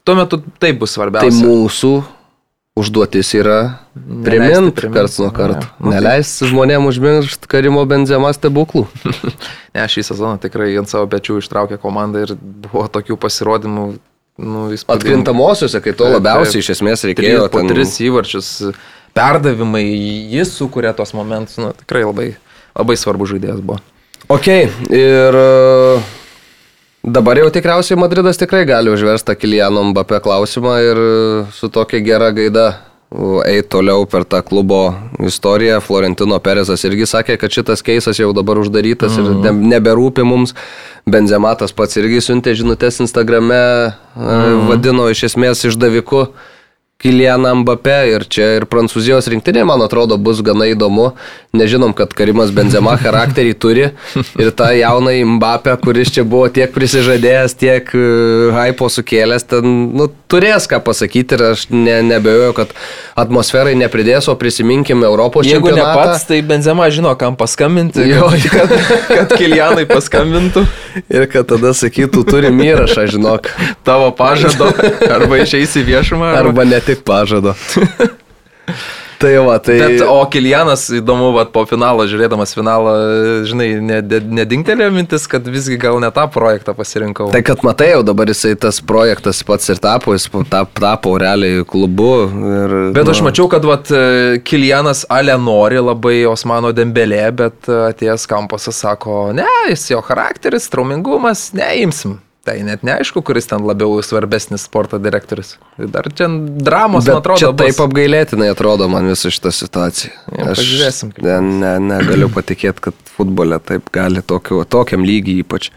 tuo 0.06 0.16
metu 0.18 0.40
tai 0.60 0.72
bus 0.74 0.90
Tai 0.94 0.96
svarbiausia. 1.00 1.46
mūsų 1.46 1.92
užduotis 2.76 3.30
yra 3.38 3.60
primint 3.96 4.74
primint. 4.76 4.96
karts 4.98 5.20
nuo 5.22 5.30
karto. 5.32 5.62
Ne, 5.62 5.70
nu 5.80 5.92
tai- 5.92 6.00
Neleisti 6.02 6.50
žmonėms 6.50 6.90
užmiršti 6.90 7.48
Karimo 7.48 7.86
Benzema 7.86 8.34
stebuklų. 8.36 8.88
Ne, 9.76 9.84
šį 9.92 10.04
sezoną 10.08 10.40
tikrai 10.40 10.74
ant 10.80 10.88
savo 10.90 11.06
pečių 11.12 11.38
ištraukė 11.44 11.78
komandą 11.84 12.22
ir 12.26 12.36
buvo 12.40 12.88
tokių 12.88 13.18
pasirodymų. 13.20 13.86
Nu, 14.36 14.66
įspūdingų. 14.76 14.92
Atkrintamosiose, 14.98 15.80
kai 15.80 15.94
to 15.96 16.10
labiausiai 16.12 16.60
iš 16.60 16.74
esmės 16.74 17.06
reikėjo. 17.08 17.46
po 17.52 17.60
ten- 17.62 17.70
tris 17.72 17.94
įvarčius, 18.04 18.50
perdavimai, 19.16 19.86
jis 20.32 20.52
sukuria 20.58 20.92
tos 20.96 21.14
momentus, 21.16 21.56
nu, 21.58 21.70
tikrai 21.72 22.04
labai, 22.04 22.36
labai 22.76 22.96
svarbu 23.00 23.28
žaidėjas 23.32 23.62
buvo. 23.64 23.80
Ok, 24.28 24.48
ir 24.90 25.36
e, 25.38 26.00
dabar 27.06 27.38
jau 27.38 27.52
tikriausiai 27.54 28.00
Madridas 28.00 28.40
tikrai 28.42 28.64
gali 28.66 28.90
užversti 28.90 29.36
Kiliano 29.38 29.84
Mbappé 29.92 30.18
klausimą 30.26 30.80
ir 30.82 31.02
su 31.54 31.70
tokia 31.70 32.02
gera 32.02 32.32
gaida 32.34 32.66
eiti 33.46 33.70
toliau 33.70 34.08
per 34.10 34.26
tą 34.26 34.42
klubo 34.42 34.96
istoriją. 35.22 35.78
Florentino 35.82 36.40
Perezas 36.42 36.84
irgi 36.88 37.06
sakė, 37.06 37.38
kad 37.38 37.54
šitas 37.54 37.86
keisas 37.86 38.20
jau 38.20 38.32
dabar 38.34 38.58
uždarytas 38.60 39.14
mm. 39.14 39.22
ir 39.22 39.46
ne, 39.46 39.54
neberūpi 39.76 40.26
mums. 40.26 40.56
Benzematas 41.06 41.76
pats 41.76 42.02
irgi 42.02 42.24
siuntė 42.26 42.56
žinutės 42.58 42.98
Instagrame, 43.06 43.62
mm. 44.18 44.66
vadino 44.72 45.06
iš 45.14 45.28
esmės 45.30 45.62
išdaviku. 45.70 46.26
Kilianą 47.06 47.52
Mbappé 47.62 48.00
ir 48.10 48.24
čia 48.26 48.48
ir 48.58 48.64
prancūzijos 48.66 49.28
rinktinė, 49.30 49.62
man 49.70 49.84
atrodo, 49.86 50.18
bus 50.18 50.40
gana 50.42 50.66
įdomu. 50.72 51.12
Nežinom, 51.54 51.92
kad 51.94 52.16
Karimas 52.18 52.50
Benzema 52.50 52.96
charakterį 53.04 53.52
turi 53.62 53.84
ir 54.42 54.50
tą 54.58 54.72
jauną 54.74 55.14
Mbappé, 55.36 55.76
kuris 55.84 56.10
čia 56.16 56.24
buvo 56.26 56.48
tiek 56.50 56.74
prisižadėjęs, 56.74 57.54
tiek 57.62 57.92
uh, 57.94 58.58
hypo 58.58 58.90
sukėlęs, 58.90 59.46
ten 59.54 59.70
nu, 59.94 60.10
turės 60.26 60.66
ką 60.72 60.82
pasakyti 60.88 61.38
ir 61.38 61.46
aš 61.52 61.68
ne, 61.70 62.00
nebejoju, 62.10 62.56
kad 62.58 62.74
atmosferai 63.22 63.78
nepridės, 63.78 64.26
o 64.26 64.36
prisiminkim 64.42 65.06
Europos 65.06 65.46
Jeigu 65.46 65.70
ne 65.70 65.78
čempionatą. 65.78 66.10
pats, 66.10 66.26
tai 66.26 66.42
Benzema 66.42 66.90
žino, 66.90 67.14
kam 67.22 67.38
paskambinti, 67.38 68.02
Jo, 68.10 68.32
kad, 68.50 68.74
kad, 69.14 69.38
Kilianai 69.38 69.86
paskambintų 69.94 70.66
Ir 71.12 71.26
kad 71.28 71.48
tada 71.50 71.74
sakytų, 71.76 72.24
turim 72.28 72.60
įrašą, 72.64 73.06
žinok. 73.12 73.50
tavo 73.84 74.12
pažado, 74.16 74.70
arba 75.12 75.42
išeisi 75.44 75.84
viešumą. 75.84 76.32
Arba 76.40 76.64
ne 76.68 76.80
tik 76.80 76.95
pažado. 77.04 77.56
tai 79.22 79.38
va, 79.42 79.58
tai... 79.64 79.78
Bet, 79.80 80.02
o 80.08 80.18
Kilianas, 80.32 80.88
įdomu, 80.94 81.32
vat, 81.36 81.52
po 81.54 81.64
finalo, 81.70 82.06
žiūrėdamas 82.10 82.56
finalą, 82.58 82.94
žinai, 83.48 83.70
nedingtelėjo 84.42 84.92
mintis, 84.94 85.28
kad 85.32 85.46
visgi 85.50 85.78
gal 85.82 86.00
ne 86.04 86.10
tą 86.14 86.26
projektą 86.32 86.76
pasirinkau. 86.78 87.30
Tai 87.34 87.42
kad 87.46 87.64
matai, 87.66 87.92
jau 87.94 88.04
dabar 88.08 88.30
jisai 88.32 88.54
tas 88.60 88.82
projektas 88.84 89.42
pats 89.48 89.72
ir 89.74 89.82
tapo, 89.82 90.16
jis 90.16 90.28
tap, 90.52 90.74
tapo 90.80 91.16
realiai 91.22 91.64
klubu. 91.68 92.12
Ir, 92.56 92.76
Bet 92.96 93.12
aš 93.12 93.24
mačiau, 93.26 93.48
kad 93.52 93.66
vat, 93.68 93.92
Kilianas 94.46 95.06
Ale 95.10 95.38
nori 95.42 95.82
labai 95.82 96.20
Osmano 96.30 96.74
Dembelė, 96.76 97.26
bet 97.36 97.72
atėjęs 97.72 98.28
kampasas 98.30 98.84
sako, 98.84 99.30
ne, 99.36 99.50
jis 99.72 99.90
jo 99.94 100.04
charakteris, 100.06 100.70
traumingumas, 100.74 101.50
neimsim. 101.56 102.20
Tai 102.46 102.54
net 102.62 102.84
neaišku, 102.86 103.24
kuris 103.26 103.48
ten 103.50 103.64
labiau 103.66 103.96
svarbesnis 104.06 104.68
sporto 104.68 105.00
direktorius. 105.02 105.56
Dar 105.82 106.06
čia 106.14 106.28
dramos, 106.30 107.02
man 107.02 107.16
Bet 107.16 107.22
atrodo, 107.24 107.40
čia 107.42 107.50
bus. 107.50 107.62
taip 107.64 107.80
apgailėtinai 107.88 108.52
atrodo 108.54 108.86
man 108.92 109.10
visa 109.10 109.32
šita 109.34 109.50
situacija. 109.50 110.12
Jo, 110.30 110.52
pažiūrėsim, 110.52 111.10
kaip 111.16 111.26
ne, 111.26 111.40
ne, 111.64 111.72
negaliu 111.88 112.30
patikėti, 112.36 112.84
kad 112.86 113.00
futbole 113.16 113.58
taip 113.66 113.90
gali 113.96 114.22
tokiu, 114.22 114.62
tokiam 114.70 115.08
lygiai 115.08 115.42
ypač 115.42 115.72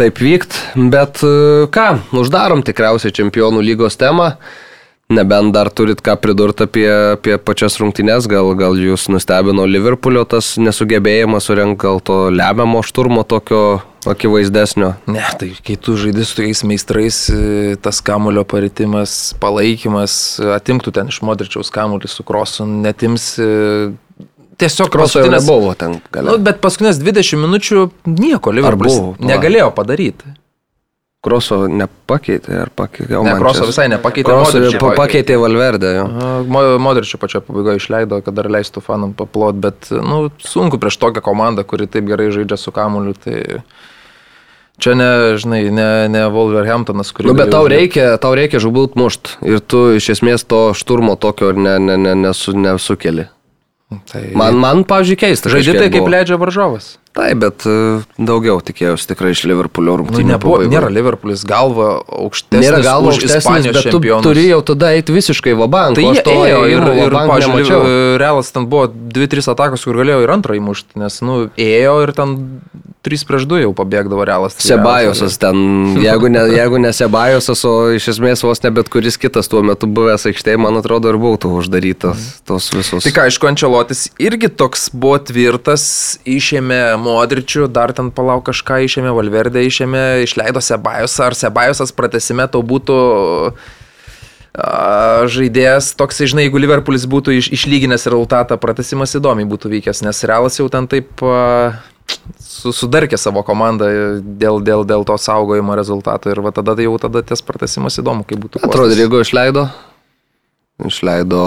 taip 0.00 0.22
vykt. 0.24 0.56
Bet 0.76 1.20
e, 1.28 1.66
ką, 1.76 1.86
uždarom 2.24 2.64
tikriausiai 2.64 3.12
čempionų 3.20 3.60
lygos 3.68 4.00
temą. 4.00 4.32
Nebent 5.08 5.52
dar 5.54 5.68
turit 5.70 6.00
ką 6.02 6.16
pridurti 6.18 6.64
apie, 6.66 6.86
apie 7.14 7.36
pačias 7.38 7.76
rungtynes, 7.78 8.26
gal, 8.26 8.48
gal 8.58 8.74
jūs 8.74 9.04
nustebino 9.06 9.62
Liverpoolio 9.70 10.24
tas 10.26 10.56
nesugebėjimas 10.58 11.46
surenkti 11.46 11.78
gal 11.84 12.00
to 12.02 12.16
lemiamo 12.34 12.80
šturmo 12.82 13.22
tokio 13.22 13.78
akivaizdesnio. 14.10 14.88
Ne, 15.06 15.22
tai 15.38 15.52
kai 15.66 15.76
tu 15.78 15.94
žaidži 16.00 16.24
su 16.26 16.38
tokiais 16.40 16.62
meistrais, 16.66 17.18
e, 17.30 17.76
tas 17.82 18.00
kamulio 18.02 18.42
paritimas, 18.50 19.34
palaikymas, 19.42 20.16
atimtų 20.56 20.94
ten 20.98 21.12
iš 21.14 21.20
modričiaus 21.26 21.70
kamulį 21.74 22.10
su 22.10 22.26
krosu, 22.26 22.66
netims 22.66 23.28
e, 23.38 23.48
tiesiog 24.58 24.90
paskutinės- 24.90 25.46
nebuvo 25.46 25.76
ten. 25.78 26.00
Nu, 26.00 26.10
Gale. 26.18 26.34
bet 26.42 26.58
paskutinės 26.64 26.98
20 26.98 27.38
minučių 27.46 27.86
nieko 28.10 28.50
Liverpoolis 28.50 28.98
buvo? 28.98 29.14
Negalėjo 29.22 29.70
padaryti. 29.70 30.34
Kroso 31.24 31.64
nepakeitė 31.66 32.60
ar 32.62 32.70
pakeitė. 32.76 33.16
Ne, 33.24 33.34
Kroso 33.40 33.66
visai 33.66 33.88
nepakeitė. 33.90 34.28
Kroso 34.30 34.92
pakeitė 34.98 35.38
Valverdę. 35.42 35.92
Modričių 36.46 37.18
pačio 37.18 37.40
pabaigoje 37.42 37.80
išleido, 37.80 38.20
kad 38.22 38.36
dar 38.36 38.46
leistų 38.52 38.82
fanam 38.84 39.14
paplot, 39.16 39.58
bet 39.58 39.90
nu, 39.90 40.28
sunku 40.44 40.78
prieš 40.82 41.00
tokią 41.02 41.24
komandą, 41.26 41.64
kuri 41.66 41.88
taip 41.90 42.06
gerai 42.06 42.28
žaidžia 42.34 42.58
su 42.60 42.70
kamuliu. 42.74 43.16
Tai 43.18 43.40
čia 44.78 44.94
ne, 44.94 45.08
žinai, 45.40 45.62
ne, 45.74 45.88
ne 46.12 46.26
Wolverhamptonas, 46.30 47.10
kuris... 47.16 47.32
Nu, 47.32 47.38
bet 47.38 47.50
tau 47.50 47.66
reikia, 47.70 48.12
tau 48.22 48.36
reikia 48.38 48.60
žubūt 48.62 48.94
mušt 49.00 49.38
ir 49.48 49.64
tu 49.64 49.96
iš 49.96 50.12
esmės 50.18 50.46
to 50.46 50.68
šturmo 50.78 51.16
tokio 51.18 51.50
ne, 51.56 51.78
ne, 51.82 51.96
ne, 51.96 52.14
nesu, 52.26 52.54
nesukeli. 52.54 53.26
Tai 54.10 54.22
Man, 54.34 54.56
man 54.58 54.84
pavyzdžiui, 54.86 55.18
keista. 55.20 55.50
žaidži 55.50 55.72
kažkiek 55.72 55.82
tai, 55.88 55.90
kaip 55.94 56.08
leidžia 56.10 56.38
varžovas. 56.42 56.96
Taip, 57.16 57.38
bet 57.40 57.64
e, 57.64 57.74
daugiau 58.20 58.58
tikėjausi 58.60 59.08
tikrai 59.08 59.30
iš 59.32 59.46
Liverpoolio 59.48 59.94
Nu, 59.96 60.02
rungtynių. 60.02 60.28
nebuvo, 60.34 60.58
pabaigoj. 60.58 60.72
nėra 60.74 60.90
Liverpoolis 60.92 61.44
galva 61.48 61.86
aukštesnis. 62.04 62.66
Nėra 62.66 62.82
aukštesnis, 62.92 63.38
Ispanijos 63.40 63.78
bet 63.78 63.88
tu 63.94 64.00
turi 64.26 64.48
jau 64.50 64.60
tada 64.60 64.92
eiti 64.92 65.14
visiškai 65.16 65.54
vabank. 65.56 65.96
Tai 65.96 66.04
jie 66.04 66.24
to 66.26 66.34
ėjo 66.44 66.60
ir, 66.68 66.76
ir 66.76 67.14
va-bank 67.16 67.32
pažiūrėjau. 67.32 67.80
Realas 68.20 68.52
ten 68.52 68.68
buvo 68.68 68.90
2-3 68.92 69.48
atakos, 69.54 69.86
kur 69.88 69.96
galėjo 70.02 70.20
ir 70.26 70.34
antrą 70.36 70.58
įmušti, 70.60 71.00
nes, 71.00 71.22
nu, 71.24 71.46
ėjo 71.56 71.94
ir 72.04 72.12
ten 72.16 72.36
3 73.06 73.22
prieš 73.24 73.46
2 73.46 73.62
jau 73.62 73.72
pabėgdavo 73.78 74.24
Realas. 74.26 74.56
Tai 74.58 74.66
Sebajosas 74.66 75.38
ten, 75.40 75.56
jeigu 76.06 76.28
ne, 76.28 76.42
jeigu 76.52 76.80
ne 76.82 76.90
Sebajosas, 76.96 77.62
o 77.64 77.74
iš 77.96 78.10
esmės 78.16 78.42
vos 78.44 78.60
ne 78.64 78.72
bet 78.74 78.90
kuris 78.92 79.16
kitas 79.22 79.48
tuo 79.48 79.62
metu 79.64 79.86
buvęs 79.88 80.26
aikštėje, 80.32 80.58
man 80.58 80.76
atrodo, 80.82 81.14
ir 81.14 81.20
būtų 81.22 81.52
uždarytas 81.62 82.42
tos 82.44 82.68
visos. 82.74 83.06
Ką, 83.06 83.28
aišku, 83.30 83.46
Ančelotis 83.48 84.08
irgi 84.20 84.50
toks 84.50 84.88
buvo 84.92 85.20
tvirtas, 85.22 86.18
išėmė 86.26 86.82
Modričių, 87.06 87.70
dar 87.72 87.94
ten 87.96 88.12
palauk 88.14 88.46
kažką 88.50 88.82
išėmė, 88.86 89.14
Valverdė 89.16 89.64
išėmė, 89.68 90.04
išleido 90.26 90.62
Sebajosą, 90.64 91.30
ar 91.30 91.38
Sebajosas 91.38 91.94
pratesime 91.96 92.48
to 92.50 92.62
būtų 92.66 93.00
žaidėjas 94.56 95.90
toks, 96.00 96.22
žinai, 96.24 96.46
jeigu 96.46 96.60
Liverpoolis 96.62 97.04
būtų 97.12 97.34
iš, 97.36 97.50
išlyginęs 97.52 98.08
rezultatą, 98.08 98.56
pratesimas 98.56 99.12
įdomiai 99.18 99.48
būtų 99.48 99.68
vykęs, 99.74 100.00
nes 100.06 100.24
Realas 100.24 100.56
jau 100.56 100.70
ten 100.72 100.88
taip 100.88 101.20
su, 102.40 102.72
sudarkė 102.72 103.18
savo 103.20 103.42
komandą 103.46 103.90
dėl, 104.22 104.62
dėl, 104.64 104.86
dėl 104.88 105.04
to 105.08 105.18
saugojimo 105.20 105.76
rezultato 105.76 106.32
ir 106.32 106.40
va 106.44 106.54
tada 106.56 106.76
tai 106.76 106.88
jau 106.88 106.96
tada 107.02 107.22
tas 107.26 107.44
pratesimas 107.44 108.00
įdomu, 108.00 108.24
kaip 108.28 108.40
būtų. 108.46 108.64
Atrodo, 108.64 108.96
jeigu 108.96 109.20
išleido, 109.20 109.66
išleido. 110.88 111.42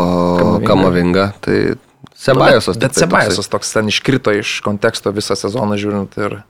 Kamavinga, 0.68 1.32
tai 1.42 1.80
Sebajosas. 2.20 2.76
Nu, 2.76 2.82
bet, 2.82 2.92
bet 2.92 3.00
Sebajosas 3.00 3.48
toks 3.52 3.72
ten 3.74 3.88
iškrito 3.92 4.34
iš 4.36 4.60
konteksto 4.66 5.12
visą 5.16 5.36
sezoną 5.40 5.78
žiūrint 5.80 6.18
ir... 6.20 6.42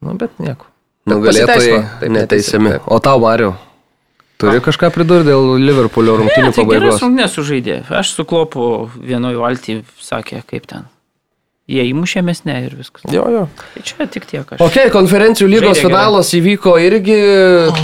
Nu, 0.00 0.14
bet 0.20 0.36
nieko. 0.40 0.68
Nugalėtojai. 1.08 1.80
Taip, 2.00 2.12
neteisiami. 2.12 2.76
taip. 2.76 2.86
O 2.92 2.98
tau, 3.02 3.20
Mariu, 3.22 3.54
turi 4.40 4.60
kažką 4.64 4.90
pridurti 4.94 5.28
dėl 5.30 5.54
Liverpoolio 5.60 6.18
rungtynių 6.20 6.52
Tai 6.52 6.52
geras 6.52 6.60
pabaigos? 6.60 7.02
rungtynės 7.04 7.36
sužaidė. 7.36 7.76
Aš 8.00 8.14
su 8.16 8.24
klopu 8.28 8.70
vienoje 8.96 9.40
valtyje 9.40 9.82
sakė, 10.00 10.42
kaip 10.48 10.68
ten. 10.70 10.88
Jie 11.70 11.84
įmušė 11.92 12.24
mes 12.26 12.40
ne 12.48 12.56
ir 12.64 12.72
viskas. 12.74 13.04
Jo, 13.14 13.28
jo. 13.30 13.42
Tai 13.74 13.82
čia 13.86 14.06
tik 14.10 14.24
tiek 14.26 14.48
aš. 14.56 14.58
Ok, 14.64 14.78
konferencijų 14.90 15.46
lygos 15.52 15.76
Žaidė 15.76 15.84
gerai. 15.84 15.92
finalas 15.92 16.32
įvyko 16.34 16.72
irgi 16.82 17.18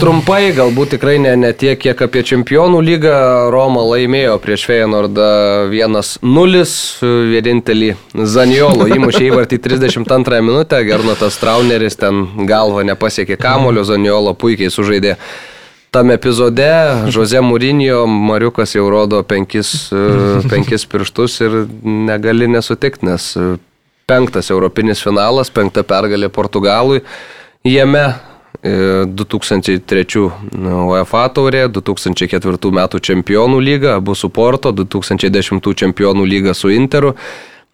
trumpai, 0.01 0.41
galbūt 0.57 0.97
tikrai 0.97 1.21
ne, 1.23 1.37
ne 1.39 1.53
tiek, 1.55 1.79
kiek 1.79 2.03
apie 2.09 2.25
čempionų 2.27 2.81
lygą. 2.83 3.15
Roma 3.55 3.85
laimėjo 3.87 4.41
prieš 4.43 4.67
Feyenoordą 4.67 5.29
1-0, 5.71 6.65
vienintelį 7.31 7.93
Zaniolo 8.27 8.89
įmušė 8.97 9.29
įvartį 9.29 9.61
32 9.69 10.41
minutę, 10.43 10.83
Gernotas 10.89 11.39
Trauneris 11.39 11.95
ten 12.01 12.25
galva 12.51 12.83
nepasiekė 12.91 13.39
kamulio, 13.39 13.87
Zaniolo 13.87 14.35
puikiai 14.35 14.73
sužaidė. 14.75 15.15
Tam 15.95 16.11
epizode 16.13 16.67
Jose 17.15 17.41
Mūrinio 17.41 18.03
Mariukas 18.11 18.75
jau 18.75 18.89
rodo 18.91 19.23
penkis, 19.25 19.71
penkis 20.51 20.85
pirštus 20.91 21.39
ir 21.47 21.55
negali 21.87 22.51
nesutikti, 22.51 23.07
nes 23.07 23.31
penktas 24.07 24.51
europinis 24.55 25.03
finalas, 25.03 25.51
penkta 25.51 25.83
pergalė 25.83 26.29
Portugalui. 26.31 27.01
Jame 27.67 28.05
e, 28.63 29.03
2003 29.11 30.29
UEFA 30.87 31.25
taurė, 31.35 31.65
2004 31.75 32.71
metų 32.79 33.03
čempionų 33.09 33.59
lyga, 33.59 33.97
abu 33.99 34.15
su 34.15 34.31
Porto, 34.31 34.71
2010 34.71 35.73
čempionų 35.83 36.29
lyga 36.31 36.55
su 36.55 36.71
Interu, 36.71 37.17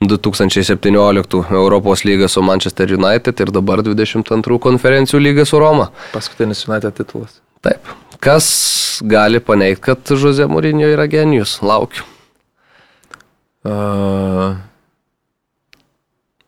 2017 0.02 1.44
Europos 1.52 2.06
lyga 2.08 2.26
su 2.32 2.42
Manchester 2.42 2.96
United 2.96 3.44
ir 3.44 3.52
dabar 3.52 3.84
22 3.84 4.58
konferencijų 4.58 5.20
lyga 5.20 5.44
su 5.46 5.60
Roma. 5.60 5.90
Paskutinis 6.16 6.64
United 6.66 6.96
titulas. 6.96 7.42
Taip. 7.62 7.92
Kas 8.22 8.48
gali 9.04 9.38
paneigti, 9.42 9.84
kad 9.84 10.16
Jose 10.16 10.48
Mūrinio 10.48 10.88
yra 10.96 11.06
genijus? 11.10 11.58
Laukiu. 11.62 12.08
Uh, 13.62 14.56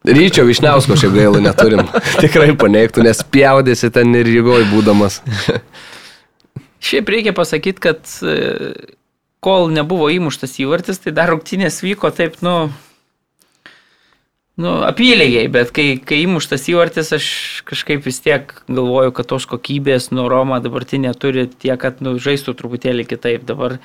Ryčio 0.05 0.45
Višniausko 0.45 0.99
šiaip 1.01 1.15
gaila 1.17 1.41
neturim. 1.41 1.87
Tikrai 2.23 2.51
paneigtų, 2.61 3.07
nes 3.07 3.23
pjaudėsi 3.25 3.89
ten 3.95 4.13
ir 4.19 4.29
Rygoj 4.29 4.67
būdamas. 4.69 5.23
Šiaip 6.85 7.09
reikia 7.09 7.33
pasakyti, 7.33 7.81
kad 7.81 8.11
e, 8.21 8.35
kol 9.45 9.71
nebuvo 9.73 10.11
įmuštas 10.13 10.59
įvartis, 10.61 11.01
tai 11.01 11.15
dar 11.17 11.33
rungtynės 11.33 11.81
vyko 11.81 12.11
taip, 12.13 12.37
nu, 12.45 12.69
nu 14.61 14.75
apylygiai, 14.85 15.49
bet 15.49 15.73
kai, 15.73 15.87
kai 15.97 16.21
įmuštas 16.27 16.69
įvartis, 16.69 17.15
aš 17.17 17.29
kažkaip 17.65 18.05
vis 18.05 18.21
tiek 18.21 18.53
galvoju, 18.69 19.15
kad 19.17 19.33
tos 19.33 19.49
kokybės 19.49 20.11
nuo 20.13 20.29
Roma 20.29 20.61
dabartinė 20.61 21.15
turi 21.17 21.47
tiek, 21.49 21.81
kad 21.81 22.05
nu, 22.05 22.19
žaistų 22.21 22.53
truputėlį 22.61 23.09
kitaip. 23.09 23.49
Dabar 23.49 23.79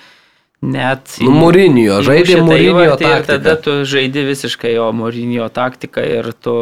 net... 0.61 1.15
Nu, 1.23 1.33
Mūrinio, 1.35 2.01
žaidė 2.05 2.39
Mūrinio 2.43 2.73
įvartį 2.73 3.07
Ir 3.07 3.25
tada 3.27 3.55
taktiką. 3.55 3.61
tu 3.65 3.89
žaidi 3.89 4.25
visiškai 4.27 4.73
jo 4.75 4.89
Mūrinio 4.95 5.47
taktiką 5.53 6.03
ir 6.03 6.31
tu 6.35 6.55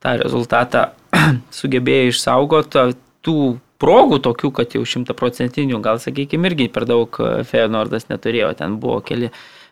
tą 0.00 0.16
rezultatą 0.20 0.90
sugebėjai 1.60 2.12
išsaugoti. 2.12 2.90
Tų 3.20 3.38
progų 3.80 4.20
tokių, 4.24 4.50
kad 4.56 4.76
jau 4.76 4.84
šimtaprocentinių, 4.88 5.80
gal 5.84 6.00
sakykime, 6.00 6.50
irgi 6.50 6.68
per 6.72 6.86
daug 6.88 7.16
Feyenoordas 7.48 8.08
neturėjo. 8.12 8.52
Ten 8.58 8.76
buvo 8.80 9.00
keli 9.04 9.30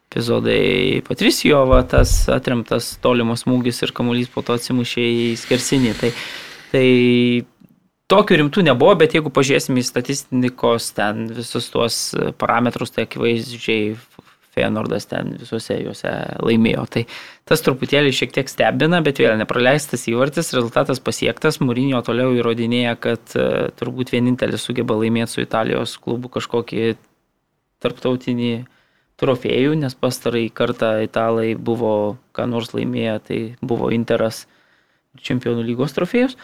epizodai 0.08 1.02
Patricijo, 1.04 1.66
va, 1.68 1.82
tas 1.84 2.12
atremtas 2.32 2.94
tolimas 3.04 3.44
smūgis 3.44 3.82
ir 3.84 3.92
kamuolys 3.96 4.30
po 4.32 4.44
to 4.44 4.56
atsimušė 4.56 5.04
į 5.04 5.26
skersinį. 5.40 5.94
Tai, 6.00 6.12
tai 6.72 6.86
tokių 8.08 8.40
rimtų 8.42 8.64
nebuvo, 8.66 8.94
bet 9.00 9.16
jeigu 9.16 9.32
pažiūrėsime 9.34 9.82
į 9.82 9.86
statistikos 9.86 10.92
ten 10.96 11.28
visus 11.36 11.68
tuos 11.72 12.00
parametrus, 12.40 12.94
tai 12.94 13.06
akivaizdžiai 13.08 13.94
Feyenoordas 14.58 15.06
ten 15.06 15.34
visuose 15.38 15.76
juose 15.82 16.12
laimėjo. 16.42 16.86
Tai 16.90 17.02
tas 17.48 17.62
truputėlį 17.62 18.14
šiek 18.16 18.32
tiek 18.34 18.50
stebina, 18.50 19.02
bet 19.04 19.20
vėl 19.22 19.36
nepraleistas 19.38 20.08
įvartis, 20.10 20.54
rezultatas 20.56 21.02
pasiektas, 21.04 21.60
Mūrinio 21.62 22.00
toliau 22.06 22.32
įrodinėja, 22.34 22.96
kad 22.98 23.36
uh, 23.36 23.68
turbūt 23.78 24.10
vienintelis 24.14 24.64
sugeba 24.64 24.96
laimėti 24.98 25.36
su 25.36 25.44
Italijos 25.44 25.94
klubu 26.02 26.32
kažkokį 26.32 26.96
tarptautinį 27.84 28.52
trofėjų, 29.18 29.76
nes 29.78 29.94
pastarai 29.98 30.46
kartą 30.54 30.96
italai 31.04 31.52
buvo 31.54 32.16
ką 32.34 32.48
nors 32.50 32.72
laimėję, 32.74 33.18
tai 33.28 33.40
buvo 33.62 33.92
Interas 33.94 34.46
čempionų 35.22 35.64
lygos 35.66 35.94
trofėjus. 35.96 36.38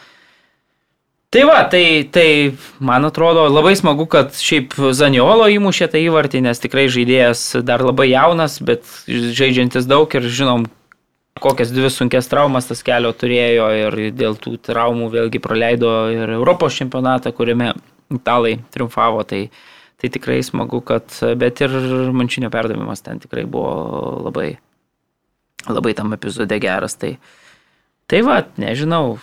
Tai 1.34 1.42
va, 1.48 1.64
tai, 1.66 2.06
tai 2.14 2.54
man 2.78 3.02
atrodo 3.04 3.48
labai 3.50 3.72
smagu, 3.74 4.04
kad 4.06 4.36
šiaip 4.38 4.76
Zaniolo 4.94 5.48
įmušė 5.50 5.88
tą 5.90 5.98
įvartį, 5.98 6.44
nes 6.46 6.62
tikrai 6.62 6.84
žaidėjas 6.86 7.40
dar 7.66 7.82
labai 7.82 8.06
jaunas, 8.12 8.60
bet 8.62 8.86
žaidžiantis 9.10 9.88
daug 9.90 10.14
ir 10.14 10.28
žinom, 10.30 10.68
kokias 11.42 11.72
dvi 11.74 11.90
sunkes 11.90 12.30
traumas 12.30 12.70
tas 12.70 12.84
kelio 12.86 13.10
turėjo 13.18 13.66
ir 13.80 13.98
dėl 14.14 14.38
tų 14.38 14.60
traumų 14.62 15.10
vėlgi 15.16 15.42
praleido 15.42 15.90
ir 16.14 16.36
Europos 16.36 16.78
čempionatą, 16.78 17.34
kuriame 17.34 17.72
italai 18.14 18.60
triumfavo. 18.70 19.26
Tai, 19.26 19.42
tai 19.98 20.14
tikrai 20.14 20.38
smagu, 20.46 20.84
kad, 20.86 21.10
bet 21.34 21.66
ir 21.66 21.74
mančinio 22.14 22.54
perdavimas 22.54 23.02
ten 23.02 23.18
tikrai 23.18 23.42
buvo 23.42 24.22
labai, 24.30 24.52
labai 25.66 25.98
tam 25.98 26.14
epizode 26.14 26.62
geras. 26.62 26.94
Tai, 26.94 27.16
tai 28.06 28.22
va, 28.22 28.44
nežinau, 28.54 29.16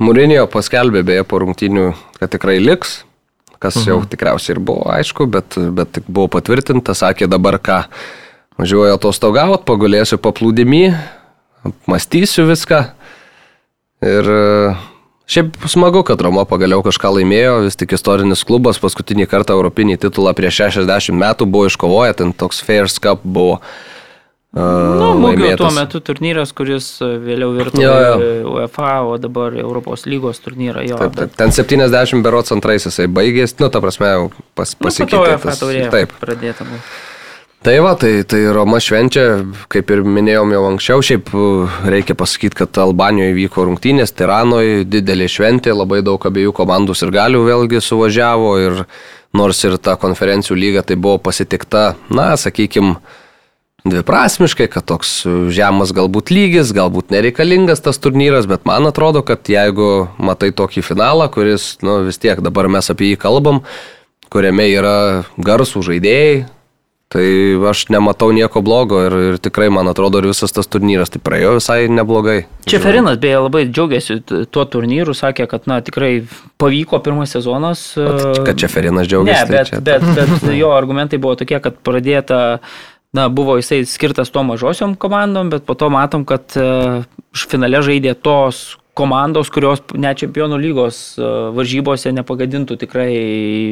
Mūrinio 0.00 0.46
paskelbė 0.48 1.02
beje 1.04 1.24
po 1.28 1.42
rungtynių, 1.42 1.90
kad 2.16 2.30
tikrai 2.32 2.56
liks, 2.62 3.02
kas 3.60 3.76
jau 3.84 3.98
tikriausiai 4.08 4.54
ir 4.54 4.60
buvo 4.64 4.86
aišku, 4.88 5.26
bet, 5.28 5.58
bet 5.76 5.92
tik 5.98 6.06
buvo 6.08 6.30
patvirtinta, 6.32 6.94
sakė 6.96 7.28
dabar 7.28 7.58
ką, 7.60 7.82
važiuoju 8.60 8.96
atostogaut, 8.96 9.66
pagulėsiu 9.68 10.16
paplūdimi, 10.24 10.86
apmastysiu 11.68 12.46
viską. 12.48 12.80
Ir 14.08 14.32
šiaip 15.28 15.60
smagu, 15.68 16.00
kad 16.08 16.24
Roma 16.24 16.46
pagaliau 16.48 16.80
kažką 16.86 17.12
laimėjo, 17.18 17.58
vis 17.66 17.76
tik 17.76 17.92
istorinis 17.92 18.46
klubas 18.48 18.80
paskutinį 18.80 19.28
kartą 19.28 19.58
europinį 19.58 20.00
titulą 20.06 20.32
prieš 20.36 20.62
60 20.64 21.20
metų 21.20 21.44
buvo 21.44 21.68
iškovoję, 21.68 22.16
ten 22.22 22.32
toks 22.32 22.64
Fairs 22.64 22.96
Cup 22.96 23.20
buvo. 23.20 23.60
Nu, 24.52 25.12
Mūgio 25.14 25.52
tuo 25.60 25.68
metu 25.70 26.00
turnyras, 26.02 26.50
kuris 26.58 26.86
vėliau 27.00 27.52
virto 27.54 27.78
Jo, 27.78 27.92
jo. 28.02 28.30
UEFA, 28.56 28.96
o 29.06 29.14
dabar 29.22 29.54
Europos 29.54 30.08
lygos 30.10 30.40
turnyrą 30.42 30.82
jo. 30.88 30.96
Taip, 30.98 31.14
taip. 31.20 31.36
Ten 31.38 31.52
70 31.54 32.18
berots 32.24 32.50
antrais 32.56 32.82
jisai 32.88 33.06
baigės, 33.06 33.54
nu, 33.62 33.68
ta 33.70 33.78
prasme, 33.84 34.10
jau 34.10 34.24
pas, 34.58 34.72
Nu, 34.74 34.88
pasikeitė. 34.88 35.20
UEFA 35.22 35.52
tas- 35.54 35.62
Taip. 35.94 36.16
pradėta 36.18 36.66
buvo. 36.66 36.82
Tai 37.62 37.74
va, 37.84 37.92
tai, 37.94 38.22
tai 38.24 38.40
Roma 38.56 38.78
švenčia, 38.80 39.44
kaip 39.68 39.90
ir 39.92 40.00
minėjom 40.02 40.50
jau 40.56 40.62
anksčiau, 40.70 41.02
šiaip 41.04 41.30
uh, 41.36 41.68
reikia 41.92 42.14
pasakyti, 42.16 42.56
kad 42.56 42.78
Albanijoje 42.80 43.34
vyko 43.36 43.66
rungtynės, 43.68 44.14
Tiranoje 44.16 44.86
didelė 44.88 45.28
šventė, 45.28 45.74
labai 45.76 46.00
daug 46.02 46.18
abiejų 46.24 46.54
komandų 46.56 46.96
ir 47.04 47.10
galių 47.12 47.42
vėlgi 47.44 47.82
suvažiavo 47.84 48.54
ir 48.64 48.84
nors 49.36 49.60
ir 49.68 49.76
ta 49.76 49.94
konferencijų 50.00 50.56
lyga 50.56 50.82
tai 50.82 50.96
buvo 50.96 51.18
pasitikta, 51.20 51.94
na, 52.08 52.32
sakykime, 52.40 52.96
dviprasmiškai, 53.84 54.68
kad 54.70 54.84
toks 54.88 55.22
žemas 55.54 55.92
galbūt 55.96 56.30
lygis, 56.34 56.72
galbūt 56.76 57.10
nereikalingas 57.14 57.80
tas 57.84 57.98
turnyras, 58.02 58.46
bet 58.50 58.66
man 58.68 58.86
atrodo, 58.90 59.22
kad 59.26 59.48
jeigu 59.48 60.08
matai 60.20 60.52
tokį 60.52 60.84
finalą, 60.84 61.30
kuris, 61.32 61.76
nu 61.84 62.00
vis 62.06 62.18
tiek 62.20 62.40
dabar 62.44 62.68
mes 62.68 62.90
apie 62.92 63.12
jį 63.14 63.20
kalbam, 63.22 63.62
kuriame 64.30 64.68
yra 64.70 64.96
garsų 65.40 65.82
žaidėjai, 65.88 66.44
tai 67.10 67.24
aš 67.66 67.88
nematau 67.90 68.28
nieko 68.30 68.60
blogo 68.62 69.00
ir, 69.08 69.14
ir 69.32 69.38
tikrai, 69.42 69.66
man 69.74 69.88
atrodo, 69.90 70.20
ir 70.22 70.28
visas 70.30 70.52
tas 70.54 70.68
turnyras 70.70 71.10
tai 71.10 71.18
praėjo 71.18 71.56
visai 71.56 71.88
neblogai. 71.90 72.44
Čeferinas 72.70 73.18
beje 73.18 73.40
labai 73.42 73.64
džiaugiasi 73.66 74.20
tuo 74.54 74.62
turnyru, 74.70 75.16
sakė, 75.18 75.48
kad 75.50 75.66
na, 75.66 75.80
tikrai 75.82 76.20
pavyko 76.62 77.00
pirmas 77.02 77.34
sezonas. 77.34 77.82
e, 77.98 78.06
Kad 78.46 78.54
Čeferinas 78.62 79.08
Ne, 79.08 79.10
džiaugiasi. 79.10 79.50
bet, 79.50 79.56
tai 79.56 79.64
čia- 79.72 79.82
bet, 79.82 80.06
bet 80.14 80.54
jo 80.54 80.70
argumentai 80.70 81.18
buvo 81.18 81.34
tokie, 81.34 81.58
kad 81.64 81.80
pradėta, 81.82 82.60
na, 83.12 83.28
buvo 83.28 83.56
jisai 83.58 83.84
skirtas 83.88 84.30
to 84.30 84.42
mažosiom 84.46 84.94
komandom, 85.00 85.50
bet 85.50 85.64
po 85.66 85.74
to 85.74 85.88
matom, 85.90 86.24
kad 86.28 86.44
e, 86.56 87.02
finale 87.34 87.80
žaidė 87.82 88.14
tos 88.22 88.76
komandos, 88.94 89.48
kurios 89.54 89.80
net 89.94 90.18
čempionų 90.20 90.58
lygos 90.60 91.00
e, 91.18 91.24
varžybose 91.56 92.12
nepagadintų 92.14 92.76
tikrai 92.84 93.10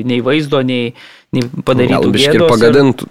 nei 0.08 0.20
vaizdo, 0.24 0.62
nei, 0.66 0.94
nei 1.34 1.42
padarytų 1.64 2.02
Gal 2.08 2.14
biški 2.14 2.38
ir 2.40 2.46
pagadintų. 2.50 3.08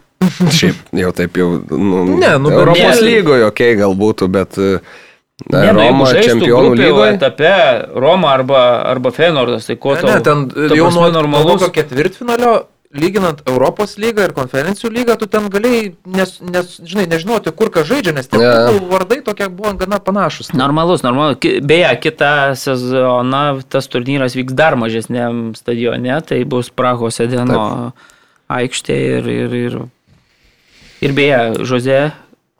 Šiaip 0.51 0.95
jau 0.97 1.11
taip 1.15 1.35
jau. 1.37 1.49
Nu, 1.71 2.05
Ne, 2.17 2.31
nu, 2.41 2.49
Europos 2.51 2.79
ne- 2.81 3.03
lygoje, 3.05 3.45
okei, 3.47 3.73
okay, 3.75 3.79
gal 3.79 3.93
būtų, 3.99 4.27
bet 4.33 4.57
e, 4.57 4.79
na, 5.51 5.61
Ne, 5.67 5.73
nu, 5.77 5.83
Roma 5.83 6.07
žaistų 6.09 6.39
čempionų 6.41 6.71
lygoje. 6.79 7.11
etape 7.19 7.51
Roma 8.01 8.31
arba, 8.33 8.63
arba 8.89 9.11
Fenordas, 9.13 9.67
tai 9.69 9.75
ko 9.77 9.93
Ne, 9.93 10.01
tau? 10.01 10.09
ne, 10.09 10.21
ten 10.25 10.47
ta 10.49 10.75
jau 10.75 10.89
nuo 10.89 11.07
normalus. 11.13 11.45
normalus 11.45 11.75
ketvirtfinalio, 11.75 12.55
lyginant 12.95 13.41
Europos 13.49 13.97
lygą 13.99 14.27
ir 14.27 14.33
konferencijų 14.35 14.91
lygą, 14.95 15.17
tu 15.19 15.27
ten 15.31 15.49
galėjai, 15.51 15.89
nes, 16.07 16.37
nes 16.43 16.77
žinai, 16.79 17.07
nežinoti, 17.11 17.51
kur 17.55 17.71
kas 17.73 17.87
žaidžia, 17.89 18.13
nes 18.15 18.29
ten 18.31 18.41
yeah. 18.41 18.77
vardai 18.91 19.19
tokie 19.25 19.49
buvo 19.51 19.73
gana 19.79 19.99
panašus. 20.03 20.53
Normalus, 20.55 21.03
normalus. 21.03 21.39
Beje, 21.67 21.89
kitą 22.03 22.31
sezoną 22.59 23.43
tas 23.67 23.91
turnyras 23.91 24.37
vyks 24.39 24.55
dar 24.55 24.77
mažesniam 24.79 25.51
stadione, 25.57 26.21
tai 26.27 26.43
bus 26.47 26.71
Prahos 26.71 27.19
Edeno 27.23 27.91
aikštė 28.47 28.97
ir, 29.17 29.27
ir, 29.33 29.57
ir, 29.67 29.81
ir 31.03 31.17
beje, 31.17 31.41
Žoze 31.67 31.99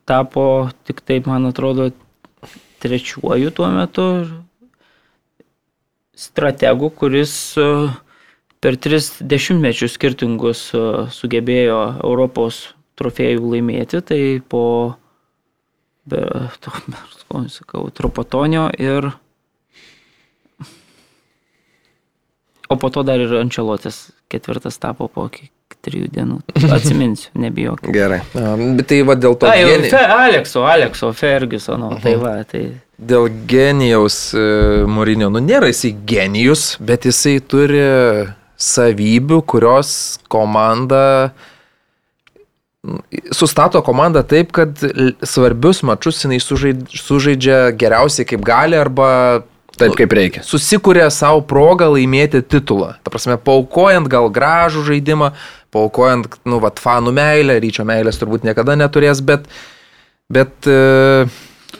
tapo 0.07 0.67
tik 0.87 1.01
taip, 1.07 1.27
man 1.27 1.47
atrodo, 1.47 1.91
trečiuoju 2.83 3.51
tuo 3.55 3.71
metu 3.73 4.07
strategu, 6.17 6.89
kuris 6.89 7.33
e, 7.57 7.65
per 8.63 8.77
tris 8.81 9.11
dešimtmečius 9.21 9.95
skirtingus 9.97 10.63
e, 10.73 10.83
sugebėjo 11.13 11.81
Europos 12.03 12.63
trofėjų 12.97 13.53
laimėti, 13.53 14.01
tai 14.01 14.21
po 14.41 14.63
sakau, 17.57 17.89
Tropatonio 17.93 18.69
ir 18.79 19.11
O 22.67 22.75
po 22.75 22.89
to 22.91 22.99
dar 23.03 23.19
ir 23.19 23.31
Ančelotis 23.39 24.09
ketvirtas 24.27 24.75
tapo 24.75 25.07
po 25.07 25.29
trijų 25.87 26.09
dienų. 26.11 26.41
Atsiminsiu, 26.75 27.29
nebijok. 27.39 27.85
Gerai. 27.95 28.19
Bet 28.33 28.89
tai 28.89 28.97
va 29.07 29.15
dėl 29.15 29.37
to 29.39 29.47
A, 29.47 29.53
jau 29.55 29.69
geni... 29.71 29.91
Fe, 29.93 30.01
Alekso, 30.03 30.65
Alekso, 30.67 31.13
Fergusono, 31.15 31.93
tai 32.03 32.17
va, 32.19 32.33
tai 32.49 32.65
dėl 32.97 33.29
genijaus 33.47 34.17
e, 34.33 34.43
Morinio, 34.89 35.29
nu 35.29 35.41
nėra 35.43 35.69
jisai 35.69 35.93
genijus, 36.09 36.71
bet 36.81 37.05
jisai 37.05 37.37
turi 37.45 37.79
savybių, 38.57 39.41
kurios 39.45 40.17
komanda 40.31 41.31
sustato 43.35 43.81
komandą 43.83 44.23
taip, 44.23 44.53
kad 44.55 44.79
svarbius 45.25 45.83
mačius 45.83 46.23
jinai 46.23 46.39
sužaid- 46.39 46.87
sužaidžia 46.93 47.71
geriausiai 47.75 48.25
kaip 48.25 48.45
gali 48.47 48.77
arba 48.79 49.43
Taip 49.77 49.93
kaip 49.93 50.13
reikia. 50.13 50.41
susikūrė 50.41 51.05
savo 51.11 51.41
progą 51.45 51.89
laimėti 51.93 52.41
titulą. 52.41 52.95
Ta 53.03 53.11
prasme, 53.13 53.37
paukojant 53.37 54.07
gal 54.09 54.29
gražų 54.33 54.85
žaidimą, 54.87 55.33
paukojant, 55.71 56.27
nu, 56.45 56.59
vat, 56.63 56.79
fanų 56.79 57.13
meilę, 57.13 57.59
ryčio 57.61 57.85
meilės 57.85 58.17
turbūt 58.17 58.47
niekada 58.47 58.77
neturės, 58.79 59.21
bet, 59.21 59.45
bet 60.31 60.49
e, 60.65 61.27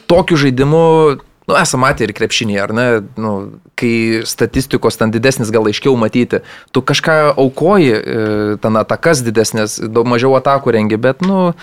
tokiu 0.06 0.36
žaidimu, 0.36 1.18
nu, 1.48 1.56
esame 1.56 1.86
matę 1.86 2.04
ir 2.04 2.12
krepšinį, 2.16 2.58
ar 2.60 2.74
ne, 2.76 2.86
nu, 3.16 3.32
kai 3.78 4.22
statistikos 4.28 5.00
ten 5.00 5.12
didesnis 5.14 5.52
gal 5.54 5.68
aiškiau 5.70 5.96
matyti, 5.96 6.42
tu 6.76 6.84
kažką 6.84 7.18
aukoji, 7.40 7.94
e, 7.96 8.28
ten 8.62 8.76
atakas 8.76 9.24
didesnės, 9.24 9.78
daug 9.88 10.08
mažiau 10.10 10.36
atakų 10.36 10.76
rengi, 10.76 11.00
bet, 11.00 11.24
nu, 11.24 11.54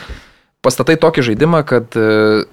pastatai 0.66 0.98
tokį 0.98 1.30
žaidimą, 1.30 1.62
kad 1.70 1.94
e, 1.94 2.45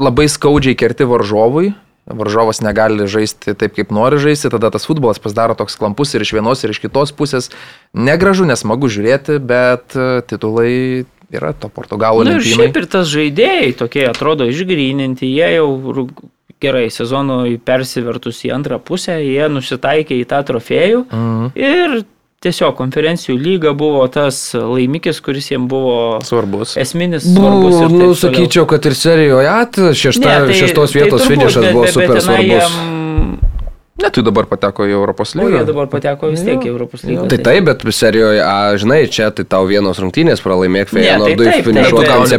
labai 0.00 0.28
skaudžiai 0.32 0.78
kerti 0.80 1.04
varžovui, 1.08 1.74
varžovas 2.04 2.60
negali 2.64 3.06
žaisti 3.08 3.54
taip, 3.56 3.76
kaip 3.76 3.92
nori 3.94 4.18
žaisti, 4.20 4.50
tada 4.52 4.70
tas 4.72 4.84
futbolas 4.88 5.20
pasidaro 5.20 5.56
toks 5.56 5.76
klampus 5.80 6.12
ir 6.14 6.24
iš 6.24 6.34
vienos, 6.36 6.64
ir 6.64 6.72
iš 6.74 6.82
kitos 6.82 7.14
pusės. 7.16 7.48
Negražu, 7.96 8.44
nesmagu 8.48 8.90
žiūrėti, 8.92 9.38
bet 9.40 9.96
e, 9.96 10.20
titulai 10.28 11.04
yra 11.34 11.52
to 11.56 11.70
Portugalų 11.72 12.26
Na 12.26 12.38
ir 12.38 12.44
šiaip 12.46 12.76
ir 12.78 12.88
tas 12.90 13.08
žaidėjai 13.10 13.72
tokie 13.78 14.04
atrodo 14.08 14.46
išgryninti, 14.50 15.28
jie 15.28 15.50
jau 15.56 15.68
gerai 16.60 16.90
sezonui 16.90 17.58
persivertus 17.58 18.42
į 18.44 18.52
antrą 18.54 18.78
pusę, 18.78 19.18
jie 19.22 19.48
nusitaikė 19.48 20.18
į 20.22 20.26
tą 20.26 20.42
trofėjų 20.44 21.04
Mhm. 21.10 21.50
ir 21.56 22.04
tiesiog 22.44 22.74
konferencijų 22.76 23.38
lyga 23.40 23.72
buvo 23.72 24.06
tas 24.12 24.52
laimikis, 24.54 25.20
kuris 25.24 25.48
jiems 25.50 25.68
buvo 25.68 26.20
Svarbus. 26.22 26.76
esminis 26.76 27.24
Nu, 27.24 27.40
svarbus. 27.40 27.80
ir 27.80 27.88
nu, 27.90 27.98
toliau. 27.98 28.14
sakyčiau, 28.14 28.66
kad 28.68 28.84
ir 28.86 28.92
serijoje 28.94 29.48
at, 29.48 29.72
šešta, 29.72 30.20
Ne, 30.28 30.46
tai- 30.46 30.60
šeštos 30.60 30.92
tai 30.92 31.00
vietos 31.00 31.22
turbūt, 31.22 31.28
finišas 31.32 31.62
bet- 31.64 31.72
buvo 31.72 31.84
bet- 31.84 31.92
super 31.94 32.14
bet 32.14 32.22
svarbus. 32.22 32.44
jiem- 32.44 33.03
Ne, 33.94 34.08
tu 34.10 34.24
dabar 34.26 34.42
pateko 34.50 34.88
į 34.88 34.94
Europos 34.96 35.36
O 35.36 35.44
jie 35.44 35.52
lygą. 35.54 35.66
dabar 35.68 35.86
pateko 35.86 36.26
vis 36.32 36.40
tiek 36.42 36.58
į 36.66 36.70
Europos 36.72 37.04
lygą. 37.06 37.28
Tai 37.30 37.36
taip, 37.46 37.64
bet 37.68 37.84
serijoje, 37.94 38.40
a, 38.42 38.74
žinai, 38.74 39.04
čia 39.06 39.28
tai 39.30 39.44
tau 39.46 39.68
vienos 39.70 40.00
rungtynės 40.02 40.42
pralaimėk 40.42 40.90
Feyenoordui 40.90 41.46
finišuot 41.62 42.02
taip, 42.02 42.10
ant 42.10 42.26
bet- 42.26 42.32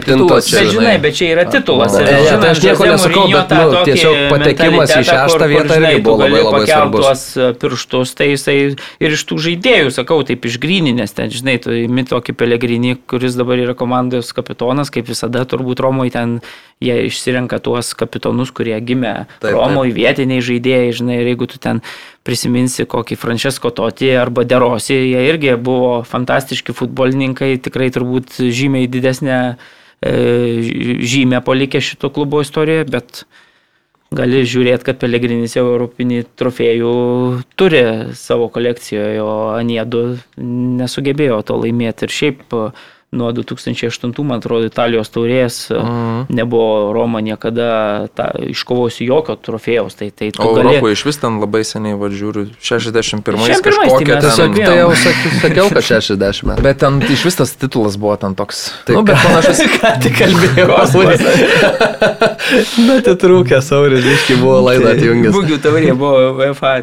žinai, 0.73 0.95
bet 1.05 1.15
čia 1.15 1.29
yra 1.31 1.45
titulas. 1.47 1.95
Ir 1.95 2.03
ne, 2.09 2.17
žinant 2.25 2.43
tai 2.43 2.49
aš 2.51 2.59
nieko 2.65 2.89
nesakau, 2.91 3.23
bet, 3.31 3.55
nu, 3.55 3.79
tiesiog 3.87 4.17
patekimas 4.33 4.93
į 4.97 5.01
šeštą 5.07 5.47
vietą 5.53 5.79
žinai, 5.79 5.93
irgi 5.95 6.03
buvo 6.03 6.17
labai 6.25 6.43
labai 6.43 6.61
svarbus. 6.67 7.07
tuos 7.07 7.23
e, 7.39 7.47
pirštus, 7.63 8.13
tai 8.19 8.27
jisai 8.33 8.57
ir 8.75 9.15
iš 9.15 9.23
tų 9.31 9.39
žaidėjų, 9.47 9.95
sakau, 9.95 10.19
taip 10.27 10.43
išgryninės, 10.51 11.15
ten, 11.15 11.31
žinai, 11.31 11.55
tu 11.63 11.71
imi 11.71 12.03
tokį 12.03 12.35
pelegrinį, 12.35 12.97
kuris 13.07 13.39
dabar 13.39 13.63
yra 13.63 13.73
komandos 13.79 14.35
kapitonas, 14.35 14.91
kaip 14.91 15.07
visada 15.07 15.47
turbūt 15.47 15.79
Romoje 15.79 16.11
ten 16.19 16.41
jie 16.83 16.95
išsirenka 17.07 17.59
tuos 17.63 17.93
kapitonus, 17.97 18.51
kurie 18.55 18.75
gimė 18.83 19.13
Taip, 19.39 19.53
Romoje, 19.55 19.93
vietiniai 19.95 20.43
žaidėjai, 20.43 20.91
žinai, 20.99 21.21
ir 21.21 21.31
jeigu 21.31 21.47
tu 21.51 21.59
ten 21.61 21.79
prisiminsi 22.27 22.87
kokį 22.89 23.17
Francesco 23.19 23.71
Toti 23.71 24.11
arba 24.17 24.43
Derosi, 24.47 24.97
jie 24.97 25.23
irgi 25.29 25.55
buvo 25.55 26.01
fantastiški 26.07 26.75
futbolininkai, 26.75 27.55
tikrai 27.63 27.91
turbūt 27.95 28.41
žymiai 28.43 28.89
didesnė 28.91 29.39
e, 29.39 30.13
žymė 31.05 31.41
palikė 31.45 31.81
šito 31.83 32.11
klubo 32.13 32.43
istorijoje, 32.43 32.89
bet 32.91 33.23
gali 34.15 34.43
žiūrėti, 34.47 34.85
kad 34.87 34.99
Pelegrinis 35.01 35.55
jau 35.55 35.65
europinį 35.69 36.25
trofėjų 36.39 36.91
turi 37.59 37.85
savo 38.17 38.49
kolekcijoje, 38.53 39.21
o 39.23 39.55
Aniedu 39.55 40.17
nesugebėjo 40.37 41.41
to 41.47 41.57
laimėti. 41.63 42.07
Ir 42.07 42.15
šiaip 42.19 42.55
e, 42.55 42.67
nuo 43.15 43.31
2008, 43.35 44.11
man 44.27 44.41
atrodo, 44.43 44.67
Italijos 44.69 45.11
taurės 45.13 45.59
mm. 45.71 46.27
nebuvo 46.35 46.91
Roma 46.95 47.21
niekada 47.25 48.07
ta, 48.15 48.29
iškovojusi 48.51 49.07
jokio 49.07 49.37
trofėjaus. 49.39 49.97
Tai, 49.99 50.09
tai 50.11 50.31
O 50.37 50.51
gali... 50.53 50.75
Europoje 50.75 50.97
iš 50.99 51.05
vis 51.07 51.21
ten 51.21 51.39
labai 51.41 51.63
seniai, 51.67 51.97
va, 51.99 52.11
žiūriu, 52.11 52.47
61-ais 52.59 53.15
61-ais, 53.25 53.61
tai 53.61 53.71
kažkokia 53.71 54.15
mes 54.15 54.21
ten. 54.21 54.25
tiesiog- 54.25 54.59
Tai 54.65 54.75
jau 54.77 54.91
sakiau, 55.41 55.67
kad 55.71 55.83
60 55.85 56.49
metų. 56.49 56.65
Bet 56.65 56.79
ten 56.83 56.99
iš 57.15 57.25
vis 57.27 57.39
tas 57.39 57.53
titulas 57.59 57.97
buvo 58.01 58.15
ten 58.19 58.35
toks. 58.37 58.65
Tai 58.87 58.99
nu, 58.99 59.05
bet 59.07 59.19
panašus. 59.23 59.63
Ką 59.75 59.93
tik 60.03 60.17
kalbėjau, 60.19 60.67
Bet 62.85 63.09
atitrūkęs 63.09 63.71
Sauris, 63.71 64.05
iški 64.05 64.37
buvo 64.41 64.59
laidą 64.65 64.93
atjungęs. 64.93 65.33
Būgių 65.35 65.59
taurė 65.63 65.95
buvo 65.97 66.21
UEFA 66.39 66.75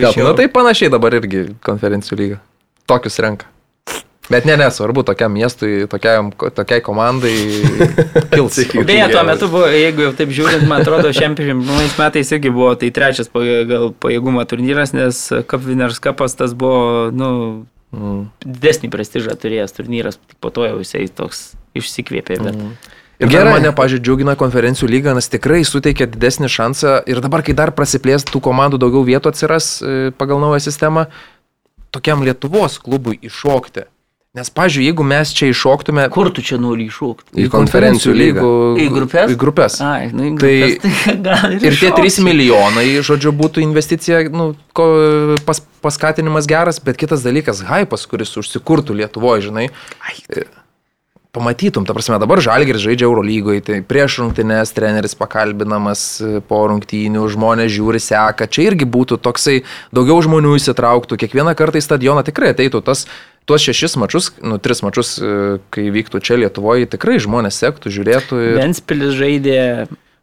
Cup, 0.00 0.18
Na 0.24 0.34
tai 0.36 0.48
panašiai 0.52 0.92
dabar 0.92 1.14
irgi 1.18 1.50
konferencijų 1.66 2.20
lyga. 2.20 2.42
Tokius 2.90 3.20
renka. 3.22 3.48
Bet 4.30 4.46
ne, 4.46 4.54
nesvarbu, 4.60 5.02
tokiam 5.08 5.32
miestui, 5.34 5.88
tokiam, 5.90 6.30
tokiai 6.30 6.82
komandai 6.86 7.34
kils. 8.34 8.60
Beje, 8.86 9.08
tuo 9.10 9.24
metu 9.26 9.48
buvo, 9.50 9.66
jeigu 9.74 10.06
jau 10.06 10.12
taip 10.20 10.30
žiūrint, 10.36 10.68
man 10.70 10.84
atrodo, 10.84 11.10
šiam 11.16 11.34
pirmais 11.38 11.96
metais 11.98 12.30
irgi 12.36 12.52
buvo 12.54 12.70
tai 12.78 12.92
trečias 12.94 13.30
pagal 13.32 13.90
pajėgumo 13.98 14.46
turnyras, 14.46 14.94
nes 14.94 15.26
Cup 15.50 15.66
Winners 15.66 15.98
Cupas 15.98 16.38
tas 16.38 16.54
buvo, 16.54 17.10
nu, 17.10 17.30
Mm. 17.90 18.28
didesnį 18.46 18.86
prestižą 18.92 19.34
turėjęs 19.34 19.72
turnyras, 19.74 20.14
tik 20.22 20.36
po 20.38 20.52
to 20.54 20.62
jau 20.62 20.76
jisai 20.78 21.08
toks 21.10 21.56
išsikvėpė. 21.74 22.36
Bet... 22.38 22.54
Mm. 22.54 22.76
Ir 23.20 23.28
Gerai. 23.28 23.32
Gerai. 23.34 23.54
mane, 23.58 23.72
pažiūrėjau, 23.76 24.04
džiugina 24.06 24.34
konferencijų 24.38 24.88
lyga, 24.88 25.12
nes 25.18 25.26
tikrai 25.28 25.58
suteikia 25.66 26.06
didesnį 26.08 26.48
šansą 26.48 26.92
ir 27.10 27.18
dabar, 27.20 27.42
kai 27.44 27.52
dar 27.58 27.74
prasiplės 27.76 28.24
tų 28.24 28.40
komandų 28.46 28.78
daugiau 28.80 29.02
vietų 29.04 29.32
atsiras 29.34 29.66
e, 29.82 29.96
pagal 30.16 30.40
naują 30.40 30.62
sistemą, 30.64 31.08
tokiam 31.92 32.22
Lietuvos 32.24 32.78
klubui 32.80 33.18
iššokti. 33.26 33.84
Nes, 34.30 34.46
pažiūrėjau, 34.54 34.86
jeigu 34.92 35.04
mes 35.10 35.30
čia 35.34 35.48
iššoktume 35.50 36.04
Kur 36.14 36.28
tu 36.30 36.38
čia 36.46 36.54
nori 36.62 36.84
iššūkti? 36.86 37.34
Į 37.34 37.48
konferencijų 37.50 38.12
lygą. 38.14 38.42
Į 38.78 38.84
grupės? 38.94 39.32
Į 39.34 39.38
grupės. 39.42 39.78
Ai, 39.82 40.04
nu 40.14 40.28
į 40.28 40.36
Tai- 40.38 40.52
grupės. 40.60 41.00
Tai, 41.02 41.14
gal 41.26 41.56
Ir 41.56 41.64
tie 41.64 41.72
iššoksi. 41.72 42.20
3 42.22 42.26
milijonai, 42.28 42.84
žodžiu, 43.02 43.32
būtų 43.34 43.64
investicija, 43.66 44.22
nu, 44.30 44.52
ko, 44.70 44.86
pas, 45.42 45.58
paskatinimas 45.82 46.46
geras, 46.46 46.78
bet 46.78 47.00
kitas 47.02 47.26
dalykas, 47.26 47.64
hypas, 47.66 48.06
kuris 48.06 48.36
užsikurtų 48.38 48.94
Lietuvoje, 49.02 49.48
žinai. 49.50 49.66
e, 50.30 50.46
Pamatytum, 51.34 51.84
ta 51.86 51.94
prasme, 51.94 52.16
dabar 52.18 52.40
Žalgiris 52.42 52.82
žaidžia 52.82 53.06
Eurolygoje, 53.06 53.60
tai 53.62 53.76
prieš 53.86 54.16
rungtynės 54.22 54.72
treneris 54.74 55.14
pakalbinamas 55.18 56.00
e, 56.22 56.38
po 56.42 56.62
rungtynių, 56.70 57.26
žmonės 57.34 57.70
žiūri, 57.74 57.98
seka, 58.02 58.46
čia 58.50 58.70
irgi 58.70 58.86
būtų 58.86 59.18
toksai, 59.22 59.60
daugiau 59.94 60.18
žmonių 60.26 60.54
įsitrauktų, 60.58 61.18
kiekvieną 61.22 61.54
kartą 61.58 61.78
į 61.78 61.86
stadioną 61.86 62.22
tikrai 62.26 62.50
ateitų 62.54 62.82
tas, 62.82 63.04
tuos 63.50 63.66
šešis 63.66 63.98
mačius, 64.00 64.30
nu, 64.46 64.60
tris 64.62 64.84
mačius, 64.86 65.16
e, 65.18 65.58
kai 65.74 65.90
vyktų 65.90 66.22
čia 66.22 66.38
Lietuvoje, 66.40 66.86
tikrai 66.94 67.18
žmonės 67.22 67.58
sektų, 67.60 67.90
žiūrėtų. 67.98 68.38
Ir... 68.46 68.54
Ventspilis 68.62 69.18
žaidė 69.18 69.58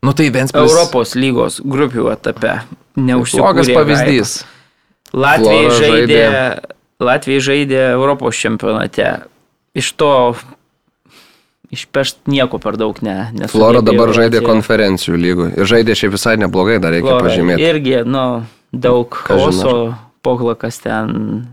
Nu 0.01 0.13
tai 0.13 0.29
Ventspilis. 0.29 0.71
Europos 0.71 1.15
lygos 1.17 1.57
grupių 1.65 2.11
etape. 2.13 2.61
Neužsikūrė. 2.97 3.41
Blogas 3.41 3.71
pavyzdys. 3.73 4.33
Latvijai 5.13 5.71
žaidė, 5.73 5.97
žaidė- 5.97 6.75
Latvijai 6.99 7.41
žaidė 7.41 7.81
Europos 7.95 8.37
čempionate. 8.37 9.09
Iš 9.77 9.91
to 9.97 10.35
išpešt 11.73 12.29
nieko 12.31 12.59
per 12.61 12.77
daug 12.77 12.97
ne. 13.01 13.29
nesugebėjo 13.33 13.51
Flora 13.51 13.81
dabar 13.81 14.13
žaidė 14.15 14.41
konferencijų 14.45 15.17
lygų. 15.17 15.49
Ir 15.57 15.65
žaidė 15.65 15.97
šiaip 15.97 16.15
visai 16.15 16.37
neblogai, 16.37 16.79
dar 16.79 16.95
reikia 16.95 17.11
Flora 17.11 17.27
pažymėti. 17.27 17.67
Irgi, 17.67 17.97
nu, 18.05 18.45
daug 18.71 19.11
chaoso, 19.27 19.95
poklakas 20.25 20.79
ten 20.79 21.47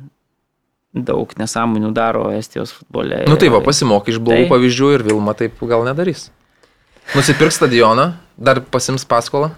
daug 0.95 1.33
nesąmonių 1.39 1.91
daro 1.95 2.29
Estijos 2.33 2.73
futbole. 2.73 3.25
Nu 3.29 3.37
tai 3.41 3.51
va, 3.53 3.61
pasimok 3.65 4.09
iš 4.13 4.21
blogų 4.23 4.47
Tai- 4.47 4.53
pavyzdžių 4.55 4.93
ir 4.95 5.07
Vilma 5.11 5.35
taip 5.35 5.59
gal 5.67 5.85
nedarys. 5.87 6.29
Nusipirks 7.15 7.59
stadioną, 7.59 8.13
dar 8.39 8.63
pasims 8.63 9.05
paskolą. 9.05 9.51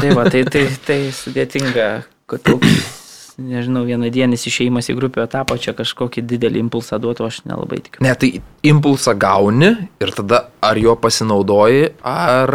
Tai 0.00 0.14
va, 0.16 0.24
tai, 0.30 0.44
tai, 0.48 0.64
tai 0.86 1.00
sudėtinga, 1.12 1.88
kad 2.30 2.42
toks, 2.46 3.34
nežinau, 3.38 3.84
vienadienis 3.86 4.46
išėjimas 4.48 4.88
į 4.90 4.96
grupių 4.98 5.22
etapą 5.26 5.58
čia 5.60 5.74
kažkokį 5.76 6.24
didelį 6.30 6.62
impulsą 6.64 6.98
duotų, 7.02 7.28
aš 7.28 7.42
nelabai 7.44 7.82
tikiu. 7.84 8.02
Ne, 8.06 8.14
tai 8.18 8.30
impulsą 8.66 9.14
gauni 9.18 9.74
ir 10.00 10.14
tada 10.16 10.46
ar 10.64 10.80
jo 10.80 10.96
pasinaudoji, 10.98 11.92
ar 12.02 12.54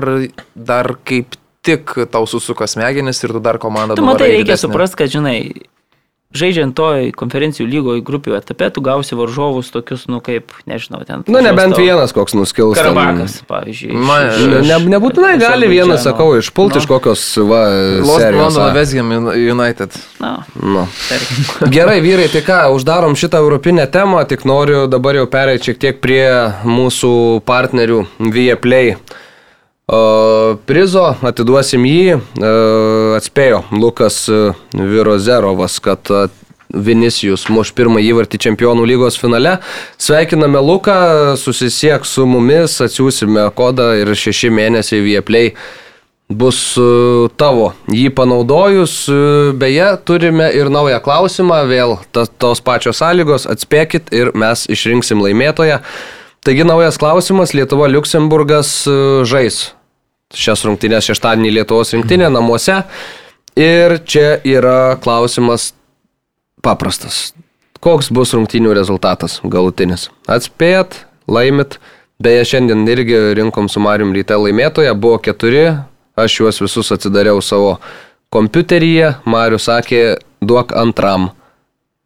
dar 0.55 0.95
kaip 1.05 1.37
tik 1.63 1.93
tau 2.11 2.25
susuka 2.27 2.67
smegenis 2.67 3.21
ir 3.23 3.35
tu 3.37 3.39
dar 3.43 3.61
komandą 3.61 3.95
Tu 3.95 4.03
matai, 4.03 4.33
reikia 4.33 4.57
suprasti, 4.59 4.99
kad, 4.99 5.13
žinai, 5.13 5.37
žaidžiant 6.34 6.73
toj 6.76 7.11
konferencijų 7.15 7.68
lygoje 7.69 8.01
grupių 8.05 8.35
etape, 8.39 8.69
tu 8.73 8.81
gausi 8.81 9.15
varžovus 9.15 9.69
tokius, 9.72 10.07
nu 10.10 10.19
kaip, 10.19 10.51
nežinau, 10.65 11.03
ten. 11.05 11.23
Nu, 11.27 11.39
nebent 11.45 11.76
žasto 11.76 11.81
vienas 11.84 12.11
koks 12.14 12.34
nuskils. 12.34 12.77
ten. 12.77 12.89
Karabakas, 12.93 13.43
pavyzdžiui. 13.47 13.91
iš- 13.93 14.07
Man- 14.07 14.27
iš- 14.30 14.47
Ne, 14.47 14.60
iš- 14.61 14.68
ne, 14.68 14.80
nebūtinai 14.97 15.35
iš 15.38 15.41
gali 15.45 15.68
vienas, 15.68 15.99
Azerbaidžano. 16.01 16.18
sakau, 16.18 16.38
išpulti 16.39 16.76
Nu, 16.76 16.81
iš 16.81 16.88
kokios 16.88 17.38
va, 17.38 17.61
Los 18.01 18.18
serijos. 18.22 18.41
Londono 18.43 18.65
A. 18.69 18.73
Vesgam 18.73 19.11
United. 19.34 19.89
Na, 20.19 20.43
Nu. 20.61 20.88
tarkim. 21.10 21.69
Gerai, 21.76 21.99
vyrai, 22.01 22.27
tai 22.31 22.41
ką, 22.41 22.60
uždarom 22.76 23.15
šitą 23.15 23.38
europinę 23.38 23.88
temą, 23.88 24.26
tik 24.27 24.43
noriu 24.45 24.88
dabar 24.88 25.15
jau 25.15 25.26
pereiti 25.27 25.69
šiek 25.72 25.77
tiek 25.80 26.01
prie 26.01 26.27
mūsų 26.65 27.41
partnerių 27.45 28.05
Viaplay. 28.19 28.95
O, 28.95 29.22
prizo 30.68 31.10
atiduosim 31.27 31.84
jį, 31.84 32.15
e, 32.15 32.53
atspėjo 33.18 33.64
Lukas 33.76 34.23
e, 34.31 34.53
Virozerovas, 34.73 35.80
kad 35.84 36.07
e, 36.07 36.27
Vinicijus 36.73 37.49
muš 37.53 37.73
pirmą 37.76 37.99
įvartį 38.01 38.39
čempionų 38.47 38.88
lygos 38.89 39.19
finale. 39.19 39.60
Sveikiname 40.01 40.61
Luką, 40.64 41.35
susisiek 41.38 42.05
su 42.07 42.26
mumis, 42.26 42.80
atsiūsime 42.81 43.49
kodą 43.53 43.91
ir 43.99 44.10
šeši 44.18 44.49
mėnesiai 44.49 45.03
Viaplay 45.03 45.51
bus 46.34 46.80
tavo. 47.38 47.68
Jį 47.93 48.07
panaudojus, 48.18 48.95
beje, 49.60 49.91
turime 50.07 50.47
ir 50.55 50.72
naują 50.73 50.97
klausimą, 51.03 51.60
vėl 51.69 51.99
ta, 52.15 52.26
tos 52.26 52.64
pačios 52.64 53.03
sąlygos, 53.03 53.45
atspėkit 53.53 54.10
ir 54.15 54.34
mes 54.34 54.65
išrinksim 54.65 55.22
laimėtoją. 55.22 55.77
Taigi 56.44 56.65
naujas 56.68 56.98
klausimas, 56.99 57.53
Lietuva 57.56 57.88
Luksemburgas 57.88 58.84
e, 58.84 58.98
žais 59.24 59.70
šias 60.34 60.64
rungtynės 60.68 61.07
šeštadienį 61.07 61.53
Lietuvos 61.60 61.94
rinktinė 61.95 62.28
namuose. 62.34 62.82
Ir 63.56 63.99
čia 64.10 64.40
yra 64.44 64.98
klausimas 64.99 65.72
paprastas. 66.65 67.32
Koks 67.84 68.10
bus 68.15 68.34
rungtynių 68.36 68.74
rezultatas 68.76 69.38
galutinis? 69.44 70.10
Atspėjat, 70.28 71.03
laimit. 71.32 71.78
Beje, 72.24 72.45
šiandien 72.53 72.84
irgi 72.88 73.20
rinkom 73.38 73.68
su 73.72 73.82
Marium 73.84 74.14
ryte 74.15 74.36
laimėtoją, 74.40 74.94
buvo 74.95 75.18
keturi, 75.24 75.65
aš 76.15 76.40
juos 76.40 76.61
visus 76.64 76.91
atsidariau 76.95 77.41
savo 77.44 77.78
kompiuteryje, 78.34 79.15
Marius 79.28 79.68
sakė, 79.68 80.03
duok 80.44 80.72
antram. 80.80 81.32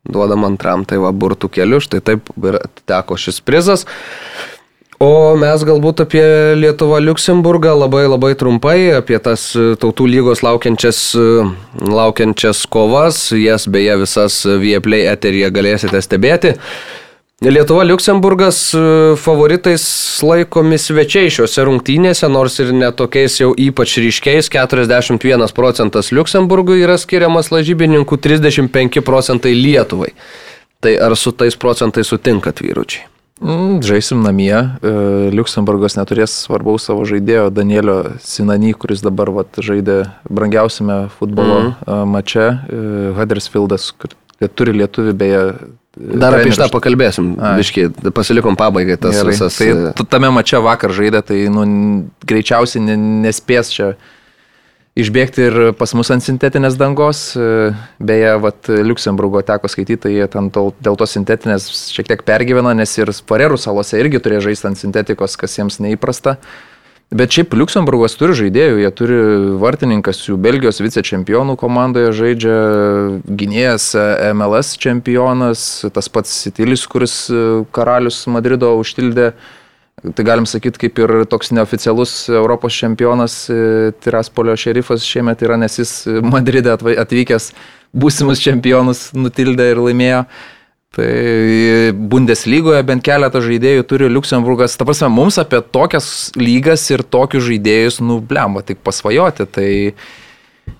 Duodam 0.07 0.45
antram, 0.47 0.85
tai 0.87 0.99
va 1.03 1.11
burtų 1.11 1.49
keliu, 1.51 1.81
štai 1.83 1.99
taip 2.05 2.29
ir 2.43 2.61
teko 2.87 3.17
šis 3.19 3.41
prizas. 3.43 3.85
O 5.03 5.35
mes 5.37 5.61
galbūt 5.61 6.01
apie 6.07 6.23
Lietuvą 6.57 6.97
Luksemburgą 7.03 7.75
labai 7.77 8.07
labai 8.07 8.31
trumpai, 8.33 8.77
apie 8.97 9.19
tas 9.21 9.51
e, 9.53 9.75
tautų 9.77 10.07
lygos 10.09 10.41
laukiančias, 10.41 11.01
e, 11.13 11.43
laukiančias 11.85 12.63
kovas, 12.73 13.27
jas 13.37 13.67
beje 13.69 13.99
visas 14.01 14.39
Vieplay 14.63 15.05
eteryje 15.11 15.51
galėsite 15.53 16.01
stebėti. 16.01 16.55
Lietuva 17.41 17.83
Luksemburgas 17.83 18.73
e, 18.73 18.79
favoritais 19.15 19.83
laikomi 20.25 20.79
svečiai 20.81 21.29
šiuose 21.29 21.67
rungtynėse, 21.67 22.25
nors 22.33 22.55
ir 22.63 22.71
netokiais 22.73 23.35
jau 23.37 23.51
ypač 23.53 23.93
ryškiais, 24.01 24.49
41 24.49 25.53
procentas 25.53 26.09
Luksemburgui 26.09 26.79
yra 26.81 26.95
skiriamas 26.97 27.51
lažybininkų, 27.53 28.17
35 28.25 29.05
procentai 29.05 29.53
Lietuvai. 29.53 30.15
Tai 30.81 30.97
ar 30.97 31.13
su 31.13 31.29
tais 31.29 31.53
procentais 31.53 32.09
sutinkat 32.09 32.65
vyručiai? 32.65 33.05
Mm, 33.37 33.85
Žaisim 33.85 34.25
namie. 34.25 34.57
E, 34.57 34.97
Liuksemburgas 35.29 35.93
neturės 36.01 36.33
svarbaus 36.49 36.89
savo 36.89 37.05
žaidėjo 37.05 37.51
Danielio 37.53 37.99
Sinany, 38.17 38.73
kuris 38.73 39.05
dabar 39.05 39.29
vat, 39.43 39.61
žaidė 39.61 40.07
brangiausiame 40.25 41.03
futbolo 41.21 41.67
mm. 41.67 42.15
mače. 42.17 42.53
Huddersfieldas, 43.21 43.91
kur 43.93 44.17
turi 44.57 44.81
lietuvių 44.81 45.21
beje. 45.21 45.51
Dar 45.97 46.35
apie 46.37 46.51
šitą 46.53 46.67
pakalbėsim. 46.73 47.31
Ai. 47.41 47.55
Biškiai, 47.61 47.89
pasilikom 48.13 48.57
pabaigai 48.59 48.99
tas 49.01 49.17
Gerai. 49.17 49.33
visas. 49.33 49.57
Tai 49.57 49.67
e, 49.73 49.93
tu 49.97 50.05
tame 50.05 50.29
mače 50.33 50.61
vakar 50.63 50.93
žaidė, 50.93 51.23
tai 51.25 51.39
nu, 51.53 51.65
greičiausiai 52.27 52.83
ne- 52.85 52.97
nespės 53.25 53.71
čia 53.73 53.95
išbėgti 54.97 55.43
ir 55.45 55.57
pas 55.77 55.93
mus 55.97 56.09
ant 56.13 56.25
sintetinės 56.25 56.77
dangos. 56.77 57.23
E, 57.37 57.71
Beje, 57.97 58.35
vat, 58.43 58.69
Luxemburgo 58.69 59.41
teko 59.45 59.69
skaityti, 59.71 59.99
tai 60.05 60.13
jie 60.15 60.29
ten 60.33 60.51
to, 60.53 60.69
dėl 60.83 60.97
tos 60.99 61.13
sintetinės 61.17 61.69
šiek 61.93 62.09
tiek 62.13 62.23
pergyvena, 62.27 62.75
nes 62.77 62.93
ir 62.97 63.13
Farerų 63.29 63.59
salose 63.61 63.99
irgi 64.01 64.21
turėjo 64.21 64.47
žaisti 64.49 64.71
ant 64.71 64.81
sintetikos, 64.81 65.37
kas 65.39 65.57
jiems 65.59 65.81
neįprasta. 65.83 66.37
Bet 67.07 67.31
šiaip 67.31 67.53
Luxemburgas 67.55 68.17
turi 68.19 68.33
žaidėjų, 68.35 68.81
jie 68.81 68.89
turi 68.91 69.17
vartininkas, 69.61 70.25
jų 70.27 70.35
Belgijos 70.43 70.81
vicečempionų 70.83 71.53
komandoje 71.59 72.09
žaidžia 72.11 72.57
gynėjas 73.23 73.85
e, 73.95 74.33
MLS 74.35 74.73
čempionas, 74.83 75.61
tas 75.95 76.11
pats 76.11 76.33
Sitilis, 76.43 76.83
kuris 76.91 77.15
e, 77.31 77.45
karalius 77.71 78.25
Madrido 78.27 78.73
užtildė. 78.81 79.31
Tai 80.03 80.25
galim 80.27 80.45
sakyti, 80.45 80.83
kaip 80.83 80.99
ir 80.99 81.13
toks 81.31 81.53
neoficialus 81.55 82.17
Europos 82.27 82.75
čempionas 82.75 83.39
e, 83.47 83.95
Tiraspolio 84.03 84.57
šerifas 84.59 85.07
šiemet 85.07 85.47
yra, 85.47 85.55
nes 85.63 85.79
jis 85.79 85.95
Madride 86.27 86.75
atvykęs 86.75 87.53
būsimus 87.95 88.43
čempionus 88.43 89.07
nutildė 89.15 89.71
ir 89.71 89.85
laimėjo. 89.87 90.25
Tai 90.97 91.93
Bundeslygoje 92.09 92.81
bent 92.87 93.03
keletą 93.05 93.37
žaidėjų 93.45 93.83
turi 93.85 94.07
Luxemburgas. 94.09 94.73
Ta 94.79 94.85
prasme, 94.87 95.11
mums 95.13 95.37
apie 95.37 95.59
tokias 95.61 96.31
lygas 96.39 96.87
ir 96.89 97.03
tokius 97.05 97.45
žaidėjus, 97.45 97.99
nu, 98.01 98.17
blemba, 98.25 98.63
tik 98.65 98.81
pasvajoti. 98.85 99.45
Tai 99.53 99.69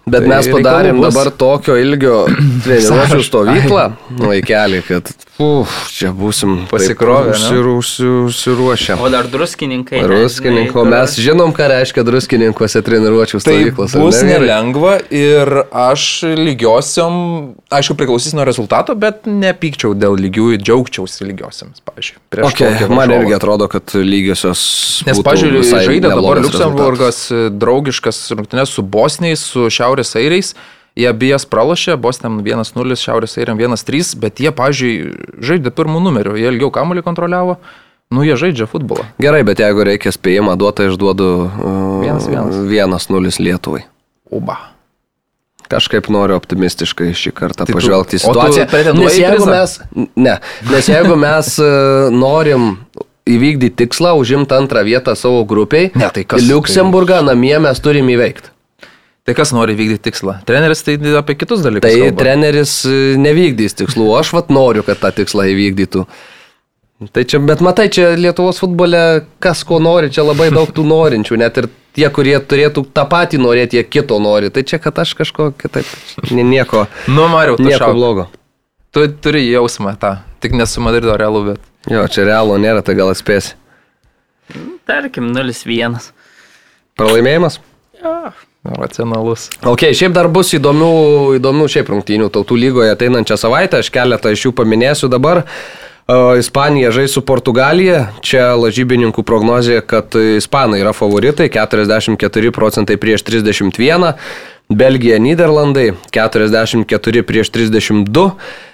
Bet 0.08 0.24
Tai 0.24 0.30
mes 0.32 0.48
padarėm 0.48 1.02
dabar 1.04 1.28
tokio 1.36 1.76
ilgio 1.76 2.22
treniruočių 2.64 2.88
Sąrašą. 2.88 3.24
stovyklą, 3.28 3.86
vaikelį, 4.22 4.78
kad 4.88 5.10
uf, 5.44 5.74
čia 5.92 6.14
būsim 6.16 6.62
Pasikrovę, 6.72 7.34
ne? 7.34 7.36
užsiru- 7.36 7.74
užsi- 7.82 8.14
Užsiruošę. 8.28 8.96
O 9.04 9.10
dar 9.12 9.28
druskininkai. 9.28 10.00
ne, 10.00 10.08
Druskininko, 10.08 10.86
žinai, 10.86 10.94
mes 10.96 11.18
žinom, 11.20 11.52
ką 11.56 11.68
reiškia 11.74 12.06
druskininkuose 12.08 12.82
treniruočių 12.88 13.36
Tai 13.36 13.44
stovyklos. 13.44 13.96
ar 14.00 14.06
bus 14.06 14.22
ne, 14.24 14.32
nelengva 14.40 14.94
ir 15.12 15.52
aš 15.76 16.06
lygiosiam, 16.40 17.14
aišku, 17.70 17.98
priklausys 18.00 18.34
nuo 18.38 18.46
rezultato, 18.48 18.96
bet 18.96 19.28
nepykčiau 19.28 19.92
dėl 19.92 20.16
lygiųjų, 20.24 20.62
džiaugčiausi 20.64 21.28
lygiosiams, 21.30 21.84
pavyzdžiui. 21.84 22.18
Okay, 22.48 22.88
man 22.90 23.12
irgi 23.12 23.36
atrodo, 23.38 23.68
kad 23.72 23.92
lygiosios. 23.94 24.64
Nes, 25.08 25.20
būtų 25.20 25.28
pažiūrėjau, 25.28 25.84
žaidė 25.86 26.12
dabar 26.16 26.42
e, 27.36 27.44
draugiškas 27.54 28.24
rungtynės 28.40 28.74
su 28.78 28.84
Bosniais, 28.88 29.44
su 29.44 29.68
Šiaurės 29.78 30.16
Airiais 30.20 30.54
Jie 30.98 31.06
abiejas 31.12 31.44
pralošė, 31.46 31.94
Boston 32.02 32.40
1-0, 32.42 32.96
Šiaurės 32.98 33.36
Airiam 33.38 33.60
1-3, 33.62 34.16
bet 34.18 34.40
jie, 34.42 34.50
pažiūrėjau, 34.50 35.12
žaidė 35.46 35.70
pirmų 35.78 36.00
numerių, 36.02 36.32
jie 36.42 36.48
ilgiau 36.50 36.72
kamuolį 36.74 37.04
kontroliavo. 37.06 37.60
Nu, 38.10 38.24
jie 38.26 38.34
žaidžia 38.40 38.66
futbolą. 38.72 39.06
Gerai, 39.22 39.44
bet 39.46 39.62
jeigu 39.62 39.86
reikia 39.86 40.10
spėjimą 40.16 40.56
duoti, 40.58 40.88
aš 40.90 40.98
duodu 40.98 41.28
Vienas, 42.02 42.26
vienas. 42.26 42.58
1-0 43.14 43.38
Lietuvai. 43.46 43.84
Uba. 44.34 44.58
Kažkaip 45.70 46.10
noriu 46.10 46.40
optimistiškai 46.40 47.12
šį 47.14 47.36
kartą 47.36 47.66
Tai 47.68 47.74
tu- 47.74 47.78
pažvelgti 47.78 48.18
į 48.18 48.24
tu 48.24 48.32
situaciją. 48.32 48.66
pretenduoji 48.72 49.06
Nes 49.06 49.22
jeigu 49.22 49.46
mes, 49.54 49.78
ne, 50.16 50.36
nes 50.72 50.90
jeigu 50.90 51.18
mes 51.20 51.54
e, 51.60 51.72
norim 52.16 52.70
įvykdyti 53.28 53.76
tikslą, 53.86 54.16
užimti 54.18 54.56
antrą 54.56 54.82
vietą 54.88 55.14
savo 55.20 55.46
grupiai, 55.46 55.92
Ne, 55.94 56.10
tai 56.10 56.24
kas- 56.24 56.42
Liuksemburgą 56.48 57.22
namie 57.28 57.60
mes 57.60 57.80
turim 57.84 58.08
įveikti. 58.18 58.50
Tai 59.28 59.34
kas 59.36 59.52
nori 59.52 59.74
vykdyti 59.76 60.06
tikslą? 60.08 60.38
Treneris 60.48 60.86
tai 60.88 60.94
apie 61.20 61.36
kitus 61.36 61.60
dalykus. 61.66 61.84
Tai 61.84 62.00
kalba. 62.00 62.16
treneris 62.22 62.74
e, 62.88 62.96
nevykdys 63.20 63.76
tikslų, 63.82 64.06
o 64.14 64.16
aš 64.22 64.30
vat 64.38 64.48
noriu, 64.56 64.86
kad 64.88 65.02
tą 65.02 65.12
tikslą 65.18 65.50
įvykdytų. 65.52 66.06
Tai 67.14 67.24
čia, 67.30 67.42
bet 67.46 67.60
matai, 67.62 67.90
čia 67.94 68.14
Lietuvos 68.18 68.58
futbole 68.64 69.02
kas 69.44 69.60
ko 69.68 69.78
nori, 69.84 70.08
čia 70.16 70.24
labai 70.26 70.48
daug 70.56 70.72
tų 70.74 70.86
norinčių, 70.88 71.38
net 71.44 71.60
ir 71.62 71.68
tie, 71.94 72.08
kurie 72.10 72.34
turėtų 72.40 72.86
tą 72.96 73.04
patį 73.12 73.42
norėti, 73.44 73.78
jie 73.78 73.84
kito 73.86 74.18
nori. 74.24 74.50
Tai 74.50 74.64
čia, 74.66 74.80
kad 74.82 74.98
aš 75.04 75.12
kažko 75.20 75.52
kitaip, 75.60 75.86
ni- 76.32 76.48
nieko, 76.48 76.88
Nu, 77.12 77.28
Mariau, 77.30 77.60
tu 77.60 77.68
nieko 77.68 77.84
šauk. 77.84 78.00
blogo. 78.00 78.26
Tu 78.96 79.04
turi 79.22 79.44
jausmą 79.52 79.94
tą. 80.00 80.16
Tik 80.42 80.56
nesu 80.58 80.82
Madrido 80.82 81.14
realu, 81.20 81.44
bet. 81.52 81.60
Jo, 81.92 82.08
čia 82.08 82.24
realo 82.32 82.56
nėra, 82.58 82.80
tai 82.82 82.96
gal 82.98 83.12
atspėsi. 83.12 83.54
Tarkim, 84.88 85.34
0-1. 85.36 86.00
Pralaimėjimas? 86.98 87.60
Racionalus. 88.76 89.48
Ok, 89.64 89.88
šiaip 89.96 90.16
dar 90.16 90.30
bus 90.32 90.54
įdomių, 90.58 90.92
įdomių 91.40 91.68
šiaip 91.72 91.92
rungtynių 91.94 92.32
tautų 92.34 92.58
lygoje 92.60 92.94
ateinančią 92.94 93.38
savaitę, 93.40 93.82
aš 93.84 93.92
keletą 93.94 94.34
iš 94.36 94.50
jų 94.50 94.56
paminėsiu 94.58 95.12
dabar. 95.12 95.46
Ispanija 96.40 96.94
žais 96.96 97.12
su 97.12 97.20
Portugalija, 97.28 98.14
čia 98.24 98.54
lažybininkų 98.56 99.26
prognozija, 99.28 99.82
kad 99.84 100.16
Ispanai 100.16 100.80
yra 100.80 100.94
favoritai, 100.96 101.50
44 101.52 102.54
procentai 102.56 102.96
prieš 102.96 103.26
31, 103.28 104.14
Belgija, 104.70 105.16
Niderlandai 105.20 105.94
44 106.12 107.22
prieš 107.24 107.52
32, 107.52 108.32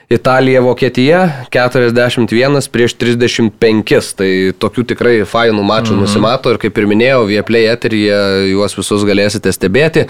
Italija, 0.09 0.61
Vokietija 0.61 1.45
41 1.51 2.69
prieš 2.71 2.95
35. 2.97 4.13
Tai 4.17 4.29
tokių 4.59 4.85
tikrai 4.89 5.15
fainų 5.29 5.65
mačų 5.65 5.93
mhm. 5.93 6.01
nusimato 6.01 6.53
ir 6.53 6.59
kaip 6.61 6.77
ir 6.77 6.89
minėjau, 6.89 7.27
Vieplay 7.29 7.69
eteryje 7.69 8.17
juos 8.51 8.77
visus 8.77 9.05
galėsite 9.05 9.53
stebėti. 9.53 10.07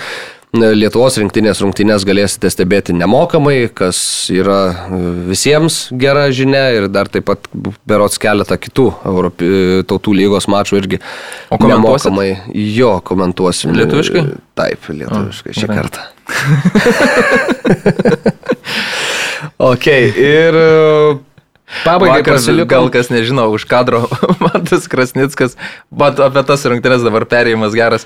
Lietuvos 0.54 1.16
rinktinės 1.18 1.58
rungtynės 1.64 2.04
galėsite 2.06 2.46
stebėti 2.54 2.94
nemokamai, 2.94 3.72
kas 3.74 3.98
yra 4.30 4.86
visiems 5.26 5.88
gera 5.98 6.28
žinia 6.30 6.68
ir 6.76 6.86
dar 6.94 7.10
taip 7.10 7.26
pat 7.26 7.48
berots 7.90 8.22
keletą 8.22 8.54
kitų 8.62 8.86
Europi, 9.10 9.48
tautų 9.90 10.14
lygos 10.14 10.46
mačų 10.54 10.78
irgi 10.78 11.00
O 11.50 11.58
nemokamai. 11.58 12.38
Jo, 12.54 13.02
komentuosim. 13.02 13.74
Lietuviškai? 13.80 14.22
Taip, 14.54 14.86
lietuviškai 14.94 15.56
šį 15.58 15.66
gerai. 15.72 15.78
kartą. 15.80 16.06
ok, 19.74 19.88
ir 20.22 20.54
e, 20.60 21.18
pabaigai 21.82 22.20
Vakar, 22.20 22.38
pasiliko. 22.38 22.70
gal 22.76 22.92
kas 22.94 23.10
nežino, 23.10 23.50
už 23.58 23.66
kadro 23.66 24.06
Matas 24.46 24.86
Krasnickas, 24.86 25.58
bet 25.90 26.22
apie 26.22 26.46
tas 26.46 26.62
rungtynes 26.70 27.02
dabar 27.10 27.26
perėjimas 27.26 27.74
geras. 27.74 28.06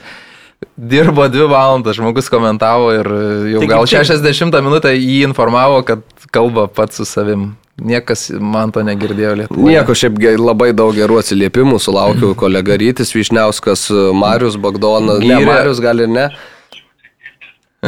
Dirbo 0.78 1.28
dvi 1.30 1.46
valandas, 1.50 1.96
žmogus 1.98 2.30
komentavo 2.30 2.90
ir 2.94 3.08
jau 3.54 3.62
Taigi 3.62 3.70
gal 3.72 3.86
taip. 3.90 4.06
60 4.10 4.62
minutę 4.66 4.92
jį 4.94 5.24
informavo, 5.28 5.84
kad 5.86 6.02
kalba 6.34 6.68
pats 6.68 6.98
su 7.02 7.06
savim. 7.06 7.52
Niekas 7.78 8.32
man 8.42 8.72
to 8.74 8.82
negirdėjo 8.82 9.36
Lietuvoje. 9.44 9.70
Nieko, 9.70 9.94
šiaip 9.94 10.18
labai 10.42 10.72
daug 10.74 10.96
gerų 10.98 11.20
atsiliepimų 11.22 11.78
sulaukiu 11.82 12.32
kolega 12.42 12.78
Rytis 12.82 13.14
Višniauskas, 13.14 13.88
Marius 14.18 14.58
Bagdonas. 14.58 15.22
Ne, 15.22 15.38
Marius 15.46 15.82
gal 15.84 16.02
ir 16.02 16.10
ne. 16.10 16.28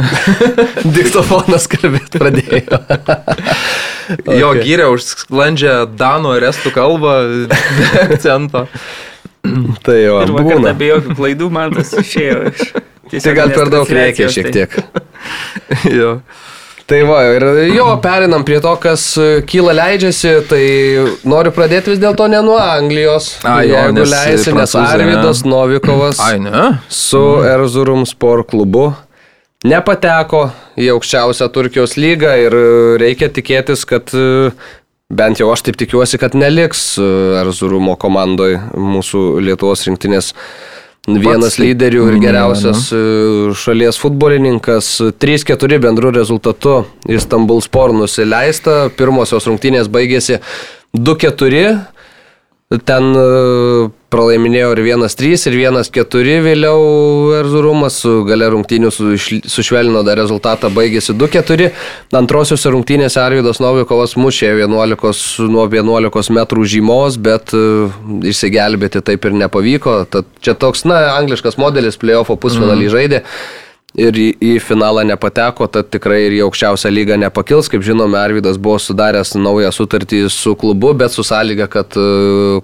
Diktofonas 0.96 1.66
kalbėti 1.70 2.20
pradėjo. 2.22 2.78
Jo 4.38 4.52
Ok. 4.54 4.62
gyrė 4.66 4.86
už 4.94 5.04
sklandžią 5.10 5.74
Danų 5.98 6.36
ir 6.38 6.46
Estų 6.50 6.72
kalbą 6.74 7.14
be 7.50 7.58
akcento. 8.06 8.64
Tai 9.86 9.96
jo, 9.96 10.20
Ir 10.24 10.32
vakar 10.36 10.78
be 10.78 10.92
jokių 10.92 11.16
klaidų 11.18 11.50
man 11.52 11.74
tas 11.76 11.92
išėjo 11.96 12.44
iš. 12.52 12.70
Tai 13.24 13.34
gal 13.34 13.50
per 13.56 13.72
daug 13.72 13.90
reikia 13.90 14.28
šiek 14.30 14.50
tai- 14.50 14.54
tiek. 14.54 14.78
jo. 15.98 16.14
Tai 16.90 17.00
va, 17.06 17.20
ir 17.36 17.44
jo, 17.70 17.84
perinam 18.02 18.42
prie 18.46 18.56
to, 18.62 18.70
kas 18.82 19.04
e, 19.22 19.26
kyla 19.46 19.76
leidžiasi, 19.78 20.32
tai 20.50 20.62
noriu 21.22 21.52
pradėti 21.54 21.92
vis 21.92 22.00
dėlto 22.02 22.26
ne 22.32 22.40
nuo 22.42 22.56
Anglijos. 22.58 23.36
A, 23.46 23.60
jo, 23.62 23.76
jeigu 23.76 23.94
nes 23.94 24.10
leisi, 24.10 24.50
nes 24.50 24.56
prancūzai, 24.56 24.82
ne? 24.82 24.96
Arvidas 24.96 25.44
Novikovas 25.46 26.18
Ai, 26.26 26.40
ne? 26.42 26.64
su 26.90 27.22
Erzurum 27.46 28.02
Sport 28.10 28.50
klubu 28.50 28.88
nepateko 29.66 30.46
į 30.80 30.88
aukščiausią 30.94 31.48
Turkijos 31.52 31.96
lygą 32.00 32.32
ir 32.46 32.54
e, 32.56 32.66
reikia 33.02 33.28
tikėtis, 33.32 33.84
kad 33.88 34.08
e, 34.16 34.50
bent 35.10 35.40
jau 35.40 35.50
aš 35.52 35.64
taip 35.66 35.78
tikiuosi, 35.80 36.18
kad 36.22 36.36
neliks 36.38 36.94
e, 36.98 37.06
Erzurumo 37.42 37.96
komandoje 38.00 38.60
mūsų 38.78 39.40
Lietuvos 39.44 39.84
rinktinės 39.88 40.32
vienas 41.10 41.56
taip 41.56 41.64
lyderių 41.64 42.06
ir 42.12 42.18
geriausias 42.22 42.88
e, 42.94 43.00
šalies 43.58 43.98
futbolininkas. 44.00 44.92
3-4 45.22 45.80
bendrų 45.82 46.14
rezultatų 46.20 46.76
Istanbul 47.10 47.62
Sport 47.64 47.96
nusileista, 47.98 48.84
pirmosios 48.96 49.48
rungtynės 49.50 49.90
baigėsi 49.92 50.40
2-4. 50.94 51.78
Ten 52.70 53.08
e, 53.18 53.22
pralaiminėjo 54.14 54.68
ir 54.76 54.80
1-3, 54.92 55.48
ir 55.50 55.54
1-4 55.58 56.36
vėliau 56.44 56.82
Erzurumas, 57.40 57.96
su 58.04 58.20
gale 58.28 58.46
rungtynių 58.52 58.92
su- 58.94 59.40
sušvelnino 59.50 60.04
dar 60.06 60.20
rezultatą, 60.20 60.70
baigėsi 60.70 61.16
2-4. 61.18 61.72
Antrosiuose 62.14 62.70
rungtynėse 62.70 63.18
Arvidas 63.18 63.58
Novikovas 63.58 64.14
mušė 64.14 64.52
11, 64.60 65.48
nuo 65.50 65.64
11 65.66 66.30
metrų 66.38 66.68
žymos, 66.76 67.18
bet 67.18 67.50
e, 67.58 67.64
išsigelbėti 68.30 69.02
taip 69.02 69.26
ir 69.26 69.34
nepavyko. 69.42 70.04
Tad 70.06 70.30
čia 70.38 70.54
toks, 70.54 70.86
na, 70.86 71.16
angliškas 71.16 71.58
modelis, 71.58 71.98
playoffo 71.98 72.38
pusfinalį 72.38 72.86
mm. 72.86 72.94
žaidė. 72.94 73.24
Ir 73.98 74.14
į, 74.14 74.26
į 74.38 74.50
finalą 74.62 75.02
nepateko, 75.08 75.66
tad 75.66 75.88
tikrai 75.90 76.20
ir 76.28 76.36
į 76.36 76.42
aukščiausią 76.44 76.92
lygą 76.94 77.16
nepakils. 77.18 77.66
Kaip 77.72 77.82
žinome, 77.82 78.20
Arvidas 78.20 78.60
buvo 78.62 78.78
sudaręs 78.78 79.34
naują 79.34 79.72
sutartį 79.74 80.28
su 80.30 80.54
klubu, 80.58 80.92
bet 80.94 81.10
su 81.10 81.24
sąlyga, 81.26 81.66
kad 81.72 81.98
e, 81.98 82.04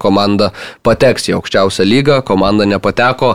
komanda 0.03 0.53
pateks 0.87 1.27
į 1.33 1.35
aukščiausią 1.41 1.89
lygą, 1.89 2.21
komanda 2.27 2.69
nepateko. 2.71 3.35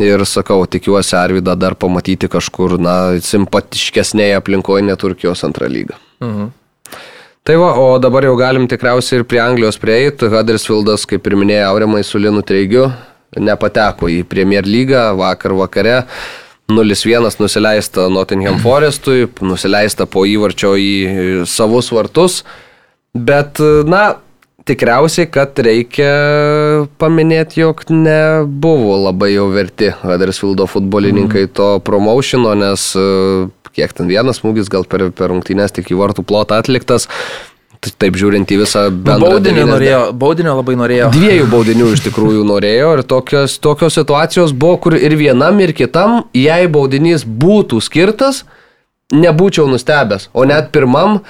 Ir 0.00 0.24
sakau, 0.26 0.64
tikiuosi 0.70 1.14
Arvidą 1.18 1.54
dar 1.58 1.76
pamatyti 1.78 2.30
kažkur, 2.30 2.78
na, 2.82 2.96
simpatiškesnėje 3.22 4.40
aplinkoje, 4.40 4.86
ne 4.86 4.98
Turkijos 4.98 5.46
antrą 5.46 5.70
lygą. 5.70 5.98
Mhm. 6.24 6.50
Tai 7.46 7.56
va, 7.56 7.70
o 7.78 7.86
dabar 8.02 8.26
jau 8.26 8.34
galim 8.36 8.66
tikriausiai 8.68 9.22
ir 9.22 9.24
prie 9.28 9.40
Anglijos 9.42 9.78
prieiti. 9.80 10.28
Huddersfieldas, 10.30 11.06
kaip 11.08 11.24
ir 11.26 11.38
minėjo 11.40 11.70
Aurimai 11.70 12.02
su 12.04 12.20
Linu 12.20 12.42
Treigiu, 12.46 12.90
nepateko 13.38 14.10
į 14.12 14.24
Premier 14.28 14.66
lygą 14.66 15.12
vakar 15.18 15.54
vakare. 15.56 15.96
0-1 16.70 17.42
nusileista 17.42 18.08
Nottingham 18.12 18.58
Forestui, 18.64 19.28
nusileista 19.44 20.06
po 20.06 20.24
įvarčio 20.28 20.74
į 20.78 20.90
savus 21.50 21.90
vartus. 21.94 22.42
Bet, 23.10 23.58
na, 23.90 24.04
tikriausiai, 24.68 25.28
kad 25.32 25.58
reikia 25.64 26.10
paminėti, 27.00 27.62
jog 27.64 27.82
nebuvo 27.90 28.98
labai 29.06 29.32
jau 29.34 29.48
verti 29.52 29.90
Huddersfieldo 30.02 30.68
futbolininkai 30.70 31.46
to 31.56 31.72
promotiono, 31.86 32.52
nes 32.58 32.90
e, 32.98 33.06
kiek 33.76 33.94
ten 33.96 34.10
vienas 34.10 34.42
smūgis 34.42 34.70
gal 34.72 34.86
per, 34.88 35.08
per 35.16 35.32
rungtynės 35.32 35.74
tik 35.76 35.90
į 35.92 35.98
vartų 36.00 36.26
plotą 36.28 36.60
atliktas. 36.60 37.08
Tai 37.80 37.92
Taip 38.02 38.16
žiūrint 38.20 38.50
į 38.52 38.58
visą 38.60 38.82
bendrą 38.92 39.30
Baudinio 39.38 39.62
90 39.64 39.72
norėjo, 39.72 40.00
baudinio 40.20 40.54
labai 40.58 40.76
norėjo. 40.76 41.10
Dviejų 41.16 41.46
baudinių 41.48 41.92
iš 41.94 42.02
tikrųjų 42.10 42.42
norėjo 42.48 42.90
ir 42.98 43.04
tokios, 43.08 43.56
tokios 43.64 43.96
situacijos 43.96 44.52
buvo, 44.52 44.76
kur 44.84 44.96
ir 44.98 45.16
vienam, 45.16 45.60
ir 45.64 45.72
kitam, 45.76 46.24
jei 46.36 46.68
baudinys 46.68 47.24
būtų 47.24 47.80
skirtas, 47.84 48.42
nebūčiau 49.16 49.64
nustebęs. 49.70 50.28
O 50.36 50.44
net 50.48 50.68
pirmam, 50.76 51.22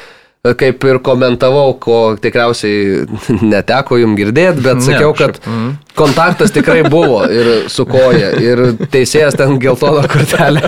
kaip 0.43 0.83
ir 0.91 0.99
komentavau, 1.07 1.77
ko 1.79 2.01
tikriausiai 2.19 3.05
neteko 3.55 4.01
jum 4.03 4.19
girdėti, 4.19 4.65
bet 4.67 4.83
sakiau, 4.83 5.15
kad 5.15 5.39
mhm. 5.45 5.77
kontaktas 5.95 6.51
tikrai 6.57 6.83
buvo 6.91 7.23
ir 7.31 7.71
su 7.71 7.87
koja. 7.87 8.35
Ir 8.43 8.65
teisėjas 8.95 9.39
ten 9.39 9.55
geltoną 9.63 10.03
kortelę 10.11 10.67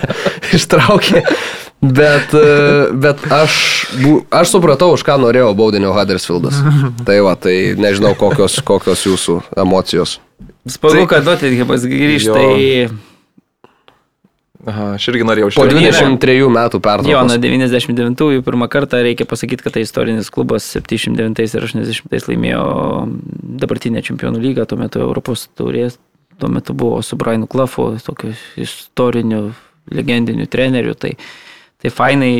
ištraukė. 0.54 1.26
Bet, 1.82 2.34
e, 2.34 2.92
bet 2.94 3.24
aš, 3.34 3.54
aš 4.30 4.52
supratau, 4.54 4.92
už 4.94 5.02
ką 5.02 5.16
norėjo 5.18 5.50
baudinio 5.58 5.90
Huddersfieldas. 5.96 6.60
Tai 7.06 7.16
va, 7.26 7.34
tai 7.34 7.74
nežinau, 7.74 8.14
kokios, 8.18 8.60
kokios 8.62 9.02
jūsų 9.08 9.40
emocijos. 9.58 10.20
Smagu, 10.70 11.08
kad 11.10 11.26
Nottinghamas 11.26 11.82
grįžta 11.90 12.38
į 12.54 12.68
Aha, 14.62 14.92
aš 14.94 15.08
irgi 15.10 15.24
norėjau 15.26 15.48
Po 15.56 15.64
šitą. 15.66 15.74
23 15.74 16.34
metų 16.54 16.78
Jo, 16.78 17.24
nuo 17.26 17.34
pertraukos. 17.34 17.38
99-ųjų 17.42 18.44
pirmą 18.46 18.68
kartą 18.70 19.00
reikia 19.02 19.26
pasakyti, 19.26 19.64
kad 19.64 19.74
tai 19.74 19.82
istorinis 19.82 20.30
klubas 20.30 20.68
79 20.76 21.56
ir 21.58 21.66
80 21.66 22.28
laimėjo 22.30 22.66
dabartinę 23.58 24.04
čempionų 24.06 24.38
lygą, 24.44 24.68
tuo 24.70 24.78
metu 24.78 25.02
Europos 25.02 25.48
taurės, 25.58 25.98
tuo 26.38 26.50
metu 26.52 26.76
buvo 26.78 27.00
su 27.02 27.18
Brianu 27.18 27.50
Klaffu, 27.50 27.88
tokiu 28.06 28.36
istoriniu, 28.62 29.48
legendiniu 29.90 30.46
treneriu, 30.46 30.94
tai, 30.94 31.16
tai 31.82 31.90
fainai, 31.90 32.32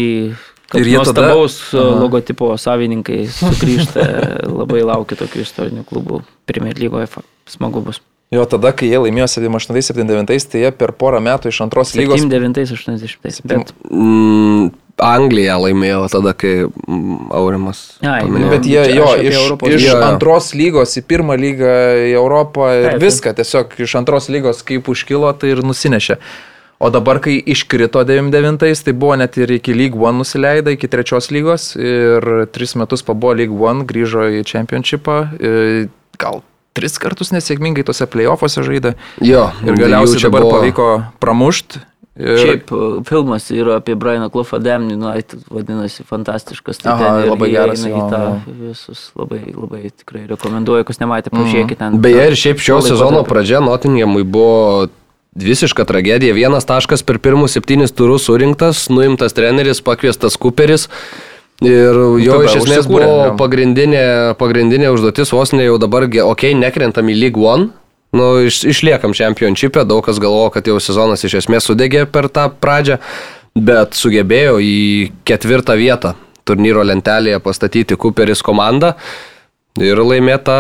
kad 0.73 0.81
Ir 0.81 0.86
jie 0.89 0.97
tada- 1.02 1.27
nuostabaus 1.27 1.56
Aha. 1.74 1.98
logotipo 2.01 2.52
savininkai 2.59 3.27
sugrįžta, 3.35 4.06
labai 4.62 4.85
laukiu 4.89 5.19
tokių 5.20 5.43
istorinių 5.44 5.85
klubų 5.90 6.23
Premier 6.48 6.78
lygoje, 6.78 7.10
smagu 7.51 7.82
bus. 7.85 8.01
Jo, 8.32 8.47
tada, 8.48 8.70
kai 8.73 8.86
jie 8.89 8.97
laimėjo 8.97 9.27
78-79, 9.28 10.47
tai 10.48 10.62
jie 10.62 10.70
per 10.73 10.94
porą 10.97 11.19
metų 11.20 11.51
iš 11.52 11.59
antros 11.66 11.90
lygos 11.98 12.23
79-80, 12.24 13.43
bet 13.44 13.74
Mm, 13.90 14.70
Anglija 15.02 15.59
laimėjo 15.60 16.06
tada, 16.12 16.32
kai 16.36 16.52
mm, 16.64 17.27
Aurimas. 17.36 17.82
Ai, 18.01 18.23
paminėjo. 18.24 18.51
Bet 18.55 18.69
jie 18.70 18.85
jo, 18.97 19.10
iš, 19.20 19.36
Europos 19.36 19.74
iš 19.77 19.85
antros 19.98 20.48
lygos 20.56 20.97
į 20.97 21.02
pirmą 21.12 21.36
lygą 21.40 21.74
į 22.09 22.14
Europą 22.16 22.70
ir 22.78 22.89
taip. 22.94 23.02
viską, 23.05 23.35
tiesiog 23.43 23.77
iš 23.85 23.97
antros 24.01 24.31
lygos 24.32 24.62
kaip 24.64 24.89
užkilo, 24.93 25.28
tai 25.36 25.52
ir 25.52 25.60
nusinešė. 25.66 26.16
O 26.83 26.89
dabar, 26.91 27.21
kai 27.23 27.37
iškrito 27.39 28.01
99, 28.03 28.83
tai 28.83 28.93
buvo 28.93 29.15
net 29.15 29.37
ir 29.39 29.53
iki 29.55 29.71
League 29.77 29.95
One 29.95 30.19
nusileido, 30.19 30.73
iki 30.75 30.89
trečios 30.91 31.31
lygos 31.31 31.77
ir 31.79 32.27
tris 32.51 32.75
metus 32.75 33.05
pabuvo 33.07 33.37
League 33.39 33.55
One, 33.55 33.85
grįžo 33.87 34.25
į 34.41 34.43
Championshipą, 34.49 35.19
e, 35.39 35.85
gal 36.19 36.43
tris 36.75 36.99
kartus 36.99 37.31
nesėkmingai 37.31 37.85
tose 37.87 38.09
playoffuose 38.11 38.65
žaidė 38.67 38.97
Jo, 39.23 39.45
ir 39.63 39.77
jų 39.77 39.79
galiausiai 39.79 40.25
čia 40.25 40.31
dabar 40.33 40.49
buvo- 40.49 40.59
pavyko 40.59 40.87
pramušti. 41.23 41.85
Ir... 42.19 42.37
Šiaip 42.37 42.73
e, 42.75 42.89
filmas 43.09 43.47
yra 43.55 43.79
apie 43.79 43.95
Brianą 43.97 44.27
Clough 44.35 44.51
Damn 44.61 44.91
United, 44.93 45.47
vadinasi, 45.49 46.03
fantastiškas. 46.05 46.83
Tai 46.83 46.93
Aha, 46.93 47.13
labai 47.31 47.49
geras, 47.55 47.85
jo, 47.89 48.03
tą 48.11 48.21
visus 48.59 49.05
labai, 49.17 49.41
labai 49.55 49.87
tikrai 49.95 50.27
rekomenduoju, 50.35 50.85
kas 50.91 50.99
nematė, 51.01 51.33
pažiūrėkite 51.33 51.79
ten. 51.81 51.97
Beje, 52.05 52.27
ir 52.33 52.37
šiaip 52.43 52.61
šio 52.61 52.81
sezono 52.85 53.23
pradžia 53.25 53.63
Nottinghamui 53.65 54.27
buvo 54.29 54.91
visiška 55.35 55.85
tragedija. 55.85 56.35
Vienas 56.35 56.67
taškas 56.69 57.03
per 57.03 57.19
pirmus 57.19 57.57
septynis 57.57 57.93
turus 57.93 58.27
surinktas, 58.29 58.89
nuimtas 58.93 59.37
treneris, 59.37 59.81
pakviestas 59.85 60.37
Cooperis. 60.37 60.89
Ir 61.63 61.95
jo 62.19 62.41
tada 62.41 62.49
iš 62.49 62.57
esmės 62.65 62.89
buvo 62.91 63.07
jo. 63.07 63.35
pagrindinė, 63.39 64.35
pagrindinė 64.41 64.91
užduotis, 64.91 65.31
vos 65.31 65.53
ne 65.55 65.69
jau 65.69 65.77
dabar, 65.79 66.09
okei, 66.09 66.25
okay, 66.27 66.57
nekrentam 66.59 67.07
į 67.13 67.15
League 67.21 67.39
One, 67.39 67.69
nu, 68.19 68.27
iš, 68.49 68.65
išliekam 68.67 69.15
čempionšipę, 69.15 69.85
daug 69.87 70.03
kas 70.03 70.19
galvojo, 70.19 70.51
kad 70.57 70.67
jau 70.67 70.81
sezonas 70.83 71.23
iš 71.23 71.39
esmės 71.45 71.71
sudegė 71.71 72.03
per 72.11 72.27
tą 72.35 72.49
pradžią, 72.51 72.99
bet 73.55 73.95
sugebėjo 73.95 74.59
į 74.59 74.75
ketvirtą 75.29 75.79
vietą 75.79 76.17
turnyro 76.49 76.83
lentelėje 76.83 77.39
pastatyti 77.45 77.95
Cooperis 78.01 78.43
komandą 78.43 78.97
ir 79.79 80.03
laimėtą 80.03 80.59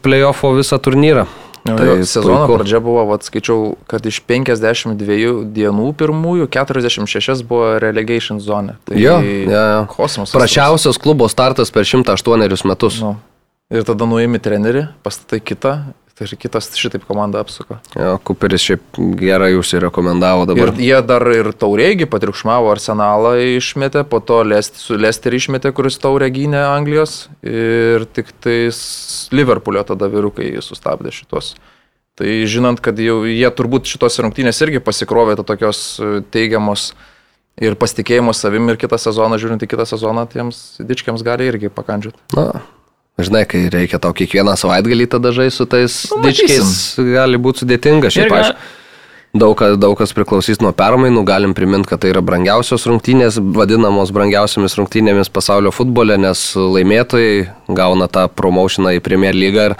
playoffo 0.00 0.54
visą 0.56 0.80
turnyrą. 0.80 1.28
Tai 1.64 1.76
Tai 1.80 2.04
sezono 2.04 2.42
puiku. 2.44 2.58
pradžia 2.58 2.80
buvo, 2.84 3.06
vat, 3.08 3.24
skaičiau, 3.24 3.70
kad 3.88 4.04
iš 4.04 4.18
52 4.28 5.44
dienų 5.56 5.86
pirmųjų 5.96 6.48
46 6.52 7.40
buvo 7.48 7.78
relegation 7.80 8.36
zone. 8.40 8.76
Tai 8.84 8.98
Jo, 9.00 9.14
jo, 9.24 9.48
jo. 9.48 9.86
kosmosas. 9.88 10.34
Prašiausias 10.36 11.00
klubo 11.00 11.24
startas 11.32 11.72
per 11.72 11.88
108 11.88 12.68
metus. 12.68 13.00
Nu. 13.00 13.14
Ir 13.72 13.80
tada 13.88 14.04
nuimi 14.04 14.36
trenerį, 14.44 14.84
pastatai 15.02 15.40
kitą, 15.40 15.78
tai 16.14 16.28
ir 16.28 16.36
kitas 16.38 16.68
šitaip 16.78 17.04
komandą 17.08 17.40
apsuko. 17.42 17.80
Jo, 17.98 18.16
Cooperis 18.26 18.62
šiaip 18.62 18.98
gerai 19.18 19.50
jūs 19.54 19.74
rekomendavo 19.82 20.46
dabar. 20.50 20.70
Ir 20.74 20.82
jie 20.86 21.00
dar 21.06 21.26
ir 21.34 21.50
taurėgi 21.58 22.06
patriukšmavo 22.10 22.70
arsenalą 22.70 23.34
išmetė, 23.56 24.04
po 24.06 24.20
to 24.22 24.42
Lest- 24.46 24.78
su 24.78 24.98
Lesterį 25.00 25.42
išmetė, 25.42 25.74
kuris 25.74 25.98
taurė 25.98 26.30
gynė 26.34 26.62
Anglijos 26.68 27.28
ir 27.42 28.06
tik 28.14 28.30
tais 28.44 28.78
Liverpoolio 29.34 29.82
tada 29.88 30.10
vyrukai 30.12 30.52
sustabdė 30.62 31.10
šitos. 31.14 31.54
Tai 32.14 32.30
žinant, 32.46 32.78
kad 32.78 32.98
jau 33.02 33.24
jie 33.26 33.48
turbūt 33.50 33.90
šitos 33.90 34.20
rungtynės 34.22 34.62
irgi 34.62 34.78
pasikrovė 34.78 35.34
to 35.40 35.42
tokios 35.42 35.98
e, 35.98 36.20
teigiamos 36.30 36.92
ir 37.58 37.74
pasitikėjimo 37.78 38.30
savim 38.34 38.70
ir 38.70 38.78
kitą 38.78 39.00
sezoną, 39.02 39.34
žiūrint 39.42 39.66
į 39.66 39.70
kitą 39.72 39.86
sezoną, 39.90 40.22
tiems 40.30 40.60
dičkiams 40.78 41.26
gali 41.26 41.50
irgi 41.50 41.72
pakandžiuoti. 41.74 42.22
Na, 42.38 42.62
žinai, 43.18 43.44
kai 43.46 43.66
reikia 43.72 44.00
tau 44.02 44.12
kiekvieną 44.16 44.56
savaitgalį 44.58 45.06
tada 45.12 45.30
žaisti 45.34 45.56
su 45.62 45.66
tais 45.70 45.98
Nu, 46.14 46.22
dičkiais, 46.24 46.72
gali 46.98 47.38
būti 47.38 47.64
sudėtinga. 47.64 48.10
Šiaip 48.10 48.26
Ir 48.26 48.32
ga- 48.32 48.40
aš. 48.40 48.80
Daug, 49.34 49.58
daug 49.82 49.96
kas 49.98 50.12
priklausys 50.14 50.60
nuo 50.62 50.70
permainų, 50.70 51.24
galim 51.26 51.54
priminti, 51.58 51.88
kad 51.90 51.98
tai 52.04 52.12
yra 52.12 52.20
brangiausios 52.22 52.84
rungtynės, 52.86 53.40
vadinamos 53.42 54.12
brangiausiamis 54.14 54.76
rungtynėmis 54.78 55.26
pasaulio 55.34 55.72
futbole, 55.74 56.14
nes 56.22 56.38
laimėtojai 56.54 57.48
gauna 57.74 58.06
tą 58.06 58.28
promotioną 58.30 58.92
į 58.94 59.02
Premier 59.02 59.34
lygą 59.34 59.64
ir 59.72 59.74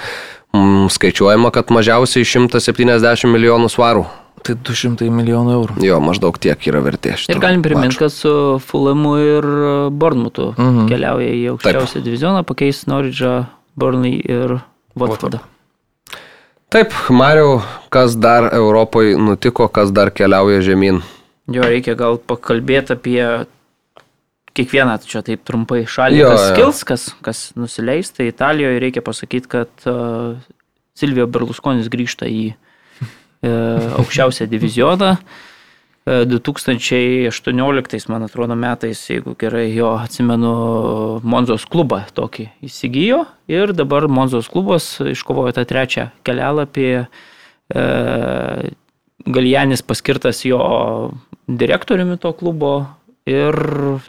mm, 0.59 0.89
skaičiuojama, 0.91 1.53
kad 1.55 1.71
mažiausiai 1.71 2.27
170 2.27 3.31
milijonų 3.31 3.71
svarų. 3.71 4.03
Tai 4.45 4.55
200 4.61 5.09
milijonų 5.09 5.53
eurų. 5.57 5.79
Jo, 5.87 5.99
maždaug 6.05 6.37
tiek 6.39 6.67
yra 6.69 6.83
vertė. 6.85 7.15
šito 7.17 7.33
Ir 7.33 7.39
galim 7.41 7.63
priminti, 7.65 7.97
kad 7.97 8.13
su 8.13 8.61
Fulamu 8.61 9.15
ir 9.23 9.47
Bournemouthu 9.91 10.51
Mhm. 10.59 10.89
keliauja 10.91 11.31
į 11.33 11.43
aukščiausią 11.55 12.03
divizioną, 12.05 12.45
pakeis 12.45 12.85
Norridžą, 12.87 13.47
Burnley 13.77 14.21
ir 14.29 14.61
Watfordą. 14.97 15.41
Taip, 16.69 16.93
Mariau, 17.11 17.63
kas 17.91 18.17
dar 18.19 18.51
Europoje 18.53 19.17
nutiko, 19.17 19.69
kas 19.73 19.91
dar 19.95 20.11
keliauja 20.11 20.61
žemyn? 20.61 21.01
Jo, 21.49 21.63
reikia 21.63 21.95
gal 21.97 22.19
pakalbėti 22.19 22.93
apie 22.97 23.47
kiekvieną, 24.55 24.99
čia 25.07 25.23
taip 25.27 25.43
trumpai 25.47 25.85
šalį, 25.87 26.19
Jo, 26.21 26.29
kas 26.35 26.43
jo. 26.43 26.55
skils, 26.55 26.85
kas, 26.85 27.05
kas 27.23 27.41
nusileis. 27.59 28.11
Tai 28.15 28.27
Italijoje 28.31 28.81
reikia 28.83 29.03
pasakyti, 29.03 29.49
kad 29.51 29.69
uh, 29.91 30.37
Silvio 30.95 31.27
Berlusconis 31.27 31.89
grįžta 31.91 32.27
į 32.31 32.55
aukščiausią 33.99 34.47
divizioną. 34.51 35.17
E, 36.05 36.25
2018, 36.27 38.09
man 38.09 38.23
atrodo, 38.27 38.55
metais, 38.55 39.01
jeigu 39.09 39.35
gerai 39.41 39.71
jo 39.73 39.95
atsimenu, 39.97 40.55
Monzos 41.25 41.65
klubą 41.71 42.03
tokį 42.17 42.51
įsigijo 42.69 43.23
ir 43.49 43.73
dabar 43.77 44.05
Monzos 44.13 44.51
klubas 44.53 44.99
iškovojo 45.01 45.55
tą 45.57 45.65
trečią 45.69 46.11
kelialapį. 46.29 46.89
E, 47.75 47.85
Galijanis 49.25 49.81
paskirtas 49.81 50.43
jo 50.45 50.61
direktoriumi 51.49 52.19
to 52.21 52.35
klubo 52.37 52.75
ir 53.25 53.57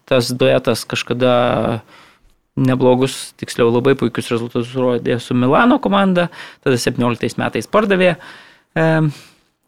tas 0.04 0.34
duetas 0.36 0.84
kažkada 0.84 1.80
neblogus, 2.56 3.34
tiksliau 3.40 3.70
labai 3.72 3.96
puikius 4.00 4.32
rezultatus 4.32 4.74
rodė 4.76 5.16
su 5.24 5.36
Milano 5.36 5.80
komanda, 5.84 6.30
tada 6.64 6.80
17 6.80 7.40
metais 7.40 7.68
pardavė. 7.72 8.16
E, 8.76 8.90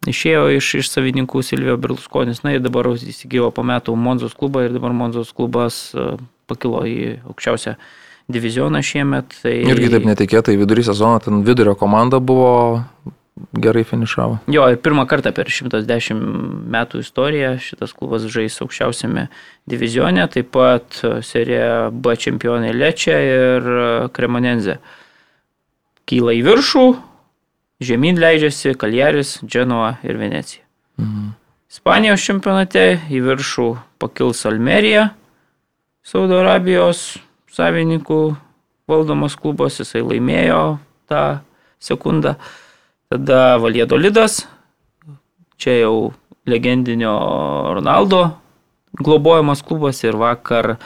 Išėjo 0.06 0.44
iš, 0.54 0.66
iš 0.78 0.88
savininkų 0.92 1.40
Silvio 1.42 1.74
Berlusconis, 1.80 2.44
na 2.44 2.54
ir 2.54 2.62
dabar 2.62 2.86
įsigijo 2.94 3.50
po 3.50 3.64
metų 3.66 3.96
Monzos 3.98 4.36
klubą 4.38 4.68
ir 4.68 4.76
dabar 4.76 4.94
Monzos 4.94 5.32
klubas 5.34 5.88
e, 5.90 6.12
pakilo 6.46 6.84
į 6.86 7.18
aukščiausią 7.26 7.74
divizioną 8.30 8.82
šiemet. 8.84 9.34
Tai... 9.42 9.54
Irgi 9.72 9.90
taip 9.90 10.06
netikėtai 10.06 10.54
vidury 10.60 10.84
sezono 10.86 11.18
ten 11.24 11.42
vidurio 11.42 11.74
komanda 11.78 12.22
buvo 12.22 12.84
gerai 13.58 13.82
finišavo. 13.86 14.38
Jo, 14.54 14.68
ir 14.70 14.78
pirmą 14.82 15.02
kartą 15.10 15.32
per 15.34 15.50
110 15.50 16.22
metų 16.70 17.02
istoriją 17.02 17.56
šitas 17.62 17.94
klubas 17.98 18.26
žais 18.30 18.54
aukščiausiame 18.62 19.26
divizione, 19.70 20.30
taip 20.30 20.52
pat 20.54 21.02
serija 21.26 21.90
B 21.90 22.14
čempionai 22.14 22.70
Lečia 22.76 23.18
ir 23.18 23.68
Kremonenze. 24.14 24.78
Kyla 26.08 26.38
į 26.38 26.44
viršų, 26.46 26.88
žemyn 27.80 28.18
leidžiasi 28.20 28.74
Kaljaris, 28.78 29.38
Genoa 29.42 29.96
ir 30.02 30.18
Venecija. 30.18 30.64
Mhm. 30.98 31.34
Ispanijos 31.68 32.24
čempionate 32.24 32.98
į 33.12 33.20
viršų 33.26 33.68
pakils 34.00 34.46
Almerija, 34.48 35.10
Saudo 36.02 36.38
Arabijos 36.40 37.18
savininkų 37.52 38.22
valdomas 38.88 39.36
klubas, 39.36 39.76
jisai 39.76 40.00
laimėjo 40.00 40.78
tą 41.10 41.42
sekundą. 41.78 42.38
Tada 43.12 43.58
Valiedolidas, 43.60 44.46
čia 45.60 45.76
jau 45.82 46.14
legendinio 46.48 47.12
Ronaldo 47.76 48.22
globojamas 48.96 49.62
klubas 49.62 50.02
ir 50.04 50.16
vakar 50.16 50.76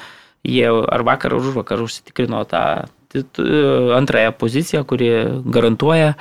jie, 0.43 0.67
ar 0.67 1.05
vakar 1.07 1.33
ar 1.33 1.39
už 1.39 1.55
vakar 1.57 1.83
užsitikrino 1.83 2.43
tą 2.45 2.89
antrąją 3.97 4.33
poziciją, 4.33 4.85
kuri 4.85 5.11
garantuoja 5.45 6.15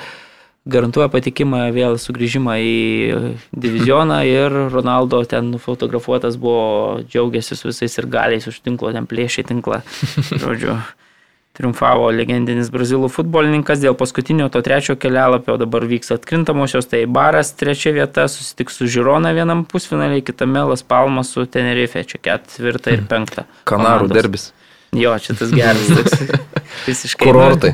garantuoja 0.69 1.09
patikimą 1.09 1.63
vėl 1.73 1.97
sugrįžimą 2.01 2.55
į 2.61 2.73
divizioną 3.51 4.21
ir 4.29 4.57
Ronaldo 4.73 5.23
ten 5.25 5.49
nufotografuotas 5.55 6.37
buvo, 6.41 7.01
džiaugiasi 7.07 7.57
su 7.57 7.71
visais 7.71 7.97
ir 7.97 8.09
galiais 8.11 8.45
už 8.47 8.61
tinklo, 8.61 8.93
ten 8.93 9.09
plėšė 9.09 9.47
tinklą. 9.49 9.81
Žodžiu, 10.43 10.77
triumfavo 11.57 12.11
legendinis 12.13 12.69
brazilų 12.73 13.09
futbolininkas 13.11 13.81
dėl 13.81 13.97
paskutinio 13.97 14.51
to 14.53 14.61
trečio 14.65 14.95
kelialapio, 15.01 15.57
dabar 15.61 15.87
vyks 15.89 16.13
atkrintamosios, 16.15 16.87
tai 16.93 17.03
Baras 17.09 17.55
trečia 17.57 17.95
vieta, 17.97 18.27
susitiks 18.31 18.77
su 18.77 18.89
Žirona 18.91 19.33
vienam 19.37 19.65
pusfinaliai, 19.65 20.23
kitame 20.25 20.63
Las 20.69 20.85
Palmas 20.85 21.33
su 21.33 21.47
Tenerife, 21.49 22.05
čia 22.05 22.21
ketvirta 22.21 22.93
ir 22.93 23.07
penkta. 23.09 23.49
Kanarų 23.65 24.05
komandos. 24.05 24.17
derbis. 24.21 24.51
Jo, 24.91 25.13
čia 25.23 25.35
tas 25.39 25.53
geras 25.55 25.87
toks 25.97 26.17
visiškai. 26.85 27.27
Kurortai. 27.27 27.71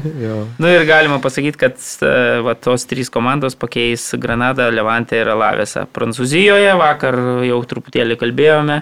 Nu 0.62 0.70
ir 0.70 0.86
galima 0.86 1.18
pasakyti, 1.24 1.58
kad 1.58 1.82
e, 2.06 2.14
va, 2.46 2.54
tos 2.54 2.86
trys 2.90 3.10
komandos 3.14 3.58
pakeis 3.58 4.12
Granadą, 4.22 4.70
Levantę 4.74 5.24
ir 5.24 5.32
Alavėsą. 5.34 5.88
Prancūzijoje 5.98 6.76
vakar 6.78 7.18
jau 7.48 7.62
truputėlį 7.74 8.20
kalbėjome. 8.22 8.82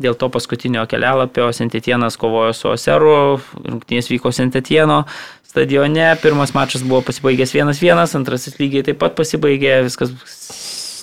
Dėl 0.00 0.16
to 0.16 0.30
paskutinio 0.32 0.86
kelialapio 0.88 1.50
Sentetienas 1.52 2.16
kovojo 2.18 2.54
su 2.56 2.70
Oseru, 2.72 3.14
rungtynės 3.60 4.08
vyko 4.10 4.32
Sentetieno 4.32 5.04
stadione, 5.50 6.16
pirmas 6.22 6.54
mačas 6.54 6.82
buvo 6.86 7.02
pasibaigęs 7.06 7.54
1-1, 7.56 8.02
antrasis 8.16 8.54
lygiai 8.60 8.86
taip 8.86 9.00
pat 9.02 9.16
pasibaigė, 9.18 9.80
viskas 9.88 10.12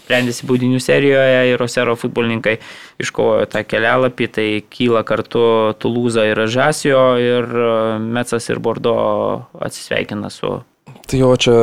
sprendėsi 0.07 0.47
baudinių 0.47 0.79
serijoje 0.79 1.43
ir 1.51 1.63
Osero 1.63 1.97
futbolininkai 1.99 2.55
iškovojo 3.03 3.49
tą 3.51 3.65
kelialapį, 3.67 4.29
tai 4.31 4.47
kyla 4.71 5.03
kartu 5.07 5.43
Tulūza 5.83 6.23
ir 6.31 6.45
Žasio 6.47 7.03
ir 7.19 7.51
e, 7.51 7.75
Metsas 7.99 8.47
ir 8.47 8.63
Bordo 8.63 8.95
atsisveikina 9.59 10.31
su 10.31 10.55
Tai 11.07 11.19
jo 11.19 11.29
čia 11.39 11.53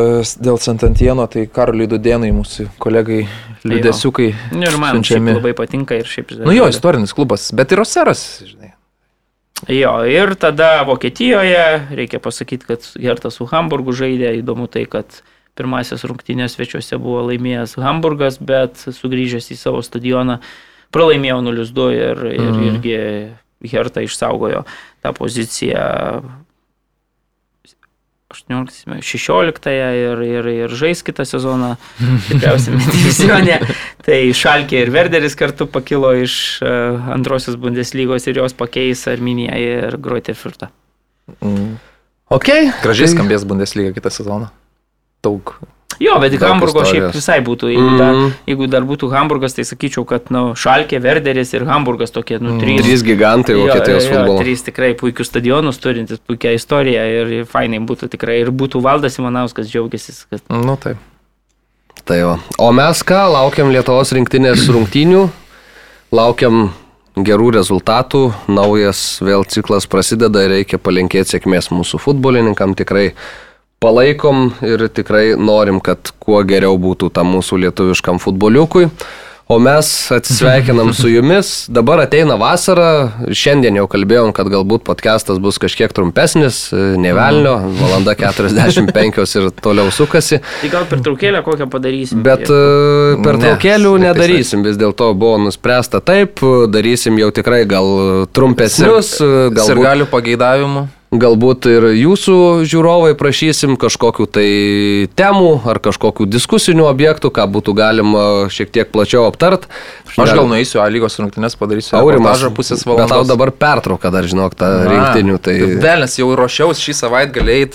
dėl 0.41 0.57
Santantieno, 0.61 1.27
tai 1.29 1.45
Karoliui 1.53 1.89
Dudenui, 1.89 2.31
mūsų 2.33 2.71
kolegai 2.81 3.27
liūdėsiukai. 3.69 4.31
Nu, 4.57 4.65
Ir 4.65 4.79
man 4.81 5.03
siunčiami. 5.03 5.35
labai 5.37 5.53
patinka 5.57 5.99
ir 6.01 6.09
šiaip. 6.09 6.33
Nu 6.45 6.55
jo, 6.55 6.69
istorinis 6.73 7.12
klubas, 7.16 7.51
bet 7.57 7.73
ir 7.73 7.83
Oseras, 7.85 8.23
žinai. 8.49 8.73
Jo, 9.69 9.99
ir 10.09 10.35
tada 10.41 10.83
Vokietijoje, 10.89 11.65
reikia 11.97 12.21
pasakyti, 12.25 12.69
kad 12.69 12.89
Gertas 13.01 13.37
su 13.41 13.47
Hamburgu 13.49 13.93
žaidė, 13.97 14.33
įdomu 14.41 14.69
tai, 14.69 14.85
kad 14.89 15.21
pirmasis 15.55 16.02
rungtynės 16.09 16.56
svečiuose 16.56 16.98
buvo 16.98 17.22
laimėjęs 17.31 17.76
Hamburgas, 17.82 18.39
bet 18.43 18.76
sugrįžęs 18.90 19.51
į 19.55 19.56
savo 19.60 19.82
stadioną 19.86 20.40
pralaimėjo 20.94 21.40
0-2 21.47 21.89
ir, 21.94 22.24
ir 22.35 22.51
Mhm. 22.51 22.64
irgi 22.70 22.98
Hertha 23.72 24.02
išsaugojo 24.05 24.64
tą 25.02 25.12
poziciją 25.16 25.85
18, 28.35 28.98
16 29.01 29.70
ir, 29.70 30.22
ir, 30.26 30.47
ir 30.64 30.72
žais 30.74 31.05
kitą 31.06 31.22
sezoną, 31.28 31.76
tikriausiai 32.28 32.81
divizione. 32.82 33.59
Tai 34.05 34.18
Šalkė 34.35 34.81
ir 34.82 34.90
Verderis 34.90 35.36
kartu 35.39 35.68
pakilo 35.70 36.10
iš 36.18 36.59
e, 36.64 36.70
antrosios 37.14 37.55
Bundeslygos 37.62 38.26
ir 38.26 38.40
jos 38.43 38.56
pakeis 38.59 39.05
Arminiją 39.12 39.55
ir 39.60 39.97
Groitė 40.02 40.35
Firtą. 40.35 40.72
Mm. 41.39 41.76
Ok. 42.35 42.51
Gražiai 42.82 43.06
tai- 43.06 43.14
skambės 43.14 43.47
Bundesliga 43.47 43.94
kitą 43.94 44.10
sezoną. 44.10 44.51
Daug. 45.24 45.55
Jo, 46.02 46.16
bet 46.18 46.32
Daug 46.34 46.42
Hamburgo 46.51 46.82
šiaip 46.82 47.05
istorijos. 47.06 47.14
visai 47.14 47.36
būtų. 47.46 47.68
Jeigu, 47.70 47.84
Mm. 47.92 47.98
dar, 48.01 48.16
jeigu 48.51 48.66
dar 48.70 48.82
būtų 48.88 49.10
Hamburgas, 49.12 49.55
tai 49.55 49.62
sakyčiau, 49.68 50.02
kad 50.10 50.26
nu, 50.34 50.40
Šalkė, 50.59 50.98
Verderis 51.05 51.52
ir 51.55 51.62
Hamburgas 51.68 52.10
tokie, 52.10 52.40
nu, 52.42 52.56
trys. 52.59 52.82
Trys 52.82 53.05
gigantai 53.06 53.55
Vokietijos 53.55 54.09
jo, 54.09 54.10
jo, 54.10 54.16
futbolo. 54.16 54.40
Trys 54.42 54.64
tikrai 54.66 54.88
puikius 54.98 55.30
stadionus 55.30 55.78
turintis, 55.78 56.18
puikia 56.18 56.51
istorija 56.59 57.05
ir, 57.06 57.30
ir 57.40 57.44
fainai 57.46 57.78
būtų 57.86 58.10
tikrai. 58.10 58.40
Ir 58.42 58.51
būtų 58.51 58.82
Valdas 58.82 59.20
Imanauskas 59.22 59.70
džiaugiasi, 59.70 60.16
kad 60.30 60.42
Nu 60.51 60.74
taip. 60.76 60.98
Tai 62.05 62.18
va. 62.26 62.34
O 62.59 62.72
mes 62.74 63.01
ką, 63.06 63.22
laukiam 63.32 63.70
Lietuvos 63.70 64.10
rinktinės 64.18 64.66
rungtynių, 64.74 65.28
laukiam 66.12 66.72
gerų 67.16 67.52
rezultatų, 67.55 68.24
naujas 68.51 69.20
vėl 69.22 69.44
ciklas 69.46 69.86
prasideda 69.86 70.42
ir 70.44 70.51
reikia 70.59 70.78
palinkėti 70.82 71.36
sėkmės 71.38 71.70
mūsų 71.70 72.01
futbolininkam. 72.02 72.74
Tikrai 72.74 73.12
palaikom 73.85 74.48
ir 74.65 74.89
tikrai 74.89 75.35
norim, 75.36 75.82
kad 75.85 76.15
kuo 76.24 76.40
geriau 76.48 76.81
būtų 76.81 77.12
tam 77.12 77.35
mūsų 77.36 77.61
lietuviškam 77.66 78.23
futboliukui. 78.23 78.89
O 79.44 79.59
mes 79.61 80.11
atsisveikinam 80.12 80.94
su 80.97 81.09
jumis. 81.09 81.66
Dabar 81.69 82.01
ateina 82.06 82.39
vasara. 82.40 83.11
Šiandien 83.28 83.77
jau 83.77 83.85
kalbėjom, 83.93 84.32
kad 84.32 84.48
galbūt 84.48 84.86
podcastas 84.86 85.36
bus 85.36 85.61
kažkiek 85.61 85.93
trumpesnis, 85.93 86.70
ne 86.73 87.12
velnio, 87.12 87.59
valanda 87.77 88.15
45 88.16 89.36
ir 89.36 89.51
toliau 89.61 89.93
sukasi. 89.93 90.40
tai 90.62 90.73
gal 90.73 90.89
per 90.89 91.05
traukėlę 91.05 91.44
kokią 91.44 91.69
padarysim. 91.69 92.24
Bet 92.24 92.48
e, 92.48 93.20
per 93.20 93.36
Ne, 93.44 93.52
nedarysim, 94.09 94.65
vis 94.65 94.81
dėlto 94.81 95.12
buvo 95.12 95.36
nuspręsta 95.44 96.01
taip, 96.01 96.40
darysim 96.73 97.20
jau 97.20 97.28
tikrai 97.28 97.66
gal 97.69 98.24
trumpesnius, 98.32 99.19
Ir 99.20 99.52
galbūt, 99.61 99.85
galių 99.85 100.09
pageidavimų. 100.09 100.89
Galbūt 101.20 101.69
ir 101.70 101.86
jūsų 101.99 102.36
žiūrovai 102.69 103.15
prašysim 103.19 103.78
kažkokių 103.81 104.27
tai 104.36 104.49
temų 105.19 105.53
ar 105.70 105.81
kažkokių 105.85 106.27
diskusinių 106.31 106.86
objektų, 106.91 107.32
ką 107.35 107.47
būtų 107.57 107.77
galima 107.78 108.27
šiek 108.53 108.73
tiek 108.74 108.93
plačiau 108.93 109.27
aptart. 109.28 109.69
Aš 110.15 110.35
gal 110.36 110.47
nueisiu 110.51 110.82
A 110.85 110.89
lygos 110.93 111.19
rungtynės, 111.20 111.57
padarysiu 111.61 111.99
Aurimas, 112.01 112.45
pusės 112.55 112.85
Bet 112.85 112.93
tau 112.93 113.01
valandos. 113.01 113.32
dabar 113.32 113.51
pertrauka 113.51 114.12
dar, 114.15 114.28
žinok, 114.31 114.55
tą 114.59 114.70
rinktinių. 114.91 115.41
Tai... 115.43 115.59
Velnes 115.82 116.20
jau 116.20 116.31
ruošiausi 116.39 116.91
šį 116.91 117.01
savaitę 117.05 117.41
galėjai. 117.41 117.73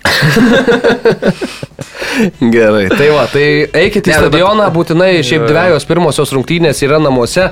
Gerai, 2.40 2.88
tai 2.88 3.08
va, 3.12 3.26
tai 3.30 3.44
eikite 3.82 4.10
į 4.10 4.16
stadioną, 4.16 4.66
būtinai 4.74 5.22
šiaip 5.26 5.42
dviejos 5.48 5.86
pirmosios 5.88 6.32
rungtynės 6.36 6.82
yra 6.86 6.98
namuose. 7.02 7.44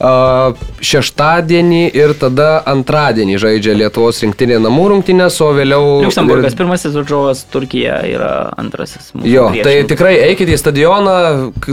A, 0.00 0.52
Šeštadienį 0.80 1.80
ir 1.92 2.14
tada 2.16 2.62
antradienį 2.70 3.34
žaidžia 3.42 3.74
Lietuvos 3.76 4.22
rinktinė 4.24 4.56
namų 4.64 4.86
rungtynės, 4.94 5.34
o 5.44 5.50
vėliau... 5.52 5.82
Liuksemburgas 6.06 6.56
pirmasis 6.56 6.94
varžovas, 6.96 7.42
Turkija 7.52 7.98
yra 8.08 8.30
antrasis. 8.60 9.10
mūsų 9.12 9.28
Jo, 9.28 9.44
tai 9.50 9.58
priešininkas. 9.60 9.90
tikrai 9.92 10.14
eikite 10.30 10.56
į 10.56 10.60
stadioną, 10.62 11.16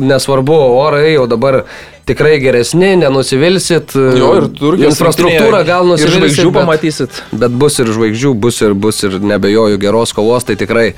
nesvarbu, 0.03 0.57
orai 0.81 1.13
jau 1.13 1.23
dabar 1.31 1.61
tikrai 2.07 2.35
geresni, 2.43 2.93
nenusivilsit. 2.99 3.95
Jo, 3.95 4.33
ir 4.41 4.49
Turkijos 4.59 4.97
infrastruktūra 4.99 5.63
gal 5.67 5.85
ir 5.87 5.93
nusivilsit. 5.93 6.19
žvaigždžių 6.19 6.51
bet- 6.51 6.59
pamatysit. 6.61 7.21
Bet 7.31 7.55
bus 7.63 7.79
ir 7.79 7.93
žvaigždžių, 7.95 8.35
bus 8.43 8.59
ir, 8.67 8.75
bus 8.75 9.03
ir 9.07 9.17
nebejoju 9.23 9.79
geros 9.79 10.11
kovos, 10.15 10.43
tai 10.47 10.59
tikrai 10.59 10.89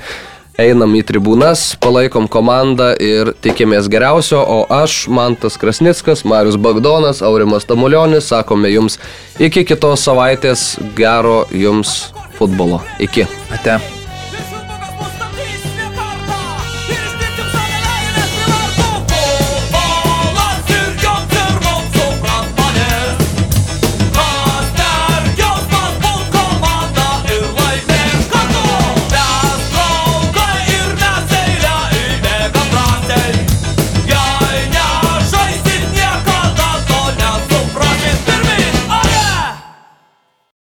einam 0.58 0.94
į 0.98 1.04
tribūnas, 1.06 1.76
palaikom 1.82 2.28
komandą 2.30 2.90
ir 3.00 3.34
tikimės 3.44 3.90
geriausio, 3.92 4.40
o 4.40 4.64
aš, 4.72 5.04
Mantas 5.12 5.58
Krasnickas, 5.60 6.24
Marius 6.24 6.58
Bagdonas, 6.60 7.22
Aurimas 7.22 7.68
Tamulionis, 7.68 8.30
sakome 8.32 8.72
jums 8.72 8.98
iki 9.38 9.64
kitos 9.68 10.04
savaitės 10.08 10.74
gero 10.98 11.44
jums 11.52 12.10
futbolo. 12.38 12.82
Iki. 13.00 13.28
Ate. 13.54 13.99